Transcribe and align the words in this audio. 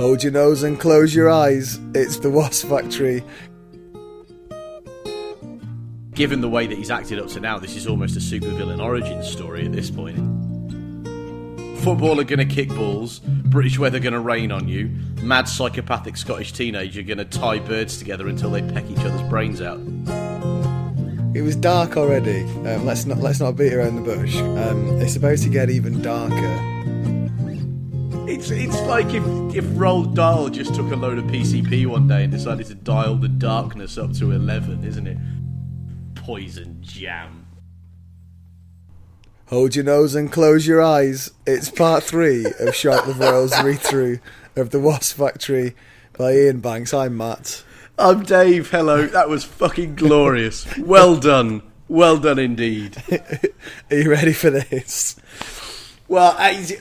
Hold 0.00 0.22
your 0.22 0.32
nose 0.32 0.62
and 0.62 0.80
close 0.80 1.14
your 1.14 1.28
eyes. 1.28 1.78
It's 1.94 2.20
the 2.20 2.30
Wasp 2.30 2.66
Factory. 2.68 3.22
Given 6.14 6.40
the 6.40 6.48
way 6.48 6.66
that 6.66 6.78
he's 6.78 6.90
acted 6.90 7.18
up 7.18 7.28
to 7.28 7.40
now, 7.40 7.58
this 7.58 7.76
is 7.76 7.86
almost 7.86 8.16
a 8.16 8.18
supervillain 8.18 8.82
origin 8.82 9.22
story 9.22 9.66
at 9.66 9.72
this 9.72 9.90
point. 9.90 10.16
Footballer 11.80 12.24
gonna 12.24 12.46
kick 12.46 12.70
balls, 12.70 13.18
British 13.18 13.78
weather 13.78 14.00
gonna 14.00 14.20
rain 14.20 14.50
on 14.50 14.68
you, 14.68 14.88
mad 15.22 15.46
psychopathic 15.46 16.16
Scottish 16.16 16.52
teenager 16.52 17.02
gonna 17.02 17.26
tie 17.26 17.58
birds 17.58 17.98
together 17.98 18.26
until 18.26 18.50
they 18.50 18.62
peck 18.62 18.90
each 18.90 19.00
other's 19.00 19.28
brains 19.28 19.60
out. 19.60 19.80
It 21.36 21.42
was 21.42 21.56
dark 21.56 21.98
already. 21.98 22.44
Um, 22.66 22.86
let's 22.86 23.04
not 23.04 23.18
let's 23.18 23.40
not 23.40 23.54
beat 23.54 23.74
around 23.74 23.96
the 23.96 24.16
bush. 24.16 24.34
Um, 24.38 24.98
it's 25.02 25.16
about 25.16 25.36
to 25.36 25.50
get 25.50 25.68
even 25.68 26.00
darker. 26.00 26.69
It's 28.30 28.48
it's 28.52 28.80
like 28.82 29.08
if 29.08 29.24
if 29.56 29.64
Roald 29.74 30.14
Dahl 30.14 30.50
just 30.50 30.72
took 30.76 30.92
a 30.92 30.94
load 30.94 31.18
of 31.18 31.24
PCP 31.24 31.84
one 31.88 32.06
day 32.06 32.22
and 32.22 32.32
decided 32.32 32.68
to 32.68 32.76
dial 32.76 33.16
the 33.16 33.26
darkness 33.26 33.98
up 33.98 34.12
to 34.18 34.30
eleven, 34.30 34.84
isn't 34.84 35.08
it? 35.08 35.18
Poison 36.14 36.78
jam. 36.80 37.48
Hold 39.46 39.74
your 39.74 39.84
nose 39.84 40.14
and 40.14 40.30
close 40.30 40.64
your 40.64 40.80
eyes. 40.80 41.32
It's 41.44 41.72
part 41.72 42.04
three 42.04 42.46
of 42.60 42.72
Shark 42.72 43.04
the 43.04 43.14
World's 43.14 43.60
read 43.64 43.80
through 43.80 44.20
of 44.54 44.70
The 44.70 44.78
Wasp 44.78 45.16
Factory 45.16 45.74
by 46.16 46.30
Iain 46.30 46.60
Banks. 46.60 46.94
I'm 46.94 47.16
Matt. 47.16 47.64
I'm 47.98 48.22
Dave. 48.22 48.70
Hello. 48.70 49.08
That 49.08 49.28
was 49.28 49.42
fucking 49.42 49.96
glorious. 49.96 50.68
Well 50.78 51.16
done. 51.16 51.62
Well 51.88 52.16
done 52.16 52.38
indeed. 52.38 52.96
Are 53.90 53.96
you 53.96 54.08
ready 54.08 54.34
for 54.34 54.50
this? 54.50 55.16
Well, 56.06 56.36
I, 56.38 56.78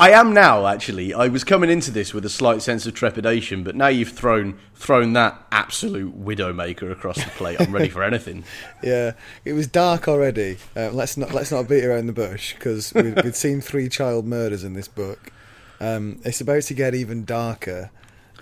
I 0.00 0.10
am 0.10 0.32
now. 0.32 0.66
Actually, 0.66 1.12
I 1.12 1.26
was 1.28 1.42
coming 1.42 1.70
into 1.70 1.90
this 1.90 2.14
with 2.14 2.24
a 2.24 2.28
slight 2.28 2.62
sense 2.62 2.86
of 2.86 2.94
trepidation, 2.94 3.64
but 3.64 3.74
now 3.74 3.88
you've 3.88 4.10
thrown 4.10 4.58
thrown 4.74 5.12
that 5.14 5.44
absolute 5.50 6.16
widowmaker 6.24 6.90
across 6.92 7.16
the 7.22 7.30
plate. 7.30 7.60
I'm 7.60 7.72
ready 7.74 7.88
for 7.88 8.02
anything. 8.02 8.44
Yeah, 8.82 9.12
it 9.44 9.54
was 9.54 9.66
dark 9.66 10.06
already. 10.06 10.58
Um, 10.76 10.94
let's 10.94 11.16
not 11.16 11.32
let's 11.32 11.50
not 11.50 11.68
beat 11.68 11.84
around 11.84 12.06
the 12.06 12.12
bush 12.12 12.54
because 12.54 12.94
we'd, 12.94 13.22
we'd 13.24 13.34
seen 13.34 13.60
three 13.60 13.88
child 13.88 14.24
murders 14.24 14.62
in 14.62 14.74
this 14.74 14.86
book. 14.86 15.32
Um, 15.80 16.20
it's 16.24 16.40
about 16.40 16.62
to 16.64 16.74
get 16.74 16.94
even 16.94 17.24
darker. 17.24 17.90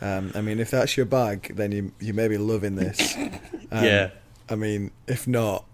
Um, 0.02 0.32
I 0.34 0.42
mean, 0.42 0.60
if 0.60 0.70
that's 0.70 0.94
your 0.98 1.06
bag, 1.06 1.54
then 1.56 1.72
you 1.72 1.92
you 2.00 2.12
may 2.12 2.28
be 2.28 2.36
loving 2.38 2.76
this. 2.76 3.16
Um, 3.72 3.84
Yeah. 3.84 4.10
I 4.48 4.54
mean, 4.54 4.92
if 5.08 5.26
not, 5.26 5.64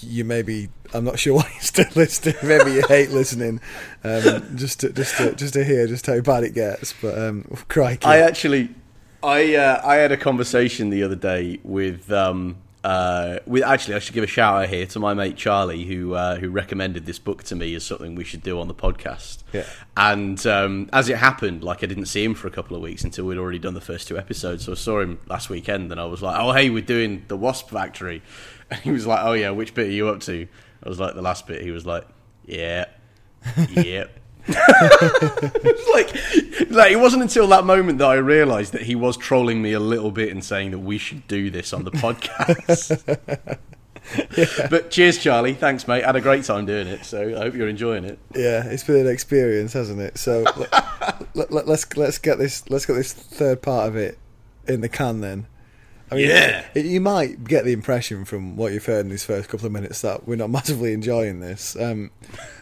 you 0.00 0.24
maybe 0.24 0.68
I'm 0.94 1.04
not 1.04 1.18
sure 1.18 1.34
why 1.34 1.50
you're 1.52 1.60
still 1.60 1.86
listening. 1.94 2.36
Maybe 2.42 2.72
you 2.72 2.82
hate 2.86 3.10
listening. 3.10 3.60
Um, 4.04 4.56
just 4.56 4.80
to, 4.80 4.92
just 4.92 5.16
to, 5.16 5.34
just 5.34 5.54
to 5.54 5.64
hear 5.64 5.86
just 5.86 6.06
how 6.06 6.20
bad 6.20 6.44
it 6.44 6.54
gets. 6.54 6.94
But 7.00 7.18
um, 7.18 7.44
crikey, 7.68 8.06
I 8.06 8.18
actually, 8.18 8.70
I 9.22 9.54
uh, 9.54 9.80
I 9.84 9.96
had 9.96 10.12
a 10.12 10.16
conversation 10.16 10.90
the 10.90 11.02
other 11.02 11.16
day 11.16 11.60
with 11.64 12.10
um 12.12 12.58
uh 12.84 13.40
with 13.46 13.64
actually 13.64 13.94
I 13.94 13.98
should 13.98 14.14
give 14.14 14.22
a 14.22 14.28
shout 14.28 14.62
out 14.62 14.68
here 14.68 14.86
to 14.86 15.00
my 15.00 15.12
mate 15.12 15.36
Charlie 15.36 15.84
who 15.84 16.14
uh, 16.14 16.36
who 16.36 16.50
recommended 16.50 17.04
this 17.06 17.18
book 17.18 17.42
to 17.44 17.56
me 17.56 17.74
as 17.74 17.84
something 17.84 18.14
we 18.14 18.24
should 18.24 18.42
do 18.42 18.60
on 18.60 18.68
the 18.68 18.74
podcast. 18.74 19.42
Yeah. 19.52 19.64
And 19.96 20.46
um, 20.46 20.88
as 20.92 21.08
it 21.08 21.16
happened, 21.16 21.64
like 21.64 21.82
I 21.82 21.86
didn't 21.86 22.06
see 22.06 22.22
him 22.22 22.34
for 22.34 22.46
a 22.46 22.50
couple 22.50 22.76
of 22.76 22.82
weeks 22.82 23.02
until 23.02 23.24
we'd 23.24 23.38
already 23.38 23.58
done 23.58 23.74
the 23.74 23.80
first 23.80 24.06
two 24.06 24.18
episodes. 24.18 24.66
So 24.66 24.72
I 24.72 24.76
saw 24.76 25.00
him 25.00 25.18
last 25.26 25.50
weekend, 25.50 25.90
and 25.90 26.00
I 26.00 26.04
was 26.04 26.22
like, 26.22 26.38
"Oh 26.38 26.52
hey, 26.52 26.70
we're 26.70 26.82
doing 26.82 27.24
the 27.28 27.36
Wasp 27.36 27.70
Factory," 27.70 28.22
and 28.70 28.80
he 28.84 28.90
was 28.90 29.06
like, 29.06 29.20
"Oh 29.24 29.32
yeah, 29.32 29.50
which 29.50 29.74
bit 29.74 29.88
are 29.88 29.92
you 29.92 30.08
up 30.08 30.20
to?" 30.22 30.46
I 30.82 30.88
was 30.88 31.00
like, 31.00 31.14
"The 31.14 31.22
last 31.22 31.46
bit." 31.46 31.62
He 31.62 31.70
was 31.70 31.86
like, 31.86 32.06
"Yeah, 32.44 32.86
yeah." 33.70 34.06
It's 34.48 35.88
like, 36.68 36.70
like 36.70 36.92
it 36.92 37.00
wasn't 37.00 37.22
until 37.22 37.48
that 37.48 37.64
moment 37.64 37.98
that 37.98 38.06
I 38.06 38.14
realised 38.14 38.72
that 38.74 38.82
he 38.82 38.94
was 38.94 39.16
trolling 39.16 39.60
me 39.60 39.72
a 39.72 39.80
little 39.80 40.10
bit 40.10 40.30
and 40.30 40.44
saying 40.44 40.70
that 40.70 40.78
we 40.78 40.98
should 40.98 41.26
do 41.26 41.50
this 41.50 41.72
on 41.72 41.84
the 41.84 41.90
podcast. 41.90 43.58
But 44.70 44.90
cheers, 44.90 45.18
Charlie. 45.18 45.54
Thanks, 45.54 45.88
mate. 45.88 46.04
Had 46.04 46.14
a 46.14 46.20
great 46.20 46.44
time 46.44 46.64
doing 46.64 46.86
it. 46.86 47.04
So 47.04 47.34
I 47.36 47.38
hope 47.38 47.54
you're 47.54 47.68
enjoying 47.68 48.04
it. 48.04 48.18
Yeah, 48.34 48.64
it's 48.64 48.84
been 48.84 48.96
an 48.96 49.08
experience, 49.08 49.72
hasn't 49.72 50.00
it? 50.00 50.16
So 50.18 50.44
let, 51.34 51.52
let, 51.52 51.66
let's 51.66 51.96
let's 51.96 52.18
get 52.18 52.38
this 52.38 52.68
let's 52.70 52.86
get 52.86 52.94
this 52.94 53.12
third 53.12 53.62
part 53.62 53.88
of 53.88 53.96
it 53.96 54.18
in 54.68 54.80
the 54.80 54.88
can 54.88 55.20
then. 55.20 55.46
I 56.10 56.14
mean, 56.14 56.28
Yeah. 56.28 56.64
y- 56.74 56.82
you 56.82 57.00
might 57.00 57.44
get 57.44 57.64
the 57.64 57.72
impression 57.72 58.24
from 58.24 58.56
what 58.56 58.72
you've 58.72 58.86
heard 58.86 59.04
in 59.06 59.10
these 59.10 59.24
first 59.24 59.48
couple 59.48 59.66
of 59.66 59.72
minutes 59.72 60.02
that 60.02 60.26
we're 60.26 60.36
not 60.36 60.50
massively 60.58 60.92
enjoying 60.92 61.40
this. 61.40 61.76
Um, 61.76 62.10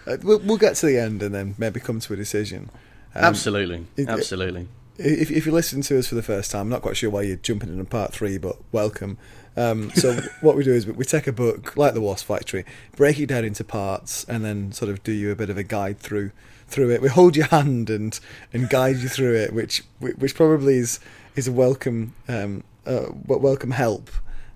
uh, 0.07 0.17
we'll, 0.23 0.39
we'll 0.41 0.57
get 0.59 0.77
to 0.77 0.87
the 0.87 0.99
end 0.99 1.23
and 1.23 1.35
then 1.35 1.55
maybe 1.59 1.81
come 1.81 2.01
to 2.01 2.13
a 2.13 2.17
decision. 2.17 2.71
Um, 3.15 3.25
Absolutely, 3.25 3.87
absolutely. 4.09 4.67
if, 4.99 5.31
if 5.31 5.47
you 5.47 5.53
listen 5.53 5.83
to 5.83 5.99
us 5.99 6.09
for 6.09 6.15
the 6.17 6.23
first 6.23 6.51
time, 6.51 6.63
I'm 6.63 6.69
not 6.69 6.83
quite 6.83 6.97
sure 6.97 7.11
why 7.11 7.23
you're 7.23 7.37
jumping 7.37 7.69
into 7.69 7.85
part 7.85 8.13
three, 8.13 8.39
but 8.39 8.57
welcome. 8.73 9.19
Um, 9.57 9.91
so 9.93 10.15
what 10.41 10.57
we 10.57 10.65
do 10.65 10.73
is 10.73 10.87
we- 10.87 10.95
we 10.95 11.05
take 11.05 11.27
a 11.29 11.33
book 11.33 11.77
like 11.77 11.95
the 11.95 12.01
Wasp 12.01 12.27
Factory, 12.27 12.65
break 12.97 13.21
it 13.21 13.27
down 13.27 13.45
into 13.45 13.63
parts, 13.63 14.25
and 14.25 14.45
then 14.45 14.73
sort 14.73 14.91
of 14.91 15.03
do 15.05 15.13
you 15.13 15.31
a 15.31 15.37
bit 15.37 15.49
of 15.51 15.57
a 15.59 15.63
guide 15.63 15.99
through 16.01 16.33
through 16.67 16.91
it. 16.91 17.03
We 17.03 17.09
hold 17.11 17.37
your 17.37 17.47
hand 17.47 17.89
and 17.91 18.19
and 18.53 18.69
guide 18.71 18.97
you 18.97 19.09
through 19.09 19.35
it, 19.37 19.53
which 19.53 19.83
which 20.01 20.35
probably 20.35 20.79
is 20.79 20.99
is 21.37 21.47
a 21.47 21.53
welcome 21.53 22.15
um, 22.27 22.65
uh, 22.87 23.07
welcome 23.27 23.71
help 23.73 24.11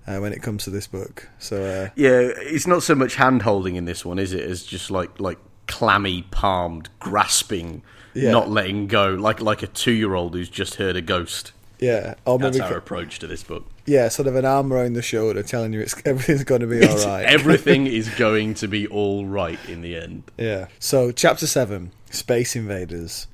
uh, 0.07 0.17
when 0.19 0.33
it 0.33 0.41
comes 0.41 0.63
to 0.65 0.69
this 0.69 0.87
book. 0.87 1.27
So 1.39 1.63
uh, 1.63 1.89
Yeah, 1.95 2.31
it's 2.35 2.67
not 2.67 2.83
so 2.83 2.95
much 2.95 3.15
hand 3.15 3.41
holding 3.43 3.75
in 3.75 3.85
this 3.85 4.03
one, 4.05 4.19
is 4.19 4.33
it? 4.33 4.43
As 4.43 4.63
just 4.63 4.91
like 4.91 5.19
like 5.19 5.37
clammy 5.67 6.23
palmed 6.31 6.89
grasping, 6.99 7.83
Yeah. 8.13 8.31
not 8.31 8.49
letting 8.49 8.87
go, 8.87 9.09
like 9.13 9.41
like 9.41 9.61
a 9.63 9.67
two 9.67 9.91
year 9.91 10.15
old 10.15 10.33
who's 10.33 10.49
just 10.49 10.75
heard 10.75 10.95
a 10.95 11.01
ghost. 11.01 11.51
yeah, 11.79 12.15
or 12.25 12.37
That's 12.39 12.57
maybe 12.57 12.69
our 12.71 12.77
approach 12.77 13.19
to 13.19 13.27
this 13.27 13.43
book. 13.43 13.65
yeah, 13.85 14.07
sort 14.09 14.27
of 14.27 14.35
an 14.35 14.45
arm 14.45 14.73
around 14.73 14.93
the 14.93 15.01
shoulder, 15.01 15.43
telling 15.43 15.71
you 15.73 15.79
it's 15.81 15.95
everything's 16.05 16.43
going 16.43 16.61
to 16.61 16.67
be 16.67 16.85
all 16.85 16.97
right. 17.05 17.23
Everything 17.37 17.87
is 17.87 18.09
going 18.09 18.53
to 18.55 18.67
be 18.67 18.87
all 18.87 19.25
right 19.25 19.59
in 19.69 19.81
the 19.81 19.95
end. 19.95 20.23
Yeah. 20.37 20.67
So, 20.79 21.11
chapter 21.11 21.47
seven, 21.47 21.91
Space 22.11 22.55
Invaders. 22.55 23.27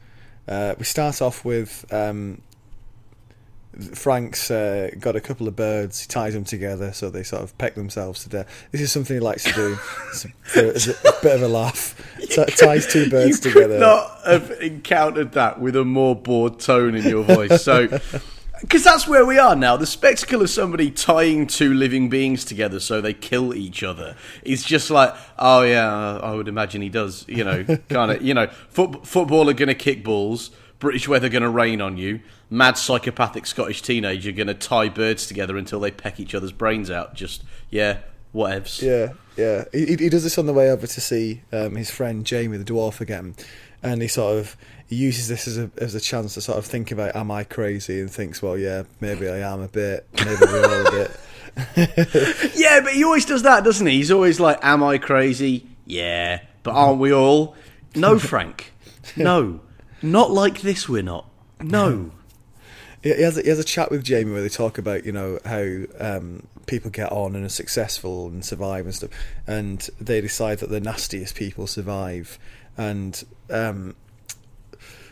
Uh, 0.47 0.75
we 0.77 0.83
start 0.85 1.21
off 1.23 1.43
with 1.43 1.85
um, 1.91 2.41
Frank's 3.93 4.49
uh, 4.49 4.89
got 4.99 5.15
a 5.15 5.21
couple 5.21 5.47
of 5.47 5.55
birds. 5.55 6.01
He 6.01 6.07
ties 6.07 6.33
them 6.33 6.45
together 6.45 6.93
so 6.93 7.09
they 7.09 7.23
sort 7.23 7.43
of 7.43 7.57
peck 7.57 7.75
themselves 7.75 8.23
to 8.23 8.29
death. 8.29 8.67
This 8.71 8.81
is 8.81 8.91
something 8.91 9.15
he 9.15 9.19
likes 9.19 9.43
to 9.43 9.53
do. 9.53 9.77
It's 10.09 10.25
a, 10.25 10.69
it's 10.69 10.87
a 10.87 11.13
bit 11.21 11.35
of 11.35 11.41
a 11.41 11.47
laugh. 11.47 12.01
T- 12.29 12.45
ties 12.45 12.87
two 12.87 13.09
birds 13.09 13.45
you 13.45 13.51
together. 13.51 13.75
could 13.75 13.81
not 13.81 14.19
have 14.25 14.51
encountered 14.61 15.33
that 15.33 15.59
with 15.59 15.75
a 15.75 15.83
more 15.83 16.15
bored 16.15 16.59
tone 16.59 16.95
in 16.95 17.03
your 17.03 17.23
voice. 17.23 17.63
So, 17.63 17.87
because 18.61 18.83
that's 18.83 19.07
where 19.07 19.25
we 19.25 19.37
are 19.37 19.55
now. 19.55 19.75
The 19.77 19.85
spectacle 19.85 20.41
of 20.41 20.49
somebody 20.49 20.89
tying 20.89 21.45
two 21.45 21.73
living 21.73 22.09
beings 22.09 22.45
together 22.45 22.79
so 22.79 23.01
they 23.01 23.13
kill 23.13 23.53
each 23.53 23.83
other 23.83 24.15
is 24.43 24.63
just 24.63 24.89
like, 24.89 25.13
oh 25.37 25.63
yeah, 25.63 26.19
I 26.21 26.33
would 26.33 26.47
imagine 26.47 26.81
he 26.81 26.89
does. 26.89 27.25
You 27.27 27.43
know, 27.43 27.63
kind 27.89 28.11
of. 28.11 28.21
You 28.21 28.33
know, 28.33 28.47
foot, 28.69 29.05
footballer 29.05 29.53
gonna 29.53 29.75
kick 29.75 30.03
balls. 30.03 30.51
British 30.79 31.07
weather 31.07 31.29
gonna 31.29 31.49
rain 31.49 31.81
on 31.81 31.97
you. 31.97 32.21
Mad 32.49 32.77
psychopathic 32.77 33.45
Scottish 33.45 33.81
teenager 33.81 34.31
gonna 34.31 34.53
tie 34.53 34.89
birds 34.89 35.27
together 35.27 35.57
until 35.57 35.79
they 35.79 35.91
peck 35.91 36.19
each 36.19 36.35
other's 36.35 36.51
brains 36.51 36.89
out. 36.89 37.15
Just 37.15 37.43
yeah, 37.69 37.99
whatevs. 38.33 38.81
Yeah, 38.81 39.13
yeah. 39.37 39.65
He, 39.71 39.95
he 39.95 40.09
does 40.09 40.23
this 40.23 40.37
on 40.37 40.45
the 40.45 40.53
way 40.53 40.69
over 40.69 40.85
to 40.85 41.01
see 41.01 41.41
um, 41.51 41.75
his 41.75 41.89
friend 41.89 42.25
Jamie 42.25 42.57
the 42.57 42.65
dwarf 42.65 43.01
again, 43.01 43.35
and 43.81 44.01
he 44.01 44.07
sort 44.07 44.37
of 44.37 44.57
he 44.87 44.95
uses 44.95 45.27
this 45.27 45.47
as 45.47 45.57
a 45.57 45.71
as 45.77 45.95
a 45.95 45.99
chance 45.99 46.33
to 46.35 46.41
sort 46.41 46.57
of 46.57 46.65
think 46.65 46.91
about 46.91 47.15
am 47.15 47.31
I 47.31 47.43
crazy 47.43 47.99
and 47.99 48.11
thinks 48.11 48.41
well 48.41 48.57
yeah 48.57 48.83
maybe 48.99 49.27
I 49.27 49.37
am 49.39 49.61
a 49.61 49.67
bit 49.67 50.07
maybe 50.13 50.41
we're 50.41 50.63
all 50.63 50.87
a 50.87 50.91
bit 50.91 51.11
Yeah, 52.55 52.81
but 52.81 52.93
he 52.93 53.03
always 53.03 53.25
does 53.25 53.43
that, 53.43 53.63
doesn't 53.63 53.87
he? 53.87 53.93
He's 53.95 54.11
always 54.11 54.39
like, 54.39 54.59
"Am 54.61 54.83
I 54.83 54.97
crazy? 54.97 55.67
Yeah, 55.85 56.41
but 56.63 56.71
aren't 56.71 56.99
we 56.99 57.13
all?" 57.13 57.55
No, 57.95 58.19
Frank. 58.19 58.73
No, 59.15 59.61
not 60.11 60.31
like 60.31 60.61
this. 60.61 60.87
We're 60.87 61.03
not. 61.03 61.27
No. 61.61 62.11
He 63.03 63.09
has 63.09 63.37
a, 63.37 63.41
he 63.41 63.49
has 63.49 63.59
a 63.59 63.63
chat 63.63 63.91
with 63.91 64.03
Jamie 64.03 64.31
where 64.31 64.41
they 64.41 64.49
talk 64.49 64.77
about 64.77 65.05
you 65.05 65.11
know 65.11 65.39
how 65.45 65.65
um, 65.99 66.47
people 66.65 66.89
get 66.89 67.11
on 67.11 67.35
and 67.35 67.45
are 67.45 67.49
successful 67.49 68.27
and 68.27 68.43
survive 68.43 68.85
and 68.85 68.95
stuff, 68.95 69.11
and 69.45 69.87
they 70.01 70.21
decide 70.21 70.59
that 70.59 70.69
the 70.69 70.79
nastiest 70.79 71.35
people 71.35 71.67
survive, 71.67 72.39
and 72.77 73.23
um, 73.51 73.95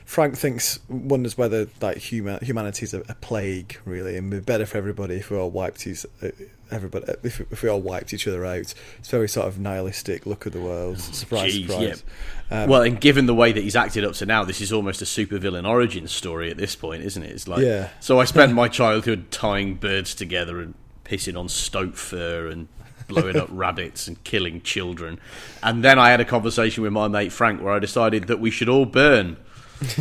Frank 0.06 0.38
thinks 0.38 0.80
wonders 0.90 1.38
whether 1.38 1.68
like 1.81 1.98
human 1.98 2.44
humanity 2.44 2.84
is 2.84 2.94
a, 2.94 3.01
a 3.10 3.16
plague 3.16 3.80
really, 3.86 4.18
and 4.18 4.34
it'd 4.34 4.46
be 4.46 4.51
better 4.51 4.66
for 4.66 4.78
everybody 4.78 5.16
if 5.16 5.30
we 5.30 5.38
all 5.38 5.51
wiped 5.51 5.88
uh, 5.88 6.28
everybody 6.71 7.06
if, 7.24 7.39
if 7.51 7.62
we 7.63 7.69
all 7.69 7.81
wiped 7.81 8.13
each 8.13 8.27
other 8.27 8.45
out. 8.45 8.57
It's 8.57 8.75
very 9.10 9.30
sort 9.30 9.48
of 9.48 9.60
nihilistic 9.60 10.25
look 10.25 10.45
at 10.48 10.54
the 10.54 10.62
world. 10.62 10.95
Oh, 10.98 11.01
surprise, 11.12 11.54
Jeez, 11.56 11.68
surprise. 11.68 12.04
yeah. 12.51 12.65
well, 12.65 12.81
and 12.81 13.00
given 13.00 13.25
the 13.25 13.36
way 13.36 13.51
that 13.51 13.63
he's 13.63 13.75
acted 13.75 14.04
up 14.06 14.13
to 14.15 14.25
now, 14.25 14.44
this 14.44 14.62
is 14.62 14.71
almost 14.74 15.01
a 15.01 15.06
supervillain 15.06 15.68
origin 15.68 16.07
story 16.07 16.50
at 16.51 16.57
this 16.57 16.75
point, 16.75 17.04
isn't 17.04 17.24
it? 17.24 17.31
It's 17.31 17.48
like, 17.48 17.62
Yeah. 17.63 17.89
so 18.00 18.19
I 18.19 18.25
spent 18.25 18.54
my 18.62 18.68
childhood 18.68 19.30
tying 19.31 19.75
birds 19.75 20.15
together 20.15 20.60
and 20.62 20.74
pissing 21.06 21.38
on 21.39 21.50
stoat 21.50 21.95
fur 21.98 22.48
and 22.48 22.68
blowing 23.07 23.36
up 23.38 23.48
rabbits 23.51 24.07
and 24.07 24.24
killing 24.24 24.62
children, 24.62 25.19
and 25.62 25.83
then 25.83 26.00
I 26.00 26.10
had 26.10 26.21
a 26.21 26.25
conversation 26.25 26.83
with 26.83 26.94
my 26.94 27.07
mate 27.07 27.31
Frank 27.33 27.62
where 27.62 27.74
I 27.74 27.80
decided 27.80 28.25
that 28.27 28.39
we 28.39 28.50
should 28.50 28.69
all 28.69 28.86
burn. 28.86 29.38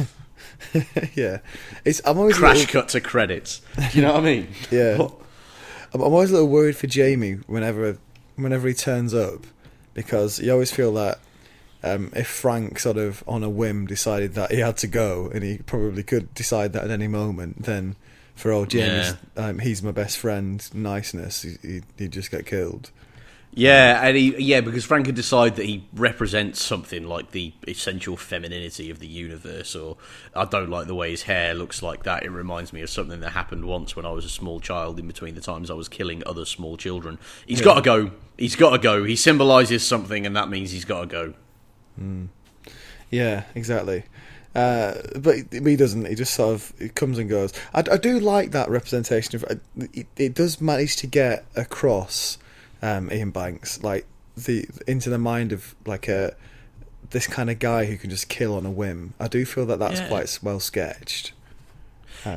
yeah, 1.14 1.38
it's. 1.84 2.00
I'm 2.04 2.18
always 2.18 2.38
Crash 2.38 2.58
little- 2.58 2.72
cut 2.80 2.88
to 2.90 3.00
credits. 3.00 3.60
Do 3.76 3.98
you 3.98 4.02
know 4.02 4.12
what 4.14 4.22
I 4.22 4.24
mean? 4.24 4.48
Yeah. 4.70 5.08
I'm, 5.92 6.00
I'm 6.00 6.12
always 6.12 6.30
a 6.30 6.34
little 6.34 6.48
worried 6.48 6.76
for 6.76 6.86
Jamie 6.86 7.34
whenever 7.46 7.98
whenever 8.36 8.68
he 8.68 8.74
turns 8.74 9.14
up 9.14 9.46
because 9.94 10.40
you 10.40 10.50
always 10.52 10.72
feel 10.72 10.92
that 10.94 11.18
um, 11.82 12.12
if 12.14 12.26
Frank 12.26 12.78
sort 12.78 12.96
of 12.96 13.22
on 13.26 13.42
a 13.42 13.50
whim 13.50 13.86
decided 13.86 14.34
that 14.34 14.50
he 14.52 14.60
had 14.60 14.76
to 14.78 14.86
go 14.86 15.30
and 15.34 15.42
he 15.42 15.58
probably 15.58 16.02
could 16.02 16.32
decide 16.34 16.72
that 16.72 16.84
at 16.84 16.90
any 16.90 17.08
moment, 17.08 17.64
then 17.64 17.96
for 18.34 18.52
old 18.52 18.70
Jamie's, 18.70 19.14
um, 19.36 19.58
he's 19.58 19.82
my 19.82 19.90
best 19.90 20.16
friend 20.16 20.66
niceness, 20.74 21.42
he, 21.42 21.56
he, 21.62 21.82
he'd 21.98 22.12
just 22.12 22.30
get 22.30 22.46
killed. 22.46 22.90
Yeah, 23.54 24.00
and 24.02 24.16
he, 24.16 24.34
yeah, 24.42 24.62
because 24.62 24.86
Frank 24.86 25.04
could 25.04 25.14
decide 25.14 25.56
that 25.56 25.66
he 25.66 25.86
represents 25.92 26.64
something 26.64 27.06
like 27.06 27.32
the 27.32 27.52
essential 27.68 28.16
femininity 28.16 28.88
of 28.88 28.98
the 28.98 29.06
universe, 29.06 29.76
or 29.76 29.98
I 30.34 30.46
don't 30.46 30.70
like 30.70 30.86
the 30.86 30.94
way 30.94 31.10
his 31.10 31.24
hair 31.24 31.52
looks 31.52 31.82
like 31.82 32.04
that. 32.04 32.22
It 32.22 32.30
reminds 32.30 32.72
me 32.72 32.80
of 32.80 32.88
something 32.88 33.20
that 33.20 33.32
happened 33.32 33.66
once 33.66 33.94
when 33.94 34.06
I 34.06 34.10
was 34.10 34.24
a 34.24 34.30
small 34.30 34.58
child. 34.58 34.98
In 34.98 35.06
between 35.06 35.34
the 35.34 35.42
times 35.42 35.70
I 35.70 35.74
was 35.74 35.86
killing 35.86 36.22
other 36.24 36.46
small 36.46 36.78
children, 36.78 37.18
he's 37.46 37.60
got 37.60 37.74
to 37.74 37.82
go. 37.82 38.12
He's 38.38 38.56
got 38.56 38.70
to 38.70 38.78
go. 38.78 39.04
He 39.04 39.16
symbolises 39.16 39.86
something, 39.86 40.24
and 40.24 40.34
that 40.34 40.48
means 40.48 40.70
he's 40.70 40.86
got 40.86 41.00
to 41.02 41.06
go. 41.06 41.34
Yeah, 43.10 43.44
exactly. 43.54 44.04
Uh, 44.54 44.94
but 45.18 45.36
he 45.50 45.76
doesn't. 45.76 46.06
He 46.06 46.14
just 46.14 46.32
sort 46.32 46.54
of 46.54 46.72
it 46.78 46.94
comes 46.94 47.18
and 47.18 47.28
goes. 47.28 47.52
I, 47.74 47.80
I 47.80 47.96
do 47.98 48.18
like 48.18 48.52
that 48.52 48.70
representation 48.70 49.36
of. 49.36 49.60
It, 49.76 50.06
it 50.16 50.34
does 50.34 50.58
manage 50.58 50.96
to 50.96 51.06
get 51.06 51.44
across 51.54 52.38
um, 52.82 53.08
Iain 53.10 53.30
Banks, 53.30 53.82
like 53.82 54.06
the 54.36 54.66
into 54.86 55.08
the 55.10 55.18
mind 55.18 55.52
of 55.52 55.74
like 55.86 56.08
a 56.08 56.34
this 57.10 57.26
kind 57.26 57.50
of 57.50 57.58
guy 57.58 57.84
who 57.86 57.96
can 57.96 58.10
just 58.10 58.28
kill 58.28 58.54
on 58.56 58.64
a 58.66 58.70
whim. 58.70 59.14
I 59.20 59.28
do 59.28 59.44
feel 59.44 59.66
that 59.66 59.78
that's 59.78 60.00
Yeah. 60.00 60.08
quite 60.08 60.38
well 60.42 60.60
sketched. 60.60 61.32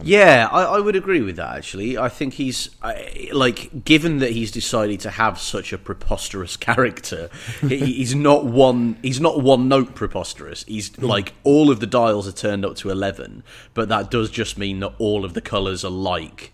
Yeah, 0.03 0.49
I, 0.51 0.63
I 0.63 0.79
would 0.79 0.95
agree 0.95 1.21
with 1.21 1.35
that. 1.35 1.55
Actually, 1.57 1.95
I 1.95 2.09
think 2.09 2.33
he's 2.33 2.71
I, 2.81 3.29
like, 3.31 3.85
given 3.85 4.17
that 4.17 4.31
he's 4.31 4.49
decided 4.51 4.99
to 5.01 5.11
have 5.11 5.37
such 5.39 5.71
a 5.73 5.77
preposterous 5.77 6.57
character, 6.69 7.29
he, 7.61 7.77
he's 7.77 8.15
not 8.15 8.45
one. 8.45 8.97
He's 9.03 9.21
not 9.21 9.41
one 9.41 9.67
note 9.67 9.93
preposterous. 9.93 10.63
He's 10.63 10.97
like 10.97 11.33
all 11.43 11.69
of 11.69 11.81
the 11.81 11.85
dials 11.85 12.27
are 12.27 12.31
turned 12.31 12.65
up 12.65 12.75
to 12.77 12.89
eleven, 12.89 13.43
but 13.75 13.87
that 13.89 14.09
does 14.09 14.31
just 14.31 14.57
mean 14.57 14.79
that 14.79 14.93
all 14.97 15.23
of 15.23 15.35
the 15.35 15.41
colours 15.41 15.85
are 15.85 15.91
like, 15.91 16.51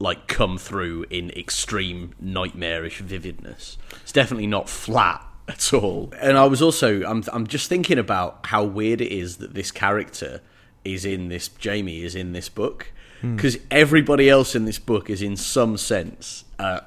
like 0.00 0.26
come 0.26 0.58
through 0.58 1.04
in 1.10 1.30
extreme 1.30 2.14
nightmarish 2.18 3.00
vividness. 3.00 3.78
It's 4.02 4.12
definitely 4.12 4.48
not 4.48 4.68
flat 4.68 5.24
at 5.46 5.72
all. 5.72 6.12
And 6.18 6.36
I 6.36 6.46
was 6.46 6.62
also, 6.62 7.04
I'm, 7.04 7.22
I'm 7.32 7.46
just 7.46 7.68
thinking 7.68 7.98
about 7.98 8.46
how 8.46 8.64
weird 8.64 9.00
it 9.00 9.12
is 9.12 9.36
that 9.36 9.54
this 9.54 9.70
character 9.70 10.40
is 10.84 11.04
in 11.04 11.28
this 11.28 11.48
Jamie 11.48 12.02
is 12.02 12.14
in 12.14 12.32
this 12.32 12.48
book 12.48 12.90
because 13.20 13.58
everybody 13.70 14.30
else 14.30 14.54
in 14.54 14.64
this 14.64 14.78
book 14.78 15.10
is 15.10 15.20
in 15.20 15.36
some 15.36 15.76
sense, 15.76 16.44
uh, 16.58 16.80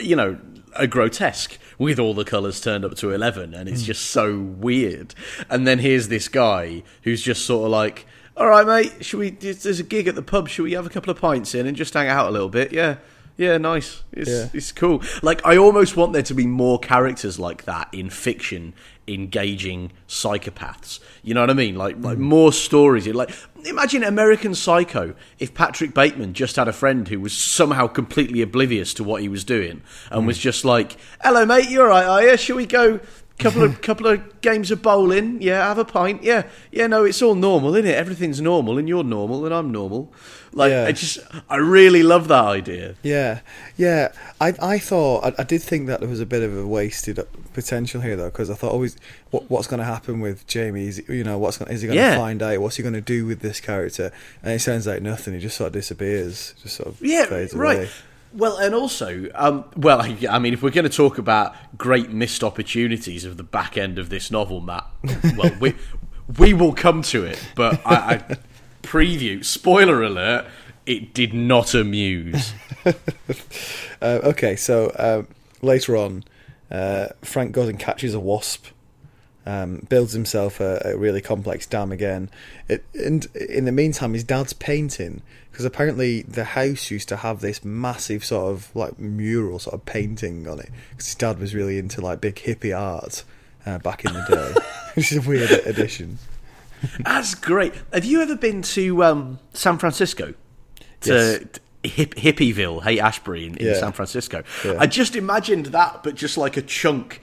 you 0.00 0.14
know, 0.14 0.38
a 0.76 0.86
grotesque 0.86 1.58
with 1.78 1.98
all 1.98 2.14
the 2.14 2.24
colours 2.24 2.60
turned 2.60 2.84
up 2.84 2.94
to 2.94 3.10
eleven, 3.10 3.54
and 3.54 3.68
it's 3.68 3.82
just 3.82 4.04
so 4.12 4.38
weird. 4.38 5.16
And 5.48 5.66
then 5.66 5.80
here's 5.80 6.06
this 6.06 6.28
guy 6.28 6.84
who's 7.02 7.22
just 7.22 7.44
sort 7.44 7.64
of 7.64 7.72
like. 7.72 8.06
All 8.36 8.46
right, 8.46 8.66
mate. 8.66 9.04
Should 9.04 9.20
we? 9.20 9.30
There's 9.30 9.80
a 9.80 9.84
gig 9.84 10.08
at 10.08 10.14
the 10.14 10.22
pub. 10.22 10.48
Should 10.48 10.62
we 10.62 10.72
have 10.72 10.86
a 10.86 10.90
couple 10.90 11.10
of 11.10 11.20
pints 11.20 11.54
in 11.54 11.66
and 11.66 11.76
just 11.76 11.94
hang 11.94 12.08
out 12.08 12.28
a 12.28 12.30
little 12.30 12.48
bit? 12.48 12.72
Yeah, 12.72 12.96
yeah, 13.40 13.56
nice. 13.56 14.02
It's 14.12 14.30
Yeah. 14.30 14.48
it's 14.52 14.70
cool. 14.70 15.02
Like 15.22 15.44
I 15.46 15.56
almost 15.56 15.96
want 15.96 16.12
there 16.12 16.22
to 16.22 16.34
be 16.34 16.46
more 16.46 16.78
characters 16.78 17.38
like 17.38 17.64
that 17.64 17.88
in 17.90 18.10
fiction, 18.10 18.74
engaging 19.08 19.92
psychopaths. 20.06 21.00
You 21.22 21.32
know 21.32 21.40
what 21.40 21.48
I 21.48 21.54
mean? 21.54 21.74
Like 21.74 21.96
like 21.98 22.18
hmm. 22.18 22.24
more 22.24 22.52
stories. 22.52 23.06
Like 23.08 23.30
imagine 23.64 24.04
American 24.04 24.54
Psycho 24.54 25.14
if 25.38 25.54
Patrick 25.54 25.94
Bateman 25.94 26.34
just 26.34 26.56
had 26.56 26.68
a 26.68 26.72
friend 26.72 27.08
who 27.08 27.18
was 27.18 27.32
somehow 27.32 27.86
completely 27.86 28.42
oblivious 28.42 28.92
to 28.94 29.04
what 29.04 29.22
he 29.22 29.28
was 29.28 29.42
doing 29.42 29.82
and 30.10 30.20
hmm. 30.20 30.26
was 30.26 30.36
just 30.36 30.66
like, 30.66 30.98
"Hello, 31.22 31.46
mate. 31.46 31.70
You 31.70 31.80
all 31.80 31.88
right? 31.88 32.04
Are 32.04 32.22
you? 32.22 32.36
Should 32.36 32.56
we 32.56 32.66
go?" 32.66 33.00
Couple 33.40 33.62
of 33.64 33.80
couple 33.88 34.06
of 34.06 34.40
games 34.42 34.70
of 34.70 34.82
bowling, 34.82 35.40
yeah. 35.42 35.66
Have 35.68 35.78
a 35.78 35.84
pint, 35.84 36.22
yeah, 36.22 36.44
yeah. 36.70 36.86
No, 36.86 37.04
it's 37.04 37.20
all 37.22 37.34
normal, 37.34 37.74
isn't 37.74 37.90
it? 37.90 37.94
Everything's 37.96 38.40
normal, 38.40 38.78
and 38.78 38.88
you're 38.88 39.02
normal, 39.04 39.44
and 39.46 39.54
I'm 39.54 39.72
normal. 39.72 40.12
Like, 40.52 40.70
Yeah. 40.70 40.84
I 40.86 40.92
just, 40.92 41.18
I 41.48 41.56
really 41.56 42.02
love 42.02 42.26
that 42.28 42.44
idea. 42.44 42.96
Yeah, 43.02 43.40
yeah. 43.76 44.12
I 44.40 44.54
I 44.60 44.78
thought 44.78 45.24
I, 45.24 45.32
I 45.38 45.44
did 45.44 45.62
think 45.62 45.86
that 45.86 46.00
there 46.00 46.08
was 46.08 46.20
a 46.20 46.26
bit 46.26 46.42
of 46.42 46.56
a 46.56 46.66
wasted 46.66 47.18
potential 47.54 48.00
here 48.00 48.16
though 48.16 48.30
because 48.30 48.50
I 48.50 48.54
thought 48.54 48.72
always 48.72 48.96
what 49.30 49.50
what's 49.50 49.66
going 49.68 49.78
to 49.80 49.84
happen 49.86 50.20
with 50.20 50.46
Jamie 50.46 50.88
is 50.88 51.02
you 51.08 51.24
know 51.24 51.38
what's 51.38 51.56
gonna, 51.58 51.70
is 51.72 51.82
he 51.82 51.86
going 51.88 51.96
to 51.98 52.02
Yeah. 52.02 52.16
find 52.16 52.42
out 52.42 52.58
what's 52.60 52.76
he 52.76 52.82
going 52.82 52.94
to 52.94 53.00
do 53.00 53.26
with 53.26 53.40
this 53.40 53.60
character 53.60 54.12
and 54.42 54.52
it 54.52 54.58
sounds 54.60 54.86
like 54.86 55.02
nothing. 55.02 55.34
He 55.34 55.40
just 55.40 55.56
sort 55.56 55.68
of 55.68 55.72
disappears, 55.74 56.54
just 56.62 56.76
sort 56.76 56.88
of 56.88 57.00
Yeah, 57.00 57.24
right. 57.26 57.52
away. 57.54 57.88
Well, 58.32 58.56
and 58.58 58.74
also, 58.74 59.28
um, 59.34 59.64
well, 59.76 60.00
I, 60.02 60.16
I 60.30 60.38
mean, 60.38 60.52
if 60.52 60.62
we're 60.62 60.70
going 60.70 60.88
to 60.88 60.96
talk 60.96 61.18
about 61.18 61.54
great 61.76 62.10
missed 62.10 62.44
opportunities 62.44 63.24
of 63.24 63.36
the 63.36 63.42
back 63.42 63.76
end 63.76 63.98
of 63.98 64.08
this 64.08 64.30
novel, 64.30 64.60
Matt, 64.60 64.86
well, 65.36 65.52
we 65.60 65.74
we 66.38 66.54
will 66.54 66.72
come 66.72 67.02
to 67.02 67.24
it. 67.24 67.42
But 67.54 67.80
I, 67.84 67.94
I 67.94 68.36
preview, 68.82 69.44
spoiler 69.44 70.02
alert, 70.02 70.46
it 70.86 71.12
did 71.14 71.34
not 71.34 71.74
amuse. 71.74 72.54
Uh, 74.02 74.20
okay, 74.24 74.56
so 74.56 74.90
um, 74.98 75.28
later 75.60 75.96
on, 75.96 76.24
uh, 76.70 77.08
Frank 77.22 77.52
goes 77.52 77.68
and 77.68 77.78
catches 77.78 78.14
a 78.14 78.20
wasp, 78.20 78.66
um, 79.50 79.86
builds 79.88 80.12
himself 80.12 80.60
a, 80.60 80.80
a 80.84 80.96
really 80.96 81.20
complex 81.20 81.66
dam 81.66 81.90
again, 81.92 82.30
it, 82.68 82.84
and 82.94 83.26
in 83.34 83.64
the 83.64 83.72
meantime, 83.72 84.12
his 84.14 84.24
dad's 84.24 84.52
painting 84.52 85.22
because 85.50 85.64
apparently 85.64 86.22
the 86.22 86.44
house 86.44 86.90
used 86.90 87.08
to 87.08 87.16
have 87.16 87.40
this 87.40 87.64
massive 87.64 88.24
sort 88.24 88.52
of 88.52 88.70
like 88.76 88.98
mural 88.98 89.58
sort 89.58 89.74
of 89.74 89.84
painting 89.84 90.46
on 90.48 90.60
it 90.60 90.70
because 90.90 91.06
his 91.06 91.14
dad 91.16 91.38
was 91.40 91.54
really 91.54 91.76
into 91.78 92.00
like 92.00 92.20
big 92.20 92.36
hippie 92.36 92.76
art 92.78 93.24
uh, 93.66 93.78
back 93.78 94.04
in 94.04 94.12
the 94.12 94.24
day, 94.30 94.60
which 94.94 95.10
is 95.12 95.24
a 95.26 95.28
weird 95.28 95.50
addition. 95.66 96.18
That's 97.04 97.34
great. 97.34 97.74
Have 97.92 98.04
you 98.04 98.22
ever 98.22 98.36
been 98.36 98.62
to 98.62 99.04
um, 99.04 99.38
San 99.52 99.78
Francisco? 99.78 100.34
To, 101.02 101.10
Yes. 101.12 101.44
Hip, 101.82 102.14
Hippieville, 102.14 102.82
Hey 102.82 103.00
Ashbury 103.00 103.46
in, 103.46 103.56
in 103.56 103.66
Yeah. 103.68 103.80
San 103.80 103.92
Francisco. 103.92 104.42
Yeah. 104.64 104.76
I 104.78 104.86
just 104.86 105.16
imagined 105.16 105.66
that, 105.66 106.02
but 106.02 106.14
just 106.14 106.36
like 106.36 106.58
a 106.58 106.62
chunk 106.62 107.20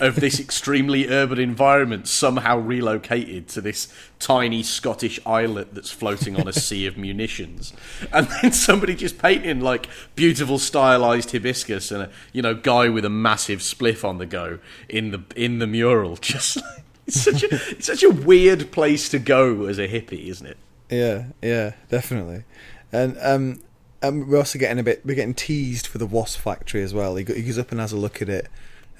of 0.00 0.16
this 0.16 0.40
extremely 0.40 1.08
urban 1.08 1.38
environment 1.38 2.08
somehow 2.08 2.58
relocated 2.58 3.48
to 3.48 3.60
this 3.60 3.92
tiny 4.18 4.62
Scottish 4.62 5.20
islet 5.26 5.74
that's 5.74 5.90
floating 5.90 6.36
on 6.40 6.48
a 6.48 6.52
sea 6.54 6.86
of 6.86 6.96
munitions. 6.96 7.72
And 8.12 8.26
then 8.42 8.52
somebody 8.52 8.94
just 8.94 9.18
painting 9.18 9.60
like 9.60 9.88
beautiful 10.16 10.58
stylized 10.58 11.32
hibiscus 11.32 11.90
and 11.90 12.04
a 12.04 12.10
you 12.32 12.42
know 12.42 12.54
guy 12.54 12.88
with 12.88 13.04
a 13.04 13.10
massive 13.10 13.60
spliff 13.60 14.04
on 14.04 14.18
the 14.18 14.26
go 14.26 14.58
in 14.88 15.10
the 15.10 15.22
in 15.36 15.58
the 15.58 15.66
mural. 15.66 16.16
Just 16.30 16.56
like, 16.56 16.84
it's 17.06 17.22
such 17.22 17.42
a 17.42 17.48
it's 17.70 17.86
such 17.86 18.02
a 18.02 18.10
weird 18.10 18.70
place 18.70 19.08
to 19.10 19.18
go 19.18 19.66
as 19.66 19.78
a 19.78 19.88
hippie, 19.88 20.28
isn't 20.28 20.46
it? 20.46 20.56
Yeah, 20.90 21.26
yeah, 21.42 21.74
definitely. 21.88 22.44
And 22.92 23.16
um, 23.20 23.62
um, 24.02 24.28
we're 24.28 24.38
also 24.38 24.58
getting 24.58 24.78
a 24.78 24.82
bit, 24.82 25.04
we're 25.04 25.14
getting 25.14 25.34
teased 25.34 25.86
for 25.86 25.98
the 25.98 26.06
wasp 26.06 26.40
factory 26.40 26.82
as 26.82 26.92
well. 26.92 27.16
He, 27.16 27.24
he 27.24 27.42
goes 27.42 27.58
up 27.58 27.70
and 27.70 27.80
has 27.80 27.92
a 27.92 27.96
look 27.96 28.20
at 28.20 28.28
it 28.28 28.48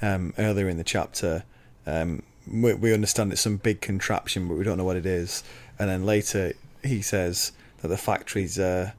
um, 0.02 0.34
earlier 0.38 0.68
in 0.68 0.76
the 0.76 0.84
chapter. 0.84 1.44
Um, 1.86 2.22
we, 2.50 2.74
we 2.74 2.92
understand 2.92 3.32
it's 3.32 3.40
some 3.40 3.56
big 3.56 3.80
contraption, 3.80 4.48
but 4.48 4.56
we 4.56 4.64
don't 4.64 4.78
know 4.78 4.84
what 4.84 4.96
it 4.96 5.06
is. 5.06 5.44
And 5.78 5.88
then 5.88 6.04
later 6.04 6.52
he 6.82 7.02
says 7.02 7.52
that 7.82 7.88
the 7.88 7.96
factory's 7.96 8.58
uh, 8.58 8.92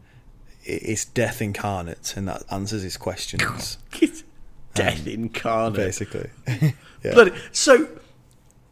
it's 0.63 1.05
death 1.05 1.41
incarnate, 1.41 2.13
and 2.15 2.27
that 2.27 2.43
answers 2.51 2.83
his 2.83 2.97
questions, 2.97 3.77
Death 4.73 5.05
incarnate. 5.07 5.75
basically. 5.75 6.29
yeah. 7.03 7.13
But 7.13 7.33
so, 7.51 7.87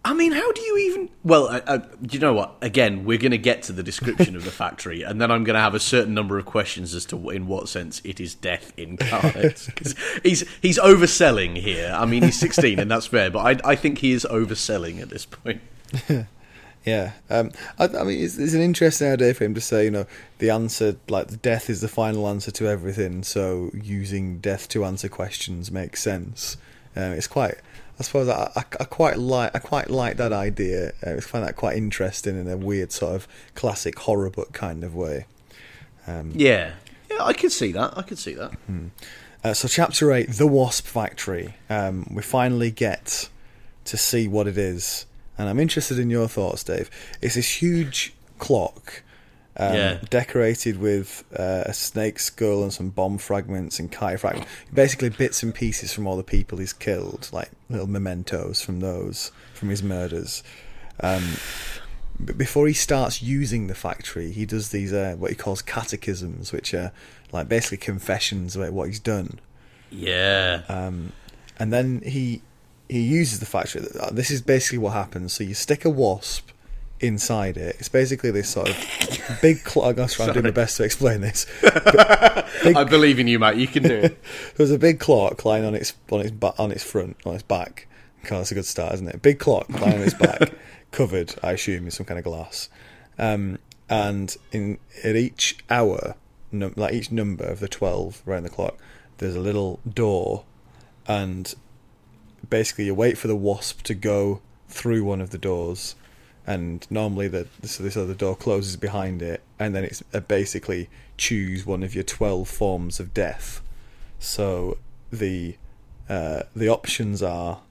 I 0.05 0.13
mean, 0.13 0.31
how 0.31 0.51
do 0.53 0.61
you 0.61 0.77
even? 0.77 1.09
Well, 1.23 1.47
uh, 1.47 1.61
uh, 1.67 1.79
you 2.09 2.19
know 2.19 2.33
what? 2.33 2.55
Again, 2.61 3.03
we're 3.03 3.17
going 3.17 3.31
to 3.31 3.37
get 3.37 3.63
to 3.63 3.73
the 3.73 3.83
description 3.83 4.35
of 4.35 4.45
the 4.45 4.51
factory, 4.51 5.03
and 5.03 5.21
then 5.21 5.29
I'm 5.29 5.43
going 5.43 5.55
to 5.55 5.59
have 5.59 5.75
a 5.75 5.79
certain 5.79 6.13
number 6.13 6.39
of 6.39 6.45
questions 6.45 6.95
as 6.95 7.05
to 7.07 7.29
in 7.29 7.47
what 7.47 7.67
sense 7.67 8.01
it 8.05 8.19
is 8.19 8.33
death 8.33 8.71
incarnate. 8.77 9.67
he's 10.23 10.45
he's 10.61 10.79
overselling 10.79 11.57
here. 11.57 11.93
I 11.95 12.05
mean, 12.05 12.23
he's 12.23 12.39
16, 12.39 12.79
and 12.79 12.89
that's 12.89 13.07
fair, 13.07 13.29
but 13.29 13.39
I 13.65 13.71
I 13.71 13.75
think 13.75 13.97
he 13.99 14.13
is 14.13 14.25
overselling 14.29 15.01
at 15.01 15.09
this 15.09 15.25
point. 15.25 15.61
Yeah, 16.85 17.11
um, 17.29 17.51
I, 17.77 17.85
I 17.85 18.03
mean, 18.03 18.23
it's, 18.23 18.37
it's 18.37 18.53
an 18.53 18.61
interesting 18.61 19.09
idea 19.09 19.33
for 19.33 19.43
him 19.43 19.53
to 19.53 19.61
say, 19.61 19.83
you 19.83 19.91
know, 19.91 20.05
the 20.37 20.49
answer, 20.49 20.95
like, 21.09 21.27
the 21.27 21.37
death 21.37 21.69
is 21.69 21.81
the 21.81 21.89
final 21.89 22.27
answer 22.27 22.51
to 22.51 22.67
everything, 22.67 23.23
so 23.23 23.69
using 23.73 24.39
death 24.39 24.69
to 24.69 24.85
answer 24.85 25.09
questions 25.09 25.71
makes 25.71 26.01
sense. 26.01 26.57
Um, 26.95 27.11
it's 27.11 27.27
quite, 27.27 27.55
I 27.99 28.03
suppose, 28.03 28.29
I, 28.29 28.49
I, 28.55 28.63
I 28.79 28.83
quite 28.85 29.17
like, 29.17 29.53
I 29.53 29.59
quite 29.59 29.89
like 29.89 30.15
that 30.17 30.31
idea. 30.31 30.93
I 31.05 31.19
find 31.19 31.45
that 31.45 31.57
quite 31.57 31.75
interesting 31.75 32.39
in 32.39 32.47
a 32.47 32.55
weird 32.55 32.93
sort 32.93 33.15
of 33.15 33.27
classic 33.55 33.99
horror 33.99 34.29
book 34.29 34.53
kind 34.53 34.83
of 34.85 34.95
way. 34.95 35.25
Yeah, 36.33 36.73
yeah, 37.11 37.23
I 37.23 37.33
could 37.33 37.51
see 37.51 37.71
that. 37.73 37.97
I 37.97 38.01
could 38.03 38.17
see 38.17 38.33
that. 38.35 38.53
Uh, 39.43 39.53
so, 39.53 39.67
chapter 39.67 40.11
eight, 40.13 40.29
the 40.29 40.47
Wasp 40.47 40.85
Factory. 40.85 41.55
Um, 41.69 42.07
we 42.11 42.21
finally 42.21 42.71
get 42.71 43.29
to 43.85 43.97
see 43.97 44.27
what 44.27 44.47
it 44.47 44.57
is, 44.57 45.05
and 45.37 45.49
I'm 45.49 45.59
interested 45.59 45.99
in 45.99 46.09
your 46.09 46.27
thoughts, 46.27 46.63
Dave. 46.63 46.89
It's 47.21 47.35
this 47.35 47.61
huge 47.61 48.13
clock 48.37 49.03
Um, 49.59 49.75
Yeah. 49.75 49.97
Decorated 50.09 50.79
with 50.79 51.23
uh, 51.37 51.63
a 51.65 51.73
snake 51.73 52.17
skull 52.19 52.63
and 52.63 52.73
some 52.73 52.89
bomb 52.89 53.17
fragments 53.17 53.77
and 53.77 53.91
kite 53.91 54.21
fragments. 54.21 54.49
Basically, 54.73 55.09
bits 55.09 55.43
and 55.43 55.53
pieces 55.53 55.93
from 55.93 56.07
all 56.07 56.15
the 56.15 56.23
people 56.23 56.57
he's 56.57 56.73
killed, 56.73 57.29
like 57.33 57.51
little 57.69 57.87
mementos 57.87 58.61
from 58.61 58.79
those, 58.79 59.31
from 59.53 59.69
his 59.69 59.83
murders. 59.83 60.43
Um, 61.01 61.23
but 62.19 62.37
before 62.37 62.67
he 62.67 62.73
starts 62.73 63.21
using 63.21 63.67
the 63.67 63.75
factory, 63.75 64.31
he 64.31 64.45
does 64.45 64.69
these 64.69 64.91
uh, 64.91 65.15
what 65.17 65.31
he 65.31 65.35
calls 65.35 65.61
catechisms, 65.61 66.51
which 66.51 66.73
are 66.73 66.91
like 67.31 67.47
basically 67.47 67.77
confessions 67.77 68.55
about 68.55 68.73
what 68.73 68.87
he's 68.87 68.99
done. 68.99 69.39
Yeah. 69.91 70.63
Um, 70.69 71.13
and 71.57 71.71
then 71.71 72.01
he 72.05 72.41
he 72.87 73.01
uses 73.01 73.39
the 73.39 73.45
factory. 73.45 73.85
This 74.11 74.31
is 74.31 74.41
basically 74.41 74.79
what 74.79 74.93
happens. 74.93 75.33
So 75.33 75.43
you 75.43 75.53
stick 75.53 75.85
a 75.85 75.89
wasp 75.89 76.49
inside 76.99 77.57
it. 77.57 77.77
It's 77.79 77.89
basically 77.89 78.31
this 78.31 78.49
sort 78.49 78.69
of 78.69 79.39
big 79.41 79.63
clock. 79.63 79.97
I'm 79.97 80.07
trying 80.07 80.29
to 80.29 80.33
do 80.33 80.41
my 80.41 80.51
best 80.51 80.77
to 80.77 80.83
explain 80.83 81.21
this. 81.21 81.45
I 81.63 82.83
believe 82.83 83.19
in 83.19 83.27
you, 83.27 83.39
mate. 83.39 83.57
You 83.57 83.67
can 83.67 83.83
do 83.83 83.95
it. 83.95 84.23
There's 84.55 84.71
a 84.71 84.79
big 84.79 84.99
clock 84.99 85.45
lying 85.45 85.65
on 85.65 85.75
its 85.75 85.93
on 86.11 86.21
its 86.21 86.31
ba- 86.31 86.53
on 86.57 86.71
its 86.71 86.83
front 86.83 87.17
on 87.25 87.35
its 87.35 87.43
back. 87.43 87.87
God, 88.23 88.39
that's 88.39 88.51
a 88.51 88.55
good 88.55 88.65
start, 88.65 88.93
isn't 88.95 89.07
it? 89.07 89.21
Big 89.21 89.39
clock 89.39 89.69
lying 89.69 89.95
on 89.95 90.01
its 90.01 90.13
back, 90.13 90.51
covered, 90.91 91.35
I 91.41 91.53
assume, 91.53 91.85
in 91.85 91.91
some 91.91 92.05
kind 92.05 92.17
of 92.17 92.25
glass. 92.25 92.69
Um, 93.17 93.59
and 93.89 94.35
in 94.51 94.77
at 95.03 95.15
each 95.15 95.57
hour, 95.69 96.15
num- 96.51 96.73
like 96.75 96.93
each 96.93 97.11
number 97.11 97.45
of 97.45 97.59
the 97.59 97.69
twelve 97.69 98.21
around 98.27 98.43
the 98.43 98.49
clock, 98.49 98.77
there's 99.17 99.35
a 99.35 99.39
little 99.39 99.79
door, 99.91 100.43
and 101.07 101.53
basically 102.49 102.85
you 102.85 102.95
wait 102.95 103.17
for 103.17 103.27
the 103.27 103.35
wasp 103.35 103.83
to 103.83 103.93
go 103.93 104.41
through 104.67 105.03
one 105.03 105.21
of 105.21 105.31
the 105.31 105.37
doors, 105.37 105.95
and 106.49 106.87
normally 106.89 107.27
the 107.27 107.45
so 107.61 107.83
this 107.83 107.95
other 107.95 108.15
door 108.15 108.35
closes 108.35 108.75
behind 108.75 109.21
it, 109.21 109.43
and 109.59 109.75
then 109.75 109.83
it's 109.83 110.01
uh, 110.15 110.19
basically 110.19 110.89
choose 111.15 111.63
one 111.63 111.83
of 111.83 111.93
your 111.93 112.03
twelve 112.03 112.49
forms 112.49 112.99
of 112.99 113.13
death. 113.13 113.61
So 114.17 114.79
the 115.11 115.57
uh, 116.09 116.43
the 116.55 116.67
options 116.67 117.21
are 117.21 117.61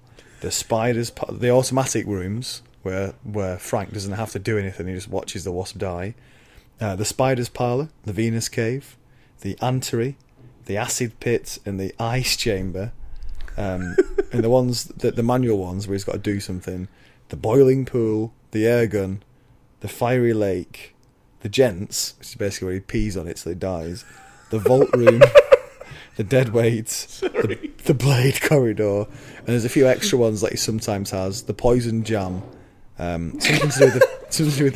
the 0.43 0.53
spiders, 0.53 1.11
the 1.29 1.51
automatic 1.51 2.07
rooms 2.07 2.63
where 2.83 3.15
where 3.25 3.59
Frank 3.59 3.93
doesn't 3.93 4.13
have 4.13 4.31
to 4.31 4.39
do 4.39 4.57
anything; 4.57 4.87
he 4.87 4.95
just 4.95 5.09
watches 5.09 5.43
the 5.43 5.51
wasp 5.51 5.79
die. 5.79 6.15
Uh, 6.81 6.95
the 6.95 7.05
spiders 7.05 7.49
parlor, 7.49 7.89
the 8.05 8.13
Venus 8.13 8.49
cave, 8.49 8.97
the 9.41 9.57
antery, 9.57 10.15
the 10.67 10.77
acid 10.77 11.19
pit, 11.19 11.59
and 11.67 11.81
the 11.81 11.93
ice 11.99 12.37
chamber. 12.37 12.93
Um, 13.57 13.97
and 14.33 14.45
the 14.45 14.51
ones 14.51 14.85
that 14.85 15.17
the 15.17 15.25
manual 15.25 15.59
ones 15.59 15.89
where 15.89 15.95
he's 15.95 16.05
got 16.05 16.13
to 16.13 16.19
do 16.19 16.39
something, 16.39 16.87
the 17.31 17.37
boiling 17.37 17.85
pool, 17.85 18.33
the 18.51 18.67
air 18.67 18.87
gun, 18.87 19.23
the 19.81 19.89
fiery 19.89 20.33
lake, 20.33 20.95
the 21.41 21.49
gents, 21.49 22.15
which 22.19 22.29
is 22.29 22.35
basically 22.35 22.67
where 22.67 22.75
he 22.75 22.81
pees 22.81 23.17
on 23.17 23.27
it 23.27 23.39
so 23.39 23.51
he 23.51 23.57
dies, 23.57 24.05
the 24.51 24.59
vault 24.59 24.89
room, 24.95 25.23
the 26.17 26.25
dead 26.25 26.51
weights, 26.51 27.21
the, 27.21 27.71
the 27.85 27.95
blade 27.95 28.41
corridor, 28.43 29.07
and 29.39 29.47
there's 29.47 29.65
a 29.65 29.69
few 29.69 29.87
extra 29.87 30.19
ones 30.19 30.41
that 30.41 30.51
he 30.51 30.57
sometimes 30.57 31.11
has. 31.11 31.43
The 31.43 31.55
poison 31.55 32.03
jam, 32.03 32.43
um, 32.99 33.39
something 33.41 33.71
to 33.71 33.79
do 33.79 33.85
with 33.85 33.95
the 33.95 34.19
something 34.31 34.53
to 34.53 34.59
do 34.59 34.65
with 34.65 34.73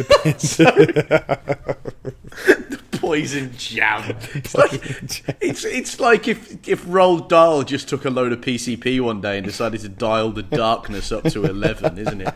the. 1.09 2.83
Poison 2.93 3.53
jam. 3.59 4.17
It's 4.35 4.55
like, 4.55 4.73
it's, 5.41 5.65
it's 5.65 5.99
like 5.99 6.29
if 6.29 6.69
if 6.69 6.85
Roald 6.85 7.29
Dahl 7.29 7.65
just 7.65 7.89
took 7.89 8.05
a 8.05 8.11
load 8.11 8.33
of 8.33 8.41
PCP 8.41 9.01
one 9.01 9.21
day 9.21 9.39
and 9.39 9.45
decided 9.45 9.81
to 9.81 9.89
dial 9.89 10.31
the 10.31 10.45
darkness 10.45 11.11
up 11.11 11.25
to 11.25 11.45
eleven, 11.45 11.99
isn't 11.99 12.21
it? 12.21 12.33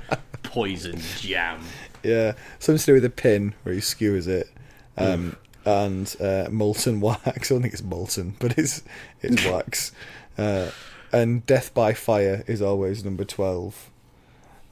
Poison 0.47 0.99
jam. 1.19 1.61
yeah, 2.03 2.33
something 2.59 2.79
to 2.81 2.87
do 2.87 2.93
with 2.95 3.03
the 3.03 3.11
pin 3.11 3.55
where 3.63 3.75
he 3.75 3.81
skewers 3.81 4.27
it. 4.27 4.49
Um, 4.97 5.37
and 5.65 6.15
uh, 6.21 6.49
molten 6.51 7.01
wax. 7.01 7.27
I 7.51 7.55
don't 7.55 7.63
think 7.63 7.75
it's 7.75 7.83
molten, 7.83 8.37
but 8.39 8.57
it's 8.59 8.83
it's 9.21 9.45
wax. 9.51 9.93
Uh, 10.39 10.71
and 11.13 11.45
death 11.47 11.75
by 11.75 11.93
fire 11.93 12.45
is 12.47 12.63
always 12.63 13.05
number 13.05 13.25
twelve. 13.25 13.91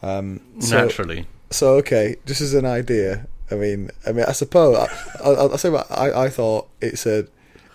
Um, 0.03 0.41
so, 0.61 0.79
Naturally. 0.79 1.27
So 1.51 1.75
okay, 1.77 2.17
just 2.27 2.41
as 2.41 2.55
an 2.55 2.65
idea, 2.67 3.27
I 3.51 3.57
mean, 3.57 3.91
I 4.07 4.13
mean, 4.13 4.25
I 4.27 4.33
suppose 4.33 4.77
I, 4.77 5.23
I, 5.23 5.31
I'll 5.33 5.59
say 5.59 5.71
what 5.71 5.91
I, 5.91 6.25
I 6.25 6.29
thought 6.29 6.69
it's 6.81 7.07
a, 7.07 7.27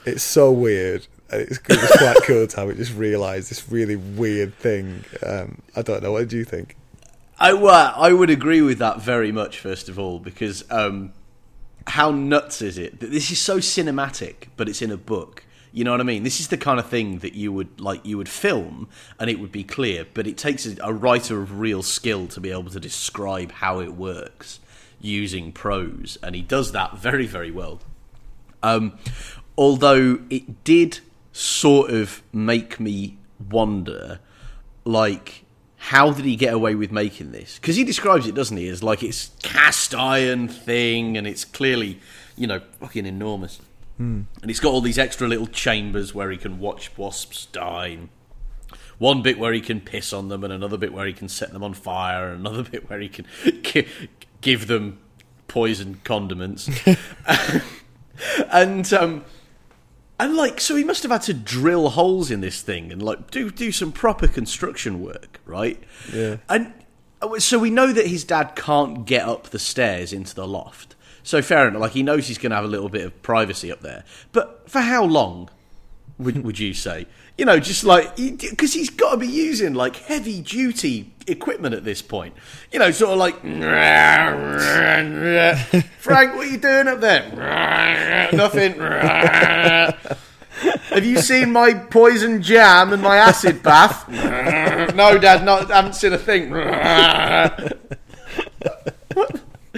it's 0.05 0.23
so 0.23 0.51
weird. 0.51 1.07
and 1.31 1.41
It's, 1.41 1.57
quite 1.59 2.17
cool 2.23 2.47
to 2.47 2.59
have 2.59 2.69
it 2.69 2.77
just 2.77 2.95
realise 2.95 3.49
this 3.49 3.69
really 3.71 3.95
weird 3.95 4.55
thing. 4.55 5.03
Um, 5.25 5.61
I 5.75 5.81
don't 5.81 6.01
know. 6.03 6.11
What 6.13 6.21
did 6.21 6.33
you 6.33 6.45
think? 6.45 6.75
I, 7.39 7.53
well, 7.53 7.93
I 7.95 8.11
would 8.11 8.29
agree 8.29 8.61
with 8.61 8.79
that 8.79 9.01
very 9.01 9.31
much, 9.31 9.59
first 9.59 9.87
of 9.87 9.97
all, 9.97 10.19
because 10.19 10.69
um, 10.69 11.13
how 11.87 12.11
nuts 12.11 12.61
is 12.61 12.77
it 12.77 12.99
that 12.99 13.11
this 13.11 13.31
is 13.31 13.39
so 13.39 13.57
cinematic, 13.59 14.47
but 14.57 14.67
it's 14.67 14.81
in 14.81 14.91
a 14.91 14.97
book? 14.97 15.45
You 15.71 15.85
know 15.85 15.91
what 15.91 16.01
I 16.01 16.03
mean? 16.03 16.23
This 16.23 16.41
is 16.41 16.49
the 16.49 16.57
kind 16.57 16.79
of 16.79 16.87
thing 16.87 17.19
that 17.19 17.35
you 17.35 17.53
would 17.53 17.79
like 17.79 18.05
you 18.05 18.17
would 18.17 18.27
film 18.27 18.89
and 19.19 19.29
it 19.29 19.39
would 19.39 19.51
be 19.51 19.63
clear, 19.63 20.05
but 20.13 20.27
it 20.27 20.37
takes 20.37 20.65
a, 20.65 20.75
a 20.81 20.91
writer 20.91 21.41
of 21.41 21.59
real 21.59 21.81
skill 21.81 22.27
to 22.27 22.41
be 22.41 22.51
able 22.51 22.71
to 22.71 22.79
describe 22.79 23.51
how 23.53 23.79
it 23.79 23.93
works 23.93 24.59
using 24.99 25.53
prose, 25.53 26.17
and 26.21 26.35
he 26.35 26.41
does 26.41 26.73
that 26.73 26.97
very, 26.97 27.25
very 27.25 27.51
well. 27.51 27.79
Um, 28.61 28.97
although 29.57 30.19
it 30.29 30.65
did 30.65 30.99
sort 31.31 31.91
of 31.91 32.21
make 32.33 32.81
me 32.81 33.17
wonder, 33.49 34.19
like, 34.83 35.45
how 35.79 36.11
did 36.11 36.25
he 36.25 36.35
get 36.35 36.53
away 36.53 36.75
with 36.75 36.91
making 36.91 37.31
this? 37.31 37.57
Because 37.57 37.77
he 37.77 37.83
describes 37.83 38.27
it, 38.27 38.35
doesn't 38.35 38.57
he, 38.57 38.67
as 38.67 38.83
like 38.83 39.01
it's 39.01 39.31
cast 39.41 39.95
iron 39.95 40.47
thing, 40.49 41.17
and 41.17 41.25
it's 41.25 41.45
clearly, 41.45 41.99
you 42.35 42.47
know, 42.47 42.59
fucking 42.79 43.05
enormous. 43.05 43.59
And 44.41 44.51
it's 44.51 44.59
got 44.59 44.73
all 44.73 44.81
these 44.81 44.97
extra 44.97 45.27
little 45.27 45.47
chambers 45.47 46.13
where 46.13 46.31
he 46.31 46.37
can 46.37 46.59
watch 46.59 46.97
wasps 46.97 47.47
die. 47.47 47.87
And 47.87 48.09
one 48.97 49.21
bit 49.21 49.39
where 49.39 49.53
he 49.53 49.61
can 49.61 49.79
piss 49.79 50.11
on 50.11 50.27
them, 50.27 50.43
and 50.43 50.51
another 50.51 50.77
bit 50.77 50.93
where 50.93 51.05
he 51.05 51.13
can 51.13 51.29
set 51.29 51.53
them 51.53 51.63
on 51.63 51.73
fire, 51.73 52.29
and 52.29 52.41
another 52.45 52.63
bit 52.69 52.89
where 52.89 52.99
he 52.99 53.09
can 53.09 53.25
give 54.41 54.67
them 54.67 54.99
poison 55.47 56.01
condiments. 56.03 56.69
and 58.51 58.91
um, 58.93 59.23
and 60.19 60.35
like, 60.35 60.59
so 60.59 60.75
he 60.75 60.83
must 60.83 61.03
have 61.03 61.11
had 61.11 61.21
to 61.23 61.33
drill 61.33 61.89
holes 61.89 62.29
in 62.29 62.41
this 62.41 62.61
thing 62.61 62.91
and 62.91 63.01
like 63.01 63.31
do 63.31 63.49
do 63.49 63.71
some 63.71 63.91
proper 63.91 64.27
construction 64.27 65.01
work, 65.01 65.39
right? 65.45 65.81
Yeah. 66.13 66.37
And 66.49 66.73
uh, 67.21 67.39
so 67.39 67.57
we 67.57 67.69
know 67.69 67.93
that 67.93 68.07
his 68.07 68.23
dad 68.25 68.55
can't 68.55 69.05
get 69.05 69.27
up 69.27 69.49
the 69.49 69.59
stairs 69.59 70.11
into 70.11 70.35
the 70.35 70.47
loft. 70.47 70.95
So 71.23 71.41
fair 71.41 71.67
enough. 71.67 71.81
Like 71.81 71.91
he 71.93 72.03
knows 72.03 72.27
he's 72.27 72.37
going 72.37 72.49
to 72.49 72.57
have 72.57 72.65
a 72.65 72.69
little 72.69 72.89
bit 72.89 73.05
of 73.05 73.21
privacy 73.21 73.71
up 73.71 73.81
there, 73.81 74.03
but 74.31 74.69
for 74.69 74.81
how 74.81 75.05
long? 75.05 75.49
Would 76.17 76.43
would 76.43 76.59
you 76.59 76.73
say? 76.73 77.05
You 77.39 77.45
know, 77.45 77.57
just 77.57 77.85
like 77.85 78.17
because 78.17 78.73
he's 78.73 78.89
got 78.89 79.11
to 79.11 79.17
be 79.17 79.25
using 79.25 79.73
like 79.73 79.95
heavy 79.95 80.41
duty 80.41 81.13
equipment 81.25 81.73
at 81.73 81.85
this 81.85 82.01
point. 82.01 82.33
You 82.69 82.79
know, 82.79 82.91
sort 82.91 83.11
of 83.13 83.17
like 83.17 83.41
Frank, 85.99 86.35
what 86.35 86.47
are 86.47 86.49
you 86.49 86.57
doing 86.57 86.89
up 86.89 86.99
there? 86.99 88.29
Nothing. 88.33 88.77
Have 90.89 91.05
you 91.05 91.21
seen 91.21 91.53
my 91.53 91.73
poison 91.73 92.41
jam 92.41 92.91
and 92.91 93.01
my 93.01 93.15
acid 93.15 93.63
bath? 93.63 94.09
no, 94.93 95.17
Dad, 95.17 95.45
not. 95.45 95.71
I 95.71 95.77
haven't 95.77 95.93
seen 95.93 96.11
a 96.11 96.17
thing. 96.17 96.51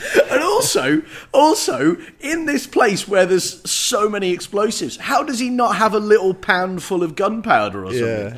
And 0.31 0.41
also, 0.41 1.01
also 1.33 1.97
in 2.19 2.45
this 2.45 2.65
place 2.65 3.07
where 3.07 3.25
there's 3.25 3.69
so 3.69 4.09
many 4.09 4.31
explosives, 4.31 4.97
how 4.97 5.23
does 5.23 5.39
he 5.39 5.49
not 5.49 5.75
have 5.75 5.93
a 5.93 5.99
little 5.99 6.33
pan 6.33 6.79
full 6.79 7.03
of 7.03 7.15
gunpowder 7.15 7.85
or 7.85 7.91
something? 7.91 8.05
Yeah, 8.05 8.37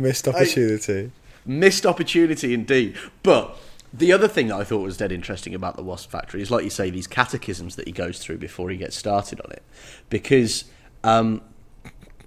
missed 0.00 0.28
opportunity. 0.28 1.10
Missed 1.44 1.84
opportunity 1.84 2.54
indeed. 2.54 2.96
But 3.22 3.56
the 3.92 4.12
other 4.12 4.28
thing 4.28 4.48
that 4.48 4.56
I 4.56 4.64
thought 4.64 4.82
was 4.82 4.96
dead 4.96 5.12
interesting 5.12 5.54
about 5.54 5.76
the 5.76 5.82
Wasp 5.82 6.10
Factory 6.10 6.40
is, 6.40 6.50
like 6.50 6.64
you 6.64 6.70
say, 6.70 6.90
these 6.90 7.06
catechisms 7.06 7.76
that 7.76 7.86
he 7.86 7.92
goes 7.92 8.18
through 8.18 8.38
before 8.38 8.70
he 8.70 8.76
gets 8.76 8.96
started 8.96 9.40
on 9.40 9.50
it, 9.52 9.62
because 10.08 10.64
um, 11.04 11.42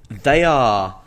they 0.10 0.44
are 0.44 1.00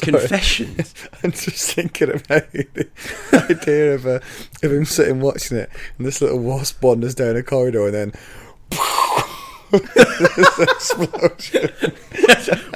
confessions. 0.02 0.94
I'm 1.22 1.32
just 1.32 1.72
thinking 1.72 2.10
about 2.10 2.50
the 2.52 2.88
idea 3.32 3.94
of, 3.94 4.06
uh, 4.06 4.20
of 4.62 4.72
him 4.72 4.84
sitting 4.84 5.20
watching 5.20 5.58
it, 5.58 5.70
and 5.98 6.06
this 6.06 6.20
little 6.20 6.38
wasp 6.38 6.82
wanders 6.82 7.14
down 7.14 7.36
a 7.36 7.42
corridor, 7.42 7.86
and 7.86 7.94
then 7.94 8.12
explosion. 10.60 11.70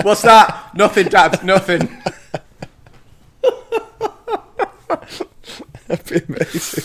What's 0.03 0.23
that? 0.23 0.71
Nothing, 0.75 1.09
Dad. 1.09 1.45
Nothing. 1.45 1.89
That'd 5.87 6.07
be 6.07 6.35
amazing. 6.35 6.85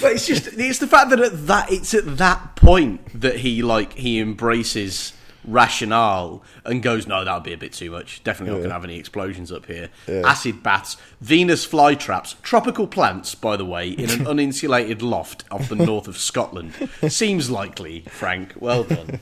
But 0.00 0.12
it's 0.12 0.26
just 0.26 0.48
it's 0.52 0.78
the 0.78 0.86
fact 0.86 1.10
that 1.10 1.20
at 1.20 1.46
that 1.48 1.72
it's 1.72 1.92
at 1.94 2.18
that 2.18 2.56
point 2.56 3.20
that 3.20 3.36
he 3.36 3.62
like 3.62 3.94
he 3.94 4.20
embraces 4.20 5.12
rationale 5.44 6.42
and 6.64 6.82
goes, 6.82 7.06
no, 7.06 7.24
that 7.24 7.32
would 7.34 7.42
be 7.42 7.52
a 7.52 7.56
bit 7.58 7.72
too 7.72 7.90
much. 7.90 8.22
Definitely 8.24 8.50
not 8.52 8.56
Yeah. 8.56 8.60
going 8.60 8.70
to 8.70 8.74
have 8.74 8.84
any 8.84 8.98
explosions 8.98 9.50
up 9.52 9.66
here. 9.66 9.88
Yeah. 10.06 10.22
Acid 10.26 10.62
baths, 10.62 10.96
Venus 11.20 11.66
flytraps, 11.66 12.40
tropical 12.42 12.86
plants, 12.86 13.34
by 13.34 13.56
the 13.56 13.64
way, 13.64 13.88
in 13.90 14.10
an 14.10 14.18
uninsulated 14.26 15.02
loft 15.02 15.44
off 15.50 15.68
the 15.68 15.76
north 15.76 16.08
of 16.08 16.18
Scotland. 16.18 16.72
Seems 17.08 17.50
likely, 17.50 18.00
Frank. 18.08 18.54
Well 18.58 18.84
done. 18.84 19.20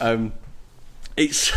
Um, 0.00 0.32
it's 1.16 1.52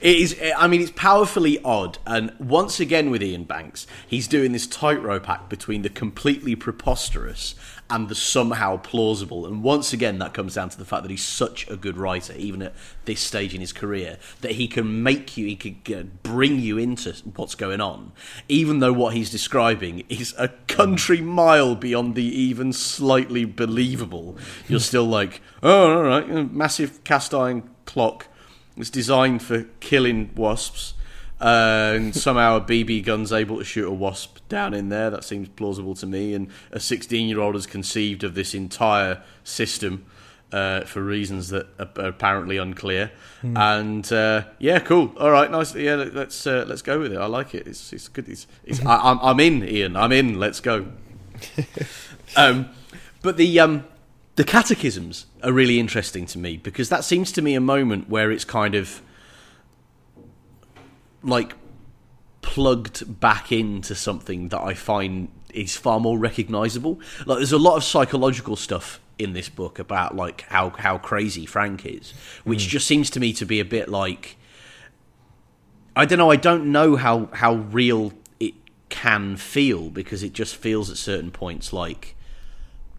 it 0.00 0.16
is 0.16 0.40
I 0.56 0.68
mean 0.68 0.82
it's 0.82 0.92
powerfully 0.92 1.58
odd 1.64 1.98
and 2.06 2.32
once 2.38 2.78
again 2.78 3.10
with 3.10 3.22
Iain 3.22 3.44
Banks 3.44 3.86
he's 4.06 4.28
doing 4.28 4.52
this 4.52 4.66
tightrope 4.66 5.28
act 5.28 5.48
between 5.48 5.80
the 5.82 5.88
completely 5.88 6.54
preposterous 6.54 7.54
and 7.90 8.08
the 8.08 8.14
somehow 8.14 8.76
plausible. 8.76 9.46
And 9.46 9.62
once 9.62 9.92
again 9.92 10.18
that 10.18 10.34
comes 10.34 10.54
down 10.54 10.68
to 10.70 10.78
the 10.78 10.84
fact 10.84 11.02
that 11.02 11.10
he's 11.10 11.24
such 11.24 11.68
a 11.68 11.76
good 11.76 11.96
writer 11.96 12.34
even 12.36 12.62
at 12.62 12.74
this 13.04 13.20
stage 13.20 13.54
in 13.54 13.60
his 13.60 13.72
career 13.72 14.18
that 14.40 14.52
he 14.52 14.68
can 14.68 15.02
make 15.02 15.36
you 15.36 15.46
he 15.46 15.94
uh, 15.94 16.02
bring 16.22 16.60
you 16.60 16.76
into 16.78 17.14
what's 17.36 17.54
going 17.54 17.80
on 17.80 18.12
even 18.48 18.80
though 18.80 18.92
what 18.92 19.14
he's 19.14 19.30
describing 19.30 20.04
is 20.08 20.34
a 20.38 20.48
country 20.66 21.20
mile 21.20 21.74
beyond 21.74 22.14
the 22.14 22.24
even 22.24 22.72
slightly 22.72 23.44
believable. 23.44 24.36
You're 24.68 24.80
still 24.80 25.06
like 25.06 25.40
oh 25.62 25.96
all 25.96 26.02
right 26.02 26.52
massive 26.52 27.02
cast 27.04 27.32
iron 27.34 27.70
clock. 27.86 28.26
It's 28.76 28.90
designed 28.90 29.42
for 29.42 29.64
killing 29.80 30.30
wasps, 30.36 30.94
uh, 31.40 31.92
and 31.94 32.14
somehow 32.16 32.56
a 32.56 32.60
BB 32.60 33.04
gun's 33.04 33.32
able 33.32 33.58
to 33.58 33.64
shoot 33.64 33.86
a 33.86 33.92
wasp 33.92 34.38
down 34.48 34.74
in 34.74 34.88
there. 34.88 35.10
That 35.10 35.24
seems 35.24 35.48
plausible 35.48 35.94
to 35.96 36.06
me. 36.06 36.34
And 36.34 36.48
a 36.72 36.80
16 36.80 37.28
year 37.28 37.40
old 37.40 37.54
has 37.54 37.66
conceived 37.66 38.24
of 38.24 38.34
this 38.34 38.54
entire 38.54 39.22
system 39.44 40.04
uh, 40.52 40.80
for 40.82 41.02
reasons 41.02 41.50
that 41.50 41.66
are 41.78 41.88
are 41.98 42.08
apparently 42.08 42.56
unclear. 42.56 43.10
And 43.42 44.10
uh, 44.12 44.44
yeah, 44.58 44.78
cool. 44.80 45.12
All 45.18 45.30
right, 45.30 45.50
nice. 45.50 45.74
Yeah, 45.74 45.94
let- 45.96 46.14
let's 46.14 46.46
uh, 46.46 46.64
let's 46.66 46.82
go 46.82 46.98
with 46.98 47.12
it. 47.12 47.18
I 47.18 47.26
like 47.26 47.54
it. 47.54 47.66
It's 47.66 47.92
it's 47.92 48.08
good. 48.08 48.28
It's, 48.28 48.46
it's 48.64 48.84
I, 48.84 48.96
I'm 48.96 49.18
I'm 49.20 49.40
in, 49.40 49.62
Iain. 49.62 49.96
I'm 49.96 50.10
in. 50.12 50.40
Let's 50.40 50.60
go. 50.60 50.86
um, 52.36 52.70
but 53.22 53.36
the 53.36 53.60
um, 53.60 53.84
the 54.36 54.44
catechisms 54.44 55.26
are 55.44 55.52
really 55.52 55.78
interesting 55.78 56.26
to 56.26 56.38
me 56.38 56.56
because 56.56 56.88
that 56.88 57.04
seems 57.04 57.30
to 57.32 57.42
me 57.42 57.54
a 57.54 57.60
moment 57.60 58.08
where 58.08 58.32
it's 58.32 58.44
kind 58.44 58.74
of 58.74 59.02
like 61.22 61.54
plugged 62.42 63.20
back 63.20 63.52
into 63.52 63.94
something 63.94 64.48
that 64.48 64.60
I 64.60 64.74
find 64.74 65.28
is 65.52 65.76
far 65.76 66.00
more 66.00 66.18
recognizable. 66.18 67.00
Like 67.26 67.38
there's 67.38 67.52
a 67.52 67.58
lot 67.58 67.76
of 67.76 67.84
psychological 67.84 68.56
stuff 68.56 69.00
in 69.18 69.32
this 69.32 69.48
book 69.48 69.78
about 69.78 70.14
like 70.14 70.42
how 70.42 70.70
how 70.70 70.98
crazy 70.98 71.46
Frank 71.46 71.84
is, 71.84 72.12
which 72.44 72.60
mm. 72.60 72.68
just 72.68 72.86
seems 72.86 73.10
to 73.10 73.20
me 73.20 73.32
to 73.34 73.44
be 73.44 73.60
a 73.60 73.64
bit 73.64 73.88
like 73.88 74.36
I 75.96 76.04
don't 76.04 76.18
know. 76.18 76.30
I 76.30 76.36
don't 76.36 76.70
know 76.70 76.96
how 76.96 77.28
how 77.32 77.54
real 77.54 78.12
it 78.38 78.54
can 78.88 79.36
feel 79.36 79.90
because 79.90 80.22
it 80.22 80.32
just 80.32 80.56
feels 80.56 80.90
at 80.90 80.96
certain 80.96 81.30
points 81.30 81.72
like 81.72 82.14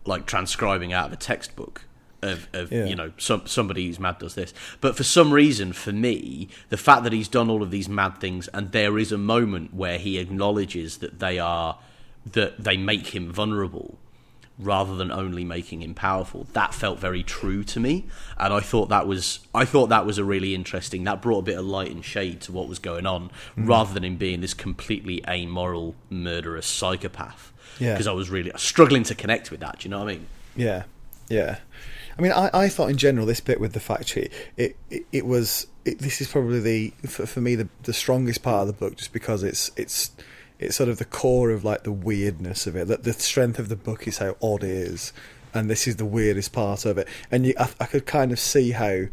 like 0.05 0.25
transcribing 0.25 0.91
out 0.91 1.07
of 1.07 1.13
a 1.13 1.17
textbook 1.17 1.83
of, 2.21 2.47
of 2.53 2.71
Yeah. 2.71 2.85
you 2.85 2.95
know 2.95 3.11
some 3.17 3.45
somebody 3.45 3.87
who's 3.87 3.99
mad 3.99 4.19
does 4.19 4.35
this. 4.35 4.53
But 4.81 4.95
for 4.95 5.03
some 5.03 5.33
reason, 5.33 5.73
for 5.73 5.91
me, 5.91 6.49
the 6.69 6.77
fact 6.77 7.03
that 7.03 7.13
he's 7.13 7.27
done 7.27 7.49
all 7.49 7.63
of 7.63 7.71
these 7.71 7.89
mad 7.89 8.19
things 8.19 8.47
and 8.49 8.71
there 8.71 8.97
is 8.97 9.11
a 9.11 9.17
moment 9.17 9.73
where 9.73 9.97
he 9.97 10.17
acknowledges 10.17 10.97
that 10.97 11.19
they 11.19 11.39
are 11.39 11.77
that 12.25 12.63
they 12.63 12.77
make 12.77 13.07
him 13.07 13.31
vulnerable 13.31 13.97
rather 14.61 14.93
than 14.97 15.09
only 15.09 15.45
making 15.45 15.81
him 15.81 15.93
powerful. 15.93 16.45
That 16.51 16.73
felt 16.73 16.99
very 16.99 17.23
true 17.23 17.63
to 17.63 17.79
me, 17.79 18.05
and 18.37 18.53
I 18.53 18.59
thought 18.59 18.89
that 18.89 19.07
was 19.07 19.39
I 19.55 19.65
thought 19.65 19.87
that 19.87 20.05
was 20.05 20.17
a 20.17 20.23
really 20.23 20.53
interesting. 20.53 21.05
That 21.05 21.21
brought 21.21 21.39
a 21.39 21.43
bit 21.43 21.57
of 21.57 21.65
light 21.65 21.91
and 21.91 22.03
shade 22.03 22.41
to 22.41 22.51
what 22.51 22.67
was 22.67 22.79
going 22.79 23.05
on, 23.05 23.31
mm. 23.57 23.67
rather 23.67 23.93
than 23.93 24.03
him 24.03 24.17
being 24.17 24.41
this 24.41 24.53
completely 24.53 25.23
amoral, 25.27 25.95
murderous 26.09 26.65
psychopath. 26.67 27.53
Yeah. 27.79 27.93
because 27.93 28.07
I 28.07 28.11
was 28.11 28.29
really 28.29 28.51
struggling 28.57 29.03
to 29.03 29.15
connect 29.15 29.51
with 29.51 29.61
that. 29.61 29.79
Do 29.79 29.85
you 29.85 29.91
know 29.91 29.99
what 29.99 30.09
I 30.09 30.13
mean? 30.13 30.27
Yeah, 30.57 30.83
yeah. 31.29 31.59
I 32.19 32.21
mean, 32.21 32.33
I, 32.33 32.49
I 32.53 32.69
thought 32.69 32.89
in 32.89 32.97
general 32.97 33.25
this 33.25 33.39
bit 33.39 33.61
with 33.61 33.71
the 33.71 33.79
factory, 33.79 34.29
it 34.57 34.75
it, 34.89 35.05
it 35.13 35.25
was 35.25 35.67
it, 35.85 35.99
this 35.99 36.19
is 36.19 36.27
probably 36.27 36.59
the 36.59 36.89
for, 37.07 37.25
for 37.25 37.39
me 37.39 37.55
the 37.55 37.69
the 37.83 37.93
strongest 37.93 38.43
part 38.43 38.63
of 38.63 38.67
the 38.67 38.73
book, 38.73 38.97
just 38.97 39.13
because 39.13 39.41
it's 39.41 39.71
it's 39.77 40.11
it's 40.59 40.75
sort 40.75 40.89
of 40.89 40.97
the 40.97 41.05
core 41.05 41.49
of 41.51 41.63
like 41.63 41.83
the 41.83 41.93
weirdness 41.93 42.67
of 42.67 42.75
it. 42.75 42.89
That 42.89 43.05
the 43.05 43.13
strength 43.13 43.57
of 43.57 43.69
the 43.69 43.77
book 43.77 44.05
is 44.05 44.17
how 44.17 44.35
odd 44.41 44.65
it 44.65 44.69
is, 44.69 45.13
and 45.53 45.69
this 45.69 45.87
is 45.87 45.95
the 45.95 46.05
weirdest 46.05 46.51
part 46.51 46.83
of 46.83 46.97
it. 46.97 47.07
And 47.31 47.45
you, 47.45 47.53
I, 47.57 47.69
I 47.79 47.85
could 47.85 48.05
kind 48.05 48.33
of 48.33 48.39
see 48.39 48.71
how 48.71 49.05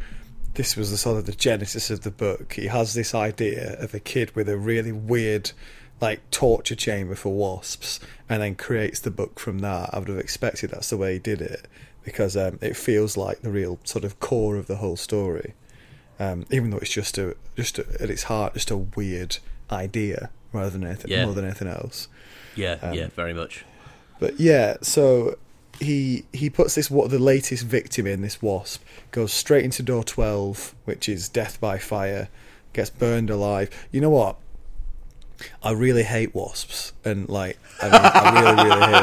this 0.54 0.74
was 0.74 0.90
the 0.90 0.96
sort 0.96 1.18
of 1.18 1.26
the 1.26 1.32
genesis 1.32 1.90
of 1.90 2.00
the 2.00 2.10
book. 2.10 2.54
He 2.54 2.66
has 2.66 2.94
this 2.94 3.14
idea 3.14 3.80
of 3.80 3.94
a 3.94 4.00
kid 4.00 4.34
with 4.34 4.48
a 4.48 4.58
really 4.58 4.90
weird 4.90 5.52
like 6.00 6.28
torture 6.32 6.74
chamber 6.74 7.14
for 7.14 7.32
wasps 7.32 8.00
and 8.28 8.42
then 8.42 8.56
creates 8.56 8.98
the 8.98 9.12
book 9.12 9.38
from 9.38 9.60
that. 9.60 9.90
I 9.92 10.00
would 10.00 10.08
have 10.08 10.18
expected 10.18 10.70
that's 10.70 10.90
the 10.90 10.96
way 10.96 11.14
he 11.14 11.18
did 11.20 11.40
it 11.40 11.68
because 12.06 12.36
um, 12.38 12.58
it 12.62 12.74
feels 12.76 13.18
like 13.18 13.42
the 13.42 13.50
real 13.50 13.78
sort 13.84 14.04
of 14.04 14.18
core 14.20 14.56
of 14.56 14.66
the 14.68 14.76
whole 14.76 14.96
story. 14.96 15.52
Um, 16.18 16.46
even 16.50 16.70
though 16.70 16.78
it's 16.78 16.90
just 16.92 17.18
a 17.18 17.36
just 17.56 17.78
a, 17.78 17.84
at 18.00 18.08
its 18.08 18.22
heart 18.22 18.54
just 18.54 18.70
a 18.70 18.76
weird 18.78 19.36
idea 19.70 20.30
rather 20.54 20.70
than 20.70 20.84
anything 20.84 21.10
Yeah. 21.10 21.26
more 21.26 21.34
than 21.34 21.44
anything 21.44 21.68
else. 21.68 22.08
Yeah, 22.54 22.78
Um, 22.80 22.94
yeah, 22.94 23.08
very 23.08 23.34
much. 23.34 23.66
But 24.18 24.40
yeah, 24.40 24.76
so 24.80 25.36
he 25.78 26.24
he 26.32 26.48
puts 26.48 26.74
this 26.74 26.90
what 26.90 27.10
the 27.10 27.18
latest 27.18 27.64
victim 27.64 28.06
in 28.06 28.22
this 28.22 28.40
wasp 28.40 28.82
goes 29.10 29.30
straight 29.32 29.64
into 29.64 29.82
door 29.82 30.04
twelve, 30.04 30.74
which 30.86 31.06
is 31.06 31.28
death 31.28 31.60
by 31.60 31.76
fire, 31.76 32.28
gets 32.72 32.88
burned 32.88 33.28
alive. 33.28 33.68
You 33.92 34.00
know 34.00 34.08
what? 34.10 34.36
I 35.62 35.72
really 35.72 36.02
hate 36.02 36.34
wasps, 36.34 36.92
and 37.04 37.28
like 37.28 37.58
I, 37.82 37.84
mean, 37.86 38.00
I 38.02 38.40
really 38.40 38.70
really 38.70 38.86
hate. 38.86 39.02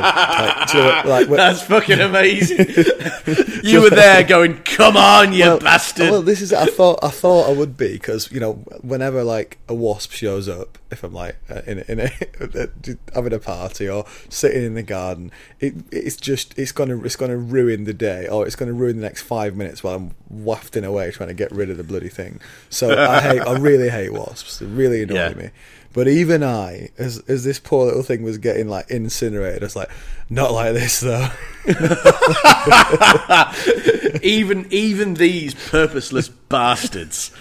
Like, 0.58 0.72
do 0.72 0.78
you 0.78 0.84
know 0.84 1.02
like 1.06 1.28
when- 1.28 1.38
That's 1.38 1.62
fucking 1.64 2.00
amazing. 2.00 3.64
you 3.64 3.82
were 3.82 3.90
there 3.90 4.24
going, 4.24 4.58
"Come 4.64 4.98
on, 4.98 5.34
you 5.34 5.42
well, 5.46 5.60
bastard!" 5.60 6.10
Well, 6.10 6.22
this 6.22 6.42
is 6.42 6.52
I 6.54 6.66
thought 6.66 7.00
I 7.04 7.10
thought 7.10 7.50
I 7.50 7.54
would 7.54 7.78
be 7.78 7.94
because 7.94 8.32
you 8.32 8.40
know 8.40 8.54
whenever 8.82 9.24
like 9.24 9.58
a 9.68 9.74
wasp 9.76 10.12
shows 10.12 10.50
up, 10.50 10.78
if 10.92 11.04
I'm 11.04 11.14
like 11.14 11.36
uh, 11.50 11.62
in 11.68 11.80
in 11.88 12.00
a 12.00 12.10
having 13.14 13.34
a 13.34 13.40
party 13.40 13.88
or 13.90 14.06
sitting 14.30 14.64
in 14.64 14.74
the 14.74 14.84
garden, 14.84 15.32
it 15.60 15.76
it's 15.92 16.16
just 16.18 16.58
it's 16.58 16.72
gonna 16.72 17.00
it's 17.04 17.16
gonna 17.16 17.38
ruin 17.38 17.84
the 17.84 17.94
day 17.94 18.28
or 18.28 18.46
it's 18.48 18.56
gonna 18.56 18.74
ruin 18.74 18.96
the 18.96 19.04
next 19.04 19.22
five 19.22 19.56
minutes 19.56 19.84
while 19.84 19.96
I'm 19.96 20.12
wafting 20.30 20.84
away 20.84 21.12
trying 21.12 21.30
to 21.30 21.36
get 21.36 21.52
rid 21.52 21.70
of 21.70 21.78
the 21.78 21.84
bloody 21.84 22.10
thing. 22.10 22.40
So 22.70 22.98
I 22.98 23.20
hate 23.22 23.42
I 23.42 23.56
really 23.58 23.90
hate 23.90 24.12
wasps. 24.14 24.60
They 24.60 24.66
really 24.66 25.04
annoy 25.04 25.16
Yeah. 25.16 25.34
me. 25.34 25.50
But 25.94 26.08
even 26.08 26.44
I, 26.44 26.90
as 26.98 27.20
as 27.28 27.44
this 27.44 27.60
poor 27.60 27.86
little 27.86 28.04
thing 28.04 28.24
was 28.24 28.40
getting 28.40 28.68
like 28.68 28.90
incinerated, 28.90 29.62
I 29.62 29.66
was 29.66 29.76
like, 29.76 29.92
not 30.30 30.52
like 30.52 30.74
this 30.74 31.00
though. 31.00 31.30
even 34.24 34.68
even 34.72 35.14
these 35.14 35.54
purposeless 35.54 36.30
bastards 36.30 37.32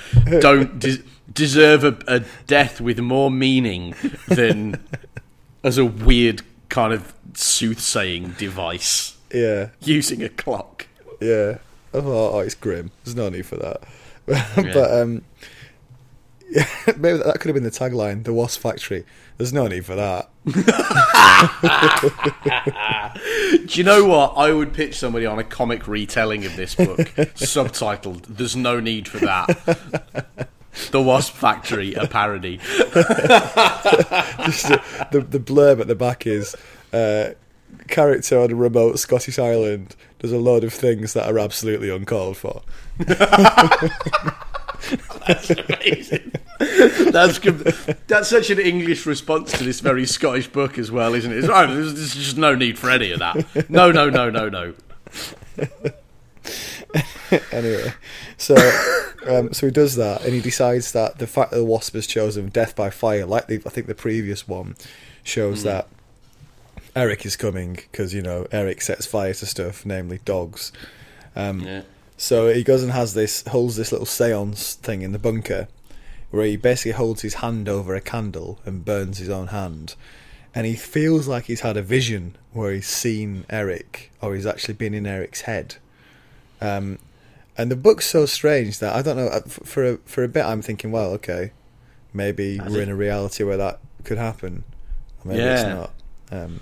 don't 0.41 0.79
de- 0.79 1.03
deserve 1.33 1.85
a, 1.85 1.99
a 2.07 2.21
death 2.47 2.81
with 2.81 3.01
more 3.01 3.31
meaning 3.31 3.95
than 4.29 4.79
as 5.65 5.79
a 5.79 5.87
weird 5.87 6.43
kind 6.69 6.93
of 6.93 7.15
soothsaying 7.35 8.33
device 8.33 9.17
yeah. 9.33 9.69
using 9.81 10.23
a 10.23 10.29
clock. 10.29 10.87
Yeah, 11.21 11.59
I 11.95 12.01
thought, 12.01 12.35
oh, 12.35 12.41
it's 12.41 12.55
grim. 12.55 12.91
There's 13.05 13.17
no 13.17 13.29
need 13.29 13.47
for 13.47 13.57
that. 13.57 13.83
but 14.27 15.01
um, 15.01 15.23
yeah, 16.53 16.67
maybe 16.99 17.19
that 17.19 17.41
could 17.41 17.49
have 17.49 17.55
been 17.55 17.65
the 17.65 17.71
tagline: 17.71 18.25
"The 18.25 18.33
Wasp 18.33 18.61
Factory." 18.61 19.05
There's 19.39 19.53
no 19.53 19.67
need 19.67 19.87
for 19.87 19.95
that. 19.95 20.29
Do 23.67 23.79
you 23.79 23.85
know 23.85 24.05
what? 24.05 24.35
I 24.37 24.53
would 24.53 24.75
pitch 24.75 24.99
somebody 24.99 25.25
on 25.25 25.39
a 25.39 25.45
comic 25.45 25.89
retelling 25.89 26.45
of 26.45 26.57
this 26.57 26.75
book, 26.75 26.99
subtitled 26.99 28.25
"There's 28.29 28.55
no 28.55 28.81
need 28.81 29.09
for 29.09 29.19
that." 29.19 30.49
The 30.91 31.03
Wasp 31.03 31.35
Factory, 31.35 31.95
a 31.95 32.07
parody. 32.07 32.59
Just 32.85 32.93
the, 34.69 34.83
the 35.11 35.21
the 35.21 35.41
blurb 35.41 35.81
at 35.81 35.87
the 35.87 35.95
back 35.95 36.27
is 36.27 36.55
uh, 36.93 37.31
character 37.89 38.39
on 38.39 38.51
a 38.51 38.55
remote 38.55 38.99
Scottish 38.99 39.39
island 39.39 39.97
does 40.19 40.33
a 40.33 40.39
load 40.39 40.65
of 40.65 40.73
things 40.73 41.15
that 41.15 41.31
are 41.31 41.39
absolutely 41.39 41.89
uncalled 41.89 42.37
for. 42.37 42.63
That's 45.27 45.51
amazing. 45.51 46.33
That's 47.13 47.39
that's 48.07 48.29
such 48.29 48.51
an 48.51 48.59
English 48.61 49.05
response 49.05 49.51
to 49.53 49.65
this 49.65 49.81
very 49.81 50.07
Scottish 50.07 50.47
book 50.47 50.79
as 50.79 50.93
well, 50.93 51.15
isn't 51.15 51.33
it? 51.33 51.39
It's, 51.39 51.49
oh, 51.49 51.67
there's, 51.67 51.95
there's 51.95 52.15
just 52.15 52.37
no 52.37 52.55
need 52.55 52.79
for 52.79 52.89
any 52.89 53.11
of 53.11 53.19
that. 53.19 53.69
No, 53.69 53.91
no, 53.91 54.09
no, 54.09 54.31
no, 54.31 54.49
no. 54.49 54.75
anyway, 57.53 57.93
so 58.37 58.55
um, 59.27 59.53
so 59.53 59.67
he 59.67 59.73
does 59.73 59.97
that, 59.97 60.25
and 60.25 60.35
he 60.35 60.41
decides 60.41 60.93
that 60.93 61.19
the 61.19 61.27
fact 61.27 61.51
that 61.51 61.57
the 61.57 61.65
wasp 61.65 61.95
has 61.95 62.07
chosen 62.07 62.49
death 62.49 62.77
by 62.77 62.91
fire, 62.91 63.27
like 63.27 63.47
the, 63.49 63.61
I 63.67 63.71
think 63.71 63.87
the 63.87 63.95
previous 63.95 64.47
one, 64.47 64.77
shows 65.25 65.65
that 65.65 65.89
Eric 66.95 67.25
is 67.27 67.37
coming 67.37 67.75
because 67.75 68.15
you 68.15 68.23
know 68.23 68.47
Eric 68.53 68.83
sets 68.83 69.07
fire 69.07 69.35
to 69.35 69.47
stuff, 69.47 69.85
namely 69.87 70.21
dogs. 70.25 70.73
Um, 71.35 71.61
Yeah. 71.61 71.83
So 72.23 72.53
he 72.55 72.63
goes 72.63 72.85
and 72.85 72.93
has 72.93 73.15
this 73.15 73.43
holds 73.49 73.75
this 73.75 73.91
little 73.91 74.07
séance 74.07 74.75
thing 74.75 75.03
in 75.03 75.11
the 75.11 75.19
bunker, 75.19 75.67
where 76.31 76.47
he 76.47 76.57
basically 76.57 76.93
holds 76.93 77.23
his 77.23 77.35
hand 77.35 77.69
over 77.69 77.97
a 77.97 78.01
candle 78.01 78.61
and 78.65 78.85
burns 78.85 79.19
his 79.19 79.29
own 79.29 79.49
hand, 79.49 79.97
and 80.55 80.65
he 80.65 80.77
feels 80.77 81.27
like 81.27 81.47
he's 81.47 81.63
had 81.63 81.77
a 81.77 81.83
vision 81.83 82.37
where 82.53 82.73
he's 82.73 82.87
seen 82.87 83.45
Eric 83.51 84.13
or 84.21 84.37
he's 84.37 84.47
actually 84.47 84.75
been 84.75 84.95
in 84.95 85.05
Eric's 85.05 85.41
head. 85.43 85.75
Um, 86.61 87.01
and 87.59 87.73
the 87.73 87.77
book's 87.77 88.07
so 88.07 88.25
strange 88.25 88.79
that 88.79 88.95
I 88.95 89.03
don't 89.03 89.17
know. 89.17 89.27
uh, 89.27 89.41
For 89.41 89.85
a, 89.95 89.97
for 90.05 90.23
a 90.23 90.29
bit, 90.29 90.45
I'm 90.45 90.63
thinking, 90.63 90.93
well, 90.93 91.11
okay, 91.15 91.51
maybe 92.15 92.61
we're 92.61 92.83
it? 92.83 92.85
in 92.85 92.89
a 92.89 92.95
reality 92.95 93.43
where 93.43 93.57
that 93.57 93.81
could 94.05 94.19
happen. 94.19 94.63
Or 95.25 95.29
maybe 95.33 95.43
it's 95.43 95.63
Yeah. 95.63 95.75
not. 95.75 95.91
Um, 96.31 96.61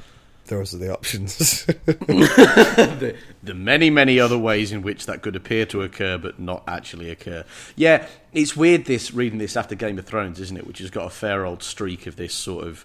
those 0.51 0.75
are 0.75 0.79
the 0.79 0.93
options. 0.93 1.65
the, 1.65 3.17
the 3.43 3.55
many, 3.55 3.89
many 3.89 4.21
other 4.21 4.37
ways 4.37 4.73
in 4.73 4.83
which 4.83 5.07
that 5.07 5.23
could 5.23 5.35
appear 5.35 5.65
to 5.67 5.83
occur 5.83 6.19
but 6.19 6.39
not 6.39 6.63
actually 6.69 7.09
occur. 7.09 7.45
Yeah, 7.77 8.07
it's 8.33 8.55
weird 8.55 8.85
this 8.85 9.15
reading 9.15 9.39
this 9.39 9.57
after 9.57 9.75
Game 9.75 9.99
of 9.99 10.05
Thrones, 10.05 10.39
isn't 10.41 10.57
it? 10.57 10.67
Which 10.67 10.81
has 10.81 10.91
got 10.91 11.07
a 11.07 11.11
fair 11.11 11.47
old 11.47 11.63
streak 11.63 12.07
of 12.07 12.17
this 12.17 12.35
sort 12.35 12.67
of, 12.67 12.85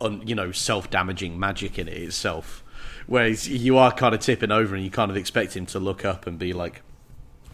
un, 0.00 0.22
you 0.26 0.34
know, 0.34 0.52
self-damaging 0.52 1.38
magic 1.38 1.78
in 1.78 1.88
it 1.88 1.96
itself. 1.96 2.62
Whereas 3.06 3.48
you 3.48 3.78
are 3.78 3.92
kind 3.92 4.14
of 4.14 4.20
tipping 4.20 4.50
over 4.50 4.74
and 4.74 4.84
you 4.84 4.90
kind 4.90 5.10
of 5.10 5.16
expect 5.16 5.56
him 5.56 5.66
to 5.66 5.78
look 5.78 6.04
up 6.04 6.26
and 6.26 6.38
be 6.38 6.52
like, 6.52 6.82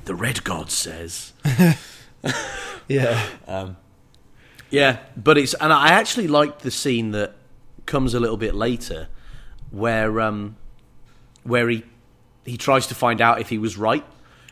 "The 0.06 0.14
Red 0.14 0.44
God 0.44 0.70
says." 0.70 1.32
yeah. 2.88 3.26
Um, 3.46 3.76
yeah, 4.70 4.98
but 5.16 5.36
it's 5.36 5.54
and 5.54 5.72
I 5.72 5.88
actually 5.88 6.28
liked 6.28 6.60
the 6.60 6.70
scene 6.70 7.10
that 7.10 7.34
comes 7.86 8.14
a 8.14 8.20
little 8.20 8.36
bit 8.36 8.54
later, 8.54 9.08
where 9.70 10.20
um, 10.20 10.56
where 11.42 11.68
he 11.68 11.84
he 12.44 12.56
tries 12.56 12.86
to 12.88 12.94
find 12.94 13.20
out 13.20 13.40
if 13.40 13.48
he 13.48 13.58
was 13.58 13.76
right. 13.76 14.04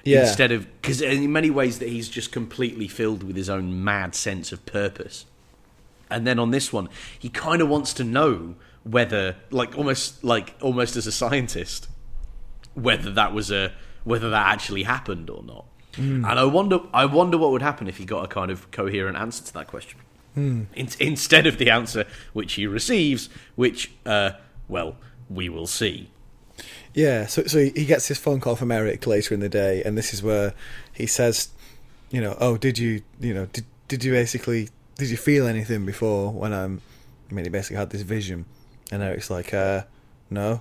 Yeah. 0.05 0.23
Instead 0.23 0.53
of 0.53 0.67
because 0.81 1.03
in 1.03 1.31
many 1.33 1.51
ways 1.51 1.81
that 1.81 1.89
he's 1.89 2.09
just 2.09 2.33
completely 2.33 2.89
filled 2.89 3.23
with 3.23 3.37
his 3.37 3.51
own 3.51 3.85
mad 3.85 4.15
sense 4.15 4.53
of 4.53 4.65
purpose, 4.65 5.27
and 6.09 6.27
then 6.27 6.39
on 6.39 6.51
this 6.51 6.73
one 6.73 6.89
he 7.19 7.29
kind 7.29 7.61
of 7.61 7.69
wants 7.69 7.93
to 7.95 8.05
know 8.05 8.55
whether 8.85 9.37
like 9.51 9.77
almost 9.77 10.25
like 10.25 10.55
almost 10.63 10.97
as 10.97 11.07
a 11.07 11.13
scientist 11.13 11.89
whether 12.75 13.11
that 13.11 13.35
was 13.35 13.51
a 13.51 13.73
whether 14.05 14.31
that 14.31 14.47
actually 14.47 14.85
happened 14.85 15.29
or 15.29 15.43
not. 15.43 15.65
And 16.25 16.39
I 16.39 16.45
wonder 16.45 16.81
I 16.95 17.05
wonder 17.05 17.37
what 17.37 17.51
would 17.51 17.63
happen 17.63 17.89
if 17.89 17.97
he 17.97 18.05
got 18.05 18.25
a 18.25 18.29
kind 18.29 18.51
of 18.51 18.71
coherent 18.71 19.17
answer 19.19 19.45
to 19.45 19.53
that 19.55 19.67
question. 19.67 19.99
In, 20.75 20.89
instead 21.01 21.47
of 21.47 21.59
the 21.59 21.71
answer 21.71 22.05
which 22.33 22.55
he 22.55 22.67
receives, 22.67 23.29
which 23.57 23.93
uh, 24.07 24.33
well, 24.69 24.97
we 25.29 25.49
will 25.49 25.67
see. 25.67 26.11
Yeah, 26.95 27.27
so 27.27 27.45
so 27.45 27.59
he 27.59 27.85
gets 27.85 28.09
this 28.09 28.19
phone 28.19 28.41
call 28.41 28.57
from 28.57 28.73
Eric 28.73 29.07
later 29.07 29.35
in 29.35 29.41
the 29.41 29.49
day, 29.49 29.83
and 29.85 29.97
this 29.97 30.13
is 30.13 30.23
where 30.23 30.55
he 30.93 31.07
says, 31.07 31.51
you 32.11 32.21
know, 32.21 32.37
oh, 32.41 32.57
did 32.57 32.79
you, 32.79 33.03
you 33.21 33.35
know, 33.35 33.47
did 33.47 33.65
did 33.87 34.05
you 34.05 34.13
basically 34.13 34.69
did 34.97 35.11
you 35.11 35.17
feel 35.17 35.47
anything 35.47 35.87
before 35.87 36.33
when 36.33 36.53
I'm? 36.53 36.81
I 37.31 37.35
mean, 37.35 37.45
he 37.45 37.51
basically 37.51 37.77
had 37.77 37.91
this 37.91 38.03
vision, 38.03 38.47
and 38.91 39.03
Eric's 39.03 39.31
like, 39.31 39.55
uh, 39.55 39.83
no. 40.31 40.61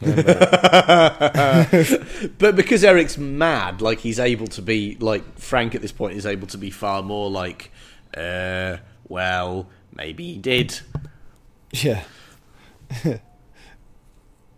But 2.38 2.54
because 2.54 2.84
Eric's 2.84 3.18
mad, 3.18 3.82
like 3.82 3.98
he's 3.98 4.20
able 4.20 4.46
to 4.48 4.62
be 4.62 4.96
like 5.00 5.38
Frank 5.38 5.74
at 5.74 5.82
this 5.82 5.90
point 5.90 6.16
is 6.16 6.24
able 6.24 6.46
to 6.48 6.58
be 6.58 6.70
far 6.70 7.02
more 7.02 7.28
like, 7.28 7.72
uh, 8.16 8.78
well, 9.08 9.68
maybe 9.94 10.32
he 10.34 10.38
did. 10.38 10.80
Yeah. 11.72 12.04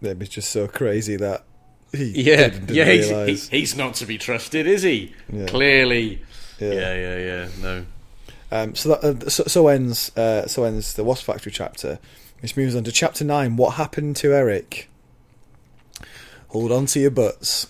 Maybe 0.01 0.25
it's 0.25 0.35
just 0.35 0.51
so 0.51 0.67
crazy 0.67 1.17
that 1.17 1.45
he 1.93 2.23
Yeah, 2.23 2.37
didn't, 2.37 2.67
didn't 2.67 2.77
yeah, 2.77 3.25
he's, 3.27 3.49
he, 3.49 3.59
he's 3.59 3.77
not 3.77 3.95
to 3.95 4.07
be 4.07 4.17
trusted, 4.17 4.67
is 4.67 4.83
he? 4.83 5.13
Yeah. 5.31 5.47
Clearly. 5.47 6.23
Yeah. 6.59 6.73
Yeah, 6.73 6.95
yeah, 6.95 7.19
yeah. 7.19 7.49
No. 7.61 7.87
Um, 8.53 8.75
so 8.75 8.89
that 8.91 9.05
uh, 9.05 9.29
so, 9.29 9.45
so 9.45 9.69
ends 9.69 10.17
uh, 10.17 10.47
so 10.47 10.65
ends 10.65 10.95
the 10.95 11.05
Wasp 11.05 11.25
Factory 11.25 11.53
chapter, 11.53 11.99
which 12.41 12.57
moves 12.57 12.75
on 12.75 12.85
to 12.85 12.93
chapter 12.93 13.25
nine. 13.25 13.57
What 13.57 13.75
happened 13.75 14.17
to 14.17 14.33
Eric? 14.33 14.89
Hold 16.49 16.73
on 16.73 16.87
to 16.87 17.01
your 17.01 17.13
butts. 17.13 17.69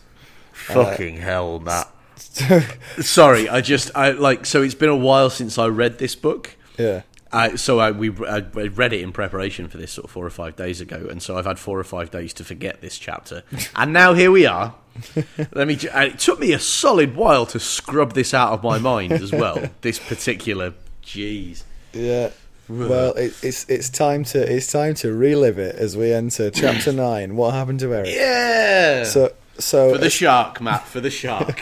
Fucking 0.53 1.19
hell, 1.19 1.59
Matt. 1.61 1.91
Sorry, 3.01 3.49
I 3.49 3.61
just 3.61 3.91
I 3.95 4.11
like 4.13 4.47
so 4.47 4.63
it's 4.63 4.75
been 4.75 4.89
a 4.89 4.97
while 4.97 5.31
since 5.31 5.59
I 5.59 5.67
read 5.67 5.99
this 5.99 6.15
book. 6.15 6.57
yeah, 6.79 7.03
I, 7.33 7.57
so 7.57 7.79
I 7.81 7.91
we 7.91 8.11
I 8.27 8.39
read 8.41 8.93
it 8.93 9.01
in 9.01 9.13
preparation 9.13 9.69
for 9.69 9.79
this 9.79 9.93
sort 9.93 10.05
of 10.07 10.11
four 10.11 10.27
or 10.27 10.31
five 10.31 10.57
days 10.57 10.81
ago, 10.81 11.07
and 11.11 11.23
so 11.23 11.37
I've 11.37 11.47
had 11.47 11.59
four 11.59 11.79
or 11.79 11.85
five 11.85 12.11
days 12.11 12.33
to 12.35 12.45
forget 12.45 12.81
this 12.81 12.99
chapter, 12.99 13.43
and 13.77 13.93
now 13.93 14.15
here 14.15 14.31
we 14.31 14.47
are. 14.47 14.75
Let 15.53 15.67
me. 15.69 15.77
ju- 15.77 15.89
uh, 15.95 16.01
It 16.03 16.19
took 16.19 16.39
me 16.41 16.53
a 16.53 16.59
solid 16.59 17.17
while 17.17 17.47
to 17.47 17.59
scrub 17.61 18.13
this 18.15 18.33
out 18.35 18.53
of 18.53 18.63
my 18.63 18.79
mind 18.79 19.13
as 19.13 19.33
well. 19.33 19.71
This 19.81 19.99
particular, 19.99 20.75
jeez. 21.05 21.63
yeah. 21.93 22.31
Well, 22.69 23.15
it, 23.15 23.35
it's 23.43 23.69
it's 23.69 23.91
time 23.91 24.23
to 24.27 24.39
it's 24.55 24.69
time 24.71 24.95
to 24.95 25.13
relive 25.13 25.59
it 25.59 25.75
as 25.75 25.97
we 25.97 26.13
enter 26.13 26.51
chapter 26.53 26.93
nine. 26.93 27.35
What 27.35 27.55
happened 27.55 27.81
to 27.81 27.93
Eric? 27.93 28.11
Yeah. 28.15 29.03
So 29.03 29.33
so 29.59 29.93
for 29.95 29.99
the 29.99 30.09
shark, 30.11 30.61
Matt. 30.61 30.87
For 30.87 31.01
the 31.01 31.11
shark. 31.11 31.61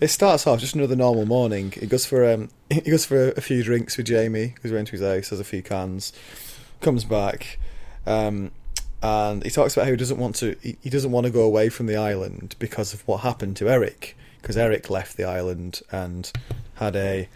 It 0.00 0.08
starts 0.08 0.46
off 0.46 0.60
just 0.60 0.74
another 0.74 0.96
normal 0.96 1.26
morning. 1.26 1.72
He 1.72 1.86
goes 1.86 2.06
for 2.06 2.30
um, 2.30 2.48
he 2.70 2.80
goes 2.80 3.04
for 3.04 3.28
a, 3.28 3.28
a 3.36 3.40
few 3.40 3.62
drinks 3.62 3.96
with 3.96 4.06
Jamie. 4.06 4.54
Goes 4.62 4.72
around 4.72 4.86
to 4.86 4.92
his 4.92 5.02
house, 5.02 5.28
has 5.28 5.40
a 5.40 5.44
few 5.44 5.62
cans, 5.62 6.12
comes 6.80 7.04
back, 7.04 7.58
um, 8.06 8.50
and 9.02 9.42
he 9.42 9.50
talks 9.50 9.74
about 9.74 9.84
how 9.84 9.90
he 9.90 9.96
doesn't 9.96 10.18
want 10.18 10.36
to. 10.36 10.56
He, 10.62 10.76
he 10.80 10.90
doesn't 10.90 11.10
want 11.10 11.26
to 11.26 11.32
go 11.32 11.42
away 11.42 11.68
from 11.68 11.86
the 11.86 11.96
island 11.96 12.56
because 12.58 12.94
of 12.94 13.06
what 13.06 13.18
happened 13.18 13.56
to 13.58 13.68
Eric. 13.68 14.16
Because 14.40 14.56
Eric 14.56 14.88
left 14.88 15.18
the 15.18 15.24
island 15.24 15.82
and 15.92 16.32
had 16.76 16.96
a 16.96 17.28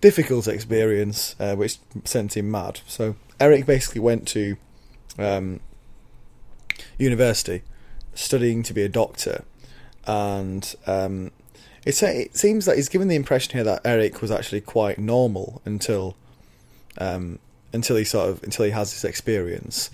difficult 0.00 0.48
experience, 0.48 1.36
uh, 1.38 1.54
which 1.54 1.78
sent 2.04 2.36
him 2.36 2.50
mad. 2.50 2.80
So 2.88 3.14
Eric 3.38 3.64
basically 3.64 4.00
went 4.00 4.26
to 4.28 4.56
um, 5.18 5.60
university, 6.98 7.62
studying 8.14 8.64
to 8.64 8.74
be 8.74 8.82
a 8.82 8.88
doctor, 8.88 9.44
and 10.08 10.74
um, 10.86 11.30
it, 11.84 12.02
it 12.02 12.36
seems 12.36 12.64
that 12.64 12.76
he's 12.76 12.88
given 12.88 13.06
the 13.08 13.14
impression 13.16 13.52
here 13.52 13.64
that 13.64 13.82
Eric 13.84 14.20
was 14.20 14.30
actually 14.30 14.60
quite 14.62 14.98
normal 14.98 15.62
until 15.64 16.16
um, 16.98 17.38
until 17.72 17.96
he 17.96 18.04
sort 18.04 18.28
of 18.30 18.42
until 18.42 18.64
he 18.64 18.70
has 18.72 18.90
this 18.92 19.04
experience. 19.04 19.90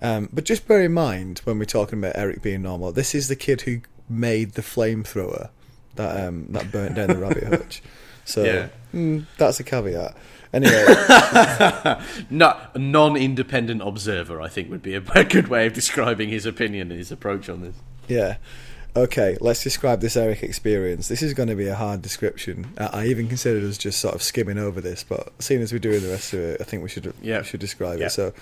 Um, 0.00 0.28
but 0.32 0.44
just 0.44 0.68
bear 0.68 0.82
in 0.82 0.92
mind 0.92 1.40
when 1.44 1.58
we're 1.58 1.64
talking 1.64 1.98
about 1.98 2.16
Eric 2.16 2.42
being 2.42 2.62
normal, 2.62 2.92
this 2.92 3.14
is 3.14 3.28
the 3.28 3.36
kid 3.36 3.62
who 3.62 3.80
made 4.08 4.52
the 4.52 4.62
flamethrower 4.62 5.50
that 5.96 6.26
um, 6.26 6.46
that 6.50 6.70
burnt 6.70 6.94
down 6.94 7.08
the 7.08 7.16
rabbit 7.16 7.44
hutch. 7.44 7.82
So 8.28 8.42
Yeah. 8.42 8.68
mm, 8.92 9.24
that's 9.38 9.60
a 9.60 9.62
caveat. 9.62 10.16
Anyway, 10.52 10.84
no, 12.30 12.56
non-independent 12.74 13.80
observer, 13.82 14.40
I 14.40 14.48
think, 14.48 14.68
would 14.68 14.82
be 14.82 14.94
a, 14.96 15.02
a 15.14 15.22
good 15.36 15.46
way 15.46 15.68
of 15.68 15.74
describing 15.74 16.28
his 16.28 16.44
opinion 16.44 16.90
and 16.90 16.98
his 16.98 17.12
approach 17.12 17.48
on 17.48 17.60
this. 17.62 17.76
Yeah. 18.08 18.38
Okay, 18.96 19.36
let's 19.42 19.62
describe 19.62 20.00
this 20.00 20.16
Eric 20.16 20.42
experience. 20.42 21.08
This 21.08 21.20
is 21.20 21.34
going 21.34 21.50
to 21.50 21.54
be 21.54 21.66
a 21.66 21.74
hard 21.74 22.00
description. 22.00 22.68
I 22.78 23.06
even 23.06 23.28
considered 23.28 23.62
us 23.64 23.76
just 23.76 24.00
sort 24.00 24.14
of 24.14 24.22
skimming 24.22 24.56
over 24.56 24.80
this, 24.80 25.04
but 25.04 25.32
seeing 25.38 25.60
as 25.60 25.70
we're 25.70 25.78
doing 25.80 26.00
the 26.00 26.08
rest 26.08 26.32
of 26.32 26.40
it, 26.40 26.60
I 26.62 26.64
think 26.64 26.82
we 26.82 26.88
should 26.88 27.12
Yeah. 27.20 27.38
we 27.40 27.44
should 27.44 27.60
describe 27.60 27.98
Yeah. 27.98 28.06
it. 28.06 28.10
So, 28.10 28.32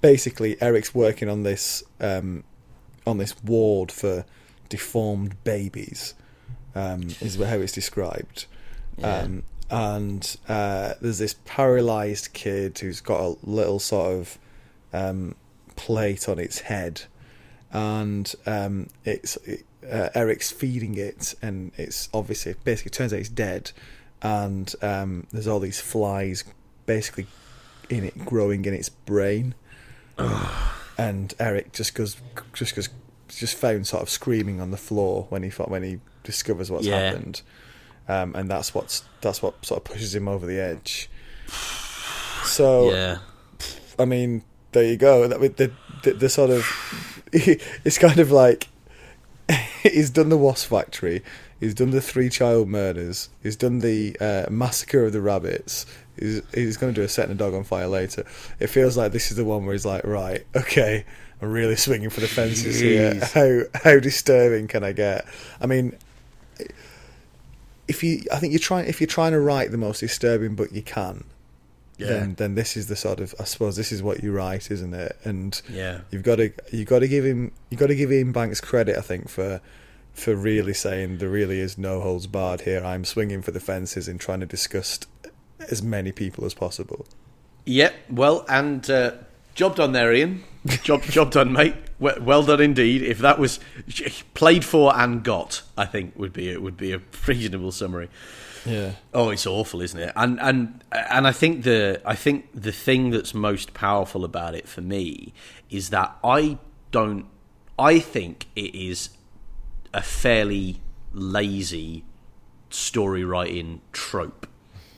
basically, 0.00 0.60
Eric's 0.62 0.94
working 0.94 1.28
on 1.28 1.42
this 1.42 1.82
um, 2.00 2.44
on 3.06 3.18
this 3.18 3.34
ward 3.42 3.90
for 3.90 4.24
deformed 4.68 5.42
babies. 5.42 6.14
Um, 6.76 7.08
is 7.20 7.34
how 7.34 7.56
it's 7.58 7.72
described. 7.72 8.46
Yeah. 8.98 9.18
Um, 9.18 9.42
and 9.68 10.36
uh, 10.48 10.94
there's 11.00 11.18
this 11.18 11.34
paralyzed 11.44 12.32
kid 12.34 12.78
who's 12.78 13.00
got 13.00 13.20
a 13.20 13.36
little 13.42 13.80
sort 13.80 14.12
of 14.12 14.38
um, 14.92 15.34
plate 15.74 16.28
on 16.28 16.38
its 16.38 16.60
head, 16.60 17.02
and 17.72 18.32
um, 18.46 18.86
it's 19.04 19.36
uh, 19.90 20.08
Eric's 20.14 20.50
feeding 20.50 20.96
it, 20.96 21.34
and 21.42 21.72
it's 21.76 22.08
obviously 22.12 22.54
basically 22.64 22.90
turns 22.90 23.12
out 23.12 23.18
it's 23.20 23.28
dead, 23.28 23.72
and 24.22 24.74
um, 24.82 25.26
there's 25.32 25.46
all 25.48 25.60
these 25.60 25.80
flies 25.80 26.44
basically 26.86 27.26
in 27.90 28.04
it 28.04 28.24
growing 28.24 28.64
in 28.64 28.74
its 28.74 28.88
brain, 28.88 29.54
and 30.98 31.34
Eric 31.38 31.72
just 31.72 31.94
goes 31.94 32.16
just 32.52 32.74
goes 32.74 32.88
just 33.28 33.56
found 33.56 33.86
sort 33.86 34.02
of 34.02 34.08
screaming 34.08 34.60
on 34.60 34.70
the 34.70 34.76
floor 34.76 35.26
when 35.28 35.42
he 35.42 35.50
when 35.50 35.82
he 35.82 36.00
discovers 36.24 36.70
what's 36.70 36.86
Yeah. 36.86 36.98
happened, 37.10 37.42
um, 38.08 38.34
and 38.34 38.50
that's 38.50 38.74
what's 38.74 39.02
that's 39.20 39.42
what 39.42 39.64
sort 39.64 39.78
of 39.80 39.84
pushes 39.84 40.14
him 40.14 40.28
over 40.28 40.46
the 40.46 40.58
edge. 40.60 41.08
So 42.44 42.92
yeah. 42.92 43.18
I 43.98 44.04
mean, 44.04 44.42
there 44.72 44.84
you 44.84 44.96
go. 44.96 45.26
That 45.28 45.40
the, 45.56 45.72
the 46.02 46.12
the 46.12 46.28
sort 46.28 46.50
of 46.50 46.66
it's 47.32 47.98
kind 47.98 48.18
of 48.18 48.30
like 48.30 48.68
he's 49.82 50.10
done 50.10 50.28
the 50.28 50.36
wasp 50.36 50.68
factory. 50.70 51.22
He's 51.60 51.74
done 51.74 51.90
the 51.90 52.00
three 52.00 52.28
child 52.28 52.68
murders. 52.68 53.30
He's 53.42 53.56
done 53.56 53.80
the 53.80 54.16
uh, 54.20 54.46
massacre 54.50 55.04
of 55.04 55.12
the 55.12 55.20
rabbits. 55.20 55.86
he's, 56.18 56.42
he's 56.54 56.76
going 56.76 56.94
to 56.94 57.00
do 57.00 57.04
a 57.04 57.08
setting 57.08 57.32
a 57.32 57.34
dog 57.34 57.54
on 57.54 57.64
fire 57.64 57.88
later. 57.88 58.24
It 58.60 58.68
feels 58.68 58.96
like 58.96 59.12
this 59.12 59.30
is 59.30 59.36
the 59.36 59.44
one 59.44 59.64
where 59.64 59.74
he's 59.74 59.86
like, 59.86 60.04
right, 60.04 60.46
okay, 60.54 61.04
I'm 61.40 61.50
really 61.50 61.76
swinging 61.76 62.10
for 62.10 62.20
the 62.20 62.28
fences 62.28 62.80
here. 62.80 63.14
How 63.34 63.60
how 63.74 64.00
disturbing 64.00 64.66
can 64.66 64.82
I 64.82 64.92
get? 64.92 65.24
I 65.60 65.66
mean, 65.66 65.96
if 67.86 68.02
you, 68.02 68.22
I 68.32 68.38
think 68.38 68.52
you're 68.52 68.60
trying 68.60 68.86
if 68.86 69.00
you're 69.00 69.08
trying 69.08 69.32
to 69.32 69.40
write 69.40 69.70
the 69.70 69.78
most 69.78 70.00
disturbing 70.00 70.54
book 70.54 70.70
you 70.72 70.82
can, 70.82 71.24
Yeah. 71.98 72.06
then 72.08 72.34
then 72.36 72.54
this 72.54 72.76
is 72.76 72.86
the 72.86 72.96
sort 72.96 73.20
of 73.20 73.34
I 73.40 73.44
suppose 73.44 73.76
this 73.76 73.90
is 73.92 74.02
what 74.02 74.22
you 74.22 74.32
write, 74.32 74.70
isn't 74.70 74.94
it? 74.94 75.16
And 75.24 75.60
Yeah. 75.68 76.00
you've 76.10 76.22
got 76.22 76.36
to 76.36 76.52
you've 76.72 76.88
got 76.88 77.00
to 77.00 77.08
give 77.08 77.24
him 77.24 77.52
you've 77.70 77.80
got 77.80 77.88
to 77.88 77.94
give 77.96 78.10
Iain 78.10 78.32
Banks 78.32 78.60
credit, 78.60 78.96
I 78.96 79.00
think, 79.02 79.28
for 79.28 79.60
for 80.14 80.34
really 80.34 80.74
saying 80.74 81.18
there 81.18 81.28
really 81.28 81.60
is 81.60 81.76
no 81.78 82.00
holds 82.00 82.26
barred 82.26 82.62
here. 82.62 82.82
I'm 82.84 83.04
swinging 83.04 83.42
for 83.42 83.50
the 83.50 83.60
fences 83.60 84.08
and 84.08 84.18
trying 84.20 84.40
to 84.40 84.46
disgust 84.46 85.06
as 85.70 85.82
many 85.82 86.12
people 86.12 86.44
as 86.44 86.54
possible. 86.54 87.06
Yep. 87.66 87.94
Well, 88.10 88.44
and 88.48 88.88
uh, 88.90 89.12
job 89.54 89.76
done 89.76 89.92
there, 89.92 90.12
Iain. 90.12 90.42
Job 90.82 91.02
job 91.18 91.30
done, 91.32 91.52
mate. 91.52 91.74
Well, 92.00 92.16
well 92.20 92.42
done 92.44 92.60
indeed. 92.60 93.02
If 93.02 93.18
that 93.18 93.38
was 93.40 93.58
played 94.34 94.64
for 94.64 94.96
and 94.96 95.22
got, 95.24 95.62
I 95.76 95.84
think 95.84 96.14
would 96.16 96.32
be 96.32 96.48
it 96.48 96.62
would 96.62 96.76
be 96.76 96.92
a 96.92 97.00
reasonable 97.26 97.72
summary. 97.72 98.08
Yeah. 98.66 98.92
Oh, 99.14 99.30
it's 99.30 99.46
awful, 99.46 99.80
isn't 99.80 99.98
it? 99.98 100.12
And 100.16 100.40
and 100.40 100.84
and 100.92 101.26
I 101.26 101.32
think 101.32 101.64
the 101.64 102.00
I 102.04 102.14
think 102.14 102.48
the 102.54 102.72
thing 102.72 103.10
that's 103.10 103.34
most 103.34 103.74
powerful 103.74 104.24
about 104.24 104.54
it 104.54 104.68
for 104.68 104.80
me 104.80 105.32
is 105.70 105.90
that 105.90 106.16
I 106.24 106.58
don't. 106.90 107.26
I 107.78 107.98
think 108.00 108.46
it 108.56 108.74
is 108.74 109.10
a 109.94 110.02
fairly 110.02 110.80
lazy 111.12 112.04
story 112.70 113.24
writing 113.24 113.80
trope 113.92 114.46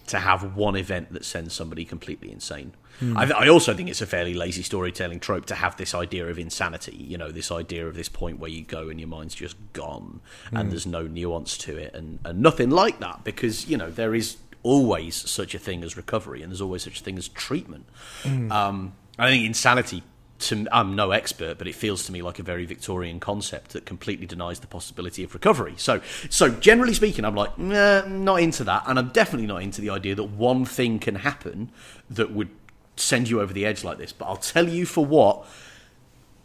to 0.07 0.19
have 0.19 0.57
one 0.57 0.77
event 0.77 1.13
that 1.13 1.25
sends 1.25 1.55
somebody 1.55 1.85
completely 1.85 2.33
insane. 2.33 2.73
Hmm. 3.01 3.17
I, 3.17 3.25
th- 3.25 3.37
I 3.37 3.49
also 3.49 3.75
think 3.75 3.89
it's 3.89 4.03
a 4.03 4.07
fairly 4.07 4.35
lazy 4.35 4.63
storytelling 4.63 5.21
trope 5.21 5.47
to 5.47 5.55
have 5.55 5.77
this 5.77 5.95
idea 5.95 6.29
of 6.29 6.39
insanity. 6.39 6.97
You 6.97 7.19
know, 7.19 7.31
this 7.31 7.51
idea 7.51 7.89
of 7.89 7.95
this 7.95 8.09
point 8.09 8.39
where 8.39 8.51
you 8.51 8.63
go 8.63 8.89
and 8.89 9.01
your 9.01 9.09
mind's 9.09 9.35
just 9.35 9.57
gone 9.73 10.21
and 10.53 10.65
hmm. 10.65 10.69
there's 10.69 10.87
no 10.87 11.03
nuance 11.03 11.59
to 11.59 11.77
it 11.77 11.95
and, 11.95 12.21
and 12.25 12.41
nothing 12.41 12.71
like 12.71 13.01
that 13.01 13.25
because, 13.25 13.69
you 13.69 13.77
know, 13.77 13.91
there 13.91 14.15
is 14.15 14.37
always 14.63 15.17
such 15.17 15.55
a 15.55 15.59
thing 15.59 15.83
as 15.83 15.97
recovery 15.97 16.43
and 16.43 16.53
there's 16.53 16.61
always 16.61 16.83
such 16.83 17.01
a 17.01 17.05
thing 17.05 17.19
as 17.19 17.29
treatment. 17.29 17.87
Hmm. 18.23 18.53
Um, 18.53 18.93
I 19.19 19.31
think 19.31 19.45
insanity. 19.45 20.03
To, 20.45 20.67
I'm 20.73 20.97
no 20.97 21.11
expert, 21.11 21.59
but 21.59 21.67
it 21.67 21.75
feels 21.75 22.07
to 22.07 22.13
me 22.13 22.23
like 22.23 22.39
a 22.39 22.43
very 22.43 22.65
Victorian 22.65 23.21
concept 23.21 23.73
that 23.73 23.85
completely 23.85 24.25
denies 24.25 24.61
the 24.61 24.67
possibility 24.67 25.23
of 25.23 25.35
recovery. 25.35 25.75
So, 25.77 26.01
so 26.31 26.49
generally 26.49 26.95
speaking, 26.95 27.27
I'm 27.27 27.35
like, 27.35 27.59
nah, 27.59 28.07
not 28.07 28.41
into 28.41 28.65
that, 28.65 28.85
and 28.87 28.99
I'm 28.99 29.11
definitely 29.11 29.47
not 29.47 29.63
into 29.63 29.83
the 29.83 29.91
idea 29.91 30.15
that 30.15 30.25
one 30.25 30.65
thing 30.65 30.99
can 30.99 31.17
happen 31.17 31.71
that 32.09 32.33
would 32.33 32.60
send 33.01 33.29
you 33.29 33.41
over 33.41 33.53
the 33.53 33.67
edge 33.67 33.85
like 33.85 33.99
this. 33.99 34.13
But 34.13 34.27
I'll 34.27 34.37
tell 34.37 34.69
you 34.69 34.87
for 34.87 35.05
what, 35.05 35.47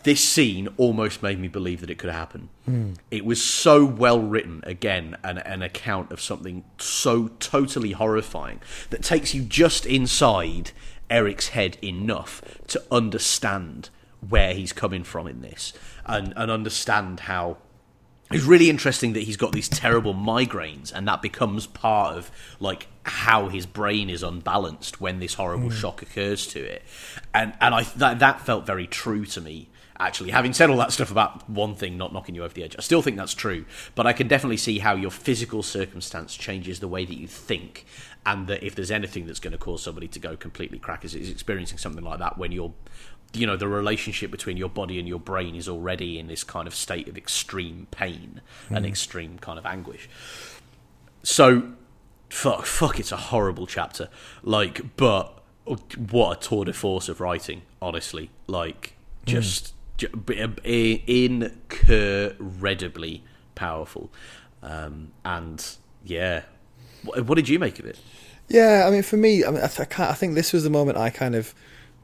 this 0.03 0.23
scene 0.23 0.67
almost 0.77 1.23
made 1.23 1.39
me 1.39 1.47
believe 1.47 1.81
that 1.81 1.89
it 1.89 1.97
could 1.97 2.11
happen. 2.11 2.49
Hmm. 2.65 2.93
It 3.09 3.25
was 3.25 3.43
so 3.43 3.83
well 3.83 4.19
written, 4.19 4.61
again, 4.63 5.17
an, 5.23 5.39
an 5.39 5.61
account 5.61 6.11
of 6.11 6.21
something 6.21 6.63
so 6.77 7.29
totally 7.39 7.91
horrifying 7.91 8.61
that 8.91 9.03
takes 9.03 9.33
you 9.33 9.41
just 9.41 9.85
inside 9.85 10.71
Eric's 11.09 11.49
head 11.49 11.77
enough 11.83 12.43
to 12.67 12.83
understand 12.91 13.89
where 14.27 14.53
he's 14.53 14.73
coming 14.73 15.03
from 15.03 15.27
in 15.27 15.41
this 15.41 15.73
and, 16.05 16.33
and 16.35 16.51
understand 16.51 17.21
how 17.21 17.57
it's 18.31 18.43
really 18.43 18.69
interesting 18.69 19.13
that 19.13 19.23
he's 19.23 19.37
got 19.37 19.51
these 19.51 19.69
terrible 19.69 20.13
migraines 20.13 20.91
and 20.91 21.07
that 21.07 21.21
becomes 21.21 21.67
part 21.67 22.17
of 22.17 22.31
like 22.59 22.87
how 23.03 23.49
his 23.49 23.65
brain 23.65 24.09
is 24.09 24.23
unbalanced 24.23 24.99
when 24.99 25.19
this 25.19 25.35
horrible 25.35 25.69
hmm. 25.69 25.75
shock 25.75 26.01
occurs 26.01 26.47
to 26.47 26.59
it. 26.59 26.83
And 27.33 27.53
and 27.61 27.75
i 27.75 27.83
that, 27.83 28.19
that 28.19 28.41
felt 28.41 28.65
very 28.65 28.87
true 28.87 29.25
to 29.25 29.41
me 29.41 29.69
actually. 29.97 30.31
Having 30.31 30.53
said 30.53 30.69
all 30.69 30.77
that 30.77 30.91
stuff 30.91 31.09
about 31.11 31.49
one 31.49 31.75
thing 31.75 31.97
not 31.97 32.11
knocking 32.11 32.35
you 32.35 32.43
over 32.43 32.53
the 32.53 32.63
edge 32.63 32.75
i 32.77 32.81
still 32.81 33.01
think 33.01 33.15
that's 33.17 33.35
true. 33.35 33.65
But 33.93 34.07
i 34.07 34.13
can 34.13 34.27
definitely 34.27 34.57
see 34.57 34.79
how 34.79 34.95
your 34.95 35.11
physical 35.11 35.61
circumstance 35.61 36.35
changes 36.35 36.79
the 36.79 36.87
way 36.87 37.05
that 37.05 37.17
you 37.17 37.27
think 37.27 37.85
and 38.25 38.47
that 38.47 38.63
if 38.63 38.73
there's 38.73 38.91
anything 38.91 39.27
that's 39.27 39.39
going 39.39 39.51
to 39.51 39.57
cause 39.57 39.83
somebody 39.83 40.07
to 40.07 40.19
go 40.19 40.35
completely 40.35 40.79
crack 40.79 41.05
is, 41.05 41.13
is 41.13 41.29
experiencing 41.29 41.77
something 41.77 42.03
like 42.03 42.17
that 42.19 42.39
when 42.39 42.51
you're 42.51 42.73
you 43.33 43.45
know 43.45 43.57
the 43.57 43.67
relationship 43.67 44.31
between 44.31 44.57
your 44.57 44.69
body 44.69 44.99
and 44.99 45.07
your 45.07 45.19
brain 45.19 45.55
is 45.55 45.67
already 45.67 46.17
in 46.17 46.27
this 46.27 46.43
kind 46.43 46.67
of 46.67 46.75
state 46.75 47.07
of 47.07 47.17
extreme 47.17 47.87
pain 47.91 48.41
and 48.69 48.79
hmm. 48.79 48.85
extreme 48.85 49.37
kind 49.39 49.59
of 49.59 49.65
anguish. 49.65 50.09
So 51.23 51.71
fuck 52.29 52.65
fuck 52.65 52.99
it's 52.99 53.11
a 53.11 53.17
horrible 53.17 53.67
chapter. 53.67 54.09
Like 54.43 54.95
but 54.95 55.43
what 56.09 56.37
a 56.37 56.47
tour 56.47 56.65
de 56.65 56.73
force 56.73 57.09
of 57.09 57.19
writing 57.19 57.63
honestly. 57.81 58.29
Like 58.47 58.95
hmm. 59.25 59.31
just 59.31 59.73
ju- 59.97 60.09
b- 60.09 60.41
uh, 60.41 60.49
incredibly 61.07 63.23
powerful. 63.55 64.11
Um, 64.61 65.11
and 65.23 65.65
yeah. 66.03 66.43
What, 67.03 67.25
what 67.25 67.35
did 67.35 67.49
you 67.49 67.59
make 67.59 67.79
of 67.79 67.85
it? 67.85 67.97
Yeah, 68.47 68.85
I 68.87 68.91
mean, 68.91 69.03
for 69.03 69.17
me, 69.17 69.43
I 69.43 69.49
mean, 69.49 69.63
I, 69.63 69.67
th- 69.67 69.79
I, 69.79 69.85
can't, 69.85 70.11
I 70.11 70.13
think 70.13 70.35
this 70.35 70.53
was 70.53 70.63
the 70.63 70.69
moment 70.69 70.97
I 70.97 71.09
kind 71.09 71.35
of 71.35 71.55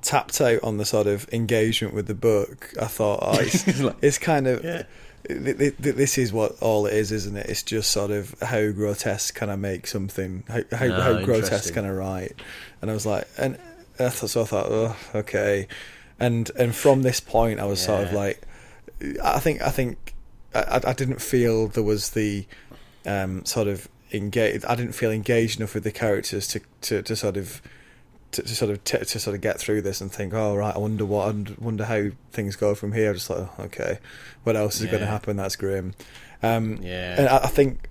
tapped 0.02 0.42
out 0.42 0.64
on 0.64 0.78
the 0.78 0.86
sort 0.86 1.08
of 1.08 1.32
engagement 1.34 1.94
with 1.94 2.08
the 2.08 2.16
book. 2.16 2.74
I 2.82 2.86
thought, 2.86 3.20
oh, 3.22 3.40
it's, 3.40 3.64
it's 4.02 4.18
kind 4.18 4.48
of. 4.48 4.64
Yeah. 4.64 4.84
th- 5.28 5.58
th- 5.58 5.78
th- 5.82 5.96
This 5.96 6.18
is 6.18 6.34
what 6.34 6.56
all 6.62 6.86
it 6.86 6.94
is, 6.94 7.12
isn't 7.12 7.38
it? 7.38 7.48
It's 7.48 7.64
just 7.64 7.92
sort 7.92 8.12
of 8.12 8.36
how 8.42 8.72
grotesque 8.72 9.36
can 9.36 9.50
I 9.50 9.56
make 9.56 9.88
something? 9.88 10.44
How 10.48 10.62
how, 10.76 10.88
No, 10.88 11.02
how 11.02 11.26
grotesque 11.26 11.74
can 11.74 11.86
I 11.86 11.92
write? 11.92 12.42
And 12.82 12.90
I 12.90 12.94
was 12.94 13.06
like, 13.06 13.28
and 13.38 13.58
I 14.00 14.10
thought, 14.10 14.30
so 14.30 14.42
I 14.42 14.46
thought, 14.46 14.68
oh, 14.70 14.96
okay. 15.16 15.68
And 16.20 16.50
and 16.58 16.76
from 16.76 17.02
this 17.04 17.20
point, 17.20 17.60
I 17.60 17.66
was 17.66 17.80
sort 17.82 18.04
of 18.08 18.14
like, 18.14 18.42
I 19.24 19.40
think 19.40 19.62
I 19.62 19.70
think 19.70 20.14
I, 20.54 20.82
I 20.86 20.94
didn't 20.94 21.22
feel 21.22 21.68
there 21.68 21.84
was 21.84 22.12
the 22.12 22.46
um, 23.06 23.46
sort 23.46 23.68
of 23.68 23.88
engage. 24.12 24.64
I 24.66 24.76
didn't 24.76 24.94
feel 24.94 25.12
engaged 25.12 25.60
enough 25.60 25.74
with 25.74 25.84
the 25.84 25.92
characters 25.92 26.48
to 26.50 26.62
to, 26.82 27.02
to 27.04 27.16
sort 27.16 27.38
of 27.38 27.62
to, 28.32 28.42
to 28.42 28.56
sort 28.56 28.72
of 28.72 28.84
t- 28.84 28.98
to 28.98 29.20
sort 29.20 29.36
of 29.36 29.42
get 29.42 29.60
through 29.60 29.82
this 29.82 30.02
and 30.02 30.12
think, 30.12 30.34
oh 30.34 30.56
right, 30.56 30.76
I 30.76 30.80
wonder 30.80 31.06
what, 31.06 31.28
I 31.36 31.46
wonder 31.60 31.86
how 31.86 32.10
things 32.32 32.56
go 32.56 32.76
from 32.76 32.94
here. 32.94 33.14
Just 33.14 33.30
like, 33.30 33.40
oh, 33.40 33.64
okay, 33.66 34.00
what 34.44 34.56
else 34.56 34.80
is 34.82 34.88
going 34.88 35.02
to 35.02 35.06
happen? 35.08 35.38
That's 35.38 35.56
grim. 35.56 35.94
Um, 36.44 36.78
Yeah. 36.82 37.16
and 37.20 37.28
I, 37.30 37.38
I 37.38 37.48
think 37.48 37.88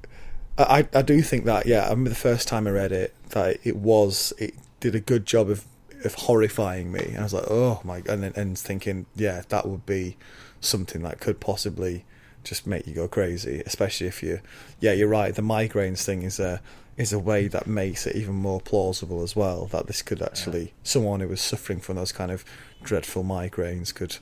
I 0.58 0.86
I 0.94 1.02
do 1.02 1.22
think 1.22 1.44
that 1.44 1.66
yeah. 1.66 1.80
I 1.86 1.90
remember 1.90 2.10
the 2.10 2.16
first 2.16 2.48
time 2.48 2.66
I 2.66 2.70
read 2.70 2.92
it 2.92 3.14
that 3.30 3.58
it 3.64 3.76
was 3.76 4.32
it 4.38 4.54
did 4.80 4.94
a 4.94 5.00
good 5.00 5.26
job 5.26 5.48
of 5.50 5.64
of 6.04 6.14
horrifying 6.14 6.90
me. 6.90 7.00
And 7.10 7.18
I 7.18 7.22
was 7.24 7.34
like, 7.34 7.44
oh 7.50 7.80
my, 7.84 8.02
and 8.08 8.22
then- 8.22 8.32
and 8.34 8.58
thinking, 8.58 9.06
yeah, 9.14 9.42
that 9.50 9.68
would 9.68 9.84
be 9.86 10.16
something 10.60 11.02
that 11.02 11.20
could 11.20 11.40
possibly 11.40 12.04
just 12.42 12.66
make 12.66 12.86
you 12.86 12.94
go 12.94 13.06
crazy, 13.06 13.62
especially 13.66 14.06
if 14.06 14.22
you, 14.22 14.40
yeah, 14.80 14.92
you're 14.92 15.08
right. 15.08 15.34
The 15.34 15.42
migraines 15.42 16.02
thing 16.04 16.22
is 16.22 16.40
a 16.40 16.62
is 17.00 17.14
a 17.14 17.18
way 17.18 17.48
that 17.48 17.66
makes 17.66 18.06
it 18.06 18.14
even 18.14 18.34
more 18.34 18.60
plausible 18.60 19.22
as 19.22 19.34
well. 19.34 19.64
That 19.66 19.86
this 19.86 20.02
could 20.02 20.20
actually 20.20 20.74
someone 20.82 21.20
who 21.20 21.28
was 21.28 21.40
suffering 21.40 21.80
from 21.80 21.96
those 21.96 22.12
kind 22.12 22.30
of 22.30 22.44
dreadful 22.82 23.24
migraines 23.24 23.94
could 23.94 24.18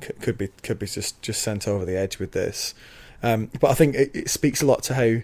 could, 0.00 0.20
could 0.20 0.38
be 0.38 0.48
could 0.62 0.78
be 0.78 0.86
just 0.86 1.20
just 1.20 1.42
sent 1.42 1.66
over 1.66 1.84
the 1.84 1.96
edge 1.96 2.20
with 2.20 2.30
this. 2.30 2.74
Um, 3.24 3.50
but 3.60 3.70
I 3.70 3.74
think 3.74 3.96
it, 3.96 4.14
it 4.14 4.30
speaks 4.30 4.62
a 4.62 4.66
lot 4.66 4.84
to 4.84 4.94
how 4.94 5.16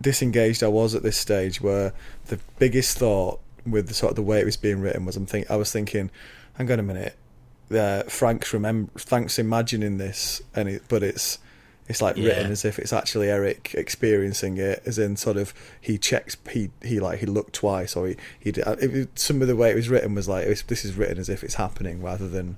disengaged 0.00 0.62
I 0.62 0.68
was 0.68 0.94
at 0.94 1.02
this 1.02 1.16
stage, 1.16 1.60
where 1.60 1.92
the 2.26 2.38
biggest 2.60 2.96
thought 2.96 3.40
with 3.66 3.88
the 3.88 3.94
sort 3.94 4.10
of 4.10 4.16
the 4.16 4.22
way 4.22 4.40
it 4.40 4.46
was 4.46 4.56
being 4.56 4.80
written 4.80 5.04
was 5.04 5.16
I'm 5.16 5.26
think 5.26 5.50
I 5.50 5.56
was 5.56 5.72
thinking, 5.72 6.10
hang 6.54 6.70
on 6.70 6.78
a 6.78 6.84
minute, 6.84 7.16
uh, 7.72 8.04
Frank's 8.04 8.52
remember 8.52 8.96
Frank's 8.96 9.36
imagining 9.36 9.98
this, 9.98 10.42
and 10.54 10.68
it, 10.68 10.82
but 10.88 11.02
it's 11.02 11.40
it's 11.90 12.00
like 12.00 12.16
written 12.16 12.50
as 12.50 12.64
if 12.64 12.78
it's 12.78 12.92
actually 12.92 13.28
Eric 13.28 13.74
experiencing 13.76 14.56
it, 14.56 14.82
as 14.86 14.98
in 14.98 15.16
sort 15.16 15.36
of 15.36 15.52
he 15.80 15.98
checks 15.98 16.36
he 16.50 16.70
he 16.82 17.00
like 17.00 17.18
he 17.18 17.26
looked 17.26 17.52
twice 17.52 17.96
or 17.96 18.08
he 18.08 18.16
he 18.38 18.52
did, 18.52 18.64
it, 18.66 19.18
some 19.18 19.42
of 19.42 19.48
the 19.48 19.56
way 19.56 19.70
it 19.70 19.74
was 19.74 19.88
written 19.90 20.14
was 20.14 20.28
like 20.28 20.46
it's, 20.46 20.62
this 20.62 20.84
is 20.84 20.94
written 20.94 21.18
as 21.18 21.28
if 21.28 21.44
it's 21.44 21.56
happening 21.56 22.00
rather 22.02 22.28
than 22.28 22.56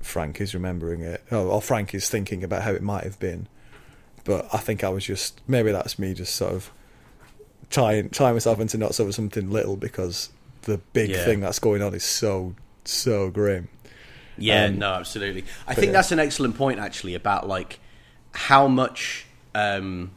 Frank 0.00 0.40
is 0.40 0.52
remembering 0.54 1.00
it 1.00 1.22
or, 1.30 1.38
or 1.38 1.62
Frank 1.62 1.94
is 1.94 2.08
thinking 2.10 2.44
about 2.44 2.62
how 2.62 2.72
it 2.72 2.82
might 2.82 3.04
have 3.04 3.18
been. 3.18 3.46
But 4.24 4.46
I 4.52 4.58
think 4.58 4.84
I 4.84 4.90
was 4.90 5.04
just 5.06 5.40
maybe 5.48 5.72
that's 5.72 5.98
me 5.98 6.12
just 6.12 6.34
sort 6.36 6.52
of 6.52 6.70
tying 7.70 8.10
tying 8.10 8.34
myself 8.34 8.60
into 8.60 8.76
not 8.76 8.94
sort 8.94 9.08
of 9.08 9.14
something 9.14 9.50
little 9.50 9.76
because 9.76 10.30
the 10.62 10.78
big 10.92 11.10
Yeah. 11.10 11.24
thing 11.24 11.40
that's 11.40 11.58
going 11.58 11.80
on 11.82 11.94
is 11.94 12.04
so 12.04 12.54
so 12.84 13.30
grim. 13.30 13.68
Yeah, 14.36 14.64
Um, 14.66 14.78
no, 14.78 14.92
absolutely. 14.94 15.44
I 15.66 15.74
think 15.74 15.86
yeah. 15.86 15.92
that's 15.94 16.12
an 16.12 16.18
excellent 16.20 16.56
point 16.56 16.78
actually 16.78 17.14
about 17.14 17.48
like 17.48 17.80
how 18.38 18.68
much 18.68 19.26
um, 19.56 20.12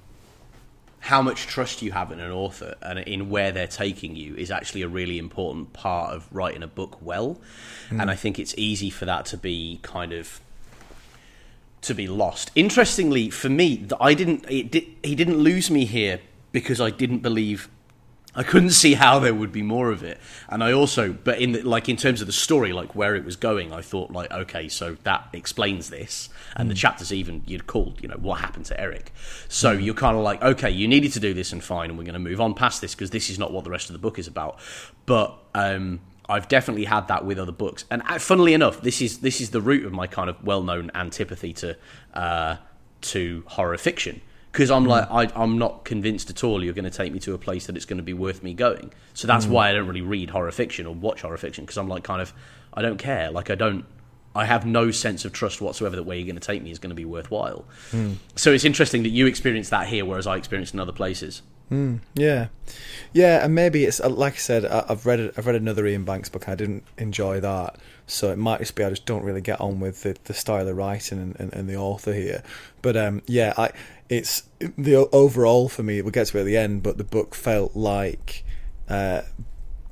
how 1.00 1.24
much 1.24 1.48
trust 1.48 1.82
you 1.82 1.92
have 1.92 2.12
in 2.12 2.20
an 2.20 2.32
author 2.32 2.76
and 2.84 3.00
in 3.00 3.32
where 3.32 3.52
they're 3.52 3.66
taking 3.66 4.16
you 4.16 4.36
is 4.36 4.52
actually 4.52 4.84
a 4.84 4.88
really 4.88 5.18
important 5.18 5.74
part 5.74 6.14
of 6.14 6.28
writing 6.32 6.62
a 6.62 6.68
book 6.68 7.02
well. 7.02 7.42
And 7.90 8.12
I 8.12 8.16
think 8.16 8.38
it's 8.38 8.54
easy 8.56 8.92
for 8.92 9.06
that 9.06 9.26
to 9.28 9.38
be 9.38 9.80
kind 9.82 10.14
of 10.14 10.40
to 11.82 11.96
be 11.96 12.08
lost. 12.08 12.52
Interestingly, 12.56 13.32
for 13.32 13.50
me, 13.50 13.88
I 14.00 14.14
didn't. 14.14 14.46
It 14.48 14.72
he 15.04 15.16
didn't 15.16 15.40
lose 15.40 15.72
me 15.72 15.86
here 15.86 16.20
because 16.52 16.80
I 16.80 16.92
didn't 16.92 17.20
believe 17.20 17.70
I 18.34 18.44
couldn't 18.44 18.72
see 18.72 18.94
how 18.94 19.20
there 19.20 19.34
would 19.34 19.52
be 19.52 19.62
more 19.62 19.92
of 19.92 20.04
it, 20.04 20.18
and 20.48 20.64
I 20.64 20.72
also, 20.72 21.12
but 21.12 21.40
in 21.40 21.52
the, 21.52 21.64
like 21.64 21.90
in 21.90 21.98
terms 21.98 22.22
of 22.22 22.28
the 22.28 22.34
story, 22.34 22.72
like 22.72 22.96
where 22.96 23.14
it 23.14 23.26
was 23.26 23.36
going, 23.36 23.74
I 23.74 23.82
thought 23.82 24.10
like, 24.12 24.32
okay, 24.32 24.70
so 24.70 24.96
that 25.04 25.28
explains 25.34 25.90
this, 25.90 26.30
and 26.56 26.72
the 26.72 26.74
chapters 26.74 27.12
even 27.12 27.44
you'd 27.46 27.68
called, 27.68 28.02
you 28.02 28.08
know, 28.08 28.16
what 28.16 28.40
happened 28.40 28.66
to 28.68 28.80
Eric. 28.80 29.12
So 29.50 29.72
you're 29.74 29.94
kind 29.94 30.16
of 30.16 30.24
like, 30.24 30.42
okay, 30.42 30.70
you 30.70 30.88
needed 30.88 31.12
to 31.14 31.20
do 31.20 31.34
this 31.34 31.52
and 31.52 31.62
fine, 31.62 31.90
and 31.90 31.98
we're 31.98 32.06
going 32.06 32.14
to 32.14 32.20
move 32.20 32.40
on 32.40 32.54
past 32.54 32.80
this 32.80 32.96
because 32.96 33.10
this 33.10 33.30
is 33.30 33.38
not 33.38 33.52
what 33.52 33.66
the 33.66 33.70
rest 33.70 33.90
of 33.90 33.94
the 33.94 34.00
book 34.00 34.18
is 34.18 34.28
about. 34.28 34.60
But 35.06 35.38
um, 35.54 36.00
I've 36.30 36.48
definitely 36.48 36.86
had 36.86 37.10
that 37.10 37.26
with 37.26 37.38
other 37.38 37.52
books, 37.52 37.84
and 37.92 38.02
uh, 38.08 38.18
funnily 38.18 38.54
enough, 38.54 38.82
this 38.82 39.02
is 39.02 39.20
this 39.20 39.42
is 39.42 39.50
the 39.50 39.62
root 39.62 39.86
of 39.86 39.92
my 39.92 40.08
kind 40.08 40.30
of 40.30 40.42
well-known 40.42 40.90
antipathy 40.96 41.52
to 41.54 41.76
uh, 42.14 42.56
to 43.02 43.44
horror 43.48 43.78
fiction 43.78 44.22
because 44.52 44.70
I'm 44.70 44.84
hmm. 44.84 44.90
like 44.90 45.08
I, 45.10 45.42
I'm 45.42 45.58
not 45.58 45.86
convinced 45.86 46.30
at 46.30 46.44
all 46.44 46.64
you're 46.64 46.74
going 46.74 46.86
to 46.86 46.92
take 46.92 47.14
me 47.14 47.20
to 47.20 47.34
a 47.34 47.38
place 47.38 47.68
that 47.68 47.76
it's 47.76 47.86
going 47.86 47.98
to 47.98 48.04
be 48.04 48.14
worth 48.14 48.44
me 48.44 48.54
going. 48.54 48.94
So 49.14 49.28
that's 49.28 49.46
hmm. 49.46 49.52
why 49.52 49.70
I 49.70 49.74
don't 49.74 49.88
really 49.88 50.02
read 50.02 50.30
horror 50.30 50.52
fiction 50.52 50.86
or 50.86 50.94
watch 50.94 51.22
horror 51.22 51.38
fiction 51.38 51.66
because 51.66 51.78
I'm 51.78 51.88
like 51.88 52.04
kind 52.04 52.22
of 52.22 52.34
I 52.74 52.82
don't 52.82 52.98
care. 52.98 53.32
Like 53.32 53.50
I 53.50 53.56
don't. 53.56 53.86
I 54.34 54.46
have 54.46 54.66
no 54.66 54.92
sense 54.92 55.26
of 55.26 55.34
trust 55.34 55.60
whatsoever 55.60 55.98
that 55.98 56.04
where 56.04 56.16
you're 56.16 56.26
going 56.26 56.40
to 56.40 56.46
take 56.46 56.64
me 56.64 56.72
is 56.72 56.80
going 56.80 56.92
to 56.92 56.96
be 56.96 57.04
worthwhile. 57.04 57.66
Hmm. 57.92 58.14
So 58.38 58.54
it's 58.54 58.64
interesting 58.64 59.04
that 59.04 59.10
you 59.10 59.28
experience 59.28 59.70
that 59.70 59.88
here, 59.88 60.06
whereas 60.06 60.26
I 60.26 60.38
experienced 60.38 60.74
in 60.74 60.80
other 60.80 60.94
places. 60.94 61.42
Yeah, 62.16 62.48
yeah, 63.14 63.46
and 63.46 63.56
maybe 63.56 63.86
it's 63.86 64.02
uh, 64.02 64.10
like 64.10 64.34
I 64.34 64.38
said. 64.38 64.66
I've 64.66 65.06
read 65.06 65.32
I've 65.38 65.46
read 65.48 65.56
another 65.56 65.88
Iain 65.88 66.04
Banks 66.04 66.30
book. 66.30 66.44
and 66.46 66.52
I 66.52 66.56
didn't 66.56 66.84
enjoy 66.98 67.40
that, 67.40 67.78
so 68.06 68.30
it 68.32 68.38
might 68.38 68.60
just 68.60 68.76
be 68.76 68.84
I 68.84 68.90
just 68.90 69.06
don't 69.06 69.24
really 69.24 69.42
get 69.42 69.62
on 69.62 69.80
with 69.80 70.04
the, 70.04 70.18
the 70.26 70.34
style 70.34 70.68
of 70.68 70.76
writing 70.76 71.20
and, 71.20 71.40
and, 71.40 71.54
and 71.54 71.70
the 71.70 71.78
author 71.78 72.14
here. 72.14 72.44
But 72.82 72.98
um, 72.98 73.22
yeah, 73.26 73.54
I 73.58 73.72
it's 74.10 74.44
the 74.60 75.08
overall 75.14 75.70
for 75.70 75.84
me. 75.84 76.02
We'll 76.02 76.12
get 76.12 76.28
to 76.28 76.38
it 76.38 76.42
at 76.42 76.46
the 76.46 76.58
end, 76.58 76.84
but 76.84 76.98
the 76.98 77.06
book 77.06 77.34
felt 77.34 77.74
like 77.76 78.44
uh, 78.90 79.22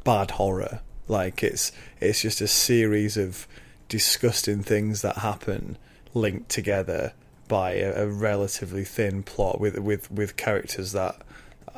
bad 0.04 0.32
horror. 0.32 0.82
Like 1.08 1.42
it's 1.44 1.72
it's 2.02 2.22
just 2.22 2.42
a 2.42 2.48
series 2.48 3.16
of 3.16 3.48
disgusting 3.88 4.64
things 4.64 5.02
that 5.02 5.20
happen 5.20 5.78
linked 6.14 6.50
together 6.50 7.14
by 7.48 7.74
a, 7.74 8.04
a 8.04 8.08
relatively 8.08 8.84
thin 8.84 9.24
plot 9.24 9.62
with 9.62 9.78
with 9.80 10.12
with 10.12 10.36
characters 10.36 10.92
that 10.92 11.22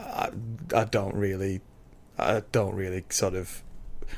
I, 0.02 0.30
I 0.74 0.84
don't 0.86 1.16
really 1.16 1.62
I 2.18 2.44
don't 2.52 2.76
really 2.76 3.04
sort 3.10 3.34
of 3.36 3.64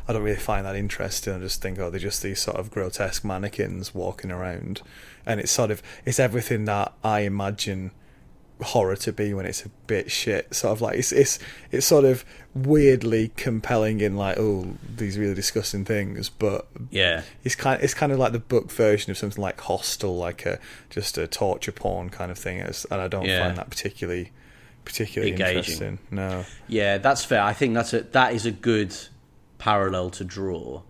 I 0.07 0.13
don't 0.13 0.23
really 0.23 0.37
find 0.39 0.65
that 0.65 0.75
interesting. 0.75 1.33
I 1.33 1.39
just 1.39 1.61
think, 1.61 1.77
oh, 1.79 1.89
they're 1.91 1.99
just 1.99 2.23
these 2.23 2.41
sort 2.41 2.57
of 2.57 2.71
grotesque 2.71 3.23
mannequins 3.23 3.93
walking 3.93 4.31
around, 4.31 4.81
and 5.25 5.39
it's 5.39 5.51
sort 5.51 5.69
of 5.71 5.83
it's 6.05 6.19
everything 6.19 6.65
that 6.65 6.93
I 7.03 7.21
imagine 7.21 7.91
horror 8.61 8.95
to 8.95 9.11
be 9.11 9.33
when 9.33 9.45
it's 9.45 9.65
a 9.65 9.69
bit 9.87 10.09
shit. 10.09 10.53
Sort 10.55 10.71
of 10.71 10.81
like 10.81 10.97
it's 10.97 11.11
it's 11.11 11.37
it's 11.71 11.85
sort 11.85 12.05
of 12.05 12.25
weirdly 12.55 13.31
compelling 13.35 13.99
in 14.01 14.15
like 14.15 14.37
oh 14.39 14.73
these 14.95 15.17
really 15.17 15.35
disgusting 15.35 15.85
things, 15.85 16.27
but 16.29 16.67
Yeah, 16.89 17.21
it's 17.43 17.55
kind 17.55 17.81
it's 17.83 17.93
kind 17.93 18.11
of 18.11 18.17
like 18.19 18.31
the 18.31 18.39
book 18.39 18.71
version 18.71 19.11
of 19.11 19.17
something 19.17 19.41
like 19.41 19.59
Hostel, 19.61 20.17
like 20.17 20.45
a 20.47 20.59
just 20.89 21.17
a 21.19 21.27
torture 21.27 21.71
porn 21.71 22.09
kind 22.09 22.31
of 22.31 22.37
thing. 22.39 22.59
And 22.61 22.75
I 22.91 23.07
don't 23.07 23.25
Yeah. 23.25 23.45
find 23.45 23.57
that 23.57 23.69
particularly 23.69 24.31
particularly 24.85 25.31
Engaging. 25.31 25.57
interesting. 25.57 25.99
No. 26.11 26.45
Yeah, 26.67 26.97
that's 26.97 27.23
fair. 27.25 27.41
I 27.41 27.53
think 27.53 27.73
that's 27.73 27.93
a 27.93 28.01
that 28.01 28.33
is 28.33 28.45
a 28.45 28.51
good 28.51 28.95
parallel 29.57 30.09
to 30.11 30.23
draw. 30.23 30.81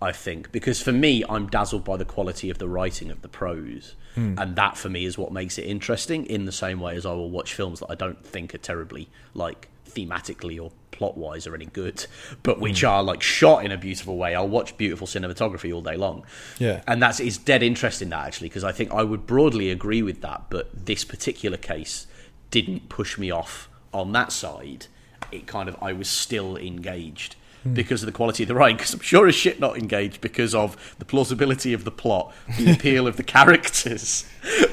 I 0.00 0.12
think 0.12 0.50
because 0.50 0.82
for 0.82 0.92
me, 0.92 1.24
I'm 1.28 1.46
dazzled 1.46 1.84
by 1.84 1.96
the 1.96 2.04
quality 2.04 2.50
of 2.50 2.58
the 2.58 2.68
writing 2.68 3.10
of 3.10 3.22
the 3.22 3.28
prose, 3.28 3.94
hmm. 4.14 4.34
and 4.36 4.56
that 4.56 4.76
for 4.76 4.88
me 4.88 5.04
is 5.04 5.16
what 5.16 5.32
makes 5.32 5.58
it 5.58 5.62
interesting. 5.62 6.26
In 6.26 6.44
the 6.44 6.52
same 6.52 6.80
way 6.80 6.96
as 6.96 7.06
I 7.06 7.12
will 7.12 7.30
watch 7.30 7.54
films 7.54 7.80
that 7.80 7.90
I 7.90 7.94
don't 7.94 8.24
think 8.24 8.54
are 8.54 8.58
terribly 8.58 9.08
like 9.34 9.68
thematically 9.88 10.60
or 10.60 10.72
plot 10.90 11.16
wise 11.16 11.46
are 11.46 11.54
any 11.54 11.66
good, 11.66 12.06
but 12.42 12.60
which 12.60 12.80
hmm. 12.80 12.88
are 12.88 13.02
like 13.02 13.22
shot 13.22 13.64
in 13.64 13.70
a 13.70 13.78
beautiful 13.78 14.16
way. 14.16 14.34
I'll 14.34 14.48
watch 14.48 14.76
beautiful 14.76 15.06
cinematography 15.06 15.72
all 15.72 15.82
day 15.82 15.96
long. 15.96 16.24
Yeah. 16.58 16.82
and 16.88 17.00
that's 17.00 17.20
it's 17.20 17.38
dead 17.38 17.62
interesting 17.62 18.08
that 18.10 18.26
actually 18.26 18.48
because 18.48 18.64
I 18.64 18.72
think 18.72 18.92
I 18.92 19.02
would 19.02 19.26
broadly 19.26 19.70
agree 19.70 20.02
with 20.02 20.20
that, 20.22 20.44
but 20.50 20.86
this 20.86 21.04
particular 21.04 21.56
case 21.56 22.06
didn't 22.52 22.88
push 22.88 23.18
me 23.18 23.32
off 23.32 23.68
on 23.92 24.12
that 24.12 24.30
side. 24.30 24.86
It 25.32 25.48
kind 25.48 25.68
of 25.68 25.76
I 25.82 25.92
was 25.92 26.08
still 26.08 26.56
engaged 26.56 27.34
because 27.72 28.02
of 28.02 28.06
the 28.06 28.12
quality 28.12 28.44
of 28.44 28.48
the 28.48 28.54
writing. 28.54 28.76
Because 28.76 28.94
I'm 28.94 29.00
sure 29.00 29.26
as 29.26 29.34
shit 29.34 29.58
not 29.58 29.76
engaged 29.76 30.20
because 30.20 30.54
of 30.54 30.94
the 30.98 31.04
plausibility 31.04 31.72
of 31.72 31.84
the 31.84 31.90
plot, 31.90 32.32
the 32.58 32.72
appeal 32.74 33.08
of 33.08 33.16
the 33.16 33.22
characters, 33.24 34.24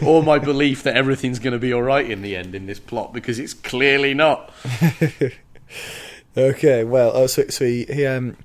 or 0.05 0.21
my 0.21 0.37
belief 0.37 0.83
that 0.83 0.95
everything's 0.95 1.39
going 1.39 1.53
to 1.53 1.59
be 1.59 1.73
all 1.73 1.81
right 1.81 2.09
in 2.09 2.21
the 2.21 2.35
end 2.35 2.53
in 2.53 2.67
this 2.67 2.79
plot 2.79 3.13
because 3.13 3.39
it's 3.39 3.55
clearly 3.55 4.13
not. 4.13 4.51
Okay, 6.37 6.83
well, 6.83 7.11
oh, 7.13 7.27
so 7.27 7.47
so 7.49 7.65
he, 7.65 7.85
he 7.85 8.05
um, 8.05 8.37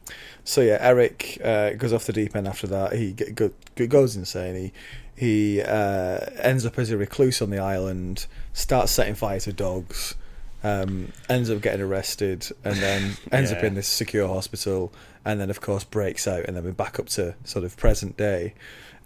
so 0.43 0.63
yeah, 0.63 0.79
Eric 0.81 1.39
uh, 1.45 1.71
goes 1.75 1.93
off 1.93 2.07
the 2.07 2.13
deep 2.13 2.35
end 2.35 2.49
after 2.49 2.67
that. 2.67 2.95
He 2.95 3.13
g- 3.13 3.31
go, 3.31 3.51
goes 3.87 4.17
insane. 4.17 4.55
He 4.57 4.73
he 5.17 5.63
uh, 5.63 6.19
ends 6.39 6.67
up 6.67 6.79
as 6.79 6.91
a 6.91 6.97
recluse 6.97 7.41
on 7.43 7.51
the 7.51 7.59
island, 7.59 8.27
starts 8.53 8.93
setting 8.93 9.15
fire 9.15 9.41
to 9.41 9.53
dogs, 9.53 10.15
um, 10.63 11.13
ends 11.29 11.51
up 11.51 11.61
getting 11.61 11.81
arrested, 11.83 12.49
and 12.65 12.77
then 12.77 13.17
ends 13.33 13.53
up 13.53 13.63
in 13.63 13.75
this 13.75 13.87
secure 13.89 14.29
hospital, 14.29 14.93
and 15.25 15.41
then 15.41 15.51
of 15.51 15.61
course 15.61 15.85
breaks 15.85 16.27
out, 16.27 16.45
and 16.47 16.57
then 16.57 16.65
we're 16.65 16.73
back 16.73 16.99
up 16.99 17.07
to 17.11 17.35
sort 17.45 17.65
of 17.65 17.77
present 17.77 18.17
day. 18.17 18.55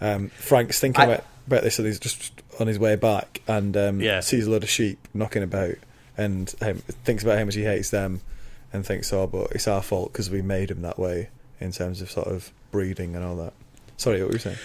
Um, 0.00 0.28
Frank's 0.30 0.78
thinking 0.80 1.02
I- 1.02 1.04
about, 1.06 1.24
about 1.46 1.62
this, 1.62 1.78
and 1.78 1.86
he's 1.86 1.98
just 1.98 2.32
on 2.60 2.66
his 2.68 2.78
way 2.78 2.96
back, 2.96 3.42
and 3.46 3.76
um, 3.76 4.00
Yeah. 4.00 4.20
sees 4.20 4.46
a 4.46 4.50
lot 4.50 4.62
of 4.62 4.70
sheep 4.70 4.98
knocking 5.12 5.42
about, 5.42 5.74
and 6.16 6.52
um, 6.62 6.76
thinks 7.04 7.22
about 7.22 7.38
how 7.38 7.44
much 7.44 7.54
he 7.54 7.64
hates 7.64 7.90
them, 7.90 8.20
and 8.72 8.84
thinks, 8.86 9.12
oh, 9.12 9.26
but 9.26 9.50
it's 9.52 9.66
our 9.68 9.82
fault 9.82 10.12
because 10.12 10.30
we 10.30 10.42
made 10.42 10.70
him 10.70 10.82
that 10.82 10.98
way 10.98 11.28
in 11.60 11.72
terms 11.72 12.00
of 12.02 12.10
sort 12.10 12.28
of 12.28 12.52
breeding 12.70 13.16
and 13.16 13.24
all 13.24 13.34
that. 13.36 13.52
Sorry, 13.96 14.20
what 14.20 14.28
were 14.28 14.34
you 14.34 14.38
saying? 14.38 14.58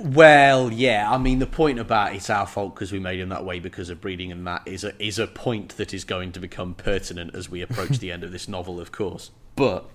Well, 0.00 0.72
yeah. 0.72 1.10
I 1.10 1.18
mean, 1.18 1.40
the 1.40 1.46
point 1.46 1.78
about 1.78 2.14
it's 2.14 2.30
our 2.30 2.46
fault 2.46 2.74
because 2.74 2.92
we 2.92 3.00
made 3.00 3.18
him 3.18 3.30
that 3.30 3.44
way 3.44 3.58
because 3.58 3.90
of 3.90 4.00
breeding 4.00 4.30
and 4.30 4.46
that 4.46 4.62
is 4.66 4.84
a 4.84 5.00
is 5.02 5.18
a 5.18 5.26
point 5.26 5.76
that 5.76 5.92
is 5.92 6.04
going 6.04 6.32
to 6.32 6.40
become 6.40 6.74
pertinent 6.74 7.34
as 7.34 7.50
we 7.50 7.62
approach 7.62 7.98
the 7.98 8.12
end 8.12 8.22
of 8.22 8.30
this 8.30 8.48
novel, 8.48 8.80
of 8.80 8.92
course. 8.92 9.30
But 9.56 9.88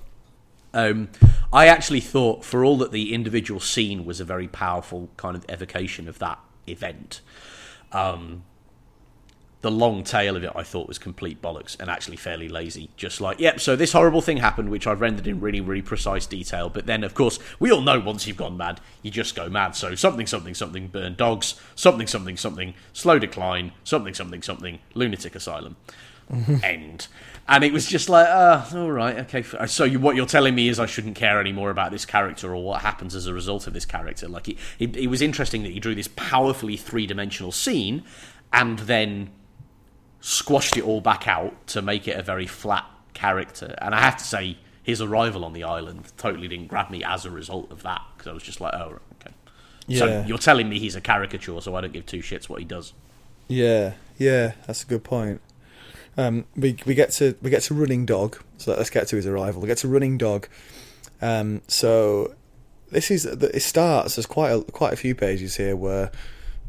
um, 0.74 1.10
I 1.52 1.68
actually 1.68 2.02
thought, 2.02 2.44
for 2.44 2.66
all 2.66 2.78
that 2.80 2.92
the 2.92 3.14
individual 3.14 3.60
scene 3.60 4.06
was 4.06 4.20
a 4.20 4.26
very 4.26 4.48
powerful 4.48 5.10
kind 5.18 5.36
of 5.36 5.46
evocation 5.50 6.10
of 6.10 6.20
that 6.20 6.40
event, 6.68 7.22
um, 7.92 8.44
the 9.64 9.72
long 9.72 10.04
tail 10.04 10.36
of 10.36 10.44
it 10.44 10.52
I 10.54 10.62
thought 10.62 10.90
was 10.90 11.00
complete 11.00 11.42
bollocks 11.42 11.80
and 11.80 11.90
actually 11.90 12.18
fairly 12.18 12.50
lazy. 12.50 12.90
Just 12.98 13.22
like, 13.22 13.40
yep, 13.40 13.62
so 13.62 13.78
this 13.78 13.94
horrible 13.94 14.22
thing 14.22 14.38
happened, 14.38 14.70
which 14.70 14.86
I've 14.86 15.00
rendered 15.00 15.26
in 15.26 15.40
really, 15.40 15.62
really 15.62 15.82
precise 15.82 16.26
detail. 16.26 16.68
But 16.68 16.86
then, 16.86 17.02
of 17.02 17.14
course, 17.14 17.40
we 17.62 17.72
all 17.72 17.80
know 17.80 17.98
once 17.98 18.28
you've 18.28 18.36
gone 18.36 18.58
mad, 18.58 18.82
you 19.02 19.10
just 19.10 19.36
go 19.36 19.50
mad. 19.50 19.74
So 19.78 19.96
something, 19.96 20.28
something, 20.28 20.54
something, 20.54 20.90
burn 20.90 21.16
dogs, 21.16 21.56
something, 21.76 22.08
something, 22.08 22.36
something, 22.36 22.74
slow 22.92 23.20
decline, 23.20 23.72
something, 23.86 24.14
something, 24.14 24.42
something, 24.42 24.80
lunatic 24.96 25.34
asylum. 25.34 25.78
End. 26.62 27.08
And 27.48 27.64
it 27.64 27.72
was 27.72 27.86
just 27.86 28.10
like, 28.10 28.28
uh, 28.28 28.66
all 28.76 28.92
right, 28.92 29.18
okay. 29.20 29.44
So 29.68 29.86
you, 29.86 29.98
what 29.98 30.18
you're 30.18 30.26
telling 30.26 30.56
me 30.56 30.68
is 30.68 30.78
I 30.78 30.88
shouldn't 30.88 31.16
care 31.16 31.40
anymore 31.40 31.70
about 31.70 31.92
this 31.92 32.06
character 32.06 32.54
or 32.54 32.62
what 32.62 32.82
happens 32.82 33.16
as 33.16 33.28
a 33.28 33.34
result 33.34 33.66
of 33.66 33.72
this 33.72 33.86
character. 33.86 34.28
Like 34.28 34.50
it, 34.50 34.58
it, 34.78 34.98
it 34.98 35.08
was 35.08 35.22
interesting 35.22 35.64
that 35.64 35.72
you 35.72 35.80
drew 35.80 35.96
this 35.96 36.10
powerfully 36.18 36.76
three 36.76 37.08
dimensional 37.08 37.54
scene, 37.54 38.04
and 38.52 38.80
then 38.80 39.30
squashed 40.26 40.78
it 40.78 40.86
all 40.86 41.02
back 41.02 41.28
out 41.28 41.68
to 41.68 41.82
make 41.82 42.08
it 42.08 42.18
a 42.18 42.24
very 42.24 42.48
flat 42.48 42.86
character. 43.14 43.76
And 43.80 43.94
I 43.94 44.00
have 44.00 44.16
to 44.18 44.24
say, 44.24 44.58
his 44.82 45.02
arrival 45.02 45.44
on 45.44 45.52
the 45.52 45.66
island 45.66 46.12
totally 46.18 46.48
didn't 46.48 46.68
grab 46.68 46.90
me 46.90 47.04
as 47.04 47.26
a 47.26 47.30
result 47.30 47.70
of 47.72 47.84
that 47.84 48.02
because 48.16 48.30
I 48.30 48.34
was 48.34 48.42
just 48.42 48.62
like, 48.62 48.74
oh, 48.74 49.00
okay. 49.22 49.34
So 49.98 50.24
you're 50.26 50.38
telling 50.38 50.70
me 50.70 50.80
he's 50.80 50.96
a 50.96 51.02
caricature, 51.02 51.60
so 51.60 51.76
I 51.76 51.82
don't 51.82 51.92
give 51.92 52.06
two 52.06 52.20
shits 52.20 52.48
what 52.48 52.60
he 52.60 52.66
does. 52.66 52.94
Yeah, 53.50 53.94
yeah, 54.18 54.54
that's 54.66 54.84
a 54.84 54.86
good 54.86 55.04
point. 55.04 55.42
Um, 56.16 56.46
we 56.56 56.78
we 56.86 56.96
get 56.96 57.12
to 57.14 57.36
we 57.42 57.50
get 57.50 57.64
to 57.64 57.74
running 57.74 58.06
dog. 58.06 58.42
So 58.58 58.74
let's 58.74 58.90
get 58.90 59.08
to 59.10 59.18
his 59.18 59.28
arrival. 59.28 59.62
We 59.62 59.68
get 59.68 59.80
to 59.80 59.90
running 59.90 60.18
dog. 60.18 60.48
Um, 61.22 61.62
so 61.68 62.34
this 62.92 63.12
is 63.12 63.26
it 63.26 63.62
starts. 63.62 64.16
There's 64.16 64.26
quite 64.26 64.52
a 64.52 64.62
quite 64.72 64.94
a 64.94 64.98
few 64.98 65.16
pages 65.16 65.58
here 65.58 65.76
where 65.76 66.12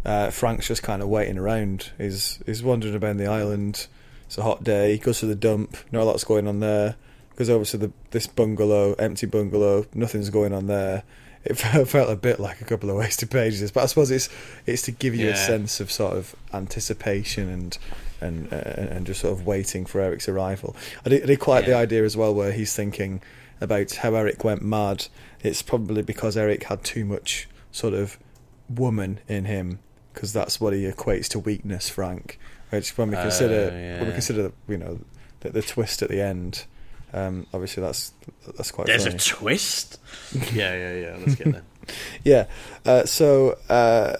uh, 0.04 0.30
Frank's 0.30 0.68
just 0.68 0.82
kind 0.82 1.02
of 1.02 1.08
waiting 1.08 1.38
around. 1.38 1.90
He's 1.98 2.40
he's 2.46 2.62
wandering 2.62 2.94
about 2.94 3.16
the 3.16 3.26
island. 3.26 3.86
It's 4.26 4.38
a 4.38 4.42
hot 4.42 4.64
day. 4.64 4.92
He 4.92 4.98
goes 4.98 5.20
to 5.20 5.26
the 5.26 5.34
dump. 5.34 5.76
Not 5.92 6.02
a 6.02 6.04
lot's 6.04 6.24
going 6.24 6.46
on 6.46 6.60
there. 6.60 6.96
Goes 7.36 7.50
over 7.50 7.64
to 7.64 7.76
the 7.76 7.92
this 8.10 8.26
bungalow, 8.26 8.94
empty 8.94 9.26
bungalow. 9.26 9.86
Nothing's 9.94 10.30
going 10.30 10.52
on 10.52 10.66
there. 10.66 11.04
It 11.44 11.54
felt 11.88 12.10
a 12.10 12.16
bit 12.16 12.40
like 12.40 12.60
a 12.60 12.64
couple 12.64 12.90
of 12.90 12.96
wasted 12.96 13.30
pages, 13.30 13.70
but 13.70 13.82
I 13.82 13.86
suppose 13.86 14.10
it's 14.10 14.28
it's 14.66 14.82
to 14.82 14.92
give 14.92 15.14
you 15.14 15.30
a 15.30 15.36
sense 15.36 15.80
of 15.80 15.90
sort 15.90 16.16
of 16.16 16.34
anticipation 16.52 17.48
and 17.48 17.78
and 18.20 18.52
uh, 18.52 18.56
and 18.56 19.06
just 19.06 19.20
sort 19.20 19.38
of 19.38 19.46
waiting 19.46 19.84
for 19.84 20.00
Eric's 20.00 20.28
arrival. 20.28 20.76
I 21.04 21.10
did, 21.10 21.22
I 21.22 21.26
did 21.26 21.40
quite 21.40 21.60
like 21.60 21.66
the 21.66 21.74
idea 21.74 22.04
as 22.04 22.16
well, 22.16 22.34
where 22.34 22.52
he's 22.52 22.74
thinking 22.74 23.22
about 23.60 23.92
how 23.96 24.14
Eric 24.14 24.44
went 24.44 24.62
mad. 24.62 25.06
It's 25.42 25.62
probably 25.62 26.02
because 26.02 26.36
Eric 26.36 26.64
had 26.64 26.82
too 26.82 27.04
much 27.04 27.48
sort 27.72 27.94
of 27.94 28.18
woman 28.68 29.20
in 29.28 29.44
him, 29.44 29.80
because 30.14 30.32
that's 30.32 30.60
what 30.60 30.72
he 30.72 30.84
equates 30.84 31.28
to 31.28 31.38
weakness. 31.38 31.88
Frank, 31.90 32.38
which 32.70 32.96
when 32.96 33.10
we 33.10 33.16
consider 33.16 33.70
Oh, 33.72 33.98
when 34.00 34.06
we 34.06 34.12
consider 34.12 34.52
you 34.68 34.78
know 34.78 35.00
the, 35.40 35.50
the 35.50 35.62
twist 35.62 36.00
at 36.02 36.08
the 36.08 36.20
end, 36.22 36.64
Um, 37.12 37.46
obviously, 37.52 37.82
that's 37.82 38.12
that's 38.56 38.70
quite. 38.70 38.86
There's 38.86 39.04
funny. 39.04 39.16
a 39.16 39.18
twist. 39.18 40.00
yeah, 40.52 40.74
yeah, 40.74 40.94
yeah. 40.94 41.16
Let's 41.18 41.34
get 41.34 41.52
there. 41.52 41.62
Yeah. 42.24 42.46
Uh, 42.86 43.04
so 43.04 43.58
uh, 43.68 44.16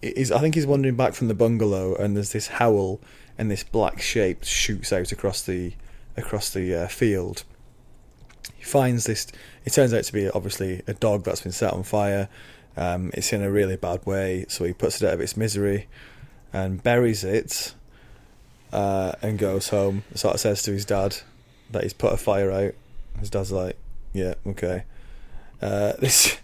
he's, 0.00 0.32
I 0.32 0.38
think 0.40 0.54
he's 0.54 0.66
wandering 0.66 0.96
back 0.96 1.12
from 1.12 1.28
the 1.28 1.34
bungalow, 1.34 1.94
and 1.94 2.16
there's 2.16 2.32
this 2.32 2.48
howl, 2.48 3.00
and 3.36 3.50
this 3.50 3.62
black 3.62 4.00
shape 4.00 4.44
shoots 4.44 4.92
out 4.94 5.12
across 5.12 5.42
the 5.42 5.74
across 6.16 6.48
the 6.50 6.74
uh, 6.74 6.88
field. 6.88 7.44
He 8.56 8.64
finds 8.64 9.04
this. 9.04 9.26
It 9.66 9.74
turns 9.74 9.92
out 9.92 10.04
to 10.04 10.12
be 10.12 10.30
obviously 10.30 10.82
a 10.86 10.94
dog 10.94 11.24
that's 11.24 11.42
been 11.42 11.52
set 11.52 11.72
on 11.74 11.82
fire. 11.82 12.28
Um, 12.76 13.10
it's 13.14 13.32
in 13.32 13.42
a 13.42 13.50
really 13.50 13.76
bad 13.76 14.04
way, 14.04 14.44
so 14.48 14.64
he 14.64 14.72
puts 14.72 15.00
it 15.02 15.06
out 15.06 15.14
of 15.14 15.20
its 15.20 15.36
misery 15.36 15.86
and 16.52 16.82
buries 16.82 17.24
it, 17.24 17.74
uh, 18.72 19.12
and 19.22 19.38
goes 19.38 19.68
home. 19.70 20.04
Sort 20.14 20.34
of 20.34 20.40
says 20.40 20.62
to 20.62 20.72
his 20.72 20.84
dad 20.84 21.16
that 21.70 21.82
he's 21.82 21.92
put 21.94 22.12
a 22.12 22.16
fire 22.16 22.50
out. 22.50 22.74
His 23.18 23.30
dad's 23.30 23.52
like, 23.52 23.76
"Yeah, 24.12 24.34
okay." 24.46 24.84
Uh, 25.62 25.92
this 25.98 26.36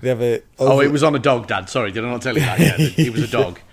they 0.00 0.08
have 0.08 0.22
a 0.22 0.42
Oh, 0.58 0.80
it 0.80 0.90
was 0.90 1.02
on 1.02 1.14
a 1.14 1.18
dog, 1.18 1.46
Dad. 1.46 1.68
Sorry, 1.68 1.92
did 1.92 2.04
I 2.04 2.10
not 2.10 2.22
tell 2.22 2.34
you 2.34 2.40
that? 2.40 2.58
Yeah, 2.58 2.74
it 2.78 3.12
was 3.12 3.22
a 3.22 3.28
dog. 3.28 3.60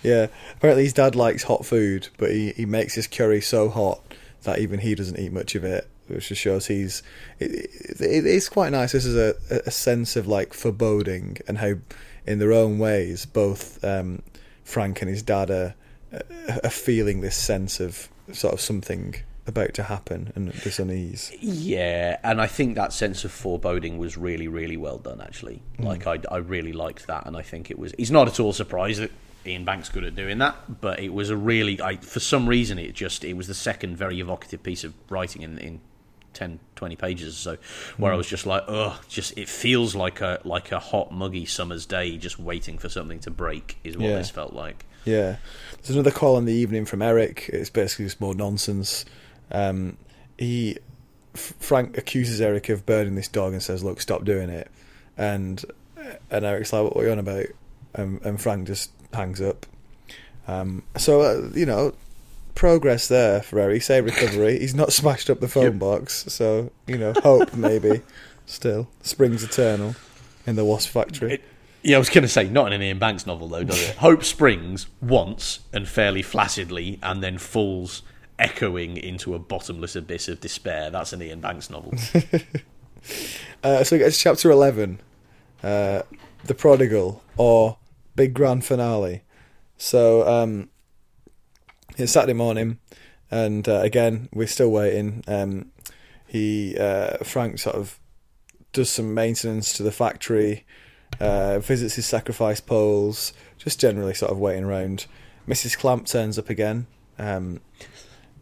Yeah, 0.00 0.28
apparently 0.54 0.84
his 0.84 0.92
dad 0.92 1.16
likes 1.16 1.42
hot 1.42 1.66
food, 1.66 2.06
but 2.18 2.30
he, 2.30 2.52
he 2.52 2.66
makes 2.66 2.94
his 2.94 3.08
curry 3.08 3.40
so 3.40 3.68
hot 3.68 4.00
that 4.44 4.60
even 4.60 4.78
he 4.78 4.94
doesn't 4.94 5.18
eat 5.18 5.32
much 5.32 5.56
of 5.56 5.64
it, 5.64 5.88
which 6.08 6.28
just 6.28 6.40
shows 6.40 6.66
he's. 6.66 7.02
It, 7.38 7.50
it, 7.52 8.00
it 8.00 8.26
is 8.26 8.48
quite 8.48 8.72
nice. 8.72 8.92
This 8.92 9.04
is 9.04 9.16
a, 9.16 9.34
a 9.66 9.70
sense 9.70 10.16
of 10.16 10.26
like 10.26 10.52
foreboding 10.54 11.38
and 11.46 11.58
how, 11.58 11.74
in 12.26 12.38
their 12.38 12.52
own 12.52 12.78
ways, 12.78 13.26
both 13.26 13.82
um, 13.84 14.22
Frank 14.64 15.00
and 15.02 15.10
his 15.10 15.22
dad 15.22 15.50
are, 15.50 15.74
are 16.64 16.70
feeling 16.70 17.20
this 17.20 17.36
sense 17.36 17.80
of 17.80 18.08
sort 18.32 18.54
of 18.54 18.60
something 18.60 19.14
about 19.48 19.72
to 19.74 19.84
happen 19.84 20.30
and 20.34 20.48
this 20.48 20.78
unease. 20.78 21.32
Yeah, 21.40 22.18
and 22.22 22.40
I 22.40 22.46
think 22.46 22.76
that 22.76 22.92
sense 22.92 23.24
of 23.24 23.32
foreboding 23.32 23.98
was 23.98 24.16
really, 24.16 24.46
really 24.46 24.76
well 24.76 24.98
done. 24.98 25.20
Actually, 25.20 25.62
like 25.78 26.06
I, 26.06 26.20
I 26.30 26.36
really 26.36 26.72
liked 26.72 27.06
that, 27.06 27.26
and 27.26 27.36
I 27.36 27.42
think 27.42 27.70
it 27.70 27.78
was. 27.78 27.94
He's 27.96 28.10
not 28.10 28.28
at 28.28 28.38
all 28.38 28.52
surprised 28.52 29.00
that 29.00 29.10
Iain 29.46 29.64
Banks 29.64 29.88
good 29.88 30.04
at 30.04 30.14
doing 30.14 30.38
that, 30.38 30.80
but 30.80 31.00
it 31.00 31.12
was 31.12 31.30
a 31.30 31.36
really. 31.36 31.80
I, 31.80 31.96
for 31.96 32.20
some 32.20 32.48
reason, 32.48 32.78
it 32.78 32.92
just 32.94 33.24
it 33.24 33.34
was 33.34 33.46
the 33.48 33.54
second 33.54 33.96
very 33.96 34.20
evocative 34.20 34.62
piece 34.62 34.84
of 34.84 34.92
writing 35.08 35.42
in 35.42 35.58
in 35.58 35.80
10, 36.38 36.60
20 36.76 36.96
pages 36.96 37.34
or 37.34 37.56
so, 37.56 37.56
where 37.96 38.12
I 38.12 38.16
was 38.16 38.26
just 38.26 38.46
like, 38.46 38.62
ugh, 38.68 38.96
just 39.08 39.36
it 39.36 39.48
feels 39.48 39.94
like 39.94 40.20
a 40.20 40.40
like 40.44 40.70
a 40.72 40.78
hot, 40.78 41.10
muggy 41.12 41.44
summer's 41.46 41.84
day, 41.84 42.16
just 42.16 42.38
waiting 42.38 42.78
for 42.78 42.88
something 42.88 43.18
to 43.20 43.30
break. 43.30 43.78
Is 43.84 43.96
what 43.98 44.06
Yeah. 44.08 44.16
this 44.18 44.30
felt 44.30 44.52
like. 44.52 44.84
Yeah. 45.04 45.36
There's 45.82 45.90
another 45.90 46.10
call 46.10 46.38
in 46.38 46.44
the 46.44 46.52
evening 46.52 46.84
from 46.84 47.02
Eric. 47.02 47.48
It's 47.52 47.70
basically 47.70 48.04
just 48.06 48.20
more 48.20 48.34
nonsense. 48.34 49.04
Um, 49.50 49.96
he 50.38 50.78
Frank 51.34 51.96
accuses 51.98 52.40
Eric 52.40 52.68
of 52.68 52.84
burning 52.86 53.14
this 53.14 53.28
dog 53.28 53.52
and 53.52 53.62
says, 53.62 53.82
"Look, 53.84 54.00
stop 54.00 54.24
doing 54.24 54.48
it." 54.50 54.70
And 55.16 55.64
and 56.30 56.44
Eric's 56.44 56.72
like, 56.72 56.84
"What 56.84 56.96
are 56.96 57.06
you 57.06 57.12
on 57.12 57.18
about?" 57.18 57.46
And, 57.94 58.20
and 58.24 58.40
Frank 58.40 58.66
just 58.66 58.90
hangs 59.12 59.40
up. 59.40 59.66
Um, 60.46 60.82
so 60.96 61.20
uh, 61.22 61.50
you 61.54 61.66
know, 61.66 61.94
progress 62.58 63.08
there 63.08 63.42
Eric. 63.52 63.82
Say 63.82 64.00
recovery. 64.00 64.58
He's 64.58 64.74
not 64.74 64.92
smashed 64.92 65.30
up 65.30 65.40
the 65.40 65.48
phone 65.48 65.64
Yep. 65.64 65.78
box, 65.78 66.24
so 66.28 66.70
you 66.86 66.98
know, 66.98 67.12
hope 67.22 67.54
maybe. 67.54 68.02
Still, 68.46 68.88
springs 69.02 69.44
eternal 69.44 69.94
in 70.46 70.56
the 70.56 70.64
Wasp 70.64 70.90
Factory. 70.90 71.34
It- 71.34 71.42
yeah, 71.82 71.94
I 71.94 71.98
was 72.00 72.08
going 72.10 72.22
to 72.22 72.28
say, 72.28 72.48
not 72.48 72.66
in 72.66 72.72
an 72.72 72.82
Iain 72.82 72.98
Banks 72.98 73.24
novel, 73.24 73.46
though, 73.48 73.62
does 73.62 73.80
it? 73.80 73.94
Hope 73.98 74.24
springs 74.24 74.88
once 75.00 75.60
and 75.72 75.86
fairly 75.86 76.22
flaccidly, 76.22 76.98
and 77.04 77.22
then 77.22 77.38
falls 77.38 78.02
echoing 78.36 78.96
into 78.96 79.32
a 79.34 79.38
bottomless 79.38 79.94
abyss 79.94 80.26
of 80.28 80.40
despair. 80.40 80.90
That's 80.90 81.12
an 81.12 81.22
Iain 81.22 81.40
Banks 81.40 81.70
novel. 81.70 81.94
Uh, 83.62 83.82
so 83.84 83.96
it's 83.96 84.20
chapter 84.20 84.50
11, 84.50 85.00
uh, 85.62 86.02
The 86.44 86.54
Prodigal, 86.54 87.22
or 87.36 87.78
Big 88.16 88.34
Grand 88.34 88.64
Finale. 88.64 89.22
So 89.76 90.26
um, 90.28 90.68
it's 91.98 92.12
Saturday 92.12 92.32
morning, 92.32 92.78
and 93.30 93.68
uh, 93.68 93.80
again, 93.80 94.28
we're 94.32 94.46
still 94.46 94.70
waiting. 94.70 95.24
Um, 95.26 95.72
he 96.26 96.76
uh, 96.78 97.18
Frank 97.24 97.58
sort 97.58 97.74
of 97.74 97.98
does 98.72 98.88
some 98.88 99.14
maintenance 99.14 99.76
to 99.76 99.82
the 99.82 99.90
factory, 99.90 100.64
uh, 101.20 101.58
visits 101.58 101.96
his 101.96 102.06
sacrifice 102.06 102.60
poles, 102.60 103.32
just 103.56 103.80
generally 103.80 104.14
sort 104.14 104.30
of 104.30 104.38
waiting 104.38 104.64
around. 104.64 105.06
Mrs. 105.48 105.76
Clamp 105.76 106.06
turns 106.06 106.38
up 106.38 106.48
again. 106.48 106.86
Um, 107.18 107.60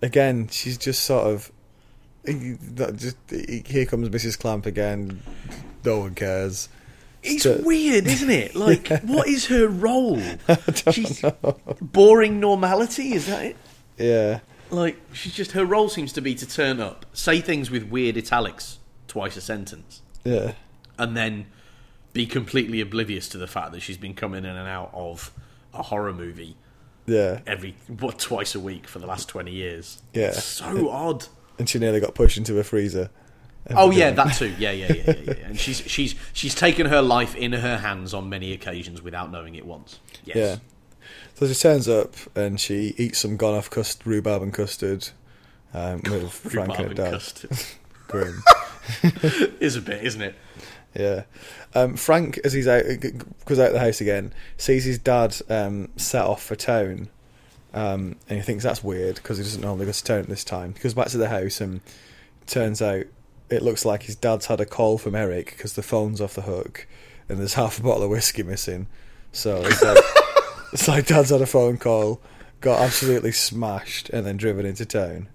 again, 0.02 0.48
she's 0.48 0.76
just 0.76 1.04
sort 1.04 1.26
of 1.26 1.50
just 2.26 3.16
here 3.30 3.86
comes 3.86 4.08
Mrs. 4.10 4.38
Clamp 4.38 4.66
again. 4.66 5.22
No 5.84 6.00
one 6.00 6.14
cares. 6.14 6.68
It's 7.26 7.42
So- 7.42 7.60
weird, 7.64 8.06
isn't 8.06 8.30
it? 8.30 8.54
Like, 8.66 8.88
what 9.02 9.28
is 9.28 9.46
her 9.46 9.66
role? 9.68 10.20
She's 10.92 11.22
boring 11.80 12.40
normality, 12.40 13.12
is 13.14 13.26
that 13.26 13.44
it? 13.44 13.56
Yeah, 13.98 14.40
Like, 14.70 14.96
she's 15.12 15.32
just, 15.34 15.52
her 15.52 15.64
role 15.64 15.88
seems 15.88 16.12
to 16.14 16.20
be 16.20 16.34
to 16.34 16.46
turn 16.46 16.80
up, 16.80 17.06
say 17.14 17.40
things 17.40 17.70
with 17.70 17.84
weird 17.84 18.16
italics 18.18 18.78
twice 19.08 19.36
a 19.36 19.40
sentence, 19.40 20.02
yeah, 20.24 20.52
and 20.98 21.16
then 21.16 21.46
be 22.12 22.26
completely 22.26 22.80
oblivious 22.82 23.28
to 23.30 23.38
the 23.38 23.46
fact 23.46 23.72
that 23.72 23.80
she's 23.80 23.96
been 23.96 24.12
coming 24.14 24.44
in 24.44 24.56
and 24.56 24.68
out 24.68 24.90
of 24.92 25.30
a 25.72 25.82
horror 25.82 26.12
movie 26.12 26.56
yeah. 27.06 27.40
every 27.46 27.76
what 27.88 28.18
twice 28.18 28.54
a 28.54 28.60
week 28.60 28.86
for 28.86 28.98
the 28.98 29.06
last 29.06 29.28
20 29.28 29.50
years 29.50 30.02
Yeah. 30.14 30.32
so 30.32 30.88
odd 30.88 31.26
And 31.58 31.68
she 31.68 31.78
nearly 31.78 32.00
got 32.00 32.14
pushed 32.14 32.36
into 32.38 32.58
a 32.58 32.64
freezer. 32.64 33.10
Oh 33.70 33.90
yeah 33.90 34.10
that 34.10 34.34
too 34.36 34.54
yeah 34.58 34.70
yeah 34.70 34.92
yeah, 34.92 35.02
yeah, 35.06 35.14
yeah. 35.26 35.32
and 35.46 35.58
she's 35.58 35.78
she's 35.86 36.14
she's 36.32 36.54
taken 36.54 36.86
her 36.86 37.02
life 37.02 37.34
in 37.34 37.52
her 37.52 37.78
hands 37.78 38.14
on 38.14 38.28
many 38.28 38.52
occasions 38.52 39.02
without 39.02 39.30
knowing 39.32 39.54
it 39.54 39.66
once 39.66 39.98
yes 40.24 40.36
Yeah. 40.36 40.56
So 41.34 41.46
she 41.46 41.54
turns 41.54 41.88
up 41.88 42.14
and 42.34 42.58
she 42.60 42.94
eats 42.96 43.18
some 43.18 43.36
gone 43.36 43.54
off 43.54 43.68
cust- 43.70 44.06
rhubarb 44.06 44.42
and 44.42 44.52
custard 44.54 45.08
um, 45.74 46.00
with 46.08 46.32
Frank 46.52 46.70
Rhubarb 46.78 46.78
and 46.90 46.98
her 46.98 47.04
dad. 47.04 47.12
custard 47.12 47.50
Grim. 48.08 48.42
is 49.60 49.76
a 49.76 49.82
bit 49.82 50.04
isn't 50.04 50.22
it 50.22 50.34
Yeah. 50.94 51.24
Um, 51.74 51.96
Frank, 51.96 52.38
as 52.44 52.54
he's 52.54 52.66
out, 52.68 52.84
goes 53.44 53.58
out 53.58 53.72
the 53.72 53.80
house 53.80 54.00
again, 54.00 54.32
sees 54.56 54.84
his 54.84 54.98
dad 54.98 55.36
um, 55.50 55.90
set 55.96 56.24
off 56.24 56.42
for 56.42 56.56
town, 56.56 57.08
um, 57.74 58.16
and 58.30 58.38
he 58.38 58.40
thinks 58.40 58.64
that's 58.64 58.82
weird 58.82 59.16
because 59.16 59.36
he 59.36 59.44
doesn't 59.44 59.60
normally 59.60 59.84
go 59.84 59.92
to 59.92 60.04
town 60.04 60.20
at 60.20 60.28
this 60.28 60.42
time. 60.44 60.72
He 60.74 60.80
goes 60.80 60.94
back 60.94 61.08
to 61.08 61.18
the 61.18 61.28
house 61.28 61.60
and 61.60 61.82
turns 62.46 62.80
out 62.80 63.04
it 63.50 63.62
looks 63.62 63.84
like 63.84 64.04
his 64.04 64.16
dad's 64.16 64.46
had 64.46 64.60
a 64.60 64.66
call 64.66 64.98
from 64.98 65.14
Eric 65.14 65.46
because 65.56 65.74
the 65.74 65.82
phone's 65.82 66.20
off 66.20 66.34
the 66.34 66.42
hook 66.42 66.86
and 67.28 67.38
there's 67.38 67.54
half 67.62 67.78
a 67.78 67.82
bottle 67.82 68.02
of 68.04 68.10
whiskey 68.10 68.42
missing. 68.42 68.86
So 69.32 69.62
it's 69.64 69.82
like, 69.82 69.98
it's 70.72 70.88
like 70.88 71.06
dad's 71.06 71.30
had 71.30 71.42
a 71.42 71.46
phone 71.46 71.76
call, 71.76 72.20
got 72.60 72.80
absolutely 72.80 73.32
smashed, 73.32 74.08
and 74.10 74.26
then 74.26 74.36
driven 74.36 74.64
into 74.66 74.86
town. 74.86 75.28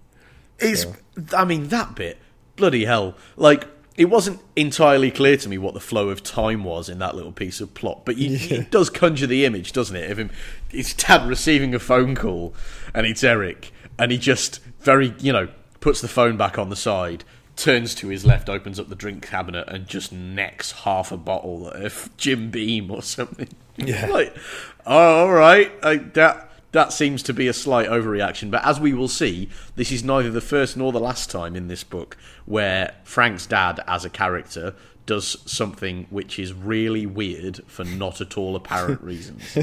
It's, 0.58 0.82
So- 0.82 0.94
I 1.36 1.44
mean, 1.44 1.68
that 1.68 1.94
bit, 1.94 2.18
bloody 2.56 2.84
hell. 2.84 3.14
Like, 3.36 3.66
it 3.96 4.06
wasn't 4.06 4.40
entirely 4.56 5.10
clear 5.10 5.36
to 5.36 5.48
me 5.48 5.58
what 5.58 5.74
the 5.74 5.80
flow 5.80 6.08
of 6.08 6.22
time 6.22 6.64
was 6.64 6.88
in 6.88 6.98
that 7.00 7.14
little 7.14 7.30
piece 7.32 7.60
of 7.60 7.74
plot, 7.74 8.04
but 8.06 8.16
you, 8.16 8.30
Yeah. 8.30 8.60
it 8.60 8.70
does 8.70 8.88
conjure 8.90 9.26
the 9.26 9.44
image, 9.44 9.72
doesn't 9.72 9.94
it? 9.96 10.10
Of 10.10 10.18
him, 10.18 10.30
his 10.68 10.94
dad 10.94 11.28
receiving 11.28 11.74
a 11.74 11.78
phone 11.78 12.14
call, 12.14 12.54
and 12.94 13.06
it's 13.06 13.22
Eric, 13.22 13.70
and 13.98 14.10
he 14.10 14.16
just 14.18 14.60
very, 14.80 15.14
you 15.18 15.32
know, 15.32 15.48
puts 15.80 16.00
the 16.00 16.08
phone 16.08 16.36
back 16.38 16.58
on 16.58 16.70
the 16.70 16.76
side, 16.76 17.22
turns 17.62 17.94
to 17.94 18.08
his 18.08 18.24
left, 18.24 18.48
opens 18.48 18.80
up 18.80 18.88
the 18.88 18.96
drink 18.96 19.24
cabinet, 19.24 19.68
and 19.68 19.86
just 19.86 20.12
necks 20.12 20.72
half 20.72 21.12
a 21.12 21.16
bottle 21.16 21.68
of 21.68 22.10
Jim 22.16 22.50
Beam 22.50 22.90
or 22.90 23.02
something. 23.02 23.48
Yeah. 23.76 24.06
like, 24.06 24.36
oh, 24.84 25.26
all 25.26 25.32
right, 25.32 25.72
I, 25.82 25.96
that 25.96 26.50
that 26.72 26.92
seems 26.92 27.22
to 27.22 27.32
be 27.32 27.48
a 27.48 27.52
slight 27.52 27.88
overreaction. 27.88 28.50
But 28.50 28.64
as 28.66 28.80
we 28.80 28.92
will 28.92 29.08
see, 29.08 29.48
this 29.76 29.92
is 29.92 30.02
neither 30.02 30.30
the 30.30 30.40
first 30.40 30.76
nor 30.76 30.90
the 30.90 31.00
last 31.00 31.30
time 31.30 31.54
in 31.54 31.68
this 31.68 31.84
book 31.84 32.16
where 32.44 32.94
Frank's 33.04 33.46
dad, 33.46 33.80
as 33.86 34.04
a 34.04 34.10
character, 34.10 34.74
does 35.06 35.38
something 35.50 36.06
which 36.10 36.38
is 36.38 36.52
really 36.52 37.06
weird 37.06 37.60
for 37.66 37.84
not 37.84 38.20
at 38.20 38.36
all 38.36 38.56
apparent 38.56 39.00
reasons. 39.02 39.56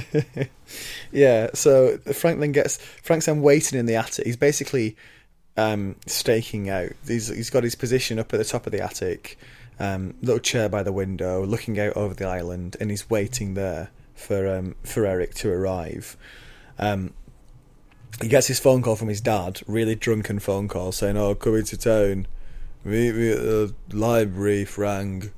Yeah, 1.12 1.50
so 1.54 1.98
Frank 2.14 2.40
then 2.40 2.52
gets 2.52 2.78
Frank's 2.78 3.26
then 3.26 3.42
waiting 3.42 3.78
in 3.78 3.86
the 3.86 3.96
attic. 3.96 4.26
He's 4.26 4.38
basically 4.38 4.96
um, 5.60 5.96
staking 6.06 6.70
out. 6.70 6.92
He's 7.08 7.28
he's 7.28 7.50
got 7.50 7.64
his 7.64 7.76
position 7.76 8.20
up 8.20 8.34
at 8.34 8.38
the 8.38 8.46
top 8.46 8.66
of 8.66 8.72
the 8.72 8.82
attic, 8.82 9.38
um, 9.80 10.16
little 10.22 10.40
chair 10.40 10.70
by 10.70 10.84
the 10.84 10.92
window, 10.92 11.46
looking 11.46 11.80
out 11.80 11.96
over 11.98 12.14
the 12.14 12.28
island, 12.28 12.78
and 12.80 12.90
he's 12.90 13.10
waiting 13.10 13.54
there 13.54 13.92
for 14.16 14.48
um, 14.48 14.76
for 14.84 15.06
Eric 15.06 15.34
to 15.36 15.52
arrive. 15.52 16.18
Um, 16.78 17.14
he 18.22 18.28
gets 18.28 18.48
his 18.48 18.60
phone 18.60 18.82
call 18.82 18.96
from 18.96 19.10
his 19.10 19.22
dad, 19.22 19.62
really 19.68 19.96
drunken 19.96 20.40
phone 20.40 20.68
call, 20.68 20.92
saying, 20.92 21.18
"Oh, 21.18 21.36
coming 21.36 21.66
to 21.66 21.78
town, 21.78 22.28
meet 22.84 23.14
me 23.14 23.32
at 23.32 23.40
the 23.40 23.74
library, 23.92 24.66
Frank." 24.66 25.34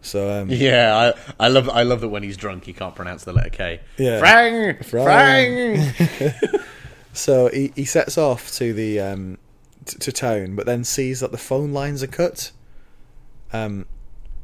So 0.00 0.40
um, 0.40 0.50
yeah, 0.50 1.12
I, 1.38 1.46
I 1.46 1.48
love 1.48 1.68
I 1.68 1.82
love 1.82 2.00
that 2.00 2.08
when 2.08 2.22
he's 2.22 2.36
drunk 2.36 2.64
he 2.64 2.72
can't 2.72 2.94
pronounce 2.94 3.24
the 3.24 3.32
letter 3.32 3.50
K. 3.50 3.80
Yeah. 3.98 4.20
Frank, 4.20 4.84
Frank. 4.84 5.94
Frank. 5.96 6.34
So 7.16 7.48
he, 7.48 7.72
he 7.74 7.86
sets 7.86 8.18
off 8.18 8.52
to 8.56 8.74
the 8.74 9.00
um, 9.00 9.38
t- 9.86 9.98
to 9.98 10.12
town, 10.12 10.54
but 10.56 10.66
then 10.66 10.84
sees 10.84 11.20
that 11.20 11.32
the 11.32 11.38
phone 11.38 11.72
lines 11.72 12.02
are 12.02 12.06
cut. 12.08 12.52
Um, 13.52 13.86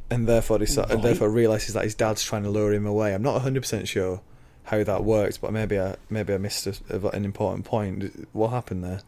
and 0.09 0.27
therefore 0.27 0.59
deci- 0.59 0.89
and 0.89 1.01
therefore 1.03 1.29
realizes 1.29 1.73
that 1.73 1.83
his 1.83 1.95
dad's 1.95 2.23
trying 2.23 2.43
to 2.43 2.49
lure 2.49 2.73
him 2.73 2.85
away. 2.85 3.13
I'm 3.13 3.21
not 3.23 3.33
100 3.33 3.61
percent 3.61 3.87
sure 3.87 4.21
how 4.65 4.83
that 4.83 5.03
works, 5.03 5.37
but 5.37 5.51
maybe 5.51 5.79
I 5.79 5.95
maybe 6.09 6.33
I 6.33 6.37
missed 6.37 6.67
a, 6.67 6.75
a- 6.89 7.09
an 7.09 7.25
important 7.25 7.65
point. 7.65 8.27
What 8.33 8.49
happened 8.49 8.83
there? 8.83 9.01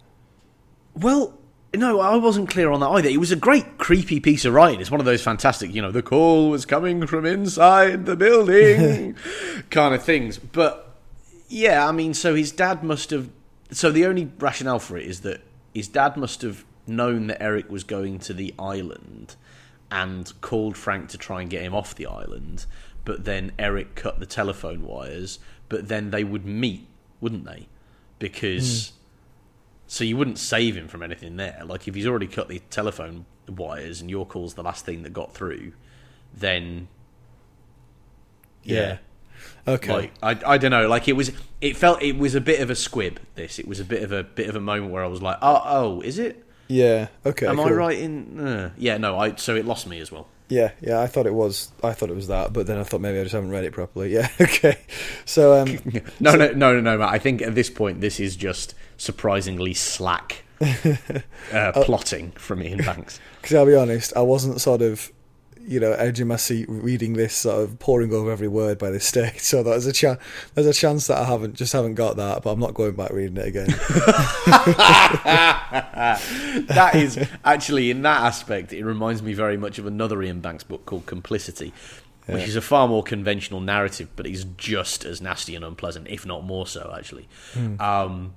Well, 0.95 1.37
no, 1.75 1.99
I 1.99 2.15
wasn't 2.15 2.49
clear 2.49 2.71
on 2.71 2.79
that 2.79 2.87
either. 2.87 3.09
It 3.09 3.19
was 3.19 3.31
a 3.31 3.35
great 3.35 3.77
creepy 3.77 4.19
piece 4.19 4.45
of 4.45 4.53
writing. 4.53 4.79
It's 4.79 4.91
one 4.91 4.99
of 5.01 5.05
those 5.05 5.21
fantastic, 5.21 5.73
you 5.73 5.81
know, 5.81 5.91
the 5.91 6.01
call 6.01 6.49
was 6.49 6.65
coming 6.65 7.05
from 7.05 7.25
inside 7.25 8.05
the 8.05 8.15
building 8.15 9.15
kind 9.69 9.93
of 9.93 10.01
things. 10.03 10.37
But 10.37 10.95
yeah, 11.49 11.87
I 11.87 11.91
mean, 11.91 12.13
so 12.13 12.33
his 12.35 12.51
dad 12.51 12.83
must 12.83 13.09
have. 13.11 13.29
So 13.71 13.91
the 13.91 14.05
only 14.05 14.31
rationale 14.39 14.79
for 14.79 14.97
it 14.97 15.05
is 15.05 15.21
that 15.21 15.41
his 15.75 15.89
dad 15.89 16.15
must 16.17 16.41
have 16.41 16.63
known 16.87 17.27
that 17.27 17.41
Eric 17.43 17.69
was 17.69 17.83
going 17.83 18.17
to 18.19 18.33
the 18.33 18.53
island 18.57 19.35
and 19.91 20.31
called 20.41 20.77
Frank 20.77 21.09
to 21.09 21.17
try 21.17 21.41
and 21.41 21.49
get 21.49 21.61
him 21.61 21.75
off 21.75 21.93
the 21.93 22.07
island. 22.07 22.65
But 23.03 23.25
then 23.25 23.51
Eric 23.59 23.93
cut 23.93 24.19
the 24.19 24.25
telephone 24.25 24.81
wires. 24.83 25.37
But 25.69 25.89
then 25.89 26.09
they 26.11 26.23
would 26.23 26.45
meet, 26.45 26.87
wouldn't 27.21 27.45
they? 27.45 27.67
Because. 28.17 28.89
Hmm. 28.89 28.91
So 29.87 30.03
you 30.03 30.17
wouldn't 30.17 30.39
save 30.39 30.75
him 30.75 30.87
from 30.87 31.03
anything 31.03 31.37
there. 31.37 31.61
Like 31.63 31.87
if 31.87 31.93
he's 31.93 32.07
already 32.07 32.25
cut 32.25 32.47
the 32.47 32.57
telephone 32.71 33.25
wires 33.47 34.01
and 34.01 34.09
your 34.09 34.25
call's 34.25 34.55
the 34.55 34.63
last 34.63 34.83
thing 34.83 35.03
that 35.03 35.13
got 35.13 35.35
through, 35.35 35.73
then 36.33 36.87
yeah. 38.63 38.97
Okay. 39.67 39.91
Like 39.91 40.11
I, 40.45 40.53
I 40.53 40.57
don't 40.57 40.71
know. 40.71 40.87
Like 40.87 41.07
it 41.07 41.13
was, 41.13 41.31
it 41.61 41.75
felt 41.75 42.01
it 42.01 42.17
was 42.17 42.35
a 42.35 42.41
bit 42.41 42.59
of 42.61 42.69
a 42.69 42.75
squib. 42.75 43.19
This 43.35 43.59
it 43.59 43.67
was 43.67 43.79
a 43.79 43.85
bit 43.85 44.03
of 44.03 44.11
a 44.11 44.23
bit 44.23 44.47
of 44.49 44.55
a 44.55 44.59
moment 44.59 44.91
where 44.91 45.03
I 45.03 45.07
was 45.07 45.21
like, 45.21 45.37
oh, 45.41 45.61
oh, 45.65 46.01
is 46.01 46.19
it? 46.19 46.43
yeah. 46.67 47.07
Okay. 47.25 47.47
Am 47.47 47.59
I 47.59 47.63
cool. 47.67 47.73
right 47.73 47.97
in? 47.97 48.39
Uh, 48.39 48.69
yeah, 48.77 48.97
no. 48.97 49.17
I 49.19 49.35
so 49.35 49.55
it 49.55 49.65
lost 49.65 49.87
me 49.87 49.99
as 49.99 50.11
well. 50.11 50.27
Yeah, 50.47 50.71
yeah, 50.79 51.01
I 51.01 51.07
thought 51.07 51.25
it 51.25 51.33
was. 51.33 51.71
I 51.83 51.93
thought 51.93 52.09
it 52.09 52.15
was 52.15 52.27
that, 52.27 52.53
but 52.53 52.67
then 52.67 52.77
I 52.77 52.83
thought 52.83 53.01
maybe 53.01 53.19
I 53.19 53.23
just 53.23 53.33
haven't 53.33 53.49
read 53.49 53.63
it 53.63 53.73
properly. 53.73 54.11
Yeah, 54.13 54.29
okay. 54.39 54.77
So, 55.25 55.59
um, 55.59 55.79
No, 56.19 56.35
no, 56.35 56.51
no, 56.51 56.73
no, 56.73 56.81
no, 56.81 56.97
Matt. 56.99 57.09
I 57.09 57.17
think 57.17 57.41
at 57.41 57.55
this 57.55 57.71
point 57.71 57.99
this 57.99 58.19
is 58.19 58.35
just 58.35 58.75
surprisingly 58.97 59.73
slack 59.73 60.43
uh, 60.61 61.71
plotting 61.83 62.31
from 62.33 62.61
Iain 62.61 62.77
Banks. 62.77 63.19
because 63.41 63.55
I'll 63.55 63.65
be 63.65 63.75
honest, 63.75 64.13
I 64.15 64.21
wasn't 64.21 64.61
sort 64.61 64.83
of, 64.83 65.11
you 65.67 65.79
know, 65.79 65.93
edging 65.93 66.27
my 66.27 66.35
seat 66.35 66.65
reading 66.69 67.13
this, 67.13 67.35
sort 67.35 67.63
of 67.63 67.79
poring 67.79 68.13
over 68.13 68.31
every 68.31 68.47
word 68.47 68.77
by 68.77 68.89
this 68.89 69.05
stage. 69.05 69.39
So 69.45 69.63
there's 69.63 69.85
a 69.85 69.93
chance, 69.93 70.19
there's 70.53 70.67
a 70.67 70.73
chance 70.73 71.07
that 71.07 71.17
I 71.17 71.25
haven't 71.25 71.55
just 71.55 71.71
haven't 71.71 71.95
got 71.95 72.17
that, 72.17 72.43
but 72.43 72.51
I'm 72.51 72.59
not 72.59 72.73
going 72.73 72.95
back 72.95 73.11
reading 73.11 73.37
it 73.37 73.47
again. 73.47 73.67
that 76.67 76.91
is 76.95 77.19
actually 77.43 77.91
in 77.91 78.01
that 78.03 78.21
aspect 78.21 78.73
it 78.73 78.83
reminds 78.83 79.21
me 79.21 79.33
very 79.33 79.57
much 79.57 79.79
of 79.79 79.85
another 79.85 80.21
iain 80.21 80.39
banks 80.39 80.63
book 80.63 80.85
called 80.85 81.05
complicity 81.05 81.73
which 82.27 82.47
is 82.47 82.55
a 82.55 82.61
far 82.61 82.87
more 82.87 83.03
conventional 83.03 83.61
narrative 83.61 84.09
but 84.15 84.25
is 84.25 84.45
just 84.57 85.05
as 85.05 85.21
nasty 85.21 85.55
and 85.55 85.63
unpleasant 85.63 86.07
if 86.07 86.25
not 86.25 86.43
more 86.43 86.65
so 86.65 86.93
actually 86.97 87.27
um, 87.79 88.33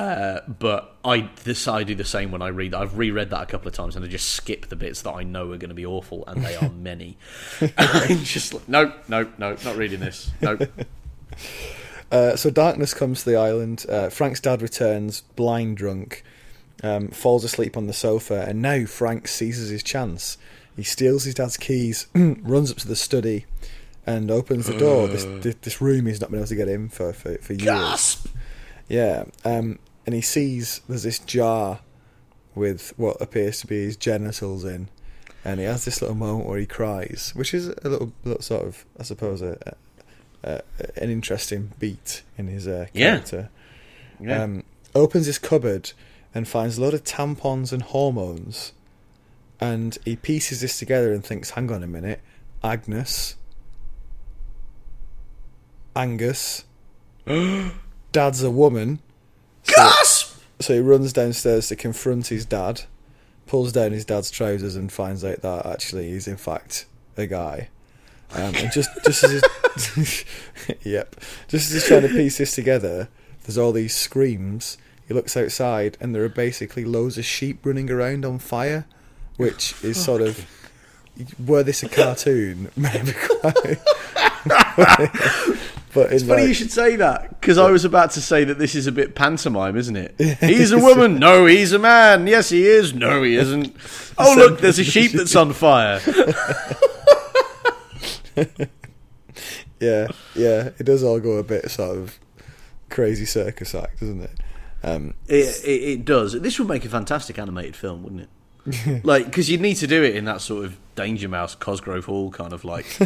uh, 0.00 0.40
but 0.48 0.96
I 1.04 1.28
this 1.44 1.68
I 1.68 1.82
do 1.84 1.94
the 1.94 2.04
same 2.04 2.30
when 2.30 2.42
I 2.42 2.48
read. 2.48 2.74
I've 2.74 2.96
reread 2.96 3.30
that 3.30 3.42
a 3.42 3.46
couple 3.46 3.68
of 3.68 3.74
times, 3.74 3.96
and 3.96 4.04
I 4.04 4.08
just 4.08 4.30
skip 4.30 4.68
the 4.68 4.76
bits 4.76 5.02
that 5.02 5.12
I 5.12 5.24
know 5.24 5.52
are 5.52 5.58
going 5.58 5.68
to 5.68 5.74
be 5.74 5.86
awful, 5.86 6.24
and 6.26 6.42
they 6.42 6.56
are 6.56 6.70
many. 6.70 7.18
Just 8.22 8.54
like, 8.54 8.68
no, 8.68 8.92
no, 9.08 9.30
no, 9.36 9.56
not 9.64 9.76
reading 9.76 10.00
this. 10.00 10.30
No, 10.40 10.58
Uh, 12.10 12.34
so 12.34 12.50
darkness 12.50 12.92
comes 12.92 13.22
to 13.22 13.30
the 13.30 13.36
island. 13.36 13.86
Uh, 13.88 14.08
Frank's 14.08 14.40
dad 14.40 14.62
returns, 14.62 15.20
blind 15.36 15.76
drunk, 15.76 16.24
um, 16.82 17.06
falls 17.06 17.44
asleep 17.44 17.76
on 17.76 17.86
the 17.86 17.92
sofa, 17.92 18.46
and 18.48 18.60
now 18.60 18.84
Frank 18.84 19.28
seizes 19.28 19.68
his 19.68 19.84
chance. 19.84 20.36
He 20.74 20.82
steals 20.82 21.22
his 21.22 21.34
dad's 21.34 21.56
keys, 21.56 22.08
runs 22.14 22.72
up 22.72 22.78
to 22.78 22.88
the 22.88 22.96
study, 22.96 23.46
and 24.06 24.28
opens 24.28 24.66
the 24.66 24.76
door. 24.76 25.06
This, 25.06 25.24
this 25.24 25.54
this 25.62 25.80
room 25.80 26.06
he's 26.06 26.20
not 26.20 26.30
been 26.32 26.40
able 26.40 26.48
to 26.48 26.56
get 26.56 26.68
in 26.68 26.88
for 26.88 27.12
for, 27.12 27.36
for 27.38 27.52
years. 27.52 27.64
gasp. 27.64 28.26
Yeah, 28.88 29.26
um, 29.44 29.78
and 30.10 30.14
he 30.16 30.20
sees 30.20 30.80
there's 30.88 31.04
this 31.04 31.20
jar 31.20 31.78
with 32.56 32.92
what 32.96 33.22
appears 33.22 33.60
to 33.60 33.68
be 33.68 33.84
his 33.84 33.96
genitals 33.96 34.64
in, 34.64 34.88
and 35.44 35.60
he 35.60 35.66
has 35.66 35.84
this 35.84 36.02
little 36.02 36.16
moment 36.16 36.48
where 36.48 36.58
he 36.58 36.66
cries, 36.66 37.30
which 37.36 37.54
is 37.54 37.68
a 37.68 37.88
little, 37.88 38.12
little 38.24 38.42
sort 38.42 38.66
of, 38.66 38.84
I 38.98 39.04
suppose, 39.04 39.40
a, 39.40 39.56
a, 40.42 40.50
a, 40.50 40.62
an 41.00 41.10
interesting 41.10 41.70
beat 41.78 42.24
in 42.36 42.48
his 42.48 42.66
uh, 42.66 42.86
character. 42.92 43.50
Yeah. 44.18 44.42
Um, 44.42 44.64
opens 44.96 45.26
his 45.26 45.38
cupboard 45.38 45.92
and 46.34 46.48
finds 46.48 46.76
a 46.76 46.80
lot 46.80 46.92
of 46.92 47.04
tampons 47.04 47.72
and 47.72 47.82
hormones, 47.82 48.72
and 49.60 49.96
he 50.04 50.16
pieces 50.16 50.60
this 50.60 50.76
together 50.76 51.12
and 51.12 51.24
thinks, 51.24 51.50
"Hang 51.50 51.70
on 51.70 51.84
a 51.84 51.86
minute, 51.86 52.20
Agnes, 52.64 53.36
Angus." 55.94 56.64
dad's 58.10 58.42
a 58.42 58.50
woman. 58.50 58.98
So, 59.64 59.74
gasp. 59.74 60.38
so 60.60 60.74
he 60.74 60.80
runs 60.80 61.12
downstairs 61.12 61.68
to 61.68 61.76
confront 61.76 62.28
his 62.28 62.44
dad, 62.44 62.82
pulls 63.46 63.72
down 63.72 63.92
his 63.92 64.04
dad's 64.04 64.30
trousers, 64.30 64.76
and 64.76 64.92
finds 64.92 65.24
out 65.24 65.42
that 65.42 65.66
actually 65.66 66.10
he's 66.10 66.28
in 66.28 66.36
fact 66.36 66.86
a 67.16 67.26
guy. 67.26 67.68
Um, 68.32 68.54
and 68.54 68.70
just 68.70 68.90
just 69.04 69.24
as 69.24 69.42
he's, 69.94 70.24
yep, 70.82 71.16
just 71.48 71.68
as 71.68 71.72
he's 71.72 71.86
trying 71.86 72.02
to 72.02 72.08
piece 72.08 72.38
this 72.38 72.54
together, 72.54 73.08
there's 73.44 73.58
all 73.58 73.72
these 73.72 73.96
screams. 73.96 74.78
He 75.06 75.14
looks 75.14 75.36
outside, 75.36 75.96
and 76.00 76.14
there 76.14 76.24
are 76.24 76.28
basically 76.28 76.84
loads 76.84 77.18
of 77.18 77.24
sheep 77.24 77.66
running 77.66 77.90
around 77.90 78.24
on 78.24 78.38
fire, 78.38 78.86
which 79.36 79.74
is 79.82 80.02
sort 80.02 80.22
of 80.22 80.46
were 81.44 81.62
this 81.62 81.82
a 81.82 81.88
cartoon, 81.88 82.70
maybe. 82.76 83.12
but 85.92 86.12
It's 86.12 86.22
funny 86.24 86.42
like- 86.42 86.48
you 86.48 86.54
should 86.54 86.70
say 86.72 86.96
that 86.96 87.40
because 87.40 87.58
I 87.58 87.70
was 87.70 87.84
about 87.84 88.10
to 88.12 88.20
say 88.20 88.44
that 88.44 88.58
this 88.58 88.74
is 88.74 88.86
a 88.86 88.92
bit 88.92 89.14
pantomime, 89.14 89.76
isn't 89.76 89.96
it? 89.96 90.14
He's 90.40 90.72
a 90.72 90.78
woman. 90.78 91.18
No, 91.18 91.46
he's 91.46 91.72
a 91.72 91.78
man. 91.78 92.26
Yes, 92.26 92.48
he 92.50 92.66
is. 92.66 92.94
No, 92.94 93.22
he 93.22 93.36
isn't. 93.36 93.74
Oh, 94.22 94.34
look, 94.36 94.60
there's 94.60 94.78
a 94.78 94.84
sheep 94.84 95.12
that's 95.12 95.34
on 95.34 95.52
fire. 95.54 95.98
Yeah, 99.80 100.08
yeah, 100.34 100.70
it 100.78 100.84
does 100.84 101.02
all 101.02 101.20
go 101.20 101.38
a 101.38 101.42
bit 101.42 101.70
sort 101.70 101.96
of 101.96 102.18
crazy 102.90 103.24
circus 103.24 103.74
act, 103.74 104.00
doesn't 104.00 104.20
it? 104.22 104.30
Um, 104.82 105.14
It, 105.26 105.64
it, 105.64 105.70
it 105.70 106.04
does. 106.04 106.38
This 106.38 106.58
would 106.58 106.68
make 106.68 106.84
a 106.84 106.88
fantastic 106.90 107.38
animated 107.38 107.74
film, 107.76 108.02
wouldn't 108.02 108.28
it? 108.66 109.04
like, 109.06 109.24
because 109.24 109.48
you'd 109.48 109.62
need 109.62 109.76
to 109.76 109.86
do 109.86 110.02
it 110.02 110.14
in 110.16 110.26
that 110.26 110.42
sort 110.42 110.66
of 110.66 110.76
Danger 110.96 111.28
Mouse, 111.30 111.54
Cosgrove 111.54 112.04
Hall 112.04 112.30
kind 112.30 112.52
of 112.52 112.62
like 112.62 112.98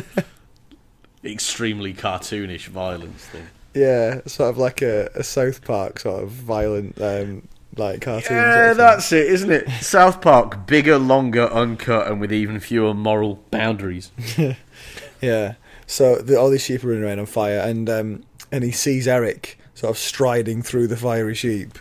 extremely 1.25 1.95
cartoonish 1.95 2.67
violence 2.67 3.25
thing. 3.27 3.47
yeah, 3.75 4.21
sort 4.27 4.51
of 4.51 4.59
like 4.59 4.83
a, 4.83 5.11
a 5.15 5.23
South 5.25 5.65
Park 5.65 6.01
sort 6.01 6.23
of 6.23 6.31
violent, 6.31 7.01
um, 7.01 7.49
like 7.77 8.03
cartoon. 8.03 8.27
sort 8.29 8.39
Yeah, 8.39 8.71
of 8.73 8.77
that's 8.77 9.11
it, 9.13 9.27
isn't 9.27 9.51
it? 9.51 9.69
South 9.81 10.21
Park, 10.21 10.67
bigger, 10.67 10.99
longer, 10.99 11.51
uncut, 11.53 12.07
and 12.07 12.21
with 12.21 12.33
even 12.33 12.61
fewer 12.61 12.95
moral 12.95 13.37
boundaries. 13.51 14.11
Yeah. 15.21 15.55
So 15.87 16.17
the, 16.17 16.39
all 16.39 16.51
these 16.51 16.65
sheep 16.65 16.85
are 16.85 16.89
running 16.89 17.05
around 17.05 17.19
on 17.19 17.27
fire, 17.27 17.59
and 17.59 17.89
um, 17.89 18.25
and 18.53 18.63
he 18.65 18.71
sees 18.73 19.09
Eric 19.09 19.59
sort 19.75 19.91
of 19.91 19.99
striding 19.99 20.63
through 20.63 20.87
the 20.89 20.97
fiery 20.97 21.35
sheep. 21.35 21.79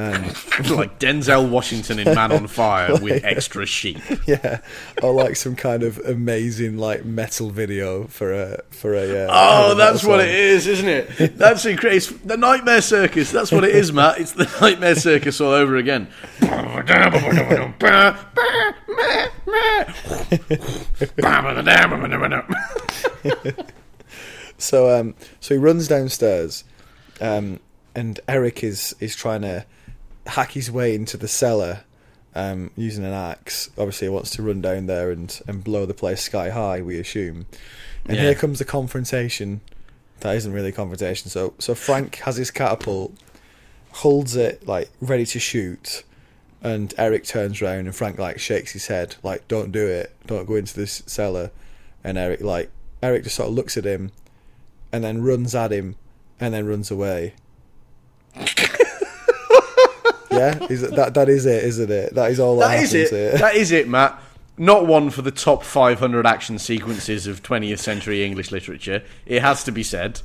Um, 0.00 0.22
like 0.76 0.98
Denzel 0.98 1.50
Washington 1.50 1.98
in 1.98 2.14
Man 2.14 2.32
on 2.32 2.46
Fire 2.46 2.98
with 2.98 3.22
extra 3.24 3.66
sheep. 3.66 3.98
yeah, 4.26 4.60
or 5.02 5.12
like 5.12 5.36
some 5.36 5.54
kind 5.56 5.82
of 5.82 5.98
amazing 5.98 6.78
like 6.78 7.04
metal 7.04 7.50
video 7.50 8.06
for 8.06 8.32
a 8.32 8.62
for 8.70 8.94
a. 8.94 9.26
Uh, 9.26 9.28
Oh, 9.30 9.74
that's 9.74 10.02
what 10.02 10.20
song. 10.20 10.28
it 10.28 10.34
is, 10.34 10.66
isn't 10.66 10.88
it? 10.88 11.36
That's 11.36 11.66
incredible. 11.66 12.16
The 12.24 12.38
Nightmare 12.38 12.80
Circus. 12.80 13.30
That's 13.30 13.52
what 13.52 13.62
it 13.64 13.74
is, 13.74 13.92
Matt. 13.92 14.18
It's 14.18 14.32
the 14.32 14.50
Nightmare 14.60 14.94
Circus 14.94 15.38
all 15.40 15.52
over 15.52 15.76
again. 15.76 16.08
So 24.58 24.98
um, 24.98 25.14
so 25.40 25.54
he 25.54 25.58
runs 25.58 25.88
downstairs, 25.88 26.64
um, 27.20 27.60
and 27.94 28.20
Eric 28.28 28.62
is 28.62 28.94
is 29.00 29.14
trying 29.16 29.42
to 29.42 29.64
hack 30.26 30.52
his 30.52 30.70
way 30.70 30.94
into 30.94 31.16
the 31.16 31.28
cellar 31.28 31.80
um, 32.34 32.70
using 32.76 33.04
an 33.04 33.12
axe. 33.12 33.70
Obviously, 33.76 34.06
he 34.06 34.10
wants 34.10 34.30
to 34.30 34.42
run 34.42 34.60
down 34.60 34.86
there 34.86 35.10
and 35.10 35.40
and 35.46 35.64
blow 35.64 35.86
the 35.86 35.94
place 35.94 36.22
sky 36.22 36.50
high. 36.50 36.80
We 36.82 36.98
assume, 36.98 37.46
and 38.06 38.16
Yeah. 38.16 38.24
here 38.24 38.34
comes 38.34 38.58
the 38.58 38.64
confrontation. 38.64 39.60
That 40.20 40.36
isn't 40.36 40.52
really 40.52 40.68
a 40.68 40.72
confrontation. 40.72 41.30
So 41.30 41.54
so 41.58 41.74
Frank 41.74 42.16
has 42.16 42.36
his 42.36 42.50
catapult, 42.50 43.14
holds 43.92 44.36
it 44.36 44.66
like 44.66 44.90
ready 45.00 45.26
to 45.26 45.38
shoot. 45.40 46.04
And 46.62 46.92
Eric 46.98 47.24
turns 47.24 47.62
round 47.62 47.86
and 47.86 47.96
Frank 47.96 48.18
like 48.18 48.38
shakes 48.38 48.72
his 48.72 48.88
head 48.88 49.16
like 49.22 49.48
don't 49.48 49.72
do 49.72 49.86
it 49.86 50.14
don't 50.26 50.44
go 50.46 50.56
into 50.56 50.74
this 50.78 51.02
cellar 51.06 51.50
and 52.04 52.18
Eric 52.18 52.42
like 52.42 52.68
Eric 53.02 53.22
just 53.24 53.36
sort 53.36 53.48
of 53.48 53.54
looks 53.54 53.78
at 53.78 53.84
him 53.86 54.12
and 54.92 55.02
then 55.02 55.22
runs 55.22 55.54
at 55.54 55.72
him 55.72 55.96
and 56.38 56.52
then 56.52 56.66
runs 56.66 56.90
away. 56.90 57.32
yeah, 60.30 60.58
is 60.70 60.88
that 60.90 61.14
that 61.14 61.28
is 61.28 61.46
it, 61.46 61.64
isn't 61.64 61.90
it? 61.90 62.14
That 62.14 62.30
is 62.30 62.40
all 62.40 62.56
that, 62.58 62.68
That 62.76 62.82
is 62.84 62.94
it. 62.94 63.10
here. 63.10 63.32
That 63.38 63.54
is 63.54 63.70
it, 63.72 63.88
Matt. 63.88 64.20
Not 64.58 64.86
one 64.86 65.10
for 65.10 65.22
the 65.22 65.30
top 65.30 65.62
500 65.64 66.26
action 66.26 66.58
sequences 66.58 67.26
of 67.26 67.42
20th 67.42 67.78
century 67.78 68.22
English 68.24 68.50
literature. 68.52 69.02
It 69.26 69.40
has 69.42 69.64
to 69.64 69.72
be 69.72 69.82
said. 69.82 70.20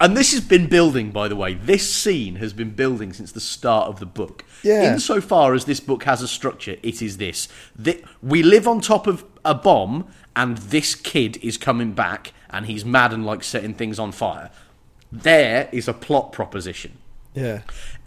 And 0.00 0.16
this 0.16 0.32
has 0.32 0.40
been 0.42 0.66
building, 0.66 1.12
by 1.12 1.28
the 1.28 1.36
way. 1.36 1.54
This 1.54 1.90
scene 1.90 2.34
has 2.36 2.52
been 2.52 2.70
building 2.70 3.12
since 3.14 3.32
the 3.32 3.40
start 3.40 3.88
of 3.88 4.00
the 4.00 4.06
book. 4.06 4.44
Yeah. 4.62 4.92
Insofar 4.92 5.54
as 5.54 5.64
this 5.64 5.80
book 5.80 6.02
has 6.04 6.20
a 6.20 6.28
structure, 6.28 6.76
it 6.82 7.00
is 7.00 7.16
this. 7.16 7.48
Thi- 7.80 8.02
we 8.22 8.42
live 8.42 8.66
on 8.68 8.80
top 8.80 9.06
of 9.06 9.24
a 9.44 9.54
bomb, 9.54 10.08
and 10.36 10.58
this 10.58 10.94
kid 10.94 11.38
is 11.42 11.56
coming 11.56 11.92
back, 11.92 12.32
and 12.50 12.66
he's 12.66 12.84
mad 12.84 13.12
and 13.14 13.24
like 13.24 13.42
setting 13.44 13.72
things 13.72 13.98
on 13.98 14.10
fire. 14.12 14.50
There 15.12 15.68
is 15.72 15.86
a 15.88 15.94
plot 15.94 16.32
proposition. 16.32 16.98
yeah, 17.34 17.62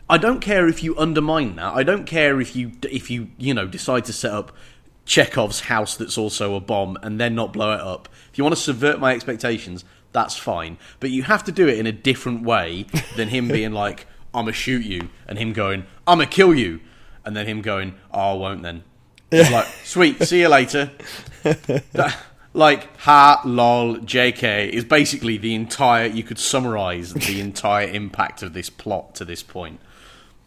I 0.09 0.17
don't 0.17 0.39
care 0.39 0.67
if 0.67 0.83
you 0.83 0.97
undermine 0.97 1.57
that. 1.57 1.73
I 1.73 1.83
don't 1.83 2.05
care 2.05 2.39
if 2.39 2.55
you 2.55 2.71
if 2.83 3.11
you 3.11 3.29
you 3.37 3.53
know 3.53 3.67
decide 3.67 4.05
to 4.05 4.13
set 4.13 4.31
up 4.31 4.53
Chekhov's 5.05 5.61
house 5.61 5.95
that's 5.97 6.17
also 6.17 6.55
a 6.55 6.59
bomb 6.61 6.97
and 7.03 7.19
then 7.19 7.35
not 7.35 7.53
blow 7.53 7.73
it 7.73 7.81
up. 7.81 8.07
If 8.31 8.37
you 8.37 8.43
want 8.43 8.55
to 8.55 8.61
subvert 8.61 8.99
my 8.99 9.13
expectations, 9.13 9.83
that's 10.13 10.37
fine. 10.37 10.77
But 10.99 11.09
you 11.09 11.23
have 11.23 11.43
to 11.45 11.51
do 11.51 11.67
it 11.67 11.77
in 11.77 11.87
a 11.87 11.91
different 11.91 12.43
way 12.43 12.85
than 13.15 13.29
him 13.29 13.49
being 13.49 13.71
like, 13.83 14.07
"I'm 14.33 14.45
gonna 14.45 14.53
shoot 14.53 14.85
you," 14.85 15.09
and 15.27 15.37
him 15.37 15.51
going, 15.51 15.85
"I'm 16.05 16.19
gonna 16.19 16.29
kill 16.29 16.55
you," 16.55 16.79
and 17.25 17.35
then 17.35 17.45
him 17.45 17.61
going, 17.61 17.95
"Oh, 18.13 18.31
I 18.31 18.33
won't 18.33 18.63
then." 18.63 18.83
It's 19.29 19.51
like, 19.51 19.65
sweet, 19.83 20.23
see 20.23 20.39
you 20.39 20.47
later. 20.47 20.91
That- 21.43 22.17
like, 22.53 22.97
ha, 22.97 23.41
lol, 23.45 23.97
JK 23.97 24.69
is 24.69 24.83
basically 24.83 25.37
the 25.37 25.53
entire. 25.53 26.07
You 26.07 26.23
could 26.23 26.39
summarize 26.39 27.13
the 27.13 27.39
entire 27.39 27.87
impact 27.87 28.41
of 28.41 28.53
this 28.53 28.69
plot 28.71 29.13
to 29.15 29.25
this 29.25 29.43
point 29.43 29.79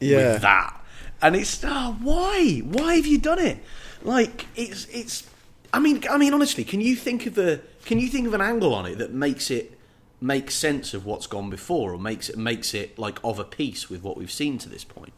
yeah. 0.01 0.33
with 0.33 0.43
that. 0.43 0.85
And 1.23 1.37
it's 1.37 1.63
oh, 1.65 1.97
why? 2.01 2.59
Why 2.65 2.97
have 2.97 3.07
you 3.07 3.19
done 3.19 3.39
it? 3.39 3.59
Like 4.03 4.47
it's 4.57 4.87
it's. 4.87 5.29
I 5.73 5.79
mean, 5.79 6.03
I 6.11 6.19
mean, 6.19 6.35
honestly, 6.35 6.65
can 6.65 6.81
you 6.81 6.97
think 6.97 7.27
of 7.27 7.39
a 7.39 7.61
can 7.85 7.99
you 7.99 8.09
think 8.09 8.27
of 8.27 8.35
an 8.35 8.41
angle 8.41 8.75
on 8.75 8.87
it 8.87 8.99
that 8.99 9.13
makes 9.13 9.51
it 9.51 9.79
make 10.21 10.51
sense 10.51 10.93
of 10.95 11.07
what's 11.07 11.27
gone 11.27 11.51
before, 11.51 11.93
or 11.95 11.99
makes 11.99 12.29
it 12.29 12.39
makes 12.39 12.75
it 12.75 12.99
like 12.99 13.19
of 13.23 13.39
a 13.39 13.45
piece 13.45 13.89
with 13.89 14.03
what 14.03 14.17
we've 14.17 14.33
seen 14.33 14.59
to 14.59 14.69
this 14.69 14.85
point? 14.85 15.13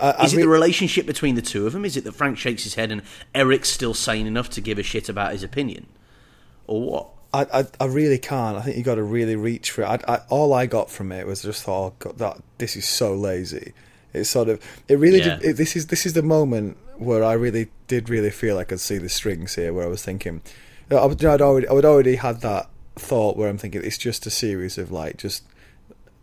I, 0.00 0.10
I 0.10 0.24
Is 0.24 0.34
it 0.34 0.38
the 0.38 0.48
relationship 0.48 1.06
between 1.06 1.34
the 1.34 1.42
two 1.42 1.66
of 1.66 1.72
them? 1.72 1.84
Is 1.84 1.96
it 1.96 2.04
that 2.04 2.12
Frank 2.12 2.38
shakes 2.38 2.64
his 2.64 2.74
head 2.74 2.90
and 2.90 3.02
Eric's 3.34 3.68
still 3.68 3.94
sane 3.94 4.26
enough 4.26 4.50
to 4.50 4.60
give 4.60 4.78
a 4.78 4.82
shit 4.82 5.08
about 5.08 5.32
his 5.32 5.42
opinion, 5.42 5.86
or 6.66 6.82
what? 6.82 7.08
I, 7.34 7.60
I, 7.60 7.66
I 7.80 7.86
really 7.86 8.18
can't. 8.18 8.56
I 8.56 8.60
think 8.60 8.76
you 8.76 8.82
got 8.82 8.96
to 8.96 9.02
really 9.02 9.36
reach 9.36 9.70
for 9.70 9.82
it. 9.82 9.86
I, 9.86 9.98
I, 10.06 10.20
all 10.28 10.52
I 10.52 10.66
got 10.66 10.90
from 10.90 11.12
it 11.12 11.26
was 11.26 11.42
just 11.42 11.62
thought, 11.62 11.92
oh, 11.92 11.94
God, 11.98 12.18
that 12.18 12.42
this 12.58 12.76
is 12.76 12.86
so 12.86 13.14
lazy. 13.14 13.72
It's 14.12 14.30
sort 14.30 14.48
of 14.48 14.60
it 14.88 14.98
really. 14.98 15.18
Yeah. 15.20 15.36
Did, 15.36 15.44
it, 15.50 15.56
this 15.56 15.76
is 15.76 15.86
this 15.88 16.06
is 16.06 16.12
the 16.12 16.22
moment 16.22 16.76
where 16.98 17.24
I 17.24 17.32
really 17.32 17.68
did 17.88 18.08
really 18.08 18.30
feel 18.30 18.58
I 18.58 18.64
could 18.64 18.80
see 18.80 18.98
the 18.98 19.08
strings 19.08 19.54
here. 19.54 19.72
Where 19.72 19.84
I 19.84 19.88
was 19.88 20.02
thinking, 20.04 20.42
uh, 20.90 21.02
I 21.02 21.06
would, 21.06 21.24
I'd 21.24 21.40
already 21.40 21.68
I 21.68 21.72
would 21.72 21.84
already 21.84 22.16
had 22.16 22.40
that 22.42 22.68
thought 22.96 23.36
where 23.36 23.48
I'm 23.48 23.58
thinking 23.58 23.82
it's 23.82 23.96
just 23.98 24.26
a 24.26 24.30
series 24.30 24.76
of 24.76 24.92
like 24.92 25.16
just 25.16 25.44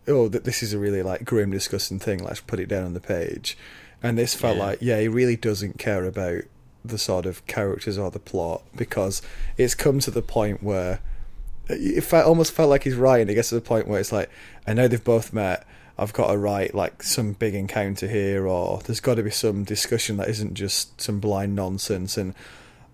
oh 0.06 0.28
th- 0.28 0.44
this 0.44 0.62
is 0.62 0.72
a 0.72 0.78
really 0.78 1.02
like 1.02 1.24
grim 1.24 1.50
disgusting 1.50 1.98
thing. 1.98 2.22
Let's 2.22 2.40
put 2.40 2.60
it 2.60 2.66
down 2.68 2.84
on 2.84 2.94
the 2.94 3.00
page. 3.00 3.58
And 4.02 4.16
this 4.16 4.34
felt 4.34 4.56
Yeah. 4.56 4.62
like 4.64 4.78
yeah, 4.80 5.00
he 5.00 5.08
really 5.08 5.36
doesn't 5.36 5.78
care 5.78 6.04
about 6.04 6.42
the 6.84 6.96
sort 6.96 7.26
of 7.26 7.46
characters 7.46 7.98
or 7.98 8.10
the 8.10 8.18
plot 8.18 8.62
because 8.74 9.20
it's 9.58 9.74
come 9.74 9.98
to 10.00 10.10
the 10.10 10.22
point 10.22 10.62
where 10.62 11.00
it 11.68 12.00
felt, 12.02 12.26
almost 12.26 12.52
felt 12.52 12.70
like 12.70 12.84
he's 12.84 12.94
writing. 12.96 13.28
It 13.28 13.34
gets 13.34 13.50
to 13.50 13.54
the 13.54 13.60
point 13.60 13.86
where 13.86 14.00
it's 14.00 14.10
like, 14.12 14.30
I 14.66 14.72
know 14.72 14.88
they've 14.88 15.04
both 15.04 15.32
met. 15.32 15.66
I've 16.00 16.14
got 16.14 16.32
to 16.32 16.38
write 16.38 16.74
like 16.74 17.02
some 17.02 17.34
big 17.34 17.54
encounter 17.54 18.08
here, 18.08 18.46
or 18.46 18.80
there's 18.80 19.00
got 19.00 19.16
to 19.16 19.22
be 19.22 19.30
some 19.30 19.64
discussion 19.64 20.16
that 20.16 20.30
isn't 20.30 20.54
just 20.54 20.98
some 20.98 21.20
blind 21.20 21.54
nonsense. 21.54 22.16
And 22.16 22.34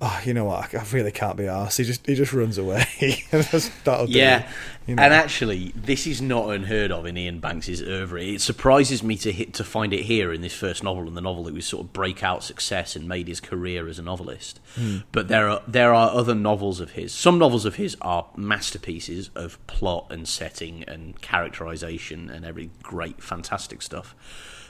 oh, 0.01 0.21
you 0.25 0.35
know 0.35 0.45
what? 0.45 0.75
I, 0.75 0.85
really 0.93 1.13
can't 1.13 1.37
be 1.37 1.45
arsed. 1.45 1.79
He 1.79 1.85
just 1.85 2.07
he 2.07 2.15
just 2.15 2.33
runs 2.33 2.59
away. 2.59 2.85
That's- 3.31 3.71
That'll 3.85 4.07
do. 4.07 4.13
Yeah, 4.13 4.49
you 4.87 4.95
know. 4.95 5.03
and 5.03 5.13
actually, 5.13 5.73
this 5.75 6.07
is 6.07 6.21
not 6.21 6.51
unheard 6.51 6.93
of 6.93 7.07
in 7.07 7.17
Iain 7.17 7.41
Banks's 7.41 7.81
oeuvre. 7.83 8.23
It 8.23 8.41
surprises 8.41 9.03
me 9.03 9.17
to 9.19 9.33
hit 9.33 9.55
to 9.55 9.65
find 9.65 9.93
it 9.93 10.03
here 10.03 10.33
in 10.33 10.41
this 10.41 10.55
first 10.55 10.83
novel, 10.83 11.07
and 11.07 11.17
the 11.17 11.21
novel 11.21 11.45
that 11.45 11.55
was 11.55 11.67
sort 11.67 11.85
of 11.85 11.93
breakout 11.93 12.43
success 12.43 12.97
and 12.97 13.09
made 13.09 13.29
his 13.29 13.41
career 13.41 13.89
as 13.89 13.99
a 13.99 14.03
novelist. 14.03 14.61
Hmm. 14.75 14.99
But 15.13 15.29
there 15.29 15.49
are 15.49 15.63
there 15.67 15.95
are 15.95 16.11
other 16.11 16.35
novels 16.35 16.81
of 16.81 16.93
his. 16.93 17.13
Some 17.13 17.39
novels 17.39 17.65
of 17.65 17.77
his 17.77 17.97
are 18.01 18.27
masterpieces 18.37 19.31
of 19.35 19.65
plot 19.67 20.07
and 20.11 20.29
setting 20.29 20.85
and 20.85 21.21
characterization 21.21 22.31
and 22.31 22.45
every 22.45 22.71
great, 22.83 23.23
fantastic 23.23 23.83
stuff. 23.83 24.15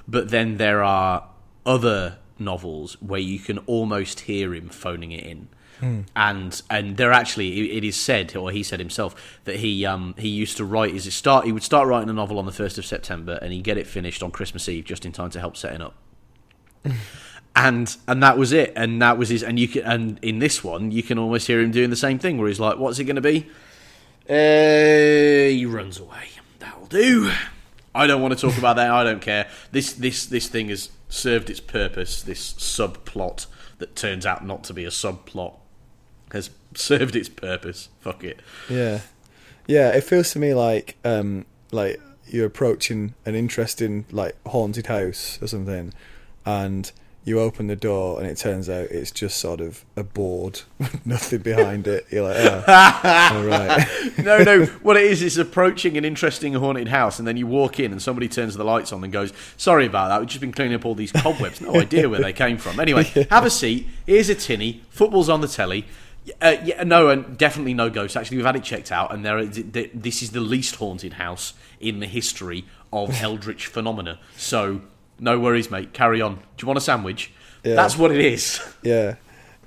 But 0.08 0.30
then 0.30 0.56
there 0.56 0.82
are 0.84 1.28
other 1.64 2.18
novels 2.38 2.96
where 3.00 3.20
you 3.20 3.38
can 3.38 3.58
almost 3.60 4.20
hear 4.20 4.54
him 4.54 4.68
phoning 4.68 5.12
it 5.12 5.24
in. 5.24 5.48
And 6.16 6.62
and 6.70 6.96
they're 6.96 7.12
actually 7.12 7.76
it- 7.76 7.84
is 7.84 7.96
said 7.96 8.34
or 8.34 8.50
he 8.50 8.62
said 8.62 8.78
himself 8.80 9.38
that 9.44 9.56
he 9.56 9.84
um 9.84 10.14
he 10.16 10.28
used 10.28 10.56
to 10.56 10.64
write 10.64 10.94
his 10.94 11.14
start 11.14 11.44
he 11.44 11.52
would 11.52 11.62
start 11.62 11.86
writing 11.86 12.08
a 12.08 12.14
novel 12.14 12.38
on 12.38 12.46
the 12.46 12.50
1st 12.52 12.78
of 12.78 12.86
September 12.86 13.38
and 13.42 13.52
he'd 13.52 13.62
get 13.62 13.76
it 13.76 13.86
finished 13.86 14.22
on 14.22 14.30
Christmas 14.30 14.70
Eve 14.70 14.86
just 14.86 15.04
in 15.04 15.12
time 15.12 15.28
to 15.30 15.38
help 15.40 15.56
setting 15.56 15.82
up. 15.82 15.94
And 17.54 17.96
and 18.06 18.22
that 18.22 18.36
was 18.36 18.52
it. 18.52 18.72
And 18.76 19.00
that 19.00 19.16
was 19.16 19.30
his 19.30 19.42
and 19.42 19.58
you 19.58 19.66
can 19.68 19.82
and 19.84 20.18
in 20.22 20.38
this 20.40 20.62
one 20.62 20.90
you 20.92 21.02
can 21.02 21.18
almost 21.18 21.46
hear 21.46 21.60
him 21.60 21.70
doing 21.70 21.88
the 21.90 21.96
same 21.96 22.18
thing 22.18 22.36
where 22.38 22.48
he's 22.48 22.60
like 22.60 22.76
what's 22.78 22.98
it 22.98 23.04
going 23.04 23.16
to 23.16 23.22
be? 23.22 23.46
Uh, 24.28 25.48
he 25.54 25.64
runs 25.66 25.98
away. 25.98 26.28
That'll 26.58 26.86
do. 26.86 27.30
I 27.94 28.06
don't 28.06 28.20
want 28.20 28.38
to 28.38 28.40
talk 28.48 28.58
about 28.58 28.76
that. 28.76 28.90
I 28.90 29.04
don't 29.04 29.22
care. 29.22 29.48
This 29.72 29.92
this 29.94 30.26
this 30.26 30.48
thing 30.48 30.68
has 30.68 30.90
served 31.08 31.48
its 31.50 31.60
purpose 31.60 32.22
this 32.22 32.52
subplot 32.54 33.46
that 33.78 33.94
turns 33.94 34.26
out 34.26 34.44
not 34.44 34.64
to 34.64 34.72
be 34.74 34.84
a 34.84 34.90
subplot 34.90 35.54
has 36.32 36.50
served 36.74 37.14
its 37.14 37.28
purpose 37.28 37.88
fuck 38.00 38.24
it 38.24 38.40
Yeah, 38.68 39.00
yeah. 39.66 39.90
It 39.90 40.02
feels 40.04 40.32
to 40.32 40.38
me 40.38 40.54
like 40.54 40.96
um 41.04 41.46
like 41.72 42.00
you're 42.26 42.46
approaching 42.46 43.14
an 43.24 43.34
interesting 43.34 44.04
like 44.10 44.36
haunted 44.46 44.86
house 44.88 45.38
or 45.40 45.46
something, 45.46 45.92
and 46.44 46.90
you 47.26 47.40
open 47.40 47.66
the 47.66 47.76
door 47.76 48.20
and 48.20 48.30
it 48.30 48.36
turns 48.36 48.68
out 48.68 48.84
it's 48.84 49.10
just 49.10 49.38
sort 49.38 49.60
of 49.60 49.84
a 49.96 50.04
board, 50.04 50.62
nothing 51.04 51.40
behind 51.40 51.88
it. 51.88 52.06
You're 52.08 52.22
like, 52.22 52.36
oh, 52.38 52.64
all 53.34 53.44
right. 53.44 53.84
no, 54.18 54.38
no. 54.44 54.66
What 54.66 54.96
it 54.96 55.02
is 55.02 55.22
is 55.22 55.36
approaching 55.36 55.98
an 55.98 56.04
interesting 56.04 56.54
haunted 56.54 56.86
house, 56.86 57.18
and 57.18 57.26
then 57.26 57.36
you 57.36 57.48
walk 57.48 57.80
in, 57.80 57.90
and 57.90 58.00
somebody 58.00 58.28
turns 58.28 58.54
the 58.54 58.62
lights 58.62 58.92
on 58.92 59.02
and 59.02 59.12
goes, 59.12 59.32
"Sorry 59.56 59.86
about 59.86 60.08
that. 60.08 60.20
We've 60.20 60.28
just 60.28 60.40
been 60.40 60.52
cleaning 60.52 60.76
up 60.76 60.86
all 60.86 60.94
these 60.94 61.10
cobwebs. 61.10 61.60
No 61.60 61.74
idea 61.74 62.08
where 62.08 62.20
they 62.20 62.32
came 62.32 62.58
from. 62.58 62.78
Anyway, 62.78 63.02
have 63.28 63.44
a 63.44 63.50
seat. 63.50 63.88
Here's 64.06 64.28
a 64.28 64.36
tinny. 64.36 64.82
Football's 64.90 65.28
on 65.28 65.40
the 65.40 65.48
telly." 65.48 65.84
Uh, 66.40 66.56
yeah, 66.64 66.82
no, 66.82 67.08
and 67.08 67.36
definitely 67.38 67.72
no 67.74 67.88
ghosts. 67.88 68.16
Actually, 68.16 68.38
we've 68.38 68.46
had 68.46 68.56
it 68.56 68.62
checked 68.64 68.90
out, 68.92 69.12
and 69.12 69.24
there. 69.24 69.38
Is, 69.38 69.62
th- 69.72 69.90
this 69.92 70.22
is 70.22 70.30
the 70.30 70.40
least 70.40 70.76
haunted 70.76 71.14
house 71.14 71.54
in 71.80 71.98
the 71.98 72.06
history 72.06 72.64
of 72.92 73.20
eldritch 73.20 73.66
phenomena. 73.66 74.18
So, 74.36 74.82
no 75.18 75.38
worries, 75.40 75.70
mate. 75.70 75.92
Carry 75.92 76.20
on. 76.20 76.34
Do 76.36 76.40
you 76.62 76.66
want 76.66 76.78
a 76.78 76.80
sandwich? 76.82 77.32
Yeah. 77.64 77.74
That's 77.74 77.96
what 77.98 78.12
it 78.12 78.20
is. 78.20 78.60
Yeah, 78.82 79.16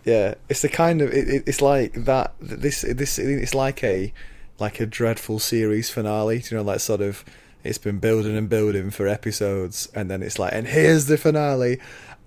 yeah. 0.06 0.36
It's 0.48 0.62
the 0.62 0.70
kind 0.70 1.02
of 1.02 1.12
it, 1.12 1.28
it, 1.28 1.44
it's 1.48 1.62
like 1.62 1.94
that. 2.06 2.34
This 2.40 2.82
this 2.82 3.20
it's 3.20 3.54
like 3.54 3.84
a 3.84 4.14
like 4.60 4.80
a 4.80 4.86
dreadful 4.86 5.40
series 5.40 5.90
finale. 5.90 6.40
Do 6.40 6.56
you 6.56 6.58
know, 6.58 6.64
like 6.64 6.80
sort 6.80 7.02
of 7.02 7.26
it's 7.64 7.78
been 7.78 8.00
building 8.00 8.38
and 8.38 8.48
building 8.48 8.90
for 8.92 9.08
episodes, 9.08 9.90
and 9.94 10.10
then 10.10 10.24
it's 10.24 10.40
like, 10.40 10.54
and 10.54 10.66
here's 10.68 11.08
the 11.08 11.18
finale, 11.18 11.80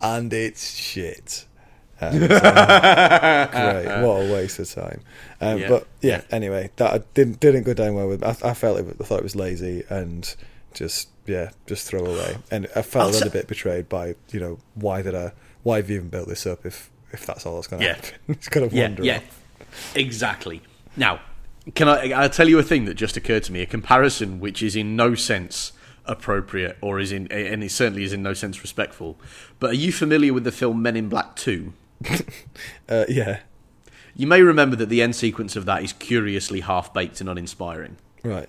and 0.03 0.33
it's 0.33 0.75
shit. 0.75 1.47
Uh, 2.03 2.11
great, 3.47 4.03
what 4.05 4.17
a 4.23 4.33
waste 4.33 4.59
of 4.59 4.69
time. 4.71 5.01
Um, 5.41 5.59
Yeah. 5.59 5.69
But 5.69 5.87
yeah, 6.01 6.17
Yeah. 6.17 6.23
anyway, 6.37 6.71
that 6.77 7.15
didn't 7.15 7.39
didn't 7.41 7.63
go 7.63 7.75
down 7.75 7.95
well 7.95 8.09
with. 8.09 8.23
I, 8.25 8.31
I 8.51 8.55
felt 8.55 8.79
it. 8.81 8.97
I 9.01 9.05
thought 9.05 9.19
it 9.21 9.23
was 9.23 9.37
lazy 9.37 9.85
and 9.89 10.35
just 10.75 11.09
yeah, 11.27 11.51
just 11.67 11.87
throw 11.87 12.05
away. 12.05 12.37
And 12.51 12.67
I 12.77 12.83
felt 12.83 13.05
I'll 13.05 13.11
a 13.11 13.13
little 13.13 13.31
t- 13.31 13.39
bit 13.39 13.47
betrayed 13.49 13.89
by 13.89 14.15
you 14.31 14.41
know 14.41 14.59
why 14.75 15.03
did 15.03 15.15
I 15.15 15.33
why 15.63 15.77
have 15.77 15.89
you 15.91 15.97
even 15.97 16.09
built 16.09 16.29
this 16.29 16.47
up 16.47 16.65
if 16.67 16.91
if 17.13 17.25
that's 17.27 17.45
all 17.47 17.57
that's 17.57 17.67
going 17.69 17.81
to 17.81 17.87
Yeah. 17.87 17.95
happen? 17.97 18.15
it's 18.29 18.49
kind 18.49 18.65
of 18.67 18.73
yeah, 18.73 18.83
wander 18.89 19.05
yeah, 19.05 19.21
exactly. 19.95 20.63
Now, 20.97 21.21
can 21.75 21.89
I? 21.89 22.11
I'll 22.13 22.29
tell 22.31 22.49
you 22.49 22.59
a 22.59 22.63
thing 22.63 22.85
that 22.87 22.95
just 22.95 23.17
occurred 23.17 23.45
to 23.45 23.53
me. 23.53 23.61
A 23.63 23.67
comparison 23.67 24.41
which 24.41 24.63
is 24.63 24.75
in 24.77 24.97
no 24.97 25.15
sense 25.15 25.73
appropriate, 26.05 26.77
or 26.81 26.99
is 26.99 27.13
in, 27.13 27.31
and 27.31 27.63
it 27.63 27.71
certainly 27.71 28.03
is 28.05 28.13
in 28.13 28.23
no 28.23 28.35
sense 28.35 28.61
respectful. 28.63 29.19
But 29.61 29.71
are 29.71 29.75
you 29.75 29.93
familiar 29.93 30.33
with 30.33 30.43
the 30.45 30.51
film 30.53 30.83
Men 30.83 30.97
in 30.97 31.09
Black 31.09 31.37
Two? 31.37 31.73
Uh, 32.89 33.05
yeah, 33.09 33.39
You 34.17 34.27
may 34.27 34.43
remember 34.43 34.77
that 34.77 34.89
the 34.91 35.01
end 35.01 35.15
sequence 35.17 35.55
of 35.57 35.65
that 35.67 35.83
is 35.85 35.93
curiously 35.95 36.61
half 36.61 36.93
baked 36.93 37.21
and 37.21 37.31
uninspiring. 37.31 37.97
right. 38.25 38.49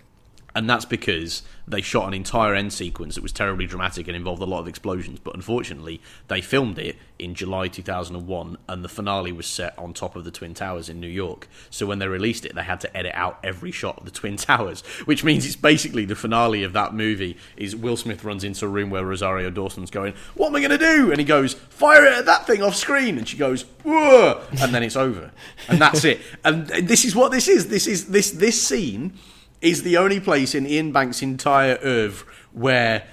And 0.56 0.70
that's 0.70 0.86
because 0.86 1.42
they 1.68 1.82
shot 1.82 2.08
an 2.08 2.14
entire 2.14 2.54
end 2.54 2.74
sequence 2.74 3.16
that 3.16 3.22
was 3.22 3.32
terribly 3.32 3.66
dramatic 3.66 4.08
and 4.08 4.16
involved 4.16 4.42
a 4.42 4.46
lot 4.46 4.60
of 4.60 4.68
explosions. 4.68 5.20
But 5.20 5.34
unfortunately, 5.36 6.02
they 6.28 6.42
filmed 6.42 6.78
it 6.78 6.98
in 7.18 7.34
July 7.34 7.70
2001, 7.70 8.58
and 8.68 8.84
the 8.84 8.90
finale 8.90 9.32
was 9.32 9.48
set 9.48 9.78
on 9.78 9.94
top 9.94 10.16
of 10.16 10.26
the 10.26 10.32
Twin 10.32 10.54
Towers 10.54 10.90
in 10.90 11.00
New 11.00 11.08
York. 11.08 11.48
So 11.70 11.86
when 11.86 12.00
they 12.00 12.08
released 12.08 12.46
it, 12.46 12.54
they 12.54 12.64
had 12.64 12.82
to 12.82 12.98
edit 12.98 13.14
out 13.16 13.40
every 13.44 13.72
shot 13.72 13.98
of 14.00 14.06
the 14.06 14.12
Twin 14.12 14.38
Towers, 14.38 14.82
which 15.06 15.24
means 15.24 15.46
it's 15.46 15.56
basically 15.56 16.06
the 16.06 16.16
finale 16.16 16.64
of 16.64 16.74
that 16.74 16.94
movie. 16.94 17.38
Is 17.58 17.76
Will 17.76 17.98
Smith 17.98 18.24
runs 18.24 18.44
into 18.44 18.66
a 18.66 18.70
room 18.70 18.90
where 18.90 19.06
Rosario 19.06 19.50
Dawson's 19.50 19.90
going, 19.92 20.14
"What 20.36 20.48
am 20.50 20.56
I 20.56 20.60
going 20.60 20.72
to 20.72 20.78
do?" 20.78 21.12
And 21.12 21.20
he 21.20 21.26
goes, 21.26 21.54
"Fire 21.54 22.06
it 22.06 22.14
at 22.14 22.26
that 22.26 22.46
thing 22.46 22.62
off 22.62 22.76
screen," 22.76 23.18
and 23.18 23.28
she 23.28 23.38
goes, 23.38 23.64
"Whoa!" 23.84 24.42
and 24.62 24.74
then 24.74 24.84
it's 24.84 24.96
over, 24.96 25.32
and 25.68 25.80
that's 25.80 26.04
it. 26.04 26.22
And 26.44 26.68
this 26.68 27.06
is 27.06 27.16
what 27.16 27.32
this 27.32 27.48
is. 27.48 27.70
This 27.70 27.88
is 27.88 28.08
this 28.10 28.32
this 28.32 28.62
scene 28.62 29.14
is 29.64 29.84
the 29.84 29.98
only 29.98 30.20
place 30.20 30.54
in 30.54 30.66
Iain 30.66 30.92
Banks' 30.92 31.22
entire 31.22 31.80
oeuvre 31.84 32.28
where 32.52 33.08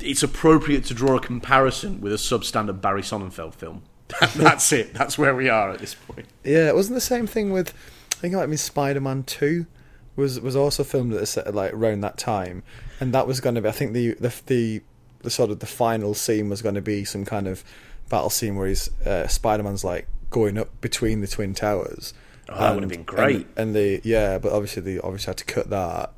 it's 0.00 0.22
appropriate 0.22 0.84
to 0.84 0.94
draw 0.94 1.16
a 1.16 1.20
comparison 1.20 2.00
with 2.00 2.12
a 2.12 2.16
substandard 2.16 2.80
Barry 2.80 3.02
Sonnenfeld 3.02 3.54
film. 3.54 3.82
That's 4.36 4.72
it. 4.72 4.94
That's 4.94 5.18
where 5.18 5.34
we 5.34 5.48
are 5.48 5.72
at 5.72 5.80
this 5.80 5.94
point. 5.94 6.26
Yeah, 6.44 6.68
it 6.68 6.74
wasn't 6.76 6.94
the 6.94 7.00
same 7.00 7.26
thing 7.26 7.50
with. 7.50 7.74
I 8.12 8.16
think 8.16 8.32
it 8.32 8.36
might 8.36 8.42
have 8.42 8.50
been 8.50 8.58
Spider 8.58 9.00
Man 9.00 9.24
Two, 9.24 9.66
was 10.14 10.40
was 10.40 10.54
also 10.54 10.84
filmed 10.84 11.12
at 11.12 11.26
the, 11.26 11.52
like 11.52 11.72
around 11.72 12.02
that 12.02 12.16
time, 12.16 12.62
and 13.00 13.12
that 13.12 13.26
was 13.26 13.40
going 13.40 13.56
to 13.56 13.60
be. 13.60 13.68
I 13.68 13.72
think 13.72 13.92
the 13.92 14.14
the 14.14 14.32
the, 14.46 14.82
the 15.22 15.30
sort 15.30 15.50
of 15.50 15.58
the 15.58 15.66
final 15.66 16.14
scene 16.14 16.48
was 16.48 16.62
going 16.62 16.76
to 16.76 16.80
be 16.80 17.04
some 17.04 17.24
kind 17.24 17.48
of 17.48 17.64
battle 18.08 18.30
scene 18.30 18.54
where 18.54 18.68
he's 18.68 18.88
uh, 19.04 19.26
Spider 19.26 19.64
Man's 19.64 19.82
like 19.82 20.06
going 20.30 20.56
up 20.56 20.80
between 20.80 21.20
the 21.20 21.26
twin 21.26 21.52
towers, 21.52 22.14
Oh, 22.48 22.58
that 22.58 22.74
would 22.74 22.82
have 22.82 22.90
been 22.90 23.02
great. 23.02 23.36
And, 23.36 23.58
and 23.58 23.74
they, 23.74 24.00
yeah, 24.04 24.38
but 24.38 24.52
obviously 24.52 24.82
they 24.82 24.98
obviously 25.00 25.30
had 25.30 25.38
to 25.38 25.44
cut 25.44 25.70
that, 25.70 26.12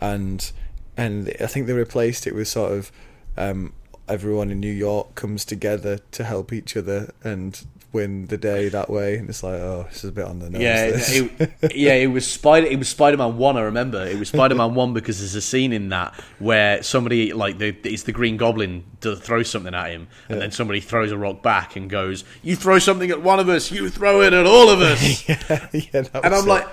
and 0.00 0.50
and 0.96 1.32
I 1.40 1.46
think 1.46 1.66
they 1.66 1.72
replaced 1.72 2.26
it 2.26 2.34
with 2.34 2.48
sort 2.48 2.72
of 2.72 2.92
um, 3.36 3.72
everyone 4.08 4.50
in 4.50 4.60
New 4.60 4.72
York 4.72 5.14
comes 5.14 5.44
together 5.44 5.98
to 6.12 6.24
help 6.24 6.52
each 6.52 6.76
other 6.76 7.12
and 7.22 7.64
win 7.92 8.26
the 8.26 8.36
day 8.36 8.68
that 8.68 8.90
way. 8.90 9.16
And 9.16 9.28
it's 9.28 9.42
like, 9.42 9.54
oh, 9.54 9.86
this 9.88 10.04
is 10.04 10.10
a 10.10 10.12
bit 10.12 10.24
on 10.24 10.38
the 10.38 10.50
nose. 10.50 10.62
Yeah, 10.62 10.90
it, 10.92 11.52
yeah, 11.74 11.94
it 11.94 12.08
was 12.08 12.30
Spider. 12.30 12.66
It 12.66 12.78
was 12.78 12.88
Spider 12.88 13.16
Man 13.16 13.36
One. 13.36 13.56
I 13.56 13.62
remember 13.62 14.04
it 14.04 14.18
was 14.18 14.28
Spider 14.28 14.54
Man 14.54 14.74
One 14.74 14.92
because 14.92 15.18
there's 15.18 15.34
a 15.34 15.42
scene 15.42 15.72
in 15.72 15.88
that 15.90 16.14
where 16.38 16.82
somebody 16.82 17.32
like 17.32 17.58
the 17.58 17.76
it's 17.84 18.04
the 18.04 18.12
Green 18.12 18.36
Goblin 18.36 18.84
to 19.00 19.16
throw 19.16 19.42
something 19.42 19.74
at 19.74 19.90
him, 19.90 20.08
and 20.28 20.40
then 20.40 20.50
somebody 20.50 20.80
throws 20.80 21.12
a 21.12 21.18
rock 21.18 21.42
back 21.42 21.76
and 21.76 21.88
goes, 21.88 22.24
"You 22.42 22.56
throw 22.56 22.78
something 22.78 23.10
at 23.10 23.22
one 23.22 23.40
of 23.40 23.48
us, 23.48 23.70
you 23.70 23.88
throw 23.88 24.22
it 24.22 24.32
at 24.32 24.46
all 24.46 24.68
of 24.68 24.80
us." 24.80 25.28
yeah, 25.28 25.68
yeah, 25.72 26.04
and 26.14 26.34
I'm 26.34 26.44
it. 26.44 26.48
like, 26.48 26.68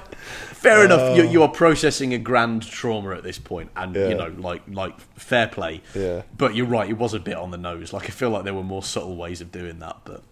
fair 0.65 0.85
enough. 0.85 1.15
You, 1.17 1.23
you 1.29 1.41
are 1.43 1.49
processing 1.49 2.13
a 2.13 2.17
grand 2.17 2.63
trauma 2.67 3.11
at 3.15 3.23
this 3.23 3.37
point, 3.39 3.69
and 3.75 3.95
Yeah. 3.95 4.09
you 4.09 4.15
know, 4.15 4.33
like 4.37 4.63
like 4.67 4.99
fair 5.17 5.47
play. 5.47 5.81
Yeah. 5.93 6.23
But 6.37 6.55
you're 6.55 6.65
right. 6.65 6.89
It 6.89 6.97
was 6.97 7.13
a 7.13 7.19
bit 7.19 7.35
on 7.37 7.51
the 7.51 7.57
nose. 7.57 7.93
Like 7.93 8.05
I 8.05 8.09
feel 8.13 8.29
like 8.31 8.43
there 8.43 8.53
were 8.53 8.63
more 8.63 8.83
subtle 8.83 9.15
ways 9.15 9.41
of 9.41 9.51
doing 9.51 9.79
that, 9.79 9.97
but 10.03 10.23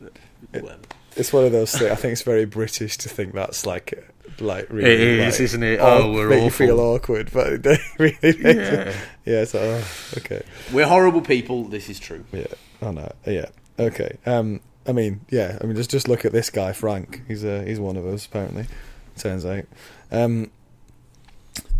whatever. 0.51 0.79
it's 1.15 1.31
one 1.31 1.45
of 1.45 1.51
those 1.51 1.71
things. 1.71 1.91
I 1.91 1.95
think 1.95 2.11
it's 2.13 2.21
very 2.23 2.45
British 2.45 2.97
to 2.97 3.09
think 3.09 3.33
that's 3.33 3.65
like, 3.65 4.11
like 4.39 4.67
really, 4.69 4.91
It 4.91 4.99
is, 4.99 5.33
like, 5.35 5.41
isn't 5.41 5.63
it? 5.63 5.79
Oh, 5.79 6.03
Oh, 6.03 6.11
we're 6.13 6.29
make 6.29 6.43
you 6.43 6.49
feel 6.49 6.79
awkward, 6.79 7.29
but 7.31 7.63
they 7.63 7.77
really, 7.99 8.17
make 8.23 8.43
Yeah. 8.43 8.89
it- 8.89 8.95
yeah. 9.25 9.45
Oh, 9.53 9.83
okay. 10.17 10.41
We're 10.73 10.87
horrible 10.87 11.21
people. 11.21 11.63
This 11.65 11.89
is 11.89 11.99
true. 11.99 12.25
Yeah. 12.31 12.47
Oh 12.81 12.91
no. 12.91 13.11
Yeah. 13.25 13.45
Okay. 13.79 14.17
Um. 14.25 14.59
I 14.85 14.91
mean, 14.91 15.21
yeah. 15.29 15.57
I 15.61 15.65
mean, 15.65 15.77
just 15.77 15.89
just 15.91 16.09
look 16.09 16.25
at 16.25 16.33
this 16.33 16.49
guy, 16.49 16.73
Frank. 16.73 17.21
He's 17.27 17.45
uh, 17.45 17.63
he's 17.65 17.79
one 17.79 17.95
of 17.95 18.05
us 18.05 18.25
apparently. 18.25 18.65
Turns 19.17 19.45
out. 19.45 19.63
Um. 20.13 20.51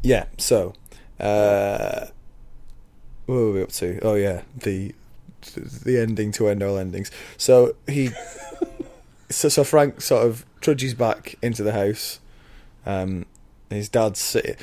Yeah. 0.02 0.26
So, 0.38 0.74
uh, 1.20 2.08
what 3.26 3.36
were 3.36 3.52
we 3.54 3.64
up 3.64 3.72
to? 3.74 4.00
Oh 4.02 4.16
yeah, 4.16 4.42
the 4.56 4.94
the 5.56 6.00
ending 6.00 6.32
to 6.34 6.48
end 6.48 6.64
all 6.64 6.78
endings. 6.78 7.12
So 7.38 7.76
he, 7.88 8.10
so 9.30 9.50
so 9.50 9.64
Frank 9.64 10.02
sort 10.02 10.26
of 10.26 10.46
trudges 10.62 10.94
back 10.94 11.36
into 11.42 11.64
the 11.64 11.74
house. 11.74 12.20
Um, 12.86 13.26
his 13.70 13.90
dad's 13.90 14.20
sitting. 14.20 14.56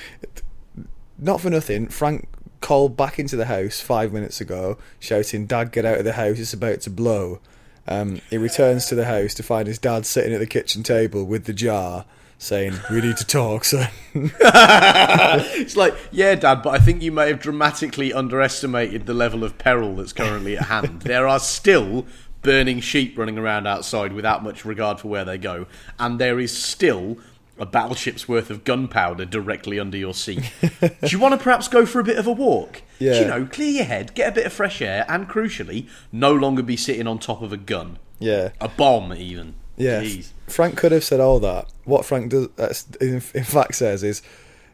Not 1.18 1.40
for 1.40 1.50
nothing, 1.50 1.88
Frank 1.88 2.28
called 2.60 2.96
back 2.96 3.18
into 3.18 3.36
the 3.36 3.46
house 3.46 3.80
five 3.80 4.12
minutes 4.12 4.40
ago, 4.40 4.78
shouting, 4.98 5.46
"Dad, 5.46 5.72
get 5.72 5.84
out 5.84 5.98
of 5.98 6.04
the 6.04 6.14
house! 6.14 6.38
It's 6.38 6.52
about 6.52 6.80
to 6.82 6.90
blow." 6.90 7.40
Um, 7.88 8.20
he 8.30 8.38
returns 8.38 8.86
to 8.86 8.94
the 8.94 9.06
house 9.06 9.34
to 9.34 9.42
find 9.42 9.66
his 9.66 9.78
dad 9.78 10.06
sitting 10.06 10.32
at 10.32 10.38
the 10.38 10.46
kitchen 10.46 10.82
table 10.82 11.24
with 11.24 11.44
the 11.44 11.52
jar, 11.52 12.04
saying, 12.40 12.72
"We 12.90 13.00
need 13.02 13.16
to 13.18 13.24
talk, 13.26 13.64
son." 13.64 13.88
it's 14.14 15.76
like, 15.76 15.94
yeah, 16.10 16.34
Dad, 16.34 16.62
but 16.62 16.70
I 16.70 16.78
think 16.78 17.02
you 17.02 17.12
may 17.12 17.28
have 17.28 17.38
dramatically 17.40 18.12
underestimated 18.12 19.06
the 19.06 19.14
level 19.14 19.44
of 19.44 19.58
peril 19.58 19.94
that's 19.94 20.12
currently 20.12 20.56
at 20.56 20.64
hand. 20.64 21.02
there 21.02 21.28
are 21.28 21.38
still 21.38 22.06
burning 22.42 22.80
sheep 22.80 23.16
running 23.18 23.38
around 23.38 23.66
outside 23.66 24.12
without 24.12 24.42
much 24.42 24.64
regard 24.64 24.98
for 24.98 25.08
where 25.08 25.24
they 25.24 25.38
go, 25.38 25.66
and 25.98 26.18
there 26.18 26.40
is 26.40 26.56
still 26.56 27.18
a 27.58 27.66
battleship's 27.66 28.26
worth 28.26 28.48
of 28.48 28.64
gunpowder 28.64 29.26
directly 29.26 29.78
under 29.78 29.98
your 29.98 30.14
seat. 30.14 30.50
Do 30.80 30.90
you 31.02 31.18
want 31.18 31.34
to 31.34 31.38
perhaps 31.38 31.68
go 31.68 31.84
for 31.84 32.00
a 32.00 32.04
bit 32.04 32.16
of 32.16 32.26
a 32.26 32.32
walk? 32.32 32.80
Yeah. 32.98 33.20
You 33.20 33.26
know, 33.26 33.44
clear 33.46 33.70
your 33.70 33.84
head, 33.84 34.14
get 34.14 34.30
a 34.30 34.32
bit 34.32 34.46
of 34.46 34.52
fresh 34.54 34.80
air, 34.80 35.04
and 35.08 35.28
crucially, 35.28 35.86
no 36.10 36.32
longer 36.32 36.62
be 36.62 36.78
sitting 36.78 37.06
on 37.06 37.18
top 37.18 37.42
of 37.42 37.52
a 37.52 37.58
gun. 37.58 37.98
yeah, 38.18 38.50
A 38.62 38.68
bomb, 38.68 39.12
even. 39.12 39.56
Yeah. 39.76 40.02
Jeez. 40.02 40.30
Frank 40.48 40.76
could 40.76 40.92
have 40.92 41.04
said 41.04 41.20
all 41.20 41.40
that. 41.40 41.66
What 41.84 42.04
Frank 42.04 42.30
does, 42.30 42.48
that's- 42.56 42.86
in, 43.00 43.14
in 43.34 43.44
fact, 43.44 43.74
says 43.76 44.02
is, 44.02 44.22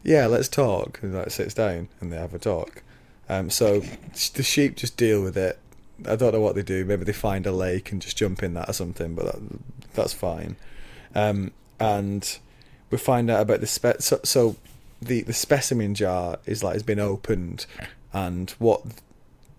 "Yeah, 0.03 0.27
let's 0.27 0.49
talk." 0.49 1.01
And 1.03 1.15
like 1.15 1.31
sits 1.31 1.55
down 1.55 1.89
and 2.01 2.13
they 2.13 2.17
have 2.17 2.35
a 2.35 2.39
talk. 2.39 2.83
Um, 3.29 3.51
so 3.51 3.81
the 4.35 4.43
sheep 4.43 4.77
just 4.77 4.97
deal 4.97 5.23
with 5.23 5.37
it. 5.37 5.59
I 6.07 6.15
don't 6.17 6.33
know 6.33 6.41
what 6.41 6.55
they 6.55 6.63
do. 6.63 6.85
Maybe 6.85 7.05
they 7.05 7.13
find 7.13 7.47
a 7.47 7.53
lake 7.53 7.91
and 7.91 8.01
just 8.03 8.17
jump 8.17 8.43
in 8.43 8.55
that 8.55 8.69
or 8.69 8.73
something, 8.73 9.15
but 9.15 9.25
that, 9.27 9.41
that's 9.95 10.13
fine. 10.13 10.57
Um, 11.15 11.53
and 11.81 12.39
we 12.91 12.99
find 12.99 13.31
out 13.31 13.41
about 13.41 13.61
the 13.61 13.67
spe- 13.67 14.01
so, 14.01 14.21
so 14.23 14.57
the 15.03 15.23
the 15.23 15.33
specimen 15.33 15.95
jar 15.95 16.39
is 16.47 16.63
like 16.63 16.75
has 16.75 16.83
been 16.83 17.01
opened, 17.01 17.67
and 18.13 18.51
what 18.59 18.83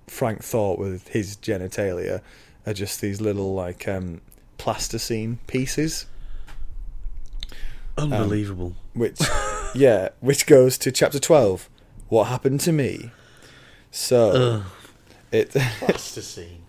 Frank 0.08 0.44
thought 0.44 0.80
with 0.80 1.10
his 1.10 1.36
genitalia 1.38 2.22
are 2.66 2.74
just 2.74 3.02
these 3.02 3.20
little 3.20 3.54
like 3.54 3.88
um, 3.88 4.22
plasticine 4.58 5.40
pieces, 5.48 6.06
Unbelievable. 7.98 8.76
which 8.94 9.20
yeah, 9.76 10.10
which 10.20 10.46
goes 10.46 10.78
to 10.80 10.92
chapter 10.92 11.20
twelve. 11.20 11.70
What 12.10 12.26
happened 12.26 12.62
to 12.62 12.72
me? 12.72 13.12
So 13.92 14.64
it 15.32 15.50
Plasticine. 15.80 16.64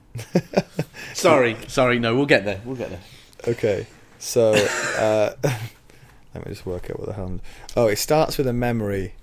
sorry, 1.14 1.56
sorry. 1.68 1.98
No, 1.98 2.16
we'll 2.16 2.26
get 2.26 2.44
there. 2.44 2.60
We'll 2.64 2.76
get 2.76 2.90
there. 2.90 3.00
Okay, 3.46 3.86
so 4.18 4.52
uh, 4.98 5.34
let 5.42 6.44
me 6.46 6.50
just 6.52 6.66
work 6.66 6.90
out 6.90 6.98
what 6.98 7.06
the 7.08 7.14
hell. 7.14 7.40
Oh, 7.76 7.86
it 7.86 7.96
starts 7.96 8.36
with 8.38 8.46
a 8.46 8.52
memory 8.52 9.14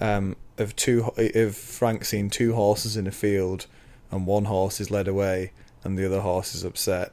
um, 0.00 0.36
of 0.58 0.74
two 0.76 1.10
of 1.16 1.56
Frank 1.56 2.04
seeing 2.04 2.30
two 2.30 2.54
horses 2.54 2.96
in 2.96 3.06
a 3.06 3.12
field, 3.12 3.66
and 4.10 4.26
one 4.26 4.44
horse 4.46 4.80
is 4.80 4.90
led 4.90 5.08
away, 5.08 5.52
and 5.84 5.98
the 5.98 6.06
other 6.06 6.20
horse 6.20 6.54
is 6.54 6.64
upset. 6.64 7.12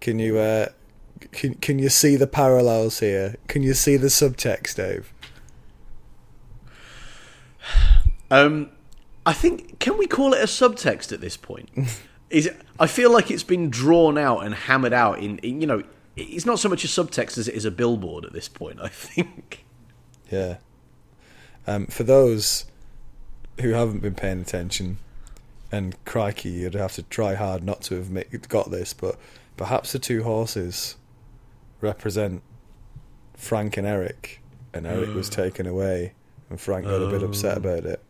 Can 0.00 0.18
you 0.18 0.38
uh, 0.38 0.68
can 1.32 1.54
can 1.54 1.78
you 1.78 1.88
see 1.88 2.16
the 2.16 2.26
parallels 2.26 3.00
here? 3.00 3.36
Can 3.48 3.62
you 3.62 3.74
see 3.74 3.96
the 3.96 4.08
subtext, 4.08 4.76
Dave? 4.76 5.12
Um, 8.30 8.70
I 9.24 9.32
think 9.32 9.78
can 9.78 9.98
we 9.98 10.06
call 10.06 10.32
it 10.32 10.40
a 10.40 10.46
subtext 10.46 11.12
at 11.12 11.20
this 11.20 11.36
point? 11.36 11.70
Is 12.30 12.46
it, 12.46 12.60
I 12.80 12.88
feel 12.88 13.12
like 13.12 13.30
it's 13.30 13.44
been 13.44 13.70
drawn 13.70 14.18
out 14.18 14.40
and 14.40 14.52
hammered 14.52 14.92
out 14.92 15.20
in, 15.20 15.38
in 15.38 15.60
you 15.60 15.66
know 15.66 15.82
it's 16.16 16.44
not 16.44 16.58
so 16.58 16.68
much 16.68 16.84
a 16.84 16.88
subtext 16.88 17.38
as 17.38 17.46
it 17.46 17.54
is 17.54 17.64
a 17.64 17.70
billboard 17.70 18.24
at 18.24 18.32
this 18.32 18.48
point. 18.48 18.80
I 18.80 18.88
think. 18.88 19.64
Yeah. 20.30 20.56
Um, 21.68 21.86
for 21.86 22.02
those 22.02 22.64
who 23.60 23.70
haven't 23.70 24.00
been 24.00 24.14
paying 24.14 24.40
attention, 24.40 24.98
and 25.72 26.02
crikey, 26.04 26.50
you'd 26.50 26.74
have 26.74 26.92
to 26.94 27.02
try 27.04 27.34
hard 27.34 27.62
not 27.62 27.82
to 27.82 27.96
have 27.96 28.48
got 28.48 28.70
this, 28.70 28.92
but 28.92 29.16
perhaps 29.56 29.92
the 29.92 29.98
two 29.98 30.22
horses 30.22 30.96
represent 31.80 32.42
Frank 33.34 33.76
and 33.76 33.86
Eric, 33.86 34.42
and 34.72 34.86
Eric 34.86 35.14
was 35.14 35.28
mm. 35.30 35.34
taken 35.34 35.66
away, 35.66 36.14
and 36.50 36.60
Frank 36.60 36.84
got 36.86 37.02
a 37.02 37.10
bit 37.10 37.22
upset 37.22 37.56
oh. 37.56 37.60
about 37.60 37.84
it. 37.84 38.02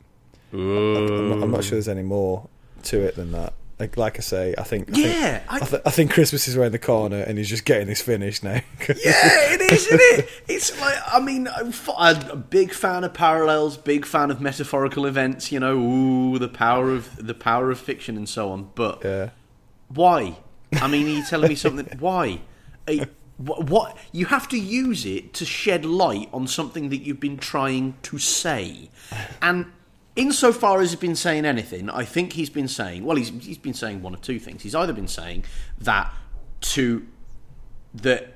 I'm 0.53 1.29
not, 1.29 1.43
I'm 1.43 1.51
not 1.51 1.65
sure 1.65 1.73
there's 1.73 1.89
any 1.89 2.03
more 2.03 2.49
to 2.85 3.01
it 3.01 3.17
than 3.17 3.33
that. 3.33 3.53
Like, 3.79 3.99
like 3.99 4.17
I 4.17 4.21
say, 4.21 4.55
I 4.57 4.63
think, 4.63 4.89
I 4.89 4.93
think, 4.93 5.07
Yeah, 5.07 5.43
I- 5.51 5.57
I, 5.57 5.59
th- 5.59 5.83
I 5.85 5.91
think 5.91 6.11
Christmas 6.11 6.49
is 6.49 6.57
around 6.57 6.73
the 6.73 6.79
corner, 6.79 7.19
and 7.19 7.37
he's 7.37 7.49
just 7.49 7.67
getting 7.67 7.89
this 7.89 8.01
finished 8.01 8.43
now. 8.43 8.61
Yeah, 8.89 9.53
it 9.53 9.61
is, 9.61 9.87
isn't 9.87 10.01
it? 10.01 10.29
It's 10.49 10.81
like 10.81 10.97
I 11.07 11.21
mean, 11.21 11.49
I'm 11.49 11.69
f- 11.69 11.91
I'm 11.99 12.31
a 12.31 12.37
big 12.37 12.73
fan 12.73 13.05
of 13.05 13.13
parallels, 13.13 13.77
big 13.77 14.07
fan 14.07 14.31
of 14.31 14.41
metaphorical 14.41 15.05
events. 15.05 15.53
You 15.53 15.61
know, 15.61 15.77
ooh, 15.77 16.39
the 16.39 16.49
power 16.49 16.91
of 16.91 17.27
the 17.27 17.35
power 17.35 17.71
of 17.71 17.79
fiction 17.79 18.17
and 18.17 18.29
so 18.29 18.51
on. 18.51 18.71
But 18.75 19.03
yeah, 19.05 19.31
why? 19.89 20.39
I 20.73 20.89
mean, 20.89 21.07
you 21.07 21.25
telling 21.25 21.49
me 21.49 21.55
something? 21.55 21.87
Why? 21.99 22.41
What 23.39 23.99
you 24.13 24.27
have 24.27 24.49
to 24.49 24.59
use 24.59 25.05
it 25.05 25.35
to 25.35 25.45
shed 25.45 25.85
light 25.85 26.29
on 26.33 26.47
something 26.47 26.89
that 26.89 26.99
you've 26.99 27.21
been 27.21 27.37
trying 27.37 27.95
to 28.03 28.19
say, 28.19 28.91
and 29.43 29.67
insofar 30.15 30.81
as 30.81 30.93
he's 30.93 31.01
been 31.01 31.17
saying 31.17 31.45
anything, 31.45 31.91
I 31.91 32.05
think 32.05 32.33
he's 32.33 32.51
been 32.51 32.69
saying 32.69 33.05
well, 33.05 33.17
he's 33.17 33.29
he's 33.29 33.59
been 33.59 33.75
saying 33.75 34.03
one 34.03 34.15
of 34.15 34.23
two 34.23 34.39
things. 34.39 34.63
He's 34.63 34.75
either 34.75 34.93
been 34.93 35.09
saying 35.09 35.45
that 35.79 36.13
to 36.61 37.07
that 37.95 38.35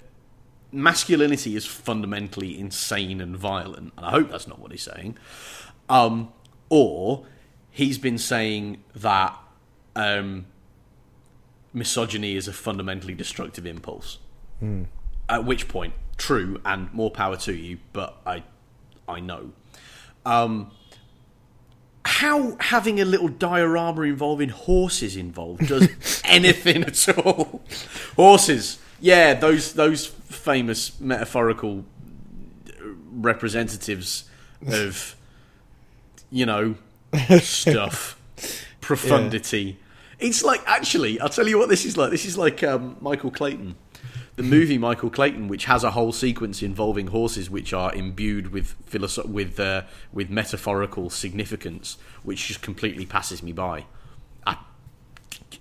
masculinity 0.73 1.57
is 1.57 1.67
fundamentally 1.67 2.59
insane 2.59 3.21
and 3.21 3.37
violent, 3.37 3.93
and 3.97 4.07
I 4.07 4.11
hope 4.11 4.31
that's 4.31 4.47
not 4.47 4.59
what 4.59 4.71
he's 4.71 4.83
saying. 4.83 5.17
Um, 5.89 6.33
or 6.69 7.25
he's 7.71 7.99
been 7.99 8.19
saying 8.19 8.83
that 8.95 9.37
um, 9.97 10.47
misogyny 11.73 12.37
is 12.37 12.49
a 12.49 12.53
fundamentally 12.53 13.15
destructive 13.15 13.67
impulse. 13.67 14.19
At 15.29 15.45
which 15.45 15.69
point, 15.69 15.95
true 16.17 16.61
and 16.65 16.93
more 16.93 17.11
power 17.11 17.37
to 17.39 17.55
you, 17.55 17.79
but 17.93 18.17
I, 18.27 18.43
I 19.09 19.21
know. 19.21 19.53
Um, 20.27 20.71
how 22.05 22.57
having 22.61 23.01
a 23.01 23.05
little 23.05 23.29
diorama 23.29 24.03
involving 24.03 24.49
horses 24.49 25.17
involved 25.17 25.67
does 25.69 26.23
anything 26.25 26.85
at 26.85 27.09
all? 27.19 27.63
Horses, 28.17 28.79
yeah, 29.01 29.35
those 29.35 29.75
those 29.75 30.07
famous 30.07 30.99
metaphorical 31.01 31.85
representatives 33.13 34.25
of 34.67 35.17
you 36.31 36.47
know 36.47 36.75
stuff, 37.41 38.19
profundity. 38.81 39.79
It's 40.21 40.45
like 40.45 40.63
actually, 40.67 41.19
I'll 41.21 41.29
tell 41.29 41.49
you 41.49 41.59
what 41.59 41.69
this 41.69 41.85
is 41.85 41.97
like. 41.97 42.11
This 42.11 42.25
is 42.25 42.37
like 42.37 42.63
um, 42.63 42.97
Michael 43.01 43.31
Clayton, 43.31 43.77
the 44.37 44.43
movie 44.43 44.79
Michael 44.79 45.11
Clayton, 45.11 45.49
which 45.49 45.65
has 45.65 45.83
a 45.85 45.91
whole 45.93 46.13
sequence 46.13 46.63
involving 46.63 47.09
horses, 47.09 47.51
which 47.51 47.73
are 47.73 47.95
imbued 47.95 48.53
with 48.53 48.75
philosoph- 48.89 49.27
with 49.29 49.59
uh, 49.59 49.83
with 50.13 50.31
metaphorical 50.31 51.11
significance, 51.11 51.97
which 52.23 52.49
just 52.49 52.63
completely 52.63 53.07
passes 53.07 53.43
me 53.43 53.53
by. 53.53 53.87
I, 54.47 54.59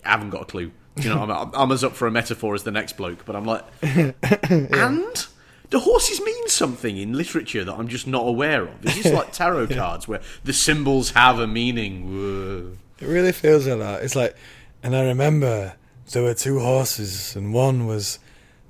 I 0.06 0.10
haven't 0.10 0.32
got 0.32 0.44
a 0.44 0.46
clue. 0.46 0.72
You 0.98 1.10
know, 1.10 1.24
I'm, 1.24 1.52
I'm 1.54 1.72
as 1.72 1.84
up 1.84 1.94
for 1.94 2.08
a 2.08 2.12
metaphor 2.12 2.56
as 2.56 2.64
the 2.64 2.72
next 2.72 2.98
bloke, 2.98 3.24
but 3.26 3.36
I'm 3.36 3.46
like, 3.46 3.64
and 3.82 5.28
do 5.70 5.80
horses 5.80 6.20
mean 6.22 6.48
something 6.50 6.98
in 6.98 7.14
literature 7.14 7.64
that 7.64 7.74
I'm 7.74 7.88
just 7.88 8.08
not 8.08 8.28
aware 8.28 8.64
of? 8.64 8.86
Is 8.86 9.04
this 9.04 9.14
like 9.14 9.32
tarot 9.32 9.68
cards 9.76 10.08
where 10.08 10.22
the 10.44 10.52
symbols 10.54 11.12
have 11.12 11.40
a 11.40 11.48
meaning? 11.48 12.10
Whoa. 12.10 12.78
It 13.02 13.08
really 13.08 13.32
feels 13.32 13.66
like 13.68 13.80
that. 13.80 14.04
It's 14.04 14.16
like, 14.16 14.36
and 14.84 14.96
I 14.96 15.04
remember 15.06 15.74
there 16.12 16.24
were 16.24 16.34
two 16.34 16.60
horses, 16.60 17.36
and 17.36 17.54
one 17.54 17.86
was 17.88 18.20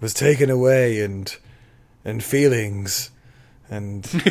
was 0.01 0.13
taken 0.13 0.49
away, 0.49 1.01
and 1.01 1.35
and 2.05 2.23
feelings, 2.23 3.11
and 3.69 4.07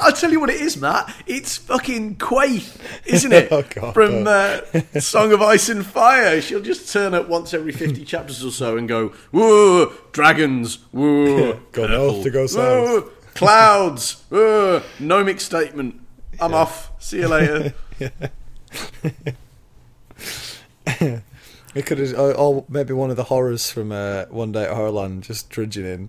I'll 0.00 0.12
tell 0.12 0.30
you 0.30 0.40
what 0.40 0.50
it 0.50 0.60
is, 0.60 0.76
Matt. 0.76 1.14
It's 1.26 1.56
fucking 1.56 2.16
Quaithe, 2.16 2.76
isn't 3.06 3.32
it? 3.32 3.48
Oh, 3.52 3.62
God, 3.62 3.92
From 3.94 4.26
uh, 4.26 4.60
Song 5.00 5.32
of 5.32 5.42
Ice 5.42 5.68
and 5.68 5.84
Fire. 5.84 6.40
She'll 6.40 6.60
just 6.62 6.90
turn 6.92 7.12
up 7.14 7.28
once 7.28 7.52
every 7.52 7.72
50 7.72 8.04
chapters 8.04 8.44
or 8.44 8.50
so 8.50 8.76
and 8.76 8.88
go, 8.88 9.08
whoa, 9.30 9.92
dragons, 10.12 10.76
whoa, 10.92 11.60
Go 11.72 11.86
north 11.86 12.22
to 12.22 12.30
go 12.30 12.46
south." 12.46 13.34
clouds, 13.34 14.22
whoa, 14.30 14.82
gnomic 15.00 15.40
statement. 15.40 16.00
I'm 16.40 16.54
off. 16.54 16.90
See 16.98 17.18
you 17.18 17.28
later. 17.28 17.74
it 20.86 21.86
could 21.86 21.98
have, 21.98 22.18
or, 22.18 22.34
or 22.34 22.64
maybe 22.68 22.92
one 22.92 23.10
of 23.10 23.16
the 23.16 23.24
horrors 23.24 23.70
from 23.70 23.92
uh, 23.92 24.24
One 24.26 24.52
Day 24.52 24.64
at 24.64 24.70
Horrorland 24.70 25.22
just 25.22 25.50
trudging 25.50 25.84
in. 25.84 26.08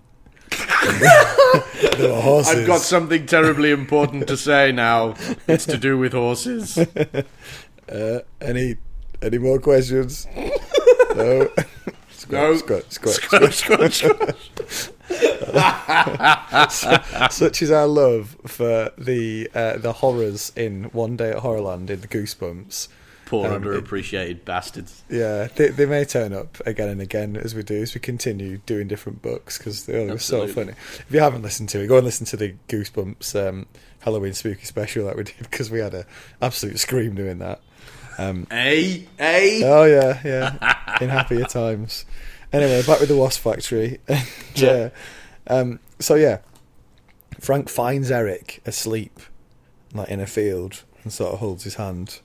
there 1.98 2.12
were 2.12 2.20
horses. 2.20 2.56
I've 2.56 2.66
got 2.66 2.80
something 2.80 3.26
terribly 3.26 3.70
important 3.70 4.28
to 4.28 4.36
say 4.36 4.72
now. 4.72 5.14
It's 5.48 5.66
to 5.66 5.78
do 5.78 5.98
with 5.98 6.12
horses. 6.12 6.78
Uh, 7.86 8.20
any 8.40 8.76
any 9.20 9.36
more 9.36 9.58
questions? 9.58 10.26
no. 11.16 11.50
No. 12.34 12.54
Such 17.30 17.62
is 17.62 17.70
our 17.70 17.86
love 17.86 18.36
for 18.46 18.90
the 18.98 19.48
uh, 19.54 19.78
the 19.78 19.92
horrors 19.92 20.52
in 20.56 20.84
One 20.84 21.16
Day 21.16 21.30
at 21.30 21.38
Horrorland 21.38 21.90
in 21.90 22.00
the 22.00 22.08
Goosebumps. 22.08 22.88
Poor 23.26 23.46
Um, 23.50 23.62
underappreciated 23.62 24.44
bastards. 24.44 25.02
Yeah, 25.08 25.48
they, 25.54 25.68
they 25.68 25.86
may 25.86 26.04
turn 26.04 26.32
up 26.34 26.60
again 26.66 26.90
and 26.90 27.00
again 27.00 27.36
as 27.36 27.54
we 27.54 27.62
do, 27.62 27.80
as 27.82 27.94
we 27.94 28.00
continue 28.00 28.58
doing 28.66 28.86
different 28.86 29.22
books 29.22 29.56
because 29.56 29.86
they 29.86 30.06
were 30.06 30.18
so 30.18 30.46
funny. 30.46 30.72
If 30.72 31.06
you 31.10 31.20
haven't 31.20 31.40
listened 31.42 31.70
to 31.70 31.80
it, 31.82 31.86
go 31.86 31.96
and 31.96 32.04
listen 32.04 32.26
to 32.26 32.36
the 32.36 32.54
Goosebumps 32.68 33.48
um, 33.48 33.66
Halloween 34.00 34.34
spooky 34.34 34.66
special 34.66 35.06
that 35.06 35.16
we 35.16 35.24
did 35.24 35.36
because 35.38 35.70
we 35.70 35.78
had 35.78 35.94
a 35.94 36.04
absolute 36.42 36.78
scream 36.78 37.14
doing 37.14 37.38
that. 37.38 37.60
Um, 38.18 38.46
Hey, 38.50 39.08
hey. 39.18 39.62
oh 39.64 39.84
yeah, 39.84 40.20
yeah, 40.24 40.98
in 41.00 41.08
happier 41.08 41.44
times. 41.46 42.04
Anyway, 42.54 42.82
back 42.86 43.00
with 43.00 43.08
the 43.08 43.16
Wasp 43.16 43.40
Factory. 43.42 43.98
yeah. 44.54 44.90
Um, 45.46 45.80
so 45.98 46.14
yeah, 46.14 46.38
Frank 47.40 47.68
finds 47.68 48.10
Eric 48.10 48.62
asleep, 48.64 49.18
like 49.92 50.08
in 50.08 50.20
a 50.20 50.26
field, 50.26 50.84
and 51.02 51.12
sort 51.12 51.32
of 51.34 51.40
holds 51.40 51.64
his 51.64 51.74
hand, 51.74 52.20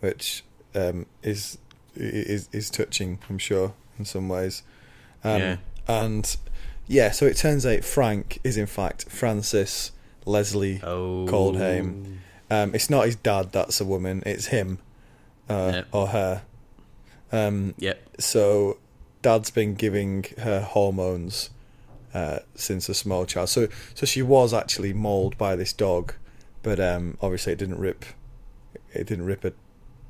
which 0.00 0.44
um, 0.74 1.06
is 1.22 1.58
is 1.96 2.48
is 2.52 2.70
touching, 2.70 3.18
I'm 3.30 3.38
sure, 3.38 3.72
in 3.98 4.04
some 4.04 4.28
ways. 4.28 4.62
Um, 5.22 5.40
Yeah. 5.40 5.56
And 5.86 6.36
yeah, 6.86 7.10
so 7.10 7.26
it 7.26 7.36
turns 7.36 7.64
out 7.66 7.84
Frank 7.84 8.38
is 8.44 8.56
in 8.56 8.66
fact 8.66 9.08
Frances 9.10 9.92
Lesley 10.26 10.80
Oh. 10.82 11.26
Cauldhame. 11.28 12.18
Um, 12.50 12.74
it's 12.74 12.90
not 12.90 13.06
his 13.06 13.16
dad 13.16 13.52
that's 13.52 13.80
a 13.80 13.84
woman; 13.84 14.22
it's 14.26 14.46
him 14.46 14.78
uh, 15.48 15.70
Yep. 15.74 15.86
or 15.92 16.06
her. 16.08 16.42
Um, 17.32 17.74
Yep. 17.78 18.00
so, 18.20 18.78
dad's 19.24 19.50
been 19.50 19.74
giving 19.74 20.24
her 20.42 20.60
hormones 20.60 21.50
uh, 22.12 22.40
since 22.54 22.88
a 22.88 22.94
small 22.94 23.24
child. 23.26 23.48
So, 23.48 23.66
so 23.94 24.04
she 24.06 24.22
was 24.22 24.52
actually 24.54 24.92
mauled 24.92 25.36
by 25.38 25.56
this 25.56 25.72
dog, 25.72 26.12
but 26.62 26.78
um, 26.78 27.16
obviously 27.20 27.54
it 27.54 27.58
didn't 27.58 27.78
rip. 27.78 28.04
It 28.92 29.06
didn't 29.06 29.24
rip 29.24 29.44
a 29.44 29.52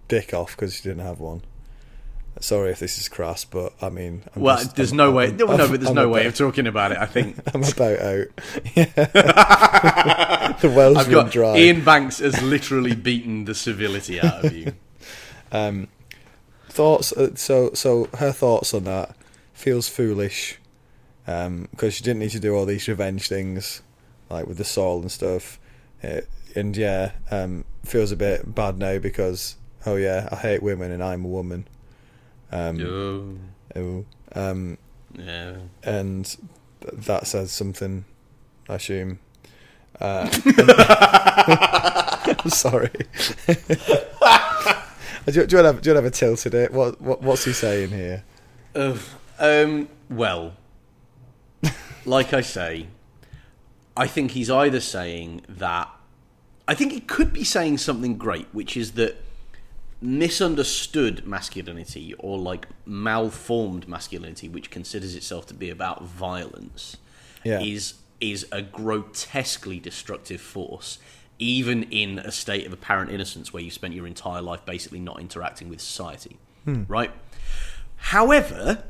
dick 0.09 0.35
off 0.35 0.55
because 0.57 0.75
she 0.75 0.83
didn't 0.83 1.07
have 1.07 1.21
one. 1.21 1.43
Sorry 2.41 2.73
if 2.73 2.81
this 2.81 2.99
is 2.99 3.09
crass, 3.09 3.45
but 3.45 3.73
I 3.81 3.89
mean, 3.91 4.25
I'm 4.35 4.43
Well, 4.43 4.57
just- 4.57 4.75
there's 4.75 4.91
I'm- 4.91 4.97
no 4.97 5.13
way. 5.13 5.31
No, 5.31 5.47
I'm- 5.47 5.59
no, 5.59 5.69
but 5.69 5.81
there's 5.81 5.95
no 5.95 6.09
way 6.09 6.27
of 6.27 6.35
talking 6.37 6.67
about 6.67 6.91
it. 6.91 6.99
I 6.99 7.07
think 7.07 7.39
I'm 7.55 7.63
about 7.63 8.01
out. 8.01 8.27
Yeah. 8.75 8.85
the 10.61 10.69
wells 10.75 10.97
I've 10.99 11.11
got 11.11 11.31
dry. 11.31 11.55
Iain 11.57 11.85
Banks 11.85 12.19
has 12.19 12.43
literally 12.43 12.95
beaten 12.97 13.45
the 13.45 13.55
civility 13.55 14.21
out 14.21 14.45
of 14.45 14.53
you. 14.53 14.73
Um, 15.53 15.87
thoughts. 16.75 17.13
Uh, 17.13 17.35
so, 17.37 17.73
so 17.73 18.09
her 18.19 18.33
thoughts 18.33 18.75
on 18.75 18.85
that 18.85 19.17
feels 19.53 19.89
foolish 19.89 20.59
because 21.25 21.95
she 21.95 22.05
didn't 22.05 22.21
need 22.21 22.31
to 22.31 22.41
do 22.41 22.55
all 22.55 22.67
these 22.67 22.87
revenge 22.89 23.29
things, 23.29 23.83
like 24.29 24.47
with 24.47 24.59
the 24.59 24.65
soul 24.65 25.01
and 25.01 25.11
stuff. 25.11 25.59
Uh, 26.03 26.21
and 26.55 26.77
yeah, 26.77 27.13
um, 27.31 27.65
feels 27.85 28.13
a 28.13 28.17
bit 28.17 28.55
bad 28.55 28.79
now 28.79 28.99
because 28.99 29.57
oh 29.87 29.97
yeah, 29.97 30.29
I 30.31 30.37
hate 30.37 30.63
women 30.63 30.91
and 30.91 31.03
I'm 31.03 31.25
a 31.25 31.29
woman. 31.29 31.67
Um, 32.53 33.41
oh, 33.75 34.05
um, 34.35 34.77
yeah. 35.15 35.57
and 35.83 36.25
th- 36.81 36.95
that 37.07 37.27
says 37.27 37.51
something, 37.51 38.05
I 38.69 38.75
assume. 38.75 39.19
Uh, 40.01 40.29
sorry. 42.49 42.91
do, 45.27 45.41
you, 45.41 45.47
do, 45.47 45.57
you 45.57 45.65
have, 45.65 45.81
do 45.83 45.91
you 45.91 45.97
have 45.97 46.05
a 46.05 46.11
tilt 46.11 46.47
at 46.47 46.55
it? 46.55 46.73
What, 46.73 47.01
what 47.01 47.23
what's 47.23 47.45
he 47.45 47.53
saying 47.53 47.91
here? 47.91 48.25
Uh, 48.75 48.97
um, 49.39 49.89
well, 50.11 50.53
like 52.05 52.33
I 52.33 52.41
say, 52.41 52.89
I 53.97 54.07
think 54.07 54.33
he's 54.33 54.51
either 54.51 54.81
saying 54.81 55.43
that. 55.49 55.89
I 56.67 56.75
think 56.75 56.93
he 56.93 57.01
could 57.01 57.33
be 57.33 57.45
saying 57.45 57.79
something 57.79 58.17
great, 58.17 58.47
which 58.53 58.77
is 58.77 58.93
that 58.93 59.23
misunderstood 60.01 61.27
masculinity 61.27 62.15
or 62.19 62.39
like 62.39 62.67
malformed 62.85 63.89
masculinity, 63.89 64.49
which 64.49 64.71
considers 64.71 65.15
itself 65.15 65.47
to 65.47 65.55
be 65.55 65.71
about 65.71 66.05
violence, 66.05 66.97
Yeah. 67.43 67.61
is 67.61 67.95
is 68.21 68.47
a 68.53 68.63
grotesquely 68.63 69.79
destructive 69.79 70.41
force. 70.41 70.99
Even 71.39 71.85
in 71.85 72.19
a 72.21 72.31
state 72.31 72.67
of 72.67 72.73
apparent 72.73 73.11
innocence, 73.11 73.53
where 73.53 73.63
you've 73.63 73.75
spent 73.75 73.95
your 73.95 74.07
entire 74.07 74.41
life 74.41 74.65
basically 74.65 75.01
not 75.01 75.21
interacting 75.21 75.69
with 75.69 75.81
society, 75.81 76.39
right? 76.89 77.11
However, 77.97 78.85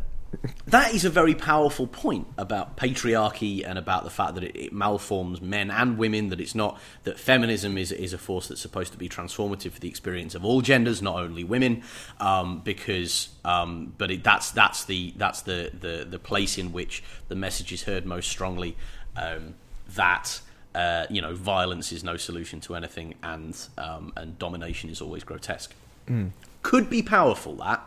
that 0.67 0.95
is 0.95 1.05
a 1.05 1.11
very 1.11 1.35
powerful 1.35 1.87
point 1.87 2.27
about 2.39 2.77
patriarchy 2.77 3.67
and 3.67 3.79
about 3.79 4.05
the 4.05 4.11
fact 4.11 4.35
that 4.35 4.45
it, 4.45 4.57
it, 4.57 4.73
malforms 4.73 5.41
men 5.41 5.71
and 5.71 5.99
women. 5.99 6.29
That 6.31 6.41
it's 6.41 6.55
not 6.55 6.81
that 7.05 7.19
feminism 7.19 7.79
is 7.79 7.93
is 7.93 8.13
a 8.13 8.19
force 8.19 8.49
that's 8.49 8.61
supposed 8.61 8.93
to 8.93 8.99
be 8.99 9.09
transformative 9.09 9.73
for 9.73 9.81
the 9.81 9.89
experience 9.89 10.35
of 10.35 10.45
all 10.45 10.61
genders, 10.61 11.03
not 11.03 11.17
only 11.17 11.45
women. 11.45 11.83
Um, 12.21 12.61
because, 12.61 13.29
um, 13.45 13.95
but 13.99 14.11
it, 14.11 14.25
that's 14.25 14.51
that's 14.51 14.85
the 14.85 15.15
that's 15.17 15.43
the, 15.43 15.71
the 15.79 16.07
the 16.09 16.19
place 16.19 16.59
in 16.59 16.73
which 16.73 17.03
the 17.29 17.37
message 17.37 17.73
is 17.73 17.83
heard 17.85 18.07
most 18.07 18.29
strongly. 18.29 18.77
Um, 19.17 19.55
that 19.95 20.41
uh, 20.75 21.07
you 21.09 21.21
know, 21.21 21.35
violence 21.35 21.93
is 21.93 22.03
no 22.03 22.17
solution 22.17 22.61
to 22.61 22.75
anything, 22.75 23.15
and 23.23 23.57
um, 23.79 24.13
and 24.17 24.39
domination 24.39 24.91
is 24.91 25.01
always 25.01 25.25
grotesque. 25.25 25.75
Mm. 26.09 26.31
Could 26.63 26.91
be 26.91 27.03
powerful. 27.03 27.55
That 27.57 27.83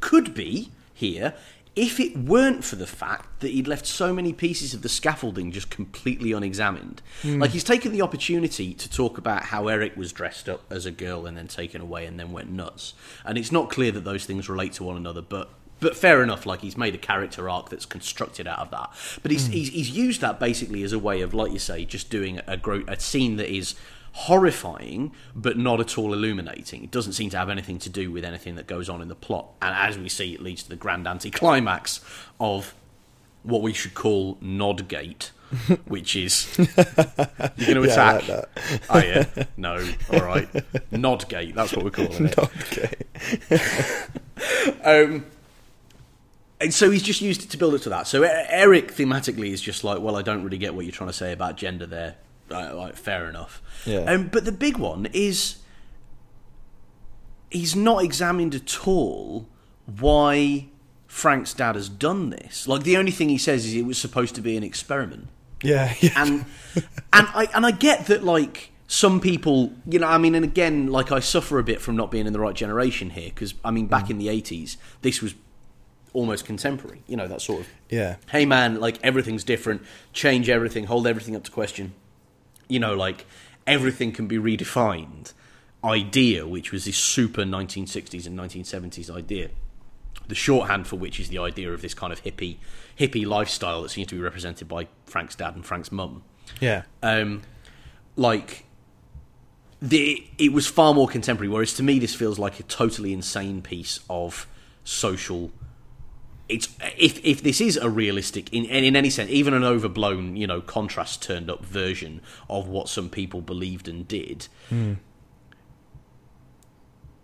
could 0.00 0.34
be 0.34 0.70
here 0.94 1.34
if 1.76 2.00
it 2.00 2.16
weren't 2.16 2.64
for 2.64 2.76
the 2.76 2.86
fact 2.86 3.40
that 3.40 3.48
he'd 3.48 3.68
left 3.68 3.86
so 3.86 4.12
many 4.12 4.32
pieces 4.32 4.74
of 4.74 4.82
the 4.82 4.88
scaffolding 4.88 5.52
just 5.52 5.70
completely 5.70 6.32
unexamined. 6.32 7.00
Mm. 7.22 7.40
Like 7.40 7.52
he's 7.52 7.64
taken 7.64 7.92
the 7.92 8.02
opportunity 8.02 8.74
to 8.74 8.90
talk 8.90 9.18
about 9.18 9.44
how 9.44 9.68
Eric 9.68 9.96
was 9.96 10.12
dressed 10.12 10.48
up 10.48 10.62
as 10.68 10.84
a 10.84 10.90
girl 10.90 11.26
and 11.26 11.36
then 11.36 11.46
taken 11.46 11.80
away 11.80 12.06
and 12.06 12.18
then 12.18 12.32
went 12.32 12.50
nuts. 12.50 12.94
And 13.24 13.38
it's 13.38 13.52
not 13.52 13.70
clear 13.70 13.92
that 13.92 14.04
those 14.04 14.26
things 14.26 14.48
relate 14.48 14.72
to 14.74 14.84
one 14.84 14.96
another, 14.96 15.22
but 15.22 15.48
but 15.80 15.96
fair 15.96 16.22
enough. 16.22 16.46
Like 16.46 16.60
he's 16.60 16.76
made 16.76 16.94
a 16.94 16.98
character 16.98 17.48
arc 17.48 17.70
that's 17.70 17.86
constructed 17.86 18.46
out 18.46 18.58
of 18.58 18.70
that. 18.70 18.90
But 19.22 19.30
he's 19.30 19.48
mm. 19.48 19.52
he's, 19.52 19.68
he's, 19.70 19.90
used 19.90 20.20
that 20.20 20.38
basically 20.38 20.82
as 20.82 20.92
a 20.92 20.98
way 20.98 21.20
of, 21.20 21.34
like 21.34 21.52
you 21.52 21.58
say, 21.58 21.84
just 21.84 22.10
doing 22.10 22.38
a, 22.46 22.60
a, 22.64 22.84
a 22.88 23.00
scene 23.00 23.36
that 23.36 23.48
is 23.52 23.74
horrifying 24.12 25.12
but 25.34 25.56
not 25.56 25.80
at 25.80 25.96
all 25.96 26.12
illuminating. 26.12 26.84
It 26.84 26.90
doesn't 26.90 27.12
seem 27.12 27.30
to 27.30 27.38
have 27.38 27.48
anything 27.48 27.78
to 27.80 27.88
do 27.88 28.10
with 28.10 28.24
anything 28.24 28.56
that 28.56 28.66
goes 28.66 28.88
on 28.88 29.00
in 29.02 29.08
the 29.08 29.14
plot. 29.14 29.50
And 29.62 29.74
as 29.74 29.98
we 29.98 30.08
see, 30.08 30.34
it 30.34 30.42
leads 30.42 30.62
to 30.64 30.68
the 30.68 30.76
grand 30.76 31.06
anti-climax 31.06 32.00
of 32.38 32.74
what 33.42 33.62
we 33.62 33.72
should 33.72 33.94
call 33.94 34.36
Nodgate. 34.40 35.30
which 35.86 36.14
is 36.14 36.56
you're 36.56 36.66
going 36.66 37.74
to 37.74 37.82
attack. 37.82 38.28
Yeah, 38.28 38.34
like 38.36 38.88
oh 38.88 38.98
yeah, 38.98 39.24
no, 39.56 39.84
all 40.12 40.20
right, 40.20 40.48
Nodgate. 40.92 41.56
That's 41.56 41.74
what 41.74 41.84
we're 41.84 41.90
calling 41.90 42.26
it. 42.26 42.36
Nodgate. 43.50 44.84
um, 44.84 45.24
and 46.60 46.74
so 46.74 46.90
he's 46.90 47.02
just 47.02 47.20
used 47.20 47.42
it 47.42 47.50
to 47.50 47.56
build 47.56 47.74
it 47.74 47.82
to 47.82 47.88
that. 47.88 48.06
So 48.06 48.22
Eric 48.22 48.92
thematically 48.92 49.50
is 49.50 49.62
just 49.62 49.82
like, 49.82 50.00
well, 50.00 50.16
I 50.16 50.22
don't 50.22 50.44
really 50.44 50.58
get 50.58 50.74
what 50.74 50.84
you're 50.84 50.92
trying 50.92 51.08
to 51.08 51.14
say 51.14 51.32
about 51.32 51.56
gender 51.56 51.86
there. 51.86 52.16
Uh, 52.50 52.74
like, 52.74 52.96
fair 52.96 53.28
enough. 53.28 53.62
Yeah. 53.86 54.00
Um, 54.00 54.28
but 54.28 54.44
the 54.44 54.52
big 54.52 54.76
one 54.76 55.06
is 55.12 55.58
he's 57.50 57.74
not 57.74 58.04
examined 58.04 58.54
at 58.54 58.86
all 58.86 59.48
why 59.86 60.66
Frank's 61.06 61.54
dad 61.54 61.76
has 61.76 61.88
done 61.88 62.30
this. 62.30 62.68
Like 62.68 62.82
the 62.82 62.96
only 62.96 63.12
thing 63.12 63.28
he 63.28 63.38
says 63.38 63.64
is 63.64 63.74
it 63.74 63.86
was 63.86 63.98
supposed 63.98 64.34
to 64.34 64.40
be 64.40 64.56
an 64.56 64.62
experiment. 64.62 65.28
Yeah. 65.62 65.94
yeah. 66.00 66.12
And 66.16 66.44
and 67.12 67.28
I 67.34 67.48
and 67.54 67.64
I 67.64 67.70
get 67.70 68.06
that 68.06 68.22
like 68.22 68.70
some 68.86 69.20
people, 69.20 69.72
you 69.86 69.98
know, 69.98 70.08
I 70.08 70.18
mean, 70.18 70.34
and 70.34 70.44
again, 70.44 70.88
like 70.88 71.12
I 71.12 71.20
suffer 71.20 71.58
a 71.58 71.64
bit 71.64 71.80
from 71.80 71.96
not 71.96 72.10
being 72.10 72.26
in 72.26 72.32
the 72.32 72.40
right 72.40 72.54
generation 72.54 73.10
here 73.10 73.30
because 73.30 73.54
I 73.64 73.70
mean, 73.70 73.86
back 73.86 74.06
mm. 74.06 74.10
in 74.10 74.18
the 74.18 74.28
eighties, 74.28 74.76
this 75.02 75.22
was 75.22 75.34
almost 76.12 76.44
contemporary. 76.44 77.02
You 77.06 77.16
know, 77.16 77.28
that 77.28 77.40
sort 77.40 77.60
of 77.60 77.68
yeah. 77.88 78.16
Hey 78.30 78.46
man, 78.46 78.80
like 78.80 78.98
everything's 79.02 79.44
different. 79.44 79.82
Change 80.12 80.48
everything. 80.48 80.84
Hold 80.84 81.06
everything 81.06 81.36
up 81.36 81.44
to 81.44 81.50
question. 81.50 81.94
You 82.68 82.78
know, 82.80 82.94
like 82.94 83.26
everything 83.66 84.12
can 84.12 84.26
be 84.26 84.38
redefined. 84.38 85.32
Idea, 85.82 86.46
which 86.46 86.72
was 86.72 86.84
this 86.84 86.98
super 86.98 87.42
1960s 87.42 88.26
and 88.26 88.38
1970s 88.38 89.10
idea, 89.10 89.48
the 90.28 90.34
shorthand 90.34 90.86
for 90.86 90.96
which 90.96 91.18
is 91.18 91.30
the 91.30 91.38
idea 91.38 91.72
of 91.72 91.80
this 91.80 91.94
kind 91.94 92.12
of 92.12 92.22
hippie 92.22 92.58
hippie 92.98 93.26
lifestyle 93.26 93.82
that 93.82 93.88
seems 93.88 94.08
to 94.08 94.14
be 94.14 94.20
represented 94.20 94.68
by 94.68 94.88
Frank's 95.06 95.34
dad 95.34 95.54
and 95.54 95.64
Frank's 95.64 95.90
mum. 95.90 96.22
Yeah. 96.60 96.82
Um, 97.02 97.42
like 98.16 98.64
the 99.80 100.26
it 100.38 100.52
was 100.52 100.66
far 100.66 100.94
more 100.94 101.08
contemporary. 101.08 101.48
Whereas 101.48 101.72
to 101.74 101.82
me, 101.82 101.98
this 101.98 102.14
feels 102.14 102.38
like 102.38 102.60
a 102.60 102.62
totally 102.64 103.12
insane 103.12 103.62
piece 103.62 104.00
of 104.10 104.46
social 104.84 105.50
it's 106.50 106.68
if 106.98 107.24
if 107.24 107.42
this 107.42 107.60
is 107.60 107.76
a 107.76 107.88
realistic 107.88 108.52
in 108.52 108.64
in 108.64 108.96
any 108.96 109.08
sense, 109.08 109.30
even 109.30 109.54
an 109.54 109.64
overblown, 109.64 110.36
you 110.36 110.46
know, 110.46 110.60
contrast 110.60 111.22
turned 111.22 111.48
up 111.48 111.64
version 111.64 112.20
of 112.48 112.66
what 112.66 112.88
some 112.88 113.08
people 113.08 113.40
believed 113.40 113.88
and 113.88 114.06
did. 114.06 114.48
Mm. 114.70 114.96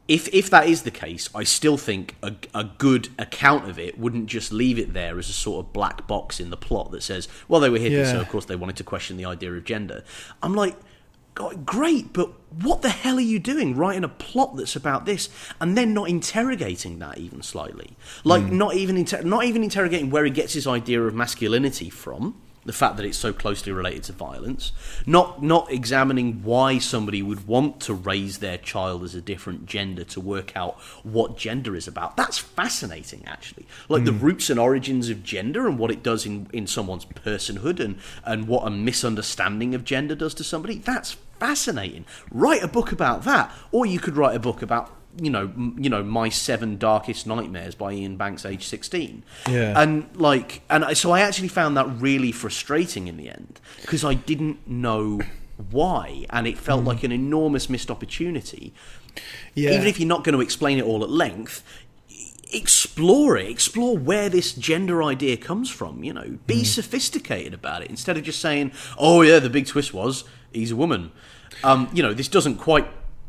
If 0.06 0.28
if 0.32 0.48
that 0.50 0.68
is 0.68 0.82
the 0.82 0.92
case, 0.92 1.28
I 1.34 1.42
still 1.42 1.76
think 1.76 2.14
a, 2.22 2.34
a 2.54 2.62
good 2.62 3.08
account 3.18 3.68
of 3.68 3.78
it 3.78 3.98
wouldn't 3.98 4.26
just 4.26 4.52
leave 4.52 4.78
it 4.78 4.92
there 4.92 5.18
as 5.18 5.28
a 5.28 5.32
sort 5.32 5.66
of 5.66 5.72
black 5.72 6.06
box 6.06 6.38
in 6.38 6.50
the 6.50 6.56
plot 6.56 6.92
that 6.92 7.02
says, 7.02 7.26
well, 7.48 7.60
they 7.60 7.68
were 7.68 7.78
hippies, 7.78 7.90
yeah. 7.90 8.12
so 8.12 8.20
of 8.20 8.28
course 8.28 8.44
they 8.44 8.54
wanted 8.54 8.76
to 8.76 8.84
question 8.84 9.16
the 9.16 9.24
idea 9.24 9.52
of 9.52 9.64
gender. 9.64 10.04
I'm 10.40 10.54
like, 10.54 10.76
great, 11.64 12.12
but 12.12 12.30
what 12.62 12.82
the 12.82 12.88
hell 12.88 13.16
are 13.16 13.20
you 13.20 13.38
doing 13.38 13.76
writing 13.76 14.04
a 14.04 14.08
plot 14.08 14.56
that's 14.56 14.76
about 14.76 15.04
this 15.04 15.28
and 15.60 15.76
then 15.76 15.92
not 15.92 16.08
interrogating 16.08 16.98
that 17.00 17.18
even 17.18 17.42
slightly? 17.42 17.96
Like 18.24 18.42
mm. 18.42 18.52
not 18.52 18.74
even 18.74 18.96
inter- 18.96 19.22
not 19.22 19.44
even 19.44 19.62
interrogating 19.62 20.10
where 20.10 20.24
he 20.24 20.30
gets 20.30 20.54
his 20.54 20.66
idea 20.66 21.02
of 21.02 21.14
masculinity 21.14 21.90
from 21.90 22.40
the 22.66 22.72
fact 22.72 22.96
that 22.96 23.06
it's 23.06 23.16
so 23.16 23.32
closely 23.32 23.72
related 23.72 24.02
to 24.02 24.12
violence, 24.12 24.72
not 25.06 25.42
not 25.42 25.70
examining 25.70 26.42
why 26.42 26.78
somebody 26.78 27.22
would 27.22 27.46
want 27.46 27.80
to 27.80 27.94
raise 27.94 28.38
their 28.38 28.58
child 28.58 29.04
as 29.04 29.14
a 29.14 29.20
different 29.20 29.66
gender 29.66 30.04
to 30.04 30.20
work 30.20 30.54
out 30.56 30.78
what 31.04 31.38
gender 31.38 31.76
is 31.76 31.86
about. 31.86 32.16
That's 32.16 32.38
fascinating, 32.38 33.24
actually. 33.26 33.66
Like 33.88 34.02
mm. 34.02 34.06
the 34.06 34.12
hmm. 34.12 34.24
roots 34.24 34.50
and 34.50 34.58
origins 34.58 35.08
of 35.08 35.22
gender 35.22 35.68
and 35.68 35.78
what 35.78 35.90
it 35.90 36.02
does 36.02 36.26
in, 36.26 36.48
in 36.52 36.66
someone's 36.66 37.04
personhood 37.04 37.78
and, 37.78 37.98
and 38.24 38.48
what 38.48 38.66
a 38.66 38.70
misunderstanding 38.70 39.74
of 39.74 39.84
gender 39.84 40.16
does 40.16 40.34
to 40.34 40.44
somebody. 40.44 40.78
That's 40.78 41.16
fascinating. 41.38 42.04
Write 42.30 42.62
a 42.62 42.68
book 42.68 42.92
about 42.92 43.24
that, 43.24 43.52
or 43.72 43.86
you 43.86 43.98
could 43.98 44.16
write 44.16 44.36
a 44.36 44.40
book 44.40 44.62
about 44.62 44.92
you 45.20 45.30
know, 45.30 45.50
you 45.76 45.88
know, 45.88 46.02
my 46.02 46.28
seven 46.28 46.76
darkest 46.76 47.26
nightmares 47.26 47.74
by 47.74 47.92
Iain 47.92 48.16
Banks, 48.16 48.44
age 48.44 48.66
sixteen. 48.66 49.22
Yeah, 49.48 49.80
and 49.80 50.08
like, 50.14 50.62
and 50.68 50.96
so 50.96 51.10
I 51.12 51.20
actually 51.20 51.48
found 51.48 51.76
that 51.76 51.86
really 52.00 52.32
frustrating 52.32 53.08
in 53.08 53.16
the 53.16 53.28
end 53.28 53.60
because 53.80 54.04
I 54.04 54.14
didn't 54.14 54.66
know 54.68 55.20
why, 55.70 56.26
and 56.30 56.46
it 56.46 56.58
felt 56.58 56.82
mm. 56.82 56.88
like 56.88 57.02
an 57.02 57.12
enormous 57.12 57.70
missed 57.70 57.90
opportunity. 57.90 58.74
Yeah, 59.54 59.70
even 59.70 59.86
if 59.86 59.98
you're 59.98 60.08
not 60.08 60.24
going 60.24 60.34
to 60.34 60.42
explain 60.42 60.78
it 60.78 60.84
all 60.84 61.02
at 61.02 61.10
length. 61.10 61.62
Explore 62.52 63.36
it. 63.38 63.50
Explore 63.50 63.98
where 63.98 64.28
this 64.28 64.52
gender 64.52 65.02
idea 65.02 65.36
comes 65.36 65.68
from. 65.68 66.04
You 66.04 66.12
know, 66.12 66.38
be 66.46 66.62
mm. 66.62 66.66
sophisticated 66.66 67.52
about 67.52 67.82
it 67.82 67.90
instead 67.90 68.16
of 68.16 68.22
just 68.22 68.40
saying, 68.40 68.70
"Oh 68.96 69.22
yeah, 69.22 69.40
the 69.40 69.50
big 69.50 69.66
twist 69.66 69.92
was 69.92 70.22
he's 70.56 70.72
a 70.72 70.76
woman." 70.76 71.12
Um, 71.62 71.88
you 71.92 72.02
know, 72.02 72.12
this 72.12 72.28
doesn't 72.28 72.56
quite 72.56 72.86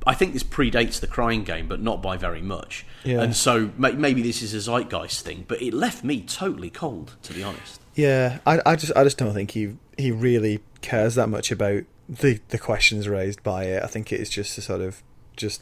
I 0.07 0.13
think 0.13 0.31
this 0.31 0.43
predates 0.43 1.01
the 1.01 1.07
crying 1.07 1.43
game, 1.43 1.67
but 1.67 1.81
not 1.81 2.01
by 2.01 2.15
very 2.15 2.41
much. 2.41 2.85
Yeah. 3.03 3.21
And 3.21 3.35
so 3.35 3.71
maybe 3.77 4.21
this 4.21 4.41
is 4.41 4.53
a 4.53 4.61
zeitgeist 4.61 5.21
thing, 5.21 5.43
but 5.47 5.61
it 5.61 5.73
left 5.73 6.03
me 6.05 6.21
totally 6.21 6.69
cold, 6.69 7.17
to 7.23 7.33
be 7.33 7.43
honest. 7.43 7.81
Yeah, 7.93 8.39
I, 8.45 8.61
I 8.65 8.75
just 8.77 8.93
I 8.95 9.03
just 9.03 9.17
don't 9.17 9.33
think 9.33 9.51
he 9.51 9.75
he 9.97 10.11
really 10.11 10.61
cares 10.81 11.15
that 11.15 11.27
much 11.27 11.51
about 11.51 11.83
the 12.07 12.39
the 12.49 12.57
questions 12.57 13.09
raised 13.09 13.43
by 13.43 13.65
it. 13.65 13.83
I 13.83 13.87
think 13.87 14.13
it 14.13 14.21
is 14.21 14.29
just 14.29 14.57
a 14.57 14.61
sort 14.61 14.79
of 14.79 15.03
just 15.35 15.61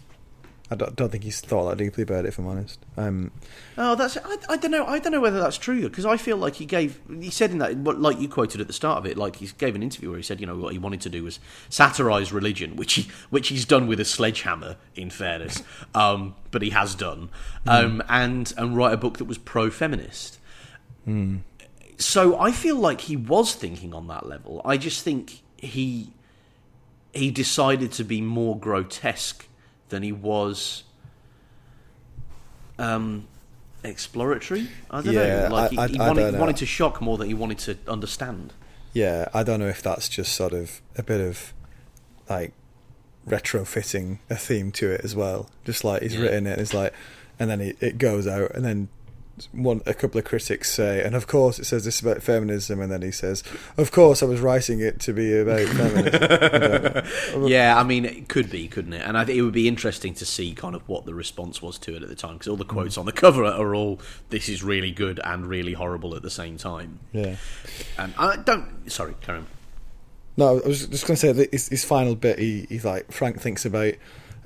I 0.72 0.76
don't, 0.76 0.96
don't 0.96 1.12
think 1.12 1.24
he's 1.24 1.42
thought 1.42 1.70
that 1.70 1.78
deeply 1.78 2.02
about 2.04 2.26
it. 2.26 2.30
If 2.30 2.40
I'm 2.40 2.48
honest. 2.48 2.80
Um, 2.98 3.32
oh, 3.78 3.94
that's 3.96 4.18
I, 4.18 4.38
I 4.50 4.58
don't 4.58 4.72
know. 4.72 4.86
I 4.86 4.98
don't 4.98 5.12
know 5.12 5.22
whether 5.22 5.40
that's 5.40 5.58
true 5.58 5.84
because 5.84 6.06
I 6.06 6.18
feel 6.18 6.38
like 6.38 6.56
he 6.56 6.66
gave. 6.66 7.00
He 7.20 7.30
said 7.30 7.52
in 7.52 7.60
that, 7.60 7.84
like 7.84 8.20
you 8.20 8.28
quoted 8.28 8.62
at 8.62 8.68
the 8.68 8.74
start 8.74 8.98
of 8.98 9.06
it, 9.06 9.16
like 9.16 9.36
he 9.36 9.50
gave 9.60 9.76
an 9.76 9.84
interview 9.84 10.10
where 10.10 10.18
he 10.18 10.24
said, 10.24 10.42
you 10.42 10.48
know, 10.48 10.58
what 10.58 10.74
he 10.74 10.80
wanted 10.80 11.02
to 11.02 11.10
do 11.10 11.24
was 11.24 11.40
satirize 11.70 12.34
religion, 12.34 12.76
which 12.76 12.94
he 12.94 13.08
which 13.30 13.50
he's 13.50 13.66
done 13.66 13.86
with 13.86 14.00
a 14.00 14.06
sledgehammer. 14.06 14.78
In 14.96 15.12
fairness, 15.12 15.62
um, 15.96 16.36
but 16.50 16.64
he 16.64 16.72
has 16.72 16.96
done, 16.96 17.30
um, 17.68 18.00
mm. 18.00 18.06
and 18.10 18.52
and 18.58 18.76
write 18.76 18.94
a 18.94 18.98
book 18.98 19.20
that 19.20 19.26
was 19.26 19.38
pro-feminist. 19.38 20.40
Mm. 21.08 21.42
So 21.98 22.40
I 22.40 22.52
feel 22.52 22.76
like 22.76 23.02
he 23.02 23.16
was 23.16 23.54
thinking 23.54 23.94
on 23.94 24.08
that 24.08 24.26
level. 24.26 24.62
I 24.66 24.78
just 24.78 25.04
think 25.04 25.44
he 25.58 26.12
he 27.14 27.30
decided 27.30 27.92
to 27.94 28.04
be 28.04 28.20
more 28.20 28.58
grotesque 28.58 29.48
than 29.90 30.04
he 30.04 30.12
was 30.12 30.84
um, 32.78 33.28
exploratory. 33.84 34.68
I 34.90 35.02
don't 35.02 35.14
yeah, 35.14 35.48
know. 35.48 35.56
Like 35.56 35.72
he, 35.72 35.78
I, 35.78 35.84
I, 35.84 35.88
he, 35.88 35.98
wanted, 36.00 36.34
he 36.34 36.40
wanted 36.40 36.58
to 36.58 36.66
shock 36.66 37.02
more 37.02 37.18
than 37.18 37.28
he 37.28 37.34
wanted 37.34 37.60
to 37.60 37.78
understand. 37.88 38.54
Yeah, 38.94 39.28
I 39.34 39.44
don't 39.44 39.60
know 39.60 39.68
if 39.68 39.82
that's 39.82 40.08
just 40.08 40.34
sort 40.34 40.54
of 40.54 40.82
a 40.98 41.04
bit 41.04 41.22
of 41.22 41.54
like 42.30 42.54
retrofitting 43.28 44.20
a 44.30 44.36
theme 44.36 44.72
to 44.74 44.92
it 44.92 45.02
as 45.04 45.16
well. 45.16 45.50
Just 45.66 45.84
like 45.84 46.02
he's 46.02 46.16
yeah. 46.16 46.22
written 46.22 46.48
it, 46.48 46.60
it's 46.60 46.74
like, 46.74 46.94
and 47.40 47.50
then 47.50 47.62
it, 47.62 47.78
it 47.82 47.98
goes 47.98 48.28
out, 48.28 48.52
and 48.56 48.64
then 48.64 48.88
one 49.52 49.82
a 49.86 49.94
couple 49.94 50.18
of 50.18 50.26
critics 50.26 50.72
say, 50.72 51.04
and 51.04 51.16
of 51.16 51.28
course 51.28 51.60
it 51.60 51.66
says 51.66 51.84
this 51.84 52.00
about 52.00 52.24
feminism, 52.24 52.80
and 52.80 52.92
then 52.92 53.02
he 53.02 53.12
says, 53.12 53.44
"Of 53.78 53.92
course 53.92 54.24
I 54.24 54.26
was 54.26 54.40
writing 54.40 54.80
it 54.80 55.00
to 55.02 55.14
be 55.14 55.38
about 55.38 55.68
feminism." 55.68 57.48
yeah, 57.48 57.78
I 57.78 57.84
mean, 57.84 58.06
it 58.06 58.30
could 58.30 58.50
be, 58.50 58.68
couldn't 58.68 58.94
it? 58.94 59.02
And 59.06 59.18
I 59.18 59.26
think 59.26 59.38
it 59.38 59.42
would 59.42 59.54
be 59.54 59.68
interesting 59.68 60.14
to 60.16 60.26
see 60.26 60.54
kind 60.54 60.76
of 60.76 60.88
what 60.88 61.06
the 61.06 61.14
response 61.14 61.62
was 61.62 61.78
to 61.80 61.96
it 61.96 62.04
at 62.04 62.10
the 62.10 62.16
time, 62.16 62.34
because 62.34 62.48
all 62.48 62.56
the 62.56 62.66
mm. 62.66 62.70
quotes 62.70 62.98
on 62.98 63.06
the 63.06 63.12
cover 63.12 63.44
are 63.44 63.76
all 63.76 64.00
"This 64.30 64.48
is 64.48 64.64
really 64.64 64.92
good 64.92 65.20
and 65.24 65.46
really 65.48 65.74
horrible" 65.74 66.16
at 66.16 66.22
the 66.22 66.30
same 66.30 66.58
time. 66.58 67.00
yeah. 67.12 67.36
And 67.98 68.14
I 68.18 68.38
don't. 68.38 68.90
Sorry, 68.92 69.16
Karen. 69.22 69.48
No, 70.38 70.60
I 70.60 70.68
was 70.68 70.88
just 70.88 71.08
going 71.08 71.16
to 71.16 71.22
say 71.22 71.32
that 71.32 71.52
his, 71.52 71.70
his 71.70 71.86
final 71.86 72.16
bit. 72.16 72.40
He, 72.40 72.66
he's 72.68 72.86
like 72.86 73.12
Frank 73.12 73.40
thinks 73.40 73.66
about 73.66 73.94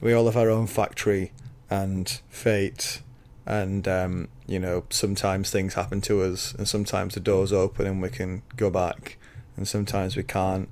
we 0.02 0.14
all 0.14 0.26
have 0.26 0.38
our 0.38 0.50
own 0.50 0.68
factory 0.68 1.32
and 1.70 2.10
fate, 2.30 3.02
and 3.50 3.88
um, 3.88 4.28
you 4.48 4.60
know 4.60 4.84
sometimes 4.90 5.50
things 5.50 5.74
happen 5.74 6.00
to 6.02 6.22
us, 6.22 6.54
and 6.54 6.68
sometimes 6.68 7.16
the 7.16 7.20
doors 7.20 7.52
open 7.52 7.86
and 7.88 8.02
we 8.02 8.10
can 8.10 8.44
go 8.56 8.70
back, 8.70 9.18
and 9.58 9.68
sometimes 9.68 10.16
we 10.16 10.24
can't. 10.24 10.70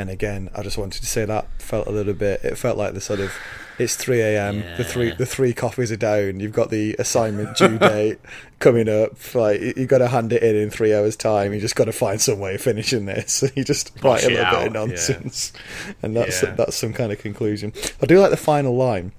And 0.00 0.08
again, 0.10 0.48
I 0.54 0.62
just 0.62 0.78
wanted 0.78 1.00
to 1.00 1.06
say 1.06 1.24
that 1.24 1.48
felt 1.60 1.88
a 1.88 1.90
little 1.90 2.14
bit. 2.14 2.44
It 2.44 2.56
felt 2.56 2.78
like 2.78 2.94
the 2.94 3.00
sort 3.00 3.18
of 3.18 3.32
it's 3.80 3.96
three 3.96 4.20
a.m. 4.20 4.60
The 4.76 4.84
three 4.84 5.10
the 5.10 5.26
three 5.26 5.52
coffees 5.52 5.90
are 5.90 5.96
down. 5.96 6.38
You've 6.38 6.52
got 6.52 6.70
the 6.70 6.94
assignment 7.00 7.56
due 7.56 7.78
date 7.80 8.20
coming 8.60 8.88
up. 8.88 9.12
Like 9.34 9.60
you- 9.60 9.74
you've 9.76 9.88
got 9.88 9.98
to 9.98 10.06
hand 10.06 10.32
it 10.32 10.40
in 10.44 10.54
in 10.54 10.70
three 10.70 10.94
hours' 10.94 11.16
time. 11.16 11.52
You 11.52 11.58
just 11.58 11.74
got 11.74 11.86
to 11.86 11.92
find 11.92 12.20
some 12.20 12.38
way 12.38 12.54
of 12.54 12.60
finishing 12.60 13.06
this. 13.06 13.42
and 13.42 13.50
you 13.56 13.64
just 13.64 13.92
Push 13.96 14.04
write 14.04 14.22
a 14.22 14.26
it 14.26 14.30
little 14.34 14.44
bit 14.44 14.54
out, 14.54 14.66
of 14.68 14.72
yeah. 14.74 14.78
nonsense, 14.86 15.52
and 16.00 16.16
that's 16.16 16.42
Yeah. 16.44 16.50
that's 16.52 16.76
some 16.76 16.92
kind 16.92 17.10
of 17.10 17.18
conclusion. 17.18 17.72
I 18.00 18.06
do 18.06 18.20
like 18.20 18.30
the 18.30 18.36
final 18.36 18.76
line. 18.76 19.10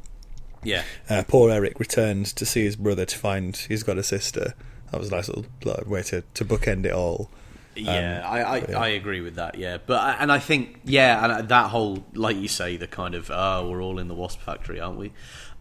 Yeah. 0.63 0.83
Uh, 1.09 1.23
poor 1.27 1.51
Eric 1.51 1.79
returns 1.79 2.33
to 2.33 2.45
see 2.45 2.63
his 2.63 2.75
brother 2.75 3.05
to 3.05 3.17
find 3.17 3.55
he's 3.55 3.83
got 3.83 3.97
a 3.97 4.03
sister. 4.03 4.53
That 4.91 4.99
was 4.99 5.09
a 5.09 5.15
nice 5.15 5.29
little 5.29 5.45
way 5.85 6.01
to, 6.03 6.23
to 6.33 6.45
bookend 6.45 6.85
it 6.85 6.91
all. 6.93 7.29
Yeah, 7.75 8.23
I, 8.27 8.41
I, 8.41 8.57
yeah. 8.67 8.79
I 8.79 8.87
agree 8.89 9.21
with 9.21 9.35
that. 9.35 9.55
Yeah, 9.55 9.77
but 9.85 10.17
and 10.19 10.31
I 10.31 10.39
think 10.39 10.81
yeah, 10.83 11.39
and 11.39 11.47
that 11.49 11.69
whole 11.69 12.03
like 12.13 12.35
you 12.35 12.47
say 12.49 12.75
the 12.75 12.87
kind 12.87 13.15
of 13.15 13.31
oh 13.33 13.69
we're 13.69 13.81
all 13.81 13.99
in 13.99 14.07
the 14.09 14.15
wasp 14.15 14.41
factory, 14.41 14.79
aren't 14.81 14.97
we? 14.97 15.13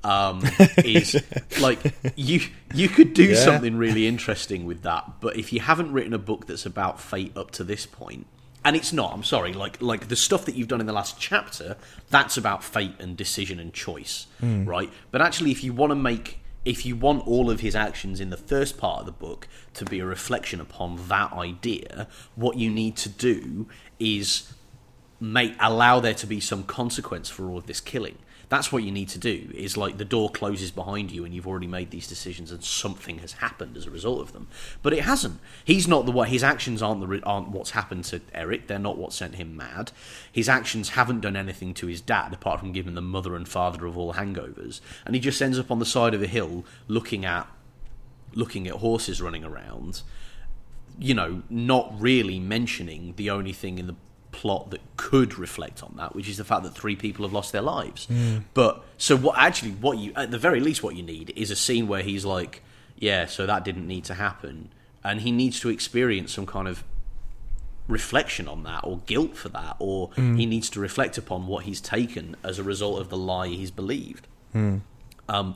Um, 0.03 0.43
is 0.79 1.23
like 1.61 1.79
you 2.17 2.41
you 2.75 2.89
could 2.89 3.15
do 3.15 3.25
Yeah. 3.25 3.35
something 3.37 3.77
really 3.77 4.07
interesting 4.09 4.65
with 4.65 4.83
that, 4.83 5.21
but 5.21 5.37
if 5.37 5.53
you 5.53 5.61
haven't 5.61 5.93
written 5.93 6.13
a 6.15 6.19
book 6.19 6.47
that's 6.47 6.67
about 6.67 7.01
fate 7.01 7.37
up 7.37 7.51
to 7.53 7.65
this 7.65 7.87
point, 7.87 8.27
and 8.65 8.77
it's 8.77 8.93
not, 8.93 9.13
I'm 9.13 9.25
sorry, 9.25 9.53
like 9.53 9.81
like 9.81 10.09
the 10.09 10.17
stuff 10.17 10.45
that 10.47 10.55
you've 10.55 10.69
done 10.69 10.81
in 10.81 10.87
the 10.87 10.93
last 10.93 11.19
chapter, 11.19 11.77
that's 12.11 12.37
about 12.37 12.65
fate 12.65 12.95
and 12.99 13.17
decision 13.17 13.59
and 13.59 13.73
choice, 13.73 14.27
hmm. 14.41 14.65
right? 14.65 14.91
But 15.11 15.23
actually, 15.23 15.51
if 15.51 15.63
you 15.63 15.73
want 15.73 15.91
to 15.91 15.97
make 15.97 16.41
if 16.65 16.85
you 16.85 16.97
want 16.97 17.27
all 17.27 17.51
of 17.51 17.61
his 17.61 17.75
actions 17.75 18.21
in 18.21 18.31
the 18.31 18.37
first 18.37 18.77
part 18.77 19.01
of 19.01 19.07
the 19.07 19.13
book 19.13 19.49
to 19.75 19.85
be 19.85 20.01
a 20.01 20.05
reflection 20.05 20.61
upon 20.61 21.09
that 21.09 21.33
idea, 21.33 22.09
what 22.35 22.59
you 22.59 22.71
need 22.71 22.97
to 22.97 23.09
do 23.09 23.69
is 23.99 24.53
make 25.21 25.55
allow 25.61 25.99
there 26.01 26.15
to 26.15 26.27
be 26.27 26.41
some 26.41 26.63
consequence 26.65 27.29
for 27.31 27.49
all 27.49 27.57
of 27.59 27.67
this 27.67 27.81
killing. 27.81 28.19
That's 28.49 28.73
what 28.73 28.83
you 28.83 28.91
need 28.91 29.09
to 29.11 29.19
do. 29.19 29.51
Is 29.55 29.77
like 29.77 29.99
the 29.99 30.05
door 30.05 30.31
closes 30.31 30.71
behind 30.71 31.11
you 31.11 31.25
and 31.25 31.35
you've 31.35 31.47
already 31.47 31.67
made 31.67 31.91
these 31.91 32.07
decisions 32.07 32.51
and 32.51 32.65
something 32.65 33.19
has 33.19 33.33
happened 33.33 33.77
as 33.77 33.87
a 33.87 33.91
result 33.91 34.21
of 34.21 34.33
them. 34.33 34.49
But 34.83 34.93
it 34.93 35.05
hasn't. 35.05 35.41
He's 35.65 35.87
not 35.87 36.07
the 36.07 36.13
one. 36.13 36.29
His 36.29 36.43
actions 36.43 36.83
aren't 36.83 37.07
the 37.07 37.23
aren't 37.25 37.51
what's 37.51 37.71
happened 37.71 38.05
to 38.05 38.21
Eric. 38.33 38.67
They're 38.67 38.79
not 38.79 38.97
what 38.97 39.13
sent 39.13 39.35
him 39.35 39.57
mad. 39.57 39.93
His 40.33 40.49
actions 40.49 40.91
haven't 40.91 41.21
done 41.21 41.37
anything 41.37 41.75
to 41.75 41.87
his 41.87 42.01
dad 42.01 42.33
apart 42.33 42.61
from 42.61 42.73
giving 42.73 42.95
the 42.95 43.03
mother 43.03 43.37
and 43.37 43.47
father 43.47 43.87
of 43.87 43.99
all 43.99 44.15
hangovers. 44.15 44.81
And 45.05 45.15
he 45.15 45.21
just 45.21 45.43
ends 45.43 45.59
up 45.59 45.71
on 45.71 45.79
the 45.79 45.87
side 45.87 46.15
of 46.15 46.23
a 46.23 46.27
hill 46.27 46.65
looking 46.87 47.25
at 47.25 47.47
looking 48.35 48.69
at 48.69 48.75
horses 48.75 49.23
running 49.23 49.45
around 49.45 50.03
you 50.99 51.15
know, 51.15 51.43
not 51.49 51.93
really 51.99 52.41
mentioning 52.41 53.15
the 53.17 53.31
only 53.31 53.53
thing 53.53 53.79
in 53.79 53.87
the 53.87 53.95
plot 54.33 54.71
that 54.71 54.81
could 54.97 55.39
reflect 55.39 55.83
on 55.83 55.95
that, 55.97 56.15
which 56.15 56.29
is 56.29 56.37
the 56.37 56.45
fact 56.45 56.63
that 56.63 56.75
three 56.75 56.97
people 56.97 57.25
have 57.25 57.33
lost 57.33 57.53
their 57.53 57.63
lives. 57.63 58.07
Hmm. 58.07 58.39
But 58.55 58.85
so 58.97 59.17
what? 59.17 59.39
Actually, 59.39 59.73
what 59.73 59.99
you 59.99 60.13
at 60.17 60.31
the 60.31 60.39
very 60.39 60.61
least, 60.61 60.83
what 60.83 60.97
you 60.97 61.03
need 61.03 61.33
is 61.37 61.51
a 61.51 61.57
scene 61.57 61.89
where 61.89 62.03
he's 62.03 62.25
like, 62.25 62.63
"Yeah, 62.97 63.27
so 63.27 63.47
that 63.47 63.65
didn't 63.65 63.87
need 63.87 64.05
to 64.05 64.15
happen," 64.15 64.71
and 65.03 65.21
he 65.23 65.33
needs 65.33 65.61
to 65.61 65.69
experience 65.69 66.33
some 66.33 66.47
kind 66.47 66.69
of 66.69 66.85
reflection 67.89 68.47
on 68.47 68.65
that 68.65 68.81
or 68.85 68.99
guilt 69.07 69.35
for 69.35 69.49
that 69.49 69.75
or 69.79 70.09
hmm. 70.09 70.37
he 70.37 70.45
needs 70.45 70.69
to 70.69 70.79
reflect 70.79 71.17
upon 71.17 71.47
what 71.47 71.65
he's 71.65 71.81
taken 71.81 72.37
as 72.45 72.59
a 72.59 72.63
result 72.63 73.01
of 73.01 73.09
the 73.09 73.17
lie 73.17 73.49
he's 73.49 73.71
believed 73.71 74.29
hmm. 74.53 74.77
um, 75.27 75.55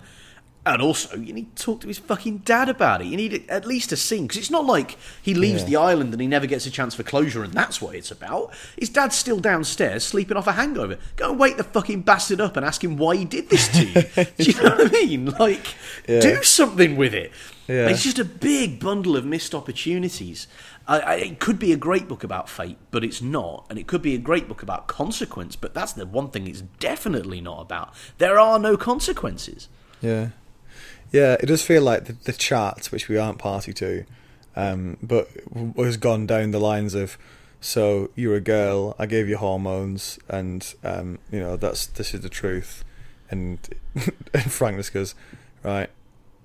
and 0.64 0.80
also, 0.80 1.16
you 1.16 1.32
need 1.32 1.56
to 1.56 1.62
talk 1.64 1.80
to 1.80 1.88
his 1.88 1.98
fucking 1.98 2.38
dad 2.38 2.68
about 2.68 3.00
it. 3.00 3.06
You 3.08 3.16
need 3.16 3.44
at 3.48 3.66
least 3.66 3.90
a 3.90 3.96
scene 3.96 4.22
because 4.28 4.38
it's 4.38 4.50
not 4.50 4.64
like 4.64 4.96
he 5.20 5.34
leaves 5.34 5.62
Yeah. 5.62 5.68
the 5.70 5.76
island 5.76 6.12
and 6.12 6.20
he 6.22 6.28
never 6.28 6.46
gets 6.46 6.66
a 6.66 6.70
chance 6.70 6.94
for 6.94 7.02
closure, 7.02 7.42
and 7.42 7.52
that's 7.52 7.82
what 7.82 7.96
it's 7.96 8.12
about. 8.12 8.52
His 8.78 8.88
dad's 8.88 9.16
still 9.16 9.40
downstairs 9.40 10.04
sleeping 10.04 10.36
off 10.36 10.46
a 10.46 10.52
hangover. 10.52 10.98
Go 11.16 11.30
and 11.30 11.38
wake 11.40 11.56
the 11.56 11.64
fucking 11.64 12.02
bastard 12.02 12.40
up 12.40 12.56
and 12.56 12.64
ask 12.64 12.84
him 12.84 12.96
why 12.96 13.16
he 13.16 13.24
did 13.24 13.50
this 13.50 13.66
to 13.68 13.84
you. 13.84 14.24
Do 14.36 14.50
you 14.52 14.62
know 14.62 14.76
what 14.76 14.86
I 14.86 14.90
mean? 14.90 15.26
Like, 15.26 15.66
Yeah. 16.06 16.20
do 16.20 16.42
something 16.44 16.96
with 16.96 17.12
it. 17.14 17.32
Yeah. 17.66 17.88
It's 17.88 18.02
just 18.04 18.18
a 18.20 18.24
big 18.24 18.78
bundle 18.80 19.16
of 19.16 19.24
missed 19.24 19.54
opportunities. 19.54 20.46
I, 20.86 20.98
I, 21.00 21.14
it 21.16 21.40
could 21.40 21.58
be 21.58 21.72
a 21.72 21.76
great 21.76 22.06
book 22.08 22.22
about 22.22 22.48
fate, 22.48 22.76
but 22.90 23.02
it's 23.02 23.22
not. 23.22 23.66
And 23.70 23.78
it 23.78 23.86
could 23.86 24.02
be 24.02 24.14
a 24.14 24.18
great 24.18 24.46
book 24.48 24.62
about 24.62 24.86
consequence, 24.88 25.56
but 25.56 25.72
that's 25.74 25.92
the 25.92 26.06
one 26.06 26.30
thing 26.30 26.46
it's 26.46 26.60
definitely 26.80 27.40
not 27.40 27.60
about. 27.62 27.94
There 28.18 28.38
are 28.38 28.58
no 28.58 28.76
consequences. 28.76 29.68
Yeah, 30.00 30.30
yeah. 31.12 31.36
It 31.40 31.46
does 31.46 31.62
feel 31.62 31.82
like 31.82 32.06
the, 32.06 32.12
the 32.12 32.32
chat, 32.32 32.86
which 32.86 33.08
we 33.08 33.16
aren't 33.16 33.38
party 33.38 33.72
to, 33.74 34.04
um, 34.56 34.96
but 35.02 35.28
has 35.76 35.96
gone 35.96 36.26
down 36.26 36.50
the 36.50 36.60
lines 36.60 36.94
of. 36.94 37.18
So 37.60 38.10
you're 38.16 38.34
a 38.34 38.40
girl. 38.40 38.96
I 38.98 39.06
gave 39.06 39.28
you 39.28 39.36
hormones, 39.36 40.18
and 40.28 40.74
um, 40.82 41.18
you 41.30 41.38
know 41.38 41.56
that's 41.56 41.86
this 41.86 42.12
is 42.12 42.22
the 42.22 42.28
truth. 42.28 42.84
And, 43.30 43.58
and 44.34 44.52
Frank 44.52 44.76
just 44.76 44.92
goes, 44.92 45.14
right. 45.62 45.88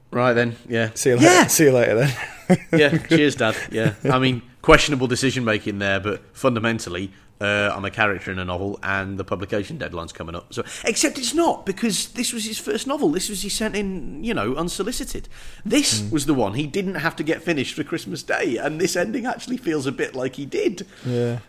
Right 0.09 0.33
then, 0.33 0.55
yeah. 0.69 0.91
See 0.93 1.09
you 1.09 1.17
later. 1.17 1.27
Yeah. 1.27 1.47
See 1.47 1.63
you 1.65 1.71
later 1.73 1.95
then. 1.95 2.57
yeah, 2.71 2.97
cheers, 2.97 3.35
Dad. 3.35 3.57
Yeah, 3.71 3.95
I 4.05 4.19
mean, 4.19 4.41
questionable 4.61 5.07
decision 5.07 5.43
making 5.43 5.79
there, 5.79 5.99
but 5.99 6.23
fundamentally, 6.35 7.11
uh, 7.39 7.71
I'm 7.73 7.85
a 7.85 7.91
character 7.91 8.31
in 8.31 8.39
a 8.39 8.45
novel, 8.45 8.79
and 8.81 9.17
the 9.17 9.23
publication 9.23 9.77
deadline's 9.77 10.13
coming 10.13 10.35
up. 10.35 10.53
So, 10.53 10.63
except 10.83 11.17
it's 11.17 11.33
not 11.33 11.65
because 11.65 12.09
this 12.09 12.33
was 12.33 12.45
his 12.45 12.57
first 12.57 12.87
novel. 12.87 13.09
This 13.09 13.29
was 13.29 13.41
he 13.41 13.49
sent 13.49 13.75
in, 13.75 14.23
you 14.23 14.33
know, 14.33 14.55
unsolicited. 14.55 15.29
This 15.65 16.09
was 16.11 16.25
the 16.25 16.33
one 16.33 16.53
he 16.53 16.67
didn't 16.67 16.95
have 16.95 17.15
to 17.17 17.23
get 17.23 17.43
finished 17.43 17.75
for 17.75 17.83
Christmas 17.83 18.23
Day, 18.23 18.57
and 18.57 18.81
this 18.81 18.95
ending 18.95 19.25
actually 19.25 19.57
feels 19.57 19.85
a 19.85 19.91
bit 19.91 20.15
like 20.15 20.35
he 20.35 20.45
did. 20.45 20.87
Yeah. 21.05 21.39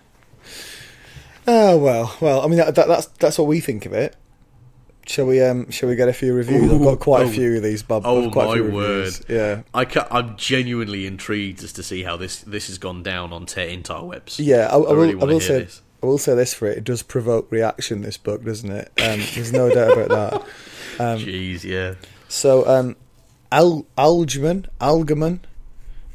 Oh 1.46 1.78
well, 1.78 2.14
well. 2.20 2.42
I 2.42 2.46
mean, 2.46 2.58
that, 2.58 2.74
that, 2.74 2.88
that's 2.88 3.06
that's 3.06 3.38
what 3.38 3.48
we 3.48 3.60
think 3.60 3.86
of 3.86 3.94
it. 3.94 4.14
Shall 5.08 5.24
we? 5.24 5.40
Um, 5.40 5.70
shall 5.70 5.88
we 5.88 5.96
get 5.96 6.08
a 6.08 6.12
few 6.12 6.34
reviews? 6.34 6.70
I've 6.70 6.82
got 6.82 7.00
quite 7.00 7.24
oh. 7.24 7.28
a 7.28 7.32
few 7.32 7.56
of 7.56 7.62
these, 7.62 7.82
Bob. 7.82 8.02
Oh 8.04 8.30
quite 8.30 8.44
a 8.44 8.48
my 8.48 8.54
few 8.54 8.70
word! 8.70 9.12
Yeah, 9.26 9.62
I 9.72 10.06
I'm 10.10 10.36
genuinely 10.36 11.06
intrigued 11.06 11.64
as 11.64 11.72
to 11.74 11.82
see 11.82 12.02
how 12.02 12.18
this 12.18 12.42
this 12.42 12.66
has 12.66 12.76
gone 12.76 13.02
down 13.02 13.32
on 13.32 13.46
Te 13.46 13.74
interwebs. 13.74 14.38
yeah. 14.38 14.68
I, 14.70 14.76
I, 14.76 14.92
really 14.92 15.14
will. 15.14 15.22
I 15.22 15.24
wanna 15.24 15.32
will 15.32 15.40
say. 15.40 15.58
this. 15.60 15.82
I 16.02 16.06
will 16.06 16.18
say 16.18 16.34
this 16.34 16.52
for 16.52 16.68
it. 16.68 16.78
It 16.78 16.84
does 16.84 17.02
provoke 17.02 17.50
reaction. 17.50 18.02
This 18.02 18.18
book, 18.18 18.44
doesn't 18.44 18.70
it? 18.70 18.92
Um, 19.00 19.20
there's 19.34 19.52
no 19.52 19.70
doubt 19.70 19.98
about 19.98 20.08
that. 20.08 20.46
Um, 21.00 21.20
Jeez, 21.20 21.62
yeah. 21.62 21.94
So, 22.26 22.66
um, 22.66 22.96
Al 23.52 23.86
Algerman, 23.96 24.66
Algerman, 24.80 25.38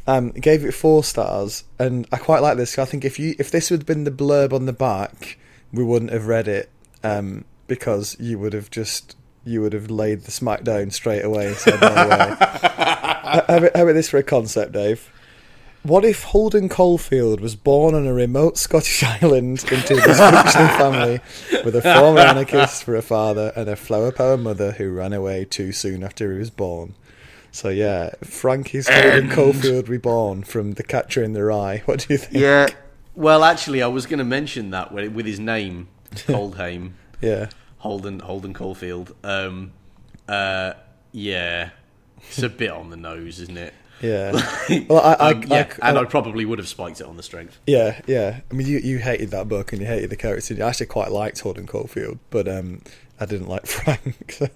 um, 0.05 0.31
gave 0.31 0.65
it 0.65 0.73
four 0.73 1.05
stars, 1.05 1.63
and 1.79 2.05
I 2.11 2.17
quite 2.17 2.41
like 2.41 2.57
this. 2.57 2.77
I 2.77 2.83
think 2.83 3.05
if 3.05 3.17
you 3.17 3.33
if 3.39 3.49
this 3.49 3.69
had 3.69 3.85
been 3.85 4.03
the 4.03 4.11
blurb 4.11 4.51
on 4.51 4.65
the 4.65 4.73
back, 4.73 5.37
we 5.71 5.85
wouldn't 5.85 6.11
have 6.11 6.27
read 6.27 6.49
it 6.49 6.69
um, 7.01 7.45
because 7.67 8.17
you 8.19 8.39
would 8.39 8.53
have 8.53 8.69
just 8.69 9.15
you 9.45 9.61
would 9.61 9.73
have 9.73 9.91
laid 9.91 10.21
the 10.21 10.31
smack 10.31 10.63
down 10.63 10.89
straight 10.91 11.23
away. 11.23 11.47
and 11.47 11.55
Said, 11.55 11.81
no 11.81 11.87
way. 11.87 12.35
how, 12.39 13.43
about, 13.47 13.75
how 13.75 13.83
about 13.83 13.93
this 13.93 14.09
for 14.09 14.17
a 14.17 14.23
concept, 14.23 14.71
Dave? 14.71 15.11
What 15.83 16.05
if 16.05 16.23
Holden 16.23 16.69
Caulfield 16.69 17.41
was 17.41 17.57
born 17.57 17.93
on 17.93 18.07
a 18.07 18.13
remote 18.13 18.57
Scottish 18.57 19.03
island 19.21 19.65
into 19.69 19.95
a 19.95 19.97
dysfunctional 19.97 20.77
family 20.77 21.19
with 21.65 21.75
a 21.75 21.81
former 21.81 22.21
anarchist 22.21 22.85
for 22.85 22.95
a 22.95 23.01
father 23.01 23.51
and 23.57 23.67
a 23.67 23.75
flower 23.75 24.13
power 24.13 24.37
mother 24.37 24.71
who 24.71 24.93
ran 24.93 25.11
away 25.11 25.43
too 25.43 25.73
soon 25.73 26.03
after 26.03 26.31
he 26.31 26.39
was 26.39 26.49
born? 26.49 26.95
So 27.51 27.67
yeah, 27.67 28.11
Frankie's 28.23 28.87
Holden 28.87 29.29
Caulfield 29.29 29.89
reborn 29.89 30.43
from 30.43 30.71
The 30.71 30.83
Catcher 30.83 31.21
in 31.21 31.33
the 31.33 31.43
Rye. 31.43 31.83
What 31.85 32.07
do 32.07 32.13
you 32.13 32.17
think? 32.17 32.33
Yeah. 32.33 32.67
Well, 33.13 33.43
actually, 33.43 33.83
I 33.83 33.87
was 33.87 34.05
going 34.05 34.19
to 34.19 34.23
mention 34.23 34.71
that 34.71 34.91
with 34.91 35.25
his 35.25 35.39
name, 35.39 35.89
Cauldhame, 36.15 36.93
Yeah. 37.23 37.49
Holden 37.79 38.19
Holden 38.19 38.53
Caulfield. 38.53 39.15
Um, 39.23 39.71
uh, 40.27 40.73
yeah, 41.11 41.69
it's 42.27 42.41
a 42.43 42.49
bit 42.49 42.69
on 42.71 42.89
the 42.89 42.97
nose, 42.97 43.39
isn't 43.39 43.57
it? 43.57 43.73
Yeah. 44.01 44.31
Well, 44.89 44.99
I, 45.01 45.13
I, 45.13 45.31
Um, 45.31 45.43
yeah, 45.43 45.67
I- 45.81 45.89
and 45.89 45.97
I- 45.97 46.01
I 46.01 46.05
probably 46.05 46.43
would 46.45 46.59
have 46.59 46.67
spiked 46.67 46.99
it 47.01 47.07
on 47.07 47.15
the 47.17 47.23
strength. 47.23 47.59
Yeah, 47.67 48.01
yeah. 48.07 48.41
I 48.49 48.53
mean, 48.53 48.67
you, 48.67 48.79
you 48.79 48.97
hated 48.99 49.31
that 49.31 49.47
book 49.47 49.71
and 49.71 49.81
you 49.81 49.87
hated 49.87 50.09
the 50.09 50.15
character. 50.17 50.55
I 50.63 50.67
actually 50.69 50.87
quite 50.87 51.11
liked 51.11 51.39
Holden 51.39 51.67
Caulfield, 51.67 52.19
but 52.29 52.47
um, 52.47 52.81
I 53.19 53.25
didn't 53.25 53.47
like 53.47 53.65
Frank. 53.67 54.31
So. 54.31 54.47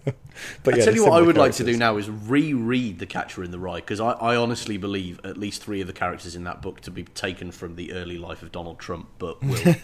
But 0.64 0.76
I 0.76 0.78
tell 0.80 0.96
you 0.96 1.06
what, 1.06 1.14
I 1.14 1.22
would 1.22 1.38
like 1.38 1.54
to 1.54 1.64
do 1.64 1.78
now 1.78 1.98
is 1.98 2.10
reread 2.10 3.00
The 3.00 3.06
Catcher 3.06 3.44
in 3.44 3.52
the 3.52 3.60
Rye 3.60 3.78
because 3.78 4.00
I, 4.00 4.12
I 4.12 4.36
honestly 4.36 4.78
believe 4.78 5.20
at 5.24 5.38
least 5.38 5.64
three 5.64 5.82
of 5.82 5.88
the 5.88 5.94
characters 5.94 6.36
in 6.36 6.44
that 6.46 6.62
book 6.62 6.82
to 6.82 6.92
be 6.92 7.04
taken 7.04 7.52
from 7.52 7.76
the 7.76 7.94
early 7.94 8.18
life 8.18 8.42
of 8.44 8.52
Donald 8.52 8.80
Trump. 8.80 9.08
But 9.20 9.42
will 9.42 9.76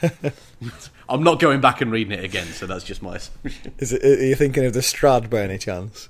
I'm 1.10 1.24
not 1.24 1.40
going 1.40 1.62
back 1.62 1.82
and 1.82 1.92
reading 1.92 2.18
it 2.18 2.24
again, 2.24 2.48
so 2.48 2.66
that's 2.66 2.84
just 2.84 3.02
my 3.02 3.16
assumption. 3.16 3.74
Is 3.80 3.94
it, 3.94 4.04
are 4.04 4.26
you 4.26 4.36
thinking 4.36 4.66
of 4.66 4.74
the 4.74 4.82
Strad 4.82 5.30
by 5.30 5.42
any 5.42 5.58
chance? 5.58 6.10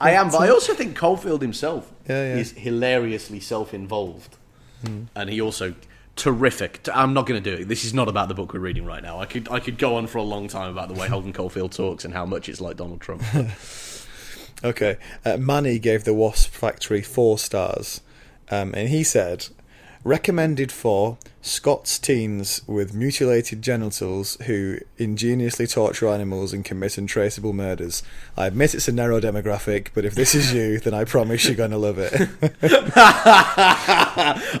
I 0.00 0.10
am, 0.12 0.30
but 0.30 0.40
I 0.42 0.48
also 0.50 0.74
think 0.74 0.96
Caulfield 0.96 1.40
himself 1.40 1.92
Yeah, 2.08 2.34
yeah. 2.34 2.40
is 2.40 2.52
hilariously 2.52 3.40
self-involved, 3.40 4.36
hmm. 4.84 5.04
and 5.14 5.30
he 5.30 5.40
also 5.40 5.74
terrific. 6.16 6.88
I'm 6.92 7.14
not 7.14 7.26
going 7.26 7.42
to 7.42 7.56
do 7.56 7.62
it. 7.62 7.68
This 7.68 7.84
is 7.84 7.94
not 7.94 8.08
about 8.08 8.28
the 8.28 8.34
book 8.34 8.52
we're 8.54 8.60
reading 8.60 8.84
right 8.84 9.02
now. 9.02 9.20
I 9.20 9.26
could 9.26 9.48
I 9.50 9.60
could 9.60 9.78
go 9.78 9.96
on 9.96 10.06
for 10.06 10.18
a 10.18 10.22
long 10.22 10.48
time 10.48 10.70
about 10.70 10.88
the 10.88 10.94
way 10.94 11.08
Holden 11.08 11.32
Caulfield 11.32 11.72
talks 11.72 12.04
and 12.04 12.14
how 12.14 12.26
much 12.26 12.48
it's 12.48 12.60
like 12.60 12.76
Donald 12.76 13.00
Trump. 13.00 13.22
Okay. 14.62 14.96
Uh, 15.24 15.36
Manny 15.36 15.78
gave 15.78 16.04
the 16.04 16.14
Wasp 16.14 16.50
Factory 16.50 17.02
four 17.02 17.38
stars, 17.38 18.00
um, 18.50 18.72
and 18.74 18.88
he 18.88 19.04
said, 19.04 19.48
recommended 20.04 20.70
for 20.70 21.18
Scots 21.40 21.98
teens 21.98 22.62
with 22.66 22.94
mutilated 22.94 23.60
genitals 23.60 24.36
who 24.46 24.78
ingeniously 24.96 25.66
torture 25.66 26.08
animals 26.08 26.52
and 26.52 26.64
commit 26.64 26.96
untraceable 26.96 27.52
murders. 27.52 28.02
I 28.36 28.46
admit 28.46 28.74
it's 28.74 28.88
a 28.88 28.92
narrow 28.92 29.20
demographic, 29.20 29.88
but 29.94 30.04
if 30.04 30.14
this 30.14 30.34
is 30.34 30.54
you, 30.54 30.78
then 30.78 30.94
I 30.94 31.04
promise 31.04 31.44
you're 31.44 31.54
going 31.54 31.72
to 31.72 31.78
love 31.78 31.98
it. 31.98 32.12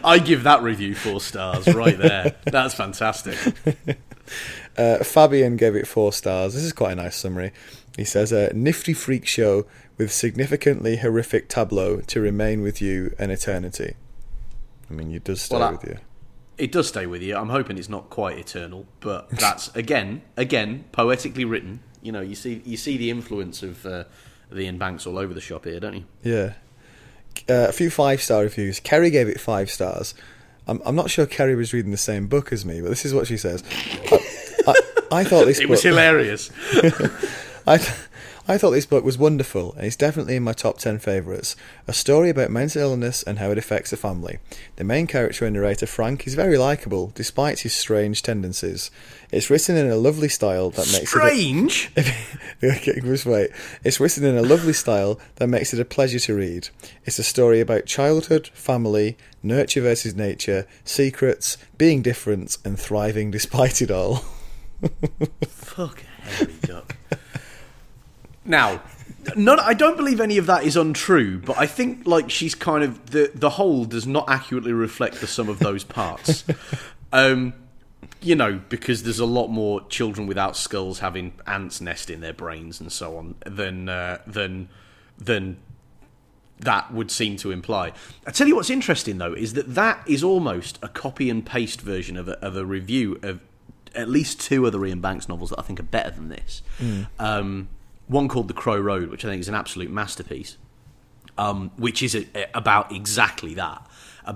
I 0.04 0.20
give 0.24 0.42
that 0.42 0.62
review 0.62 0.94
four 0.94 1.20
stars 1.20 1.72
right 1.72 1.96
there. 1.96 2.34
That's 2.44 2.74
fantastic. 2.74 3.38
Uh, 4.76 5.04
Fabian 5.04 5.56
gave 5.56 5.76
it 5.76 5.86
four 5.86 6.12
stars. 6.12 6.54
This 6.54 6.64
is 6.64 6.72
quite 6.72 6.92
a 6.92 6.96
nice 6.96 7.14
summary. 7.14 7.52
He 7.96 8.04
says, 8.04 8.32
a 8.32 8.52
nifty 8.54 8.92
freak 8.92 9.24
show 9.24 9.66
with 9.98 10.10
significantly 10.12 10.96
horrific 10.96 11.48
tableau 11.48 12.00
to 12.00 12.20
remain 12.20 12.60
with 12.62 12.82
you 12.82 13.14
an 13.18 13.30
eternity. 13.30 13.94
I 14.90 14.94
mean, 14.94 15.10
it 15.12 15.24
does 15.24 15.40
stay 15.42 15.56
Well, 15.56 15.68
I- 15.68 15.72
with 15.72 15.84
you. 15.84 15.98
It 16.56 16.70
does 16.70 16.86
stay 16.86 17.06
with 17.06 17.20
you. 17.20 17.36
I'm 17.36 17.48
hoping 17.48 17.78
it's 17.78 17.88
not 17.88 18.10
quite 18.10 18.38
eternal, 18.38 18.86
but 19.00 19.28
that's 19.30 19.74
again, 19.74 20.22
again, 20.36 20.84
poetically 20.92 21.44
written. 21.44 21.80
You 22.00 22.12
know, 22.12 22.20
you 22.20 22.36
see, 22.36 22.62
you 22.64 22.76
see 22.76 22.96
the 22.96 23.10
influence 23.10 23.62
of 23.64 23.84
uh, 23.84 24.04
the 24.50 24.64
Iain 24.66 24.78
Banks 24.78 25.04
all 25.04 25.18
over 25.18 25.34
the 25.34 25.40
shop 25.40 25.64
here, 25.64 25.80
don't 25.80 25.94
you? 25.96 26.04
Yeah. 26.22 26.52
Uh, 27.48 27.66
a 27.68 27.72
few 27.72 27.90
five 27.90 28.22
star 28.22 28.42
reviews. 28.42 28.78
Kerry 28.78 29.10
gave 29.10 29.26
it 29.28 29.40
five 29.40 29.68
stars. 29.68 30.14
I'm, 30.68 30.80
I'm 30.86 30.94
not 30.94 31.10
sure 31.10 31.26
Kerry 31.26 31.56
was 31.56 31.72
reading 31.72 31.90
the 31.90 31.96
same 31.96 32.28
book 32.28 32.52
as 32.52 32.64
me, 32.64 32.80
but 32.80 32.88
this 32.88 33.04
is 33.04 33.12
what 33.12 33.26
she 33.26 33.36
says. 33.36 33.64
I, 34.12 34.20
I, 34.68 34.74
I 35.20 35.24
thought 35.24 35.46
this 35.46 35.58
It 35.60 35.62
book. 35.64 35.70
was 35.70 35.82
hilarious. 35.82 36.50
I, 37.66 37.84
I 38.46 38.58
thought 38.58 38.72
this 38.72 38.84
book 38.84 39.04
was 39.04 39.16
wonderful, 39.16 39.72
and 39.72 39.86
it's 39.86 39.96
definitely 39.96 40.36
in 40.36 40.42
my 40.42 40.52
top 40.52 40.76
10 40.76 40.98
favourites. 40.98 41.56
A 41.88 41.94
story 41.94 42.28
about 42.28 42.50
mental 42.50 42.82
illness 42.82 43.22
and 43.22 43.38
how 43.38 43.50
it 43.50 43.56
affects 43.56 43.90
a 43.90 43.96
family. 43.96 44.38
The 44.76 44.84
main 44.84 45.06
character 45.06 45.46
and 45.46 45.54
narrator, 45.54 45.86
Frank, 45.86 46.26
is 46.26 46.34
very 46.34 46.58
likeable, 46.58 47.10
despite 47.14 47.60
his 47.60 47.72
strange 47.72 48.22
tendencies. 48.22 48.90
It's 49.32 49.48
written 49.48 49.78
in 49.78 49.88
a 49.90 49.96
lovely 49.96 50.28
style 50.28 50.68
that 50.70 50.92
makes 50.92 51.08
Strange. 51.08 51.90
it. 51.96 52.06
A, 52.62 52.66
okay, 52.76 53.00
just 53.00 53.24
wait. 53.24 53.48
It's 53.82 53.98
written 53.98 54.24
in 54.24 54.36
a 54.36 54.42
lovely 54.42 54.74
style 54.74 55.18
that 55.36 55.48
makes 55.48 55.72
it 55.72 55.80
a 55.80 55.84
pleasure 55.86 56.18
to 56.20 56.34
read. 56.34 56.68
It's 57.06 57.18
a 57.18 57.24
story 57.24 57.60
about 57.60 57.86
childhood, 57.86 58.48
family, 58.48 59.16
nurture 59.42 59.80
versus 59.80 60.14
nature, 60.14 60.66
secrets, 60.84 61.56
being 61.78 62.02
different, 62.02 62.58
and 62.62 62.78
thriving 62.78 63.30
despite 63.30 63.80
it 63.80 63.90
all. 63.90 64.16
Fuck 65.48 66.02
Harry 66.24 66.54
Duck. 66.60 66.96
Now, 68.44 68.82
none, 69.36 69.58
I 69.60 69.74
don't 69.74 69.96
believe 69.96 70.20
any 70.20 70.38
of 70.38 70.46
that 70.46 70.64
is 70.64 70.76
untrue, 70.76 71.38
but 71.38 71.56
I 71.58 71.66
think 71.66 72.06
like 72.06 72.30
she's 72.30 72.54
kind 72.54 72.84
of 72.84 73.10
the 73.10 73.30
the 73.34 73.50
whole 73.50 73.84
does 73.84 74.06
not 74.06 74.28
accurately 74.28 74.72
reflect 74.72 75.20
the 75.20 75.26
sum 75.26 75.48
of 75.48 75.58
those 75.58 75.84
parts. 75.84 76.44
um, 77.12 77.54
you 78.20 78.34
know, 78.34 78.60
because 78.68 79.02
there's 79.02 79.18
a 79.18 79.26
lot 79.26 79.48
more 79.48 79.86
children 79.88 80.26
without 80.26 80.56
skulls 80.56 81.00
having 81.00 81.32
ants 81.46 81.80
nest 81.80 82.10
in 82.10 82.20
their 82.20 82.32
brains 82.32 82.80
and 82.80 82.90
so 82.90 83.16
on 83.16 83.34
than 83.46 83.88
uh, 83.88 84.18
than 84.26 84.68
than 85.18 85.58
that 86.60 86.92
would 86.92 87.10
seem 87.10 87.36
to 87.36 87.50
imply. 87.50 87.92
I 88.26 88.30
tell 88.30 88.46
you 88.46 88.56
what's 88.56 88.70
interesting 88.70 89.18
though 89.18 89.34
is 89.34 89.54
that 89.54 89.74
that 89.74 90.02
is 90.06 90.22
almost 90.22 90.78
a 90.82 90.88
copy 90.88 91.28
and 91.28 91.44
paste 91.44 91.80
version 91.80 92.16
of 92.16 92.28
a, 92.28 92.32
of 92.44 92.56
a 92.56 92.64
review 92.64 93.18
of 93.22 93.40
at 93.94 94.08
least 94.08 94.40
two 94.40 94.66
other 94.66 94.84
Iain 94.84 95.00
Banks 95.00 95.28
novels 95.28 95.50
that 95.50 95.58
I 95.58 95.62
think 95.62 95.78
are 95.78 95.84
better 95.84 96.10
than 96.10 96.28
this. 96.28 96.62
Um, 97.18 97.68
one 98.06 98.28
called 98.28 98.48
The 98.48 98.54
Crow 98.54 98.78
Road, 98.78 99.08
which 99.10 99.24
I 99.24 99.28
think 99.28 99.40
is 99.40 99.48
an 99.48 99.54
absolute 99.54 99.90
masterpiece, 99.90 100.56
um, 101.38 101.70
which 101.76 102.02
is 102.02 102.14
a, 102.14 102.26
a- 102.34 102.48
about 102.54 102.92
exactly 102.92 103.54
that, 103.54 103.86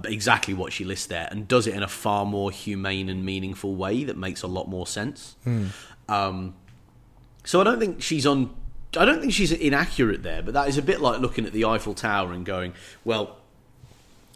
exactly 0.05 0.55
what 0.55 0.73
she 0.73 0.85
lists 0.85 1.07
there, 1.07 1.28
and 1.31 1.47
does 1.49 1.66
it 1.66 1.74
in 1.74 1.82
a 1.82 1.89
far 1.89 2.24
more 2.24 2.51
humane 2.51 3.09
and 3.09 3.24
meaningful 3.24 3.74
way 3.74 4.05
that 4.05 4.16
makes 4.16 4.43
a 4.43 4.47
lot 4.47 4.69
more 4.69 4.86
sense. 4.86 5.36
Um, 6.09 6.55
so 7.45 7.61
I 7.61 7.65
don't 7.65 7.78
think 7.78 8.03
she's 8.03 8.27
on. 8.27 8.55
I 8.97 9.05
don't 9.05 9.20
think 9.20 9.32
she's 9.35 9.53
inaccurate 9.53 10.23
there, 10.23 10.43
but 10.43 10.55
that 10.55 10.69
is 10.69 10.78
a 10.78 10.82
bit 10.82 11.01
like 11.01 11.20
looking 11.20 11.45
at 11.45 11.53
the 11.53 11.65
Eiffel 11.66 11.93
Tower 11.95 12.32
and 12.32 12.45
going, 12.47 12.73
"Well, 13.05 13.36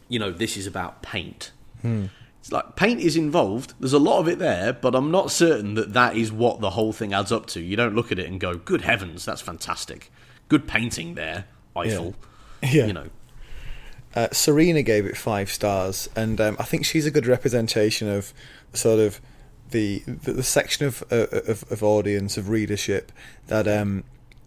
you 0.08 0.18
know, 0.18 0.30
this 0.30 0.56
is 0.56 0.66
about 0.66 1.02
paint." 1.02 1.50
It's 2.42 2.50
like 2.50 2.74
paint 2.74 3.00
is 3.00 3.16
involved. 3.16 3.74
There's 3.78 3.92
a 3.92 4.00
lot 4.00 4.18
of 4.18 4.26
it 4.26 4.40
there, 4.40 4.72
but 4.72 4.96
I'm 4.96 5.12
not 5.12 5.30
certain 5.30 5.74
that 5.74 5.92
that 5.92 6.16
is 6.16 6.32
what 6.32 6.60
the 6.60 6.70
whole 6.70 6.92
thing 6.92 7.14
adds 7.14 7.30
up 7.30 7.46
to. 7.46 7.60
You 7.60 7.76
don't 7.76 7.94
look 7.94 8.10
at 8.10 8.18
it 8.18 8.26
and 8.26 8.40
go, 8.40 8.56
"Good 8.56 8.80
heavens, 8.82 9.24
that's 9.24 9.40
fantastic! 9.40 10.10
Good 10.48 10.66
painting 10.66 11.14
there, 11.14 11.44
Eiffel." 11.76 12.16
Yeah. 12.60 12.86
You 12.86 12.92
know, 12.92 13.10
Uh, 14.14 14.28
Serena 14.32 14.82
gave 14.82 15.06
it 15.06 15.16
five 15.16 15.50
stars, 15.50 16.08
and 16.16 16.40
um, 16.40 16.56
I 16.58 16.64
think 16.64 16.84
she's 16.84 17.06
a 17.06 17.10
good 17.12 17.26
representation 17.26 18.08
of 18.08 18.34
sort 18.72 18.98
of 18.98 19.20
the 19.70 20.02
the, 20.06 20.32
the 20.32 20.42
section 20.42 20.84
of, 20.84 21.02
uh, 21.12 21.26
of 21.30 21.64
of 21.70 21.82
audience 21.82 22.36
of 22.36 22.48
readership 22.48 23.12
that 23.46 23.66
um 23.68 24.04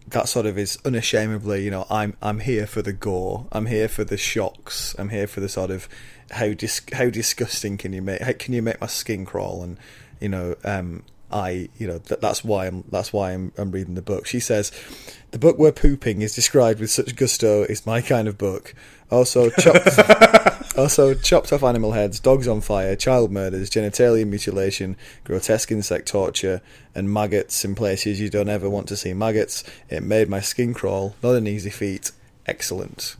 that 0.08 0.28
sort 0.28 0.46
of 0.46 0.56
is 0.56 0.78
unashamedly, 0.84 1.64
you 1.64 1.70
know, 1.70 1.86
I'm 1.90 2.14
I'm 2.22 2.40
here 2.40 2.66
for 2.66 2.80
the 2.82 2.92
gore, 2.92 3.46
I'm 3.50 3.66
here 3.66 3.88
for 3.88 4.04
the 4.04 4.16
shocks, 4.16 4.94
I'm 4.98 5.08
here 5.08 5.26
for 5.26 5.40
the 5.40 5.48
sort 5.48 5.70
of 5.70 5.88
how 6.30 6.52
dis- 6.52 6.82
how 6.92 7.08
disgusting 7.10 7.76
can 7.76 7.92
you 7.92 8.02
make 8.02 8.20
how 8.20 8.32
can 8.32 8.54
you 8.54 8.62
make 8.62 8.80
my 8.80 8.86
skin 8.86 9.24
crawl 9.24 9.62
and 9.62 9.78
you 10.20 10.28
know 10.28 10.56
um 10.64 11.02
I, 11.30 11.68
you 11.76 11.88
know, 11.88 11.98
th- 11.98 12.20
that's 12.20 12.44
why 12.44 12.66
I'm. 12.66 12.84
That's 12.90 13.12
why 13.12 13.32
I'm, 13.32 13.52
I'm 13.58 13.70
reading 13.72 13.94
the 13.94 14.02
book. 14.02 14.26
She 14.26 14.38
says, 14.38 14.70
the 15.32 15.38
book 15.38 15.58
where 15.58 15.72
pooping 15.72 16.22
is 16.22 16.34
described 16.34 16.78
with 16.80 16.90
such 16.90 17.16
gusto 17.16 17.64
is 17.64 17.84
my 17.84 18.00
kind 18.00 18.28
of 18.28 18.38
book. 18.38 18.74
Also, 19.10 19.50
chopped, 19.50 20.76
also 20.78 21.14
chopped 21.14 21.52
off 21.52 21.64
animal 21.64 21.92
heads, 21.92 22.20
dogs 22.20 22.46
on 22.46 22.60
fire, 22.60 22.94
child 22.94 23.32
murders, 23.32 23.70
genitalia 23.70 24.26
mutilation, 24.26 24.96
grotesque 25.24 25.72
insect 25.72 26.06
torture, 26.08 26.60
and 26.94 27.12
maggots 27.12 27.64
in 27.64 27.74
places 27.74 28.20
you 28.20 28.30
don't 28.30 28.48
ever 28.48 28.70
want 28.70 28.86
to 28.88 28.96
see 28.96 29.12
maggots. 29.12 29.64
It 29.88 30.02
made 30.02 30.28
my 30.28 30.40
skin 30.40 30.74
crawl. 30.74 31.16
Not 31.22 31.34
an 31.34 31.48
easy 31.48 31.70
feat. 31.70 32.12
Excellent. 32.46 33.16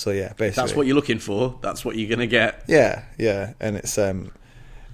So 0.00 0.12
yeah, 0.12 0.32
basically, 0.32 0.62
that's 0.62 0.74
what 0.74 0.86
you're 0.86 0.96
looking 0.96 1.18
for. 1.18 1.58
That's 1.60 1.84
what 1.84 1.94
you're 1.96 2.08
going 2.08 2.20
to 2.20 2.26
get. 2.26 2.64
yeah, 2.66 3.04
yeah, 3.18 3.52
and 3.60 3.76
it's 3.76 3.98
um, 3.98 4.32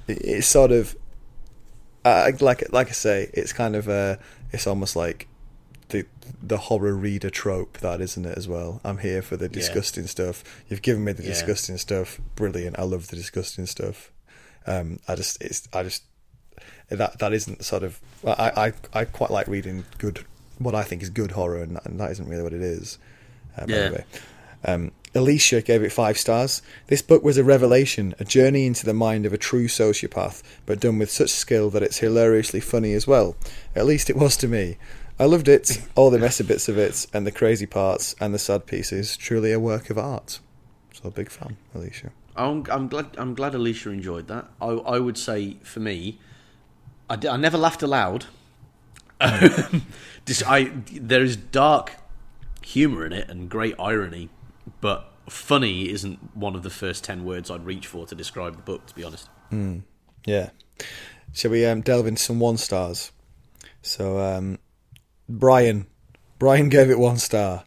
it- 0.09 0.21
it's 0.25 0.47
sort 0.49 0.73
of, 0.73 0.97
uh, 2.05 2.33
like 2.41 2.73
like 2.73 2.89
I 2.89 2.93
say, 2.93 3.31
it's 3.33 3.53
kind 3.53 3.77
of 3.77 3.89
uh, 3.89 4.17
it's 4.53 4.67
almost 4.67 4.97
like 4.97 5.29
the 5.91 6.05
the 6.43 6.57
horror 6.59 6.95
reader 6.95 7.31
trope 7.31 7.79
that 7.79 8.01
isn't 8.01 8.25
it 8.27 8.37
as 8.37 8.49
well. 8.49 8.81
I'm 8.83 8.99
here 8.99 9.23
for 9.23 9.37
the 9.37 9.49
disgusting 9.49 10.09
stuff. 10.09 10.43
You've 10.69 10.83
given 10.83 11.05
me 11.05 11.13
the 11.13 11.23
Yeah. 11.23 11.29
disgusting 11.31 11.79
stuff. 11.79 12.21
Brilliant. 12.35 12.77
I 12.77 12.83
love 12.83 13.07
the 13.07 13.15
disgusting 13.17 13.67
stuff. 13.67 14.11
Um, 14.67 14.99
I 15.07 15.15
just 15.15 15.41
it's 15.41 15.69
I 15.73 15.85
just 15.85 16.03
that 16.89 17.21
that 17.21 17.33
isn't 17.33 17.65
sort 17.65 17.85
of 17.85 18.01
I 18.27 18.73
I, 18.93 19.01
I 19.01 19.05
quite 19.05 19.31
like 19.31 19.47
reading 19.47 19.85
good 19.99 20.25
what 20.59 20.75
I 20.75 20.83
think 20.83 21.03
is 21.05 21.11
good 21.11 21.31
horror 21.33 21.63
and, 21.63 21.79
and 21.85 22.01
that 22.01 22.11
isn't 22.11 22.29
really 22.29 22.43
what 22.43 22.53
it 22.53 22.63
is. 22.63 22.99
Um, 23.57 23.71
Yeah. 23.71 23.77
Anyway. 23.77 24.05
Um, 24.65 24.93
Alicia 25.15 25.63
gave 25.63 25.83
it 25.83 25.93
five 25.93 26.19
stars. 26.19 26.61
This 26.89 27.01
book 27.01 27.23
was 27.23 27.39
a 27.39 27.45
revelation, 27.45 28.15
a 28.19 28.25
journey 28.25 28.67
into 28.67 28.85
the 28.85 28.93
mind 28.93 29.25
of 29.25 29.33
a 29.33 29.39
true 29.39 29.67
sociopath, 29.67 30.43
but 30.67 30.81
done 30.81 30.99
with 30.99 31.11
such 31.11 31.31
skill 31.31 31.71
that 31.71 31.83
it's 31.83 31.99
hilariously 31.99 32.61
funny 32.61 32.93
as 32.93 33.07
well. 33.07 33.37
At 33.75 33.87
least 33.87 34.11
it 34.11 34.17
was 34.17 34.37
to 34.39 34.49
me. 34.49 34.77
I 35.19 35.25
loved 35.25 35.49
it, 35.49 35.83
all 35.95 36.11
the 36.11 36.19
messy 36.19 36.45
bits 36.45 36.69
of 36.69 36.77
it, 36.77 37.07
and 37.15 37.27
the 37.27 37.33
crazy 37.33 37.65
parts, 37.65 38.15
and 38.21 38.35
the 38.35 38.39
sad 38.39 38.67
pieces. 38.67 39.17
Truly 39.17 39.53
a 39.53 39.59
work 39.59 39.89
of 39.89 39.97
art. 39.97 40.41
So 40.93 41.11
big 41.11 41.31
fan, 41.31 41.57
Alicia. 41.75 42.11
I'm, 42.37 42.65
I'm 42.71 42.89
glad. 42.89 43.17
I'm 43.17 43.35
glad 43.35 43.55
Alicia 43.55 43.91
enjoyed 43.91 44.29
that. 44.29 44.47
I, 44.61 44.67
I 44.67 44.99
would 44.99 45.17
say 45.17 45.57
for 45.63 45.81
me, 45.81 46.19
I, 47.09 47.19
I 47.29 47.37
never 47.39 47.57
laughed 47.57 47.83
aloud. 47.83 48.27
Just, 50.27 50.47
I 50.47 50.71
there 50.93 51.23
is 51.23 51.37
dark 51.37 51.95
humor 52.63 53.07
in 53.07 53.13
it 53.13 53.31
and 53.31 53.49
great 53.49 53.75
irony, 53.79 54.29
but 54.81 55.13
funny 55.29 55.91
isn't 55.91 56.37
one 56.37 56.55
of 56.55 56.63
the 56.63 56.71
first 56.71 57.05
ten 57.05 57.25
words 57.25 57.51
I'd 57.51 57.65
reach 57.65 57.87
for 57.87 58.07
to 58.07 58.15
describe 58.15 58.57
the 58.57 58.63
book. 58.63 58.87
To 58.87 58.95
be 58.95 59.05
honest, 59.05 59.29
Yeah. 60.25 60.51
Shall 61.33 61.51
we 61.51 61.67
um, 61.67 61.81
delve 61.83 62.07
into 62.07 62.23
some 62.23 62.39
one 62.41 62.57
stars? 62.57 63.13
So, 63.83 64.19
um, 64.19 64.59
Brian. 65.29 65.87
Brian 66.39 66.69
gave 66.69 66.91
it 66.91 66.99
one 66.99 67.17
star. 67.17 67.65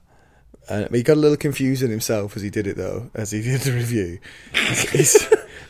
Uh, 0.67 0.87
he 0.91 1.01
got 1.01 1.17
a 1.17 1.19
little 1.19 1.37
confused 1.37 1.81
in 1.81 1.89
himself 1.89 2.35
as 2.35 2.43
he 2.43 2.49
did 2.51 2.67
it, 2.67 2.77
though, 2.77 3.09
as 3.15 3.31
he 3.31 3.41
did 3.41 3.61
the 3.61 3.71
review. 3.71 4.19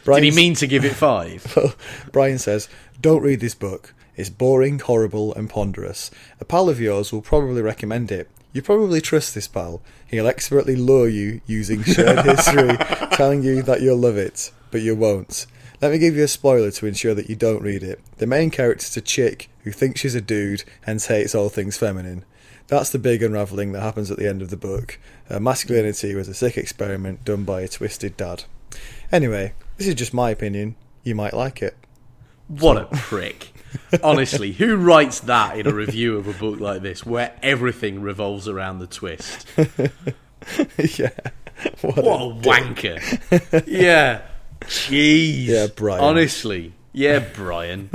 Did 0.06 0.23
he 0.23 0.31
mean 0.31 0.56
to 0.56 0.68
give 0.68 0.84
it 0.84 0.93
five? 0.93 1.53
well, 1.56 1.73
Brian 2.11 2.39
says, 2.39 2.68
Don't 2.99 3.22
read 3.22 3.39
this 3.39 3.56
book. 3.56 3.93
It's 4.15 4.30
boring, 4.30 4.80
horrible, 4.80 5.34
and 5.35 5.49
ponderous. 5.49 6.11
A 6.41 6.45
pal 6.45 6.68
of 6.68 6.80
yours 6.81 7.14
will 7.14 7.22
probably 7.22 7.61
recommend 7.61 8.11
it. 8.11 8.30
You 8.51 8.61
probably 8.61 8.99
trust 8.99 9.35
this 9.35 9.47
pal. 9.47 9.81
He'll 10.07 10.27
expertly 10.27 10.76
lure 10.76 11.07
you 11.07 11.41
using 11.45 11.84
shared 11.84 12.26
history, 12.26 12.77
telling 13.11 13.43
you 13.43 13.61
that 13.63 13.81
you'll 13.81 13.97
love 13.97 14.17
it, 14.17 14.51
but 14.71 14.81
you 14.81 14.95
won't. 14.95 15.45
Let 15.81 15.91
me 15.91 15.99
give 15.99 16.15
you 16.15 16.23
a 16.23 16.27
spoiler 16.27 16.71
to 16.71 16.88
ensure 16.88 17.13
that 17.13 17.30
you 17.30 17.35
don't 17.35 17.61
read 17.61 17.84
it. 17.84 18.01
The 18.17 18.27
main 18.27 18.49
character's 18.49 18.97
a 18.97 19.01
chick 19.01 19.49
who 19.63 19.71
thinks 19.71 20.01
she's 20.01 20.15
a 20.15 20.21
dude, 20.21 20.63
hence 20.81 21.07
hates 21.07 21.35
all 21.35 21.49
things 21.49 21.77
feminine. 21.77 22.26
That's 22.67 22.89
the 22.89 22.99
big 22.99 23.23
unravelling 23.23 23.71
that 23.71 23.81
happens 23.81 24.11
at 24.11 24.17
the 24.17 24.27
end 24.27 24.41
of 24.41 24.49
the 24.49 24.57
book. 24.57 24.99
Uh, 25.30 25.39
masculinity 25.39 26.15
was 26.15 26.27
a 26.27 26.34
sick 26.34 26.57
experiment 26.57 27.23
done 27.23 27.43
by 27.43 27.61
a 27.61 27.67
twisted 27.67 28.17
dad. 28.17 28.43
Anyway, 29.11 29.53
this 29.77 29.88
is 29.88 29.95
just 29.95 30.13
my 30.13 30.30
opinion. 30.31 30.76
You 31.03 31.15
might 31.15 31.34
like 31.34 31.61
it. 31.61 31.77
What 32.47 32.77
a 32.77 32.85
prick. 32.95 33.53
Honestly, 34.03 34.51
who 34.51 34.75
writes 34.75 35.21
that 35.21 35.57
in 35.57 35.67
a 35.67 35.73
review 35.73 36.17
of 36.17 36.27
a 36.27 36.33
book 36.33 36.59
like 36.59 36.81
this 36.81 37.05
where 37.05 37.33
everything 37.41 38.01
revolves 38.01 38.47
around 38.47 38.79
the 38.79 38.87
twist? 38.87 39.45
yeah. 39.57 41.09
What, 41.81 41.97
What 41.97 42.21
a 42.21 42.35
wanker. 42.49 43.63
Yeah. 43.67 44.21
Jeez. 44.61 45.45
Yeah, 45.45 45.67
Brian. 45.75 46.03
Honestly. 46.03 46.73
Yeah, 46.93 47.19
Brian. 47.33 47.89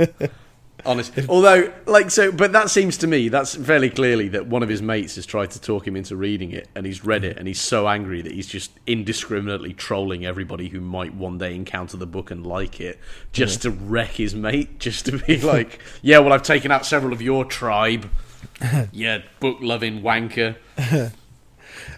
Honestly. 0.85 1.25
Although, 1.27 1.73
like, 1.87 2.11
so, 2.11 2.31
but 2.31 2.51
that 2.51 2.69
seems 2.69 2.97
to 2.97 3.07
me, 3.07 3.29
that's 3.29 3.55
fairly 3.55 3.89
clearly 3.89 4.27
that 4.29 4.45
one 4.45 4.61
of 4.61 4.69
his 4.69 4.81
mates 4.81 5.15
has 5.15 5.25
tried 5.25 5.51
to 5.51 5.61
talk 5.61 5.87
him 5.87 5.95
into 5.95 6.15
reading 6.15 6.51
it, 6.51 6.67
and 6.75 6.85
he's 6.85 7.03
read 7.03 7.23
it, 7.23 7.37
and 7.37 7.47
he's 7.47 7.59
so 7.59 7.87
angry 7.87 8.21
that 8.21 8.31
he's 8.31 8.47
just 8.47 8.71
indiscriminately 8.85 9.73
trolling 9.73 10.25
everybody 10.25 10.69
who 10.69 10.79
might 10.79 11.13
one 11.15 11.37
day 11.39 11.55
encounter 11.55 11.97
the 11.97 12.05
book 12.05 12.29
and 12.29 12.45
like 12.45 12.79
it, 12.79 12.99
just 13.31 13.63
to 13.63 13.71
wreck 13.71 14.11
his 14.11 14.35
mate, 14.35 14.79
just 14.79 15.05
to 15.05 15.17
be 15.17 15.41
like, 15.41 15.79
yeah, 16.01 16.19
well, 16.19 16.33
I've 16.33 16.43
taken 16.43 16.71
out 16.71 16.85
several 16.85 17.13
of 17.13 17.21
your 17.21 17.45
tribe. 17.45 18.09
yeah, 18.91 19.21
book 19.39 19.57
loving 19.61 20.01
wanker. 20.01 20.55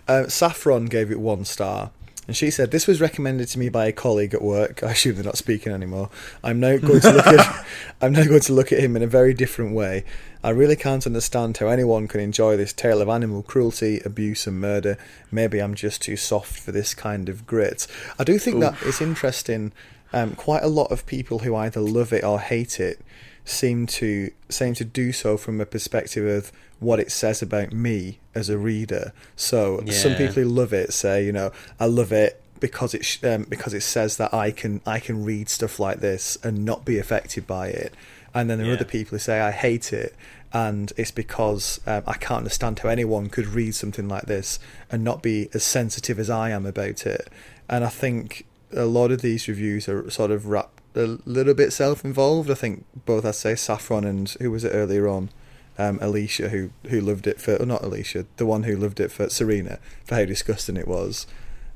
Uh, 0.08 0.28
Saffron 0.28 0.86
gave 0.86 1.12
it 1.12 1.20
one 1.20 1.44
star, 1.44 1.92
and 2.28 2.36
she 2.36 2.52
said 2.52 2.72
this 2.72 2.88
was 2.88 3.00
recommended 3.00 3.48
to 3.50 3.60
me 3.60 3.70
by 3.70 3.86
a 3.86 3.92
colleague 3.92 4.34
at 4.34 4.42
work. 4.42 4.84
I 4.84 4.92
assume 4.92 5.16
they're 5.16 5.24
not 5.24 5.38
speaking 5.38 5.72
anymore. 5.72 6.10
I'm 6.44 6.60
now 6.60 6.78
going 6.78 7.00
to 7.02 7.12
look 7.12 7.28
at 7.28 7.66
I'm 8.02 8.12
now 8.12 8.26
going 8.26 8.42
to 8.42 8.54
look 8.54 8.72
at 8.72 8.80
him 8.80 8.96
in 8.96 9.04
a 9.04 9.08
very 9.08 9.34
different 9.34 9.74
way. 9.74 10.04
I 10.44 10.52
really 10.52 10.76
can't 10.76 11.06
understand 11.06 11.58
how 11.58 11.68
anyone 11.68 12.08
can 12.08 12.22
enjoy 12.22 12.58
this 12.58 12.74
tale 12.74 13.02
of 13.02 13.10
animal 13.10 13.44
cruelty, 13.44 14.02
abuse, 14.06 14.46
and 14.46 14.62
murder. 14.62 14.98
Maybe 15.32 15.60
I'm 15.60 15.74
just 15.74 16.02
too 16.02 16.16
soft 16.16 16.60
for 16.60 16.72
this 16.72 16.94
kind 16.94 17.28
of 17.28 17.48
grit. 17.48 17.88
I 18.20 18.24
do 18.24 18.38
think 18.38 18.60
that 18.60 18.76
it's 18.84 19.02
interesting. 19.02 19.72
Um, 20.14 20.36
quite 20.36 20.64
a 20.64 20.70
lot 20.70 20.90
of 20.92 21.06
people 21.06 21.40
who 21.40 21.56
either 21.56 21.82
love 21.82 22.14
it 22.14 22.24
or 22.24 22.40
hate 22.40 22.80
it 22.80 23.02
seem 23.44 23.88
to 23.88 24.30
seem 24.50 24.74
to 24.74 24.86
do 24.86 25.12
so 25.12 25.38
from 25.38 25.60
a 25.60 25.66
perspective 25.66 26.26
of 26.26 26.52
what 26.80 27.00
it 27.00 27.12
says 27.12 27.42
about 27.42 27.72
me 27.74 28.20
as 28.36 28.50
a 28.50 28.58
reader. 28.58 29.14
So 29.36 29.84
some 29.88 30.16
people 30.16 30.36
who 30.44 30.46
love 30.46 30.74
it 30.74 30.94
say, 30.94 31.26
you 31.26 31.32
know, 31.32 31.52
I 31.80 31.86
love 31.86 32.12
it 32.12 32.42
because 32.60 32.94
it 32.94 33.06
sh- 33.06 33.24
um, 33.24 33.44
because 33.50 33.74
it 33.74 33.82
says 33.82 34.18
that 34.18 34.34
I 34.34 34.52
can 34.52 34.82
I 34.86 35.00
can 35.00 35.24
read 35.24 35.50
stuff 35.50 35.80
like 35.80 36.00
this 36.00 36.38
and 36.44 36.66
not 36.66 36.86
be 36.86 36.98
affected 37.00 37.46
by 37.48 37.68
it. 37.70 37.94
And 38.34 38.50
then 38.50 38.58
there 38.60 38.68
are 38.68 38.70
Yeah. 38.72 38.76
other 38.76 38.86
people 38.86 39.12
who 39.16 39.20
say 39.20 39.40
I 39.40 39.52
hate 39.52 39.92
it, 39.94 40.16
and 40.54 40.92
it's 40.98 41.12
because 41.12 41.80
um, 41.88 42.04
I 42.06 42.14
can't 42.14 42.40
understand 42.40 42.80
how 42.80 42.90
anyone 42.90 43.30
could 43.30 43.48
read 43.48 43.74
something 43.74 44.08
like 44.08 44.26
this 44.26 44.60
and 44.92 45.04
not 45.04 45.24
be 45.24 45.50
as 45.54 45.64
sensitive 45.64 46.20
as 46.20 46.30
I 46.30 46.52
am 46.52 46.66
about 46.66 47.06
it. 47.08 47.28
And 47.70 47.84
I 47.84 47.90
think 47.90 48.46
a 48.72 48.86
lot 48.86 49.12
of 49.12 49.22
these 49.22 49.48
reviews 49.48 49.88
are 49.90 50.10
sort 50.12 50.30
of 50.30 50.48
wrapped 50.48 50.82
a 50.96 51.18
little 51.26 51.54
bit 51.54 51.74
self-involved. 51.74 52.50
I 52.52 52.56
think 52.56 52.86
both 53.06 53.26
I'd 53.26 53.36
say 53.36 53.56
Saffron 53.56 54.04
and 54.04 54.30
who 54.42 54.52
was 54.52 54.64
it 54.64 54.70
earlier 54.74 55.08
on, 55.08 55.30
um, 55.78 56.00
Alicia, 56.02 56.50
who 56.50 56.72
who 56.90 57.00
loved 57.02 57.28
it 57.28 57.40
for 57.40 57.56
or 57.56 57.66
not 57.66 57.84
Alicia, 57.84 58.26
the 58.38 58.46
one 58.46 58.64
who 58.64 58.76
loved 58.76 59.00
it 59.00 59.12
for 59.12 59.30
Serena 59.30 59.80
for 60.06 60.16
how 60.16 60.26
disgusting 60.26 60.78
it 60.78 60.88
was. 60.88 61.28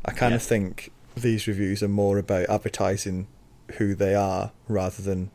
I 0.03 0.11
kind 0.11 0.33
of 0.33 0.41
think 0.41 0.91
these 1.15 1.47
reviews 1.47 1.83
are 1.83 1.87
more 1.87 2.17
about 2.17 2.49
advertising 2.49 3.27
who 3.77 3.95
they 3.95 4.15
are 4.15 4.51
rather 4.67 5.01
than 5.01 5.29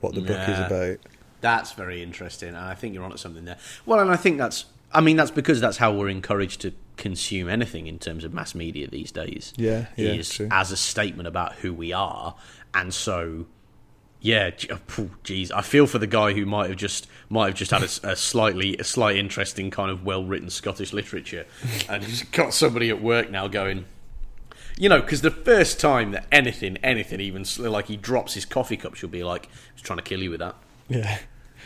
what 0.00 0.14
the 0.14 0.20
book 0.20 0.48
is 0.48 0.58
about. 0.58 0.98
That's 1.40 1.72
very 1.72 2.02
interesting, 2.02 2.50
and 2.50 2.58
I 2.58 2.74
think 2.74 2.94
you're 2.94 3.04
onto 3.04 3.16
something 3.16 3.44
there. 3.44 3.58
Well, 3.86 4.00
and 4.00 4.10
I 4.10 4.16
think 4.16 4.38
that's, 4.38 4.66
I 4.92 5.00
mean, 5.00 5.16
that's 5.16 5.30
because 5.30 5.60
that's 5.60 5.76
how 5.76 5.92
we're 5.92 6.08
encouraged 6.08 6.60
to 6.62 6.72
consume 6.96 7.48
anything 7.48 7.86
in 7.86 7.98
terms 7.98 8.24
of 8.24 8.32
mass 8.32 8.54
media 8.54 8.86
these 8.86 9.10
days. 9.10 9.52
Yeah, 9.56 9.86
yeah, 9.96 10.10
is 10.10 10.30
true. 10.30 10.48
as 10.50 10.70
a 10.70 10.76
statement 10.76 11.26
about 11.26 11.54
who 11.54 11.72
we 11.72 11.92
are, 11.92 12.36
and 12.74 12.94
so, 12.94 13.46
yeah, 14.22 14.52
oh, 14.70 15.10
geez, 15.24 15.50
I 15.50 15.62
feel 15.62 15.88
for 15.88 15.98
the 15.98 16.06
guy 16.06 16.32
who 16.32 16.46
might 16.46 16.70
have 16.70 16.78
just 16.78 17.08
might 17.28 17.46
have 17.46 17.54
just 17.56 17.72
had 17.72 17.82
a 17.82 18.16
slightly 18.16 18.76
a 18.76 18.84
slight 18.84 19.16
interest 19.16 19.58
in 19.58 19.70
kind 19.72 19.90
of 19.90 20.04
well 20.04 20.24
written 20.24 20.48
Scottish 20.48 20.92
literature, 20.92 21.44
and 21.88 22.04
he's 22.04 22.22
got 22.22 22.54
somebody 22.54 22.88
at 22.88 23.02
work 23.02 23.30
now 23.30 23.48
going. 23.48 23.84
You 24.78 24.88
know, 24.88 25.00
because 25.00 25.22
the 25.22 25.32
first 25.32 25.80
time 25.80 26.12
that 26.12 26.26
anything, 26.30 26.76
anything, 26.78 27.20
even 27.20 27.44
like 27.58 27.88
he 27.88 27.96
drops 27.96 28.34
his 28.34 28.44
coffee 28.44 28.76
cup, 28.76 28.94
she'll 28.94 29.10
be 29.10 29.24
like, 29.24 29.48
"He's 29.74 29.82
trying 29.82 29.98
to 29.98 30.04
kill 30.04 30.22
you 30.22 30.30
with 30.30 30.40
that." 30.40 30.54
Yeah, 30.88 31.18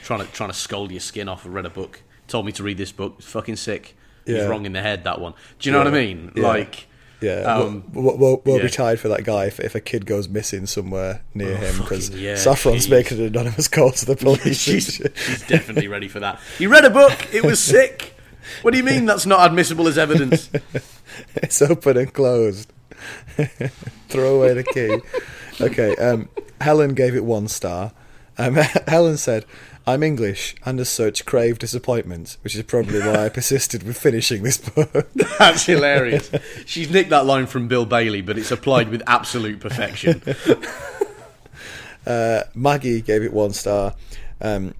trying 0.02 0.20
to 0.20 0.32
trying 0.32 0.50
to 0.50 0.56
scold 0.56 0.90
your 0.90 1.00
skin 1.00 1.28
off. 1.28 1.44
I 1.44 1.50
read 1.50 1.66
a 1.66 1.70
book, 1.70 2.00
told 2.26 2.46
me 2.46 2.52
to 2.52 2.62
read 2.62 2.78
this 2.78 2.90
book. 2.90 3.16
It's 3.18 3.28
fucking 3.28 3.56
sick. 3.56 3.94
He's 4.24 4.46
wrong 4.46 4.66
in 4.66 4.72
the 4.72 4.82
head. 4.82 5.04
That 5.04 5.20
one. 5.20 5.34
Do 5.58 5.68
you 5.68 5.72
know 5.72 5.78
what 5.78 5.88
I 5.88 5.90
mean? 5.92 6.32
Yeah. 6.34 6.42
Like, 6.42 6.88
yeah. 7.20 7.40
Um, 7.42 7.84
we'll, 7.92 8.16
we'll, 8.16 8.42
we'll 8.44 8.56
yeah. 8.58 8.62
be 8.64 8.68
tired 8.70 9.00
for 9.00 9.08
that 9.08 9.24
guy 9.24 9.46
if, 9.46 9.58
if 9.60 9.74
a 9.74 9.80
kid 9.80 10.06
goes 10.06 10.28
missing 10.28 10.66
somewhere 10.66 11.22
near 11.34 11.54
Oh, 11.54 11.56
him 11.56 11.78
because 11.78 12.10
yeah, 12.10 12.36
Saffron's 12.36 12.86
jeez. 12.86 12.90
making 12.90 13.18
an 13.18 13.26
anonymous 13.26 13.68
call 13.68 13.90
to 13.92 14.06
the 14.06 14.16
police. 14.16 14.58
she's, 14.60 14.94
she's 14.94 15.42
definitely 15.48 15.88
ready 15.88 16.08
for 16.08 16.20
that. 16.20 16.40
He 16.58 16.66
read 16.66 16.84
a 16.84 16.90
book. 16.90 17.32
It 17.34 17.44
was 17.44 17.62
sick. 17.62 18.14
What 18.62 18.70
do 18.72 18.78
you 18.78 18.84
mean 18.84 19.06
that's 19.06 19.26
not 19.26 19.46
admissible 19.46 19.88
as 19.88 19.98
evidence? 19.98 20.50
it's 21.36 21.60
open 21.62 21.96
and 21.96 22.12
closed. 22.12 22.72
Throw 24.08 24.36
away 24.36 24.54
the 24.54 24.62
key. 24.62 25.00
Okay, 25.64 25.96
um, 25.96 26.28
Helen 26.60 26.94
gave 26.94 27.14
it 27.16 27.24
one 27.24 27.48
star. 27.48 27.92
Um, 28.38 28.54
Helen 28.54 29.16
said, 29.16 29.44
I'm 29.88 30.02
English 30.02 30.56
and 30.64 30.80
as 30.80 30.88
such 30.88 31.24
crave 31.24 31.60
disappointment, 31.60 32.38
which 32.42 32.56
is 32.56 32.62
probably 32.64 32.98
why 32.98 33.26
I 33.26 33.28
persisted 33.38 33.84
with 33.84 33.96
finishing 33.96 34.42
this 34.42 34.58
book. 34.58 35.12
That's 35.38 35.64
hilarious. 35.64 36.30
She's 36.64 36.90
nicked 36.90 37.10
that 37.10 37.24
line 37.24 37.46
from 37.46 37.68
Bill 37.68 37.86
Bailey, 37.86 38.20
but 38.20 38.36
it's 38.36 38.50
applied 38.50 38.88
with 38.88 39.02
absolute 39.06 39.60
perfection. 39.60 40.22
Uh, 42.06 42.44
Maggie 42.54 43.00
gave 43.00 43.24
it 43.24 43.32
one 43.32 43.52
star. 43.52 43.92
Um, 44.40 44.74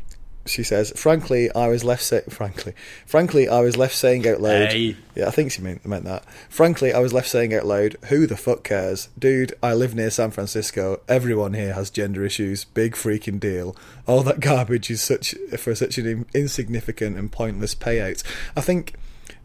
she 0.46 0.62
says, 0.62 0.92
"Frankly, 0.96 1.50
I 1.54 1.68
was 1.68 1.84
left 1.84 2.02
say- 2.02 2.22
frankly, 2.28 2.72
frankly, 3.06 3.48
I 3.48 3.60
was 3.60 3.76
left 3.76 3.94
saying 3.94 4.26
out 4.28 4.40
loud. 4.40 4.72
Hey. 4.72 4.96
Yeah, 5.14 5.26
I 5.28 5.30
think 5.30 5.52
she 5.52 5.62
meant 5.62 5.84
meant 5.86 6.04
that. 6.04 6.24
Frankly, 6.48 6.92
I 6.92 6.98
was 7.00 7.12
left 7.12 7.28
saying 7.28 7.54
out 7.54 7.66
loud, 7.66 7.96
who 8.08 8.26
the 8.26 8.36
fuck 8.36 8.64
cares, 8.64 9.08
dude? 9.18 9.54
I 9.62 9.74
live 9.74 9.94
near 9.94 10.10
San 10.10 10.30
Francisco. 10.30 11.00
Everyone 11.08 11.54
here 11.54 11.72
has 11.74 11.90
gender 11.90 12.24
issues. 12.24 12.64
Big 12.64 12.94
freaking 12.94 13.40
deal. 13.40 13.76
All 14.06 14.22
that 14.22 14.40
garbage 14.40 14.90
is 14.90 15.00
such 15.00 15.34
for 15.58 15.74
such 15.74 15.98
an 15.98 16.26
insignificant 16.34 17.16
and 17.16 17.30
pointless 17.32 17.74
payout. 17.74 18.22
I 18.56 18.60
think." 18.60 18.94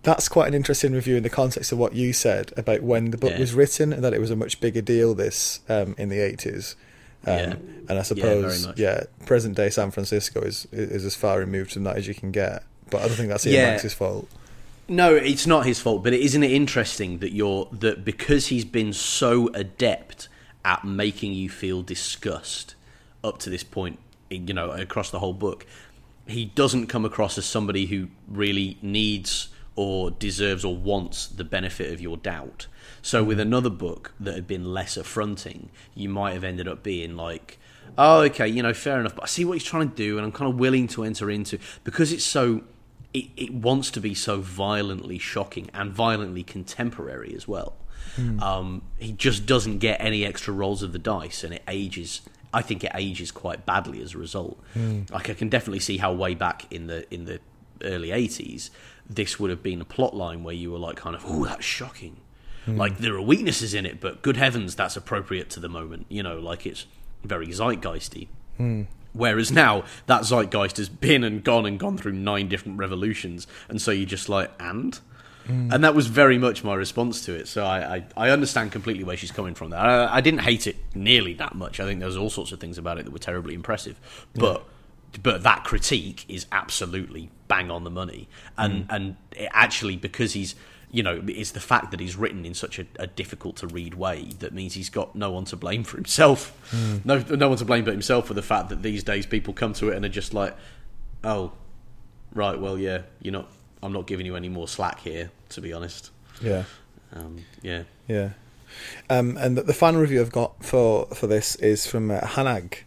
That's 0.04 0.28
quite 0.28 0.48
an 0.48 0.56
interesting 0.56 0.94
review 0.94 1.16
in 1.18 1.22
the 1.22 1.30
context 1.30 1.72
of 1.72 1.78
what 1.78 1.94
you 1.94 2.12
said 2.12 2.52
about 2.58 2.82
when 2.82 3.12
the 3.12 3.20
book 3.20 3.34
Yeah. 3.34 3.40
was 3.40 3.54
written 3.54 3.94
and 3.94 4.04
that 4.04 4.16
it 4.16 4.20
was 4.20 4.32
a 4.32 4.36
much 4.36 4.60
bigger 4.60 4.82
deal 4.82 5.14
this 5.14 5.60
um, 5.70 5.94
in 5.96 6.10
the 6.10 6.18
80s. 6.18 6.74
Um, 7.26 7.38
Yeah. 7.38 7.56
And 7.90 8.00
I 8.00 8.04
suppose, 8.04 8.68
much. 8.68 8.80
yeah, 8.80 9.04
present 9.26 9.56
day 9.58 9.70
San 9.70 9.92
Francisco 9.92 10.40
is 10.42 10.66
is 10.72 11.04
as 11.04 11.16
far 11.16 11.40
removed 11.40 11.74
from 11.74 11.84
that 11.84 11.98
as 11.98 12.08
you 12.08 12.14
can 12.16 12.32
get. 12.32 12.64
But 12.90 13.02
I 13.02 13.08
don't 13.08 13.18
think 13.18 13.30
that's 13.30 13.46
Iain 13.46 13.56
Yeah. 13.56 13.70
Banks' 13.72 13.94
fault. 13.94 14.28
No, 14.88 15.16
it's 15.16 15.48
not 15.48 15.66
his 15.66 15.80
fault, 15.80 16.04
but 16.04 16.14
isn't 16.14 16.44
it 16.44 16.52
interesting 16.52 17.20
that 17.20 17.34
you're 17.34 17.68
that 17.72 18.04
because 18.06 18.48
he's 18.48 18.66
been 18.66 18.94
so 18.94 19.50
adept 19.54 20.30
at 20.64 20.86
making 20.86 21.34
you 21.34 21.50
feel 21.50 21.82
disgust 21.82 22.76
up 23.24 23.40
to 23.40 23.50
this 23.50 23.64
point, 23.64 24.00
you 24.30 24.54
know, 24.54 24.72
across 24.72 25.10
the 25.10 25.20
whole 25.20 25.34
book, 25.34 25.66
he 26.28 26.46
doesn't 26.46 26.88
come 26.88 27.04
across 27.06 27.38
as 27.38 27.46
somebody 27.46 27.88
who 27.88 28.08
really 28.28 28.78
needs 28.82 29.50
or 29.76 30.12
deserves 30.12 30.64
or 30.66 30.76
wants 30.76 31.28
the 31.28 31.44
benefit 31.44 31.92
of 31.94 32.00
your 32.02 32.18
doubt. 32.18 32.68
So 33.02 33.24
with 33.24 33.40
another 33.40 33.70
book 33.70 34.14
that 34.20 34.36
had 34.36 34.48
been 34.48 34.74
less 34.74 34.96
affronting, 34.98 35.70
you 35.96 36.10
might 36.10 36.34
have 36.34 36.44
ended 36.44 36.68
up 36.68 36.84
being 36.84 37.16
like, 37.16 37.58
"Oh, 37.98 38.22
okay, 38.22 38.48
you 38.48 38.62
know, 38.62 38.74
fair 38.74 39.00
enough, 39.00 39.16
but 39.16 39.24
I 39.24 39.28
see 39.28 39.44
what 39.46 39.54
he's 39.54 39.64
trying 39.64 39.90
to 39.90 39.96
do 39.96 40.18
and 40.18 40.26
I'm 40.26 40.32
kind 40.32 40.52
of 40.52 40.60
willing 40.60 40.88
to 40.90 41.04
enter 41.04 41.30
into 41.30 41.58
because 41.84 42.12
it's 42.12 42.24
so 42.26 42.64
it, 43.14 43.26
it 43.36 43.54
wants 43.54 43.92
to 43.92 44.00
be 44.00 44.14
so 44.14 44.40
violently 44.40 45.18
shocking 45.18 45.70
and 45.74 45.92
violently 45.92 46.44
contemporary 46.44 47.34
as 47.36 47.48
well. 47.48 47.76
Um, 48.42 48.82
he 48.98 49.14
just 49.14 49.46
doesn't 49.46 49.78
get 49.80 50.00
any 50.02 50.26
extra 50.26 50.54
rolls 50.54 50.84
of 50.84 50.92
the 50.92 51.00
dice, 51.00 51.44
and 51.44 51.54
it 51.54 51.64
ages. 51.68 52.22
I 52.54 52.62
think 52.62 52.84
it 52.84 52.92
ages 52.94 53.32
quite 53.32 53.66
badly 53.66 54.02
as 54.02 54.14
a 54.14 54.18
result. 54.18 54.60
Like 55.12 55.30
I 55.30 55.34
can 55.34 55.48
definitely 55.50 55.80
see 55.80 55.98
how 55.98 56.12
way 56.14 56.36
back 56.36 56.72
in 56.72 56.88
the 56.88 57.12
in 57.14 57.26
the 57.26 57.40
early 57.84 58.10
80s, 58.10 58.70
this 59.10 59.40
would 59.40 59.50
have 59.50 59.64
been 59.64 59.82
a 59.82 59.86
plot 59.86 60.16
line 60.16 60.44
where 60.44 60.54
you 60.54 60.72
were 60.72 60.78
like, 60.78 60.98
kind 60.98 61.16
of, 61.16 61.24
oh, 61.26 61.46
that's 61.46 61.66
shocking. 61.66 62.18
Mm. 62.68 62.78
Like, 62.78 62.98
there 62.98 63.16
are 63.16 63.22
weaknesses 63.22 63.74
in 63.74 63.86
it, 63.86 64.00
but 64.00 64.22
good 64.22 64.38
heavens, 64.38 64.76
that's 64.76 64.96
appropriate 64.96 65.50
to 65.52 65.60
the 65.60 65.70
moment. 65.70 66.06
You 66.10 66.24
know, 66.24 66.40
like 66.40 66.66
it's 66.66 66.86
very 67.24 67.48
zeitgeisty. 67.48 68.28
Mm. 68.60 68.88
Whereas 69.14 69.52
now, 69.52 69.84
that 70.06 70.22
zeitgeist 70.22 70.78
has 70.78 70.90
been 70.90 71.24
and 71.24 71.44
gone 71.44 71.66
and 71.66 71.78
gone 71.80 71.98
through 71.98 72.14
nine 72.14 72.48
different 72.48 72.78
revolutions, 72.78 73.46
and 73.68 73.82
so 73.82 73.92
you 73.92 74.06
just 74.06 74.30
like, 74.30 74.52
and? 74.60 75.00
Mm. 75.48 75.74
And 75.74 75.84
that 75.84 75.96
was 75.96 76.08
very 76.08 76.38
much 76.38 76.64
my 76.64 76.76
response 76.76 77.26
to 77.26 77.34
it. 77.34 77.48
So 77.48 77.66
I, 77.66 77.96
I, 77.96 78.28
I 78.28 78.30
understand 78.30 78.72
completely 78.72 79.04
where 79.04 79.18
she's 79.18 79.32
coming 79.32 79.56
from 79.56 79.72
there. 79.72 79.80
I, 79.80 80.18
I 80.18 80.22
didn't 80.22 80.42
hate 80.42 80.68
it 80.68 80.78
nearly 80.94 81.34
that 81.36 81.56
much. 81.56 81.80
I 81.80 81.86
think 81.86 82.00
there 82.00 82.08
was 82.08 82.18
all 82.18 82.30
sorts 82.30 82.52
of 82.52 82.60
things 82.60 82.78
about 82.78 83.00
it 83.00 83.06
that 83.06 83.12
were 83.12 83.20
terribly 83.20 83.54
impressive. 83.54 84.00
But 84.36 84.64
but 85.24 85.44
that 85.44 85.66
critique 85.66 86.24
is 86.30 86.46
absolutely 86.52 87.32
bang 87.48 87.70
on 87.70 87.84
the 87.84 87.90
money. 87.90 88.30
And 88.58 88.86
and 88.90 89.18
it 89.32 89.50
actually 89.52 89.98
because 89.98 90.34
he's 90.34 90.56
you 90.92 91.04
know, 91.04 91.24
it's 91.28 91.52
the 91.52 91.62
fact 91.62 91.92
that 91.92 92.00
he's 92.02 92.18
written 92.18 92.46
in 92.46 92.54
such 92.54 92.78
a, 92.78 92.86
a 93.00 93.08
difficult 93.08 93.56
to 93.58 93.68
read 93.68 93.94
way 93.94 94.34
that 94.40 94.54
means 94.54 94.74
he's 94.74 94.90
got 94.90 95.16
no 95.16 95.32
one 95.32 95.46
to 95.46 95.56
blame 95.56 95.84
for 95.84 95.96
himself. 95.98 96.58
No, 97.06 97.18
no 97.18 97.50
one 97.50 97.58
to 97.58 97.66
blame 97.66 97.86
but 97.86 97.94
himself 97.94 98.28
for 98.28 98.34
the 98.34 98.42
fact 98.42 98.70
that 98.70 98.84
these 98.84 99.04
days 99.04 99.26
people 99.26 99.54
come 99.54 99.74
to 99.74 99.90
it 99.90 99.96
and 99.96 100.04
are 100.04 100.10
just 100.10 100.34
like, 100.34 100.56
oh, 101.24 101.54
right, 102.34 102.60
well, 102.60 102.78
yeah, 102.78 103.04
you're 103.22 103.32
not. 103.32 103.50
I'm 103.84 103.94
not 103.94 104.06
giving 104.06 104.28
you 104.28 104.36
any 104.36 104.50
more 104.50 104.68
slack 104.68 105.00
here, 105.00 105.32
to 105.50 105.62
be 105.62 105.74
honest. 105.74 106.12
Yeah. 106.40 106.66
Um, 107.14 107.46
yeah, 107.64 107.84
Yeah. 108.08 108.32
Um, 109.10 109.38
and 109.38 109.58
the, 109.58 109.64
the 109.64 109.74
final 109.74 110.02
review 110.02 110.22
I've 110.22 110.32
got 110.32 110.64
for, 110.64 111.08
for 111.08 111.28
this 111.28 111.56
is 111.56 111.88
from 111.88 112.12
uh, 112.12 112.22
Hanag, 112.22 112.80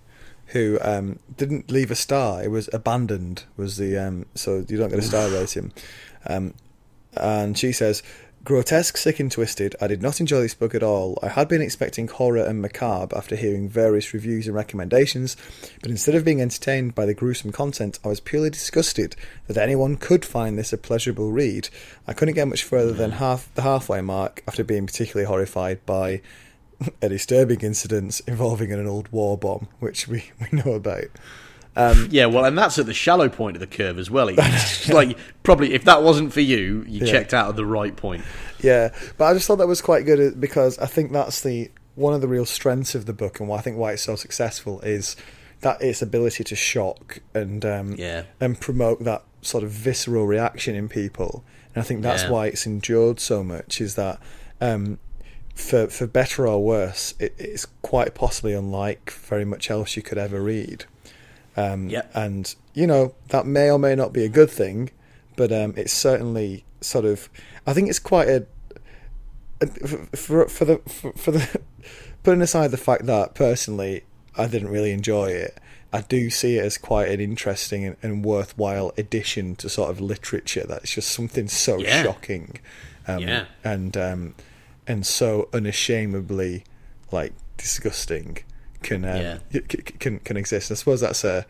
who 0.49 0.79
um, 0.83 1.19
didn't 1.37 1.71
leave 1.71 1.91
a 1.91 1.95
star. 1.95 2.43
It 2.43 2.51
was 2.51 2.71
abandoned. 2.73 3.45
Was 3.57 3.77
the 3.77 3.99
um, 3.99 4.27
so 4.35 4.65
you 4.69 4.77
don't 4.77 4.91
get 4.91 4.99
a 4.99 5.03
star 5.03 5.29
rating. 5.31 5.73
And 7.17 7.57
she 7.57 7.73
says, 7.73 8.03
"Grotesque, 8.45 8.97
sick, 8.97 9.21
and 9.21 9.33
twisted. 9.33 9.75
I 9.81 9.87
did 9.87 10.03
not 10.03 10.21
enjoy 10.21 10.43
this 10.43 10.55
book 10.55 10.75
at 10.75 10.83
all. 10.83 11.19
I 11.23 11.29
had 11.29 11.49
been 11.49 11.63
expecting 11.63 12.09
horror 12.09 12.45
and 12.45 12.61
macabre 12.61 13.17
after 13.17 13.37
hearing 13.37 13.69
various 13.69 14.13
reviews 14.13 14.47
and 14.47 14.55
recommendations, 14.55 15.37
but 15.81 15.91
instead 15.91 16.15
of 16.15 16.25
being 16.25 16.43
entertained 16.43 16.95
by 16.95 17.07
the 17.07 17.15
gruesome 17.15 17.53
content, 17.53 17.99
I 18.05 18.09
was 18.09 18.21
purely 18.21 18.51
disgusted 18.51 19.17
that 19.47 19.57
anyone 19.57 19.97
could 19.97 20.25
find 20.25 20.59
this 20.59 20.73
a 20.73 20.79
pleasurable 20.79 21.33
read. 21.33 21.69
I 22.07 22.13
couldn't 22.13 22.35
get 22.35 22.49
much 22.49 22.65
further 22.65 22.93
than 22.93 23.13
half 23.13 23.49
the 23.55 23.63
halfway 23.63 24.01
mark 24.01 24.43
after 24.47 24.65
being 24.65 24.87
particularly 24.87 25.27
horrified 25.27 25.85
by." 25.87 26.21
A 27.01 27.09
disturbing 27.09 27.61
incident 27.61 28.21
involving 28.27 28.73
an 28.73 28.87
old 28.87 29.09
war 29.13 29.39
bomb, 29.39 29.69
which 29.79 30.09
we, 30.09 30.33
we 30.41 30.59
know 30.59 30.73
about. 30.73 31.05
Um, 31.77 32.09
yeah. 32.11 32.27
Well, 32.27 32.45
and 32.45 32.57
that's 32.57 32.79
at 32.79 32.87
the 32.87 32.95
shallow 32.95 33.29
point 33.29 33.57
of 33.57 33.61
the 33.61 33.67
curve 33.67 33.99
as 33.99 34.11
well. 34.11 34.31
Like 34.89 35.19
probably 35.43 35.75
if 35.75 35.85
that 35.85 36.03
wasn't 36.03 36.33
for 36.33 36.41
you, 36.41 36.85
you 36.87 37.05
Yeah. 37.07 37.13
checked 37.13 37.35
out 37.35 37.49
at 37.49 37.57
the 37.57 37.67
right 37.67 37.95
point. 37.97 38.25
Yeah, 38.61 38.95
but 39.19 39.25
I 39.27 39.35
just 39.35 39.47
thought 39.47 39.57
that 39.57 39.67
was 39.69 39.83
quite 39.83 40.05
good 40.07 40.21
uh, 40.21 40.37
because 40.39 40.79
I 40.79 40.87
think 40.87 41.13
that's 41.13 41.41
the 41.43 41.71
one 41.97 42.15
of 42.15 42.21
the 42.21 42.29
real 42.29 42.47
strengths 42.47 42.95
of 42.95 43.07
the 43.07 43.13
book, 43.13 43.41
and 43.41 43.49
why 43.49 43.59
I 43.59 43.61
think 43.61 43.77
why 43.77 43.93
it's 43.93 44.03
so 44.03 44.17
successful 44.17 44.81
is 44.81 45.17
that 45.61 45.81
its 45.81 46.03
ability 46.03 46.45
to 46.45 46.57
shock 46.57 47.21
and 47.35 47.65
um, 47.65 47.95
Yeah. 47.97 48.25
and 48.41 48.61
promote 48.61 49.03
that 49.05 49.23
sort 49.43 49.65
of 49.65 49.71
visceral 49.71 50.27
reaction 50.27 50.75
in 50.75 50.89
people. 50.89 51.45
And 51.75 51.83
I 51.83 51.87
think 51.87 52.03
that's 52.03 52.25
Yeah. 52.25 52.31
why 52.31 52.47
it's 52.49 52.67
endured 52.67 53.21
so 53.21 53.43
much. 53.43 53.81
Is 53.81 53.95
that 53.97 54.19
um, 54.61 54.99
for 55.55 55.87
for 55.89 56.07
better 56.07 56.47
or 56.47 56.63
worse, 56.63 57.15
it, 57.19 57.35
it's 57.39 57.67
quite 57.83 58.15
possibly 58.15 58.53
unlike 58.55 59.11
very 59.11 59.45
much 59.45 59.71
else 59.71 59.97
you 59.97 60.03
could 60.03 60.19
ever 60.19 60.41
read. 60.41 60.85
Um, 61.57 61.89
Yeah. 61.89 62.03
And 62.15 62.55
you 62.75 62.87
know 62.87 63.15
that 63.29 63.47
may 63.47 63.71
or 63.71 63.79
may 63.79 63.95
not 63.95 64.13
be 64.13 64.25
a 64.25 64.29
good 64.29 64.51
thing, 64.51 64.91
but 65.37 65.53
um, 65.53 65.75
it's 65.77 65.93
certainly 65.93 66.65
sort 66.81 67.05
of. 67.05 67.29
I 67.67 67.73
think 67.73 67.89
it's 67.89 67.99
quite 68.01 68.29
a 68.29 68.47
for 70.15 70.49
for 70.49 70.65
the 70.65 70.79
for, 70.87 71.13
for 71.13 71.31
the 71.31 71.61
putting 72.23 72.43
aside 72.43 72.71
the 72.71 72.77
fact 72.77 73.07
that 73.07 73.35
personally 73.35 74.03
I 74.37 74.47
didn't 74.47 74.69
really 74.69 74.91
enjoy 74.93 75.27
it. 75.31 75.59
I 75.93 76.01
do 76.01 76.29
see 76.29 76.57
it 76.59 76.65
as 76.65 76.77
quite 76.77 77.09
an 77.09 77.21
interesting 77.21 77.85
and, 77.85 77.97
and 78.03 78.25
worthwhile 78.25 78.93
addition 78.99 79.55
to 79.57 79.69
sort 79.69 79.91
of 79.91 80.01
literature. 80.01 80.65
That's 80.67 80.91
just 80.93 81.11
something 81.11 81.47
so 81.47 81.79
Yeah. 81.79 82.03
shocking, 82.03 82.59
um, 83.07 83.21
Yeah. 83.21 83.45
and 83.63 83.97
um, 83.97 84.35
and 84.89 85.07
so 85.07 85.49
unashamedly 85.53 86.65
like 87.13 87.33
disgusting 87.57 88.39
can 88.85 89.05
um, 89.05 89.17
Yeah. 89.21 89.39
y- 89.53 89.61
c- 89.71 89.79
c- 89.79 89.95
can 89.99 90.19
can 90.21 90.37
exist. 90.37 90.71
I 90.71 90.75
suppose 90.75 91.01
that's 91.01 91.25
a 91.25 91.45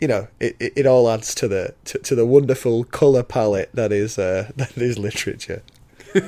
you 0.00 0.08
know 0.08 0.28
it, 0.40 0.56
it, 0.60 0.72
it 0.76 0.86
all 0.86 1.10
adds 1.10 1.34
to 1.34 1.48
the 1.48 1.74
to, 1.84 1.98
to 1.98 2.14
the 2.14 2.24
wonderful 2.24 2.84
color 2.84 3.22
palette 3.22 3.70
that 3.74 3.92
is 3.92 4.18
uh, 4.18 4.50
that 4.56 4.76
is 4.78 4.98
literature. 4.98 5.62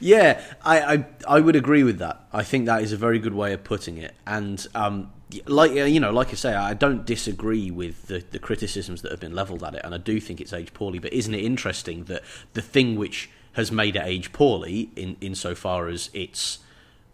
Yeah, 0.00 0.40
I, 0.64 0.80
I 0.94 1.06
I 1.36 1.40
would 1.40 1.56
agree 1.56 1.82
with 1.84 1.98
that. 1.98 2.24
I 2.32 2.42
think 2.42 2.66
that 2.66 2.82
is 2.82 2.92
a 2.92 2.96
very 2.96 3.18
good 3.18 3.34
way 3.34 3.52
of 3.52 3.64
putting 3.64 3.96
it. 3.98 4.14
And 4.26 4.66
um, 4.74 5.10
like 5.46 5.70
uh, 5.72 5.84
you 5.84 6.00
know, 6.00 6.10
like 6.10 6.30
I 6.30 6.34
say, 6.34 6.54
I 6.54 6.74
don't 6.74 7.04
disagree 7.06 7.70
with 7.70 8.06
the, 8.08 8.24
the 8.30 8.38
criticisms 8.38 9.02
that 9.02 9.10
have 9.10 9.20
been 9.20 9.34
levelled 9.34 9.62
at 9.64 9.74
it, 9.74 9.82
and 9.84 9.94
I 9.94 9.98
do 9.98 10.20
think 10.20 10.40
it's 10.40 10.52
aged 10.52 10.74
poorly. 10.74 10.98
But 10.98 11.12
isn't 11.12 11.34
it 11.34 11.44
interesting 11.44 12.04
that 12.04 12.22
the 12.52 12.62
thing 12.62 12.96
which 12.96 13.30
has 13.52 13.70
made 13.72 13.96
it 13.96 14.02
age 14.04 14.32
poorly, 14.32 14.90
in 14.96 15.16
insofar 15.20 15.88
as 15.88 16.10
it's 16.12 16.58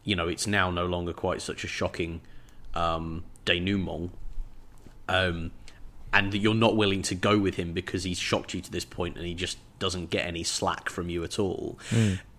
you 0.05 0.16
know 0.16 0.28
it's 0.28 0.47
now 0.47 0.70
no 0.70 0.86
longer 0.86 1.12
quite 1.12 1.43
such 1.43 1.64
a 1.64 1.68
shocking 1.68 2.20
um, 2.74 3.24
denouement, 3.44 4.10
um, 5.09 5.51
and 6.12 6.32
that 6.32 6.39
you're 6.39 6.55
not 6.55 6.77
willing 6.77 7.02
to 7.02 7.14
go 7.14 7.39
with 7.39 7.56
him 7.56 7.72
because 7.72 8.05
he's 8.05 8.18
shocked 8.18 8.55
you 8.55 8.60
to 8.60 8.70
this 8.70 8.85
point 8.85 9.16
and 9.16 9.27
he 9.27 9.35
just 9.35 9.59
doesn't 9.78 10.10
get 10.10 10.27
any 10.27 10.43
slack 10.43 10.89
from 10.89 11.09
you 11.09 11.24
at 11.24 11.39
all, 11.39 11.78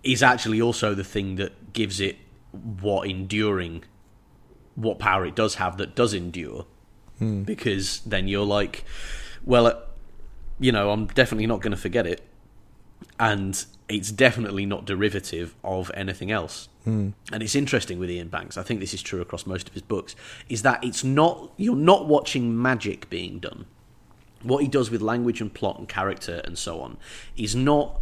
is 0.02 0.22
actually 0.22 0.60
also 0.60 0.94
the 0.94 1.04
thing 1.04 1.36
that 1.36 1.72
gives 1.72 2.00
it 2.00 2.16
what 2.80 3.08
enduring, 3.08 3.82
what 4.74 4.98
power 4.98 5.24
it 5.26 5.34
does 5.34 5.56
have 5.56 5.76
that 5.78 5.94
does 5.94 6.14
endure. 6.14 6.66
Because 7.44 8.00
then 8.00 8.26
you're 8.28 8.44
like, 8.46 8.84
well, 9.44 9.66
uh, 9.66 9.74
you 10.58 10.72
know, 10.72 10.90
I'm 10.90 11.06
definitely 11.06 11.46
not 11.46 11.60
going 11.60 11.70
to 11.70 11.76
forget 11.76 12.06
it, 12.06 12.20
and 13.18 13.64
it's 13.92 14.10
definitely 14.10 14.66
not 14.66 14.84
derivative 14.84 15.54
of 15.62 15.90
anything 15.94 16.30
else. 16.30 16.68
Hmm. 16.84 17.10
And 17.32 17.42
it's 17.42 17.54
interesting 17.54 17.98
with 17.98 18.10
Iain 18.10 18.28
Banks. 18.28 18.56
I 18.56 18.62
think 18.62 18.80
this 18.80 18.94
is 18.94 19.02
true 19.02 19.20
across 19.20 19.46
most 19.46 19.68
of 19.68 19.74
his 19.74 19.82
books. 19.82 20.16
Is 20.48 20.62
that 20.62 20.82
it's 20.82 21.04
not 21.04 21.52
you're 21.56 21.76
not 21.76 22.06
watching 22.06 22.60
magic 22.60 23.08
being 23.10 23.38
done. 23.38 23.66
What 24.42 24.62
he 24.62 24.68
does 24.68 24.90
with 24.90 25.00
language 25.02 25.40
and 25.40 25.52
plot 25.52 25.78
and 25.78 25.88
character 25.88 26.40
and 26.44 26.58
so 26.58 26.80
on 26.80 26.96
is 27.36 27.54
not. 27.54 28.00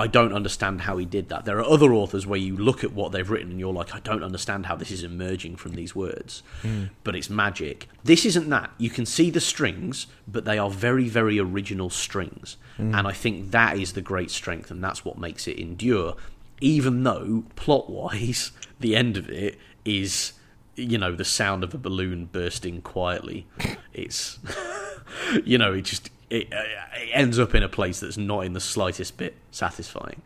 I 0.00 0.06
don't 0.06 0.32
understand 0.32 0.80
how 0.80 0.96
he 0.96 1.04
did 1.04 1.28
that. 1.28 1.44
There 1.44 1.58
are 1.58 1.64
other 1.64 1.92
authors 1.92 2.26
where 2.26 2.38
you 2.38 2.56
look 2.56 2.82
at 2.82 2.94
what 2.94 3.12
they've 3.12 3.28
written 3.28 3.50
and 3.50 3.60
you're 3.60 3.70
like, 3.70 3.94
I 3.94 4.00
don't 4.00 4.24
understand 4.24 4.64
how 4.64 4.74
this 4.74 4.90
is 4.90 5.04
emerging 5.04 5.56
from 5.56 5.74
these 5.74 5.94
words, 5.94 6.42
hmm. 6.62 6.84
but 7.04 7.14
it's 7.14 7.28
magic. 7.28 7.86
This 8.02 8.24
isn't 8.24 8.48
that. 8.48 8.70
You 8.78 8.88
can 8.88 9.04
see 9.04 9.28
the 9.30 9.42
strings, 9.42 10.06
but 10.26 10.46
they 10.46 10.56
are 10.56 10.70
very, 10.70 11.10
very 11.10 11.38
original 11.38 11.90
strings. 11.90 12.56
Hmm. 12.78 12.94
And 12.94 13.06
I 13.06 13.12
think 13.12 13.50
that 13.50 13.76
is 13.76 13.92
the 13.92 14.00
great 14.00 14.30
strength, 14.30 14.70
and 14.70 14.82
that's 14.82 15.04
what 15.04 15.18
makes 15.18 15.46
it 15.46 15.58
endure, 15.58 16.16
even 16.62 17.02
though 17.02 17.44
plot 17.54 17.90
wise, 17.90 18.52
the 18.80 18.96
end 18.96 19.18
of 19.18 19.28
it 19.28 19.58
is, 19.84 20.32
you 20.76 20.96
know, 20.96 21.14
the 21.14 21.26
sound 21.26 21.62
of 21.62 21.74
a 21.74 21.78
balloon 21.78 22.24
bursting 22.24 22.80
quietly. 22.80 23.46
It's, 23.92 24.38
you 25.44 25.58
know, 25.58 25.74
it 25.74 25.82
just. 25.82 26.08
It, 26.30 26.52
uh, 26.52 26.62
it 26.94 27.10
ends 27.12 27.38
up 27.38 27.54
in 27.54 27.62
a 27.64 27.68
place 27.68 28.00
that's 28.00 28.16
not 28.16 28.46
in 28.46 28.52
the 28.52 28.60
slightest 28.60 29.16
bit 29.16 29.34
satisfying, 29.50 30.22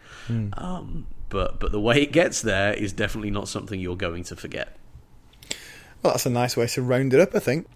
um, 0.54 1.06
but 1.30 1.58
but 1.58 1.72
the 1.72 1.80
way 1.80 2.02
it 2.02 2.12
gets 2.12 2.42
there 2.42 2.74
is 2.74 2.92
definitely 2.92 3.30
not 3.30 3.48
something 3.48 3.80
you're 3.80 3.96
going 3.96 4.22
to 4.24 4.36
forget. 4.36 4.76
Well, 6.02 6.12
that's 6.12 6.26
a 6.26 6.30
nice 6.30 6.56
way 6.56 6.66
to 6.66 6.82
round 6.82 7.14
it 7.14 7.20
up, 7.20 7.34
I 7.34 7.38
think. 7.38 7.66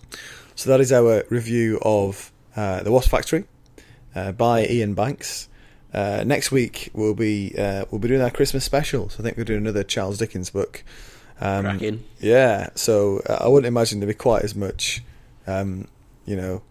So 0.54 0.68
that 0.70 0.80
is 0.80 0.92
our 0.92 1.24
review 1.30 1.78
of 1.82 2.30
uh, 2.54 2.82
the 2.82 2.92
Wasp 2.92 3.10
Factory 3.10 3.44
uh, 4.14 4.32
by 4.32 4.60
Iain 4.66 4.92
Banks. 4.94 5.48
Uh, 5.94 6.22
next 6.26 6.52
week 6.52 6.90
we'll 6.92 7.14
be 7.14 7.54
uh, 7.56 7.86
we'll 7.90 8.00
be 8.00 8.08
doing 8.08 8.20
our 8.20 8.30
Christmas 8.30 8.64
special. 8.64 9.08
So 9.08 9.20
I 9.20 9.22
think 9.22 9.38
we're 9.38 9.44
doing 9.44 9.60
another 9.60 9.82
Charles 9.84 10.18
Dickens 10.18 10.50
book. 10.50 10.84
Um, 11.40 11.64
Yeah, 12.20 12.68
so 12.74 13.22
uh, 13.26 13.38
I 13.40 13.48
wouldn't 13.48 13.68
imagine 13.68 14.00
there'd 14.00 14.08
be 14.08 14.14
quite 14.14 14.42
as 14.42 14.54
much, 14.54 15.02
um, 15.46 15.88
you 16.26 16.36
know, 16.36 16.62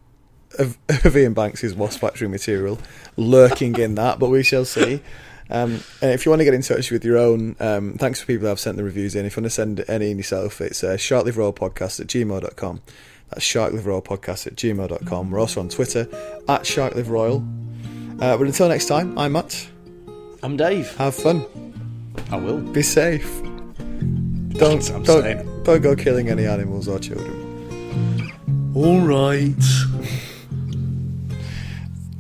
of, 0.60 0.78
of 1.06 1.16
Iain 1.16 1.34
Banks' 1.34 1.74
Wasp 1.74 2.00
Factory 2.00 2.28
material 2.28 2.80
lurking 3.16 3.78
in 3.78 3.96
that, 3.96 4.20
but 4.20 4.30
we 4.30 4.44
shall 4.44 4.66
see. 4.66 5.02
Um, 5.50 5.80
and 6.02 6.12
if 6.12 6.26
you 6.26 6.30
want 6.32 6.42
to 6.42 6.46
get 6.46 6.54
in 6.54 6.62
touch 6.62 6.92
with 6.92 7.06
your 7.06 7.18
own, 7.18 7.56
um, 7.60 7.94
thanks 7.94 8.20
for 8.20 8.28
people 8.28 8.44
that 8.44 8.50
have 8.50 8.60
sent 8.60 8.78
the 8.78 8.84
reviews 8.84 9.16
in. 9.16 9.26
If 9.26 9.38
you 9.38 9.42
want 9.42 9.52
to 9.52 9.56
send 9.56 9.84
any 9.88 10.12
in 10.12 10.18
yourself, 10.18 10.60
it's 10.60 10.84
uh, 10.84 10.98
sharkliveroyalpodcast 10.98 12.02
at 12.02 12.08
gmail.com. 12.08 12.82
That's 13.30 13.46
sharkliveroyalpodcast 13.46 14.48
at 14.48 14.56
gmail.com. 14.56 15.32
We're 15.32 15.40
also 15.40 15.62
on 15.62 15.70
Twitter 15.70 16.02
at 16.48 16.62
sharkliveroyal. 16.64 18.22
Uh, 18.22 18.38
but 18.38 18.48
until 18.48 18.68
next 18.68 18.88
time, 18.88 19.18
I'm 19.18 19.34
Matt. 19.34 19.70
I'm 20.44 20.58
Dave. 20.58 20.96
Have 20.98 21.16
fun. 21.16 21.46
I 22.32 22.38
will. 22.38 22.60
Be 22.60 22.82
safe. 22.82 23.42
Don't, 24.58 24.90
I'm 24.90 25.04
don't, 25.04 25.64
don't 25.64 25.82
go 25.82 25.96
killing 25.96 26.30
any 26.30 26.46
animals 26.46 26.88
or 26.88 27.00
children. 27.00 28.34
All 28.76 29.00
right. 29.00 29.54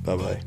Bye 0.07 0.15
bye. 0.15 0.46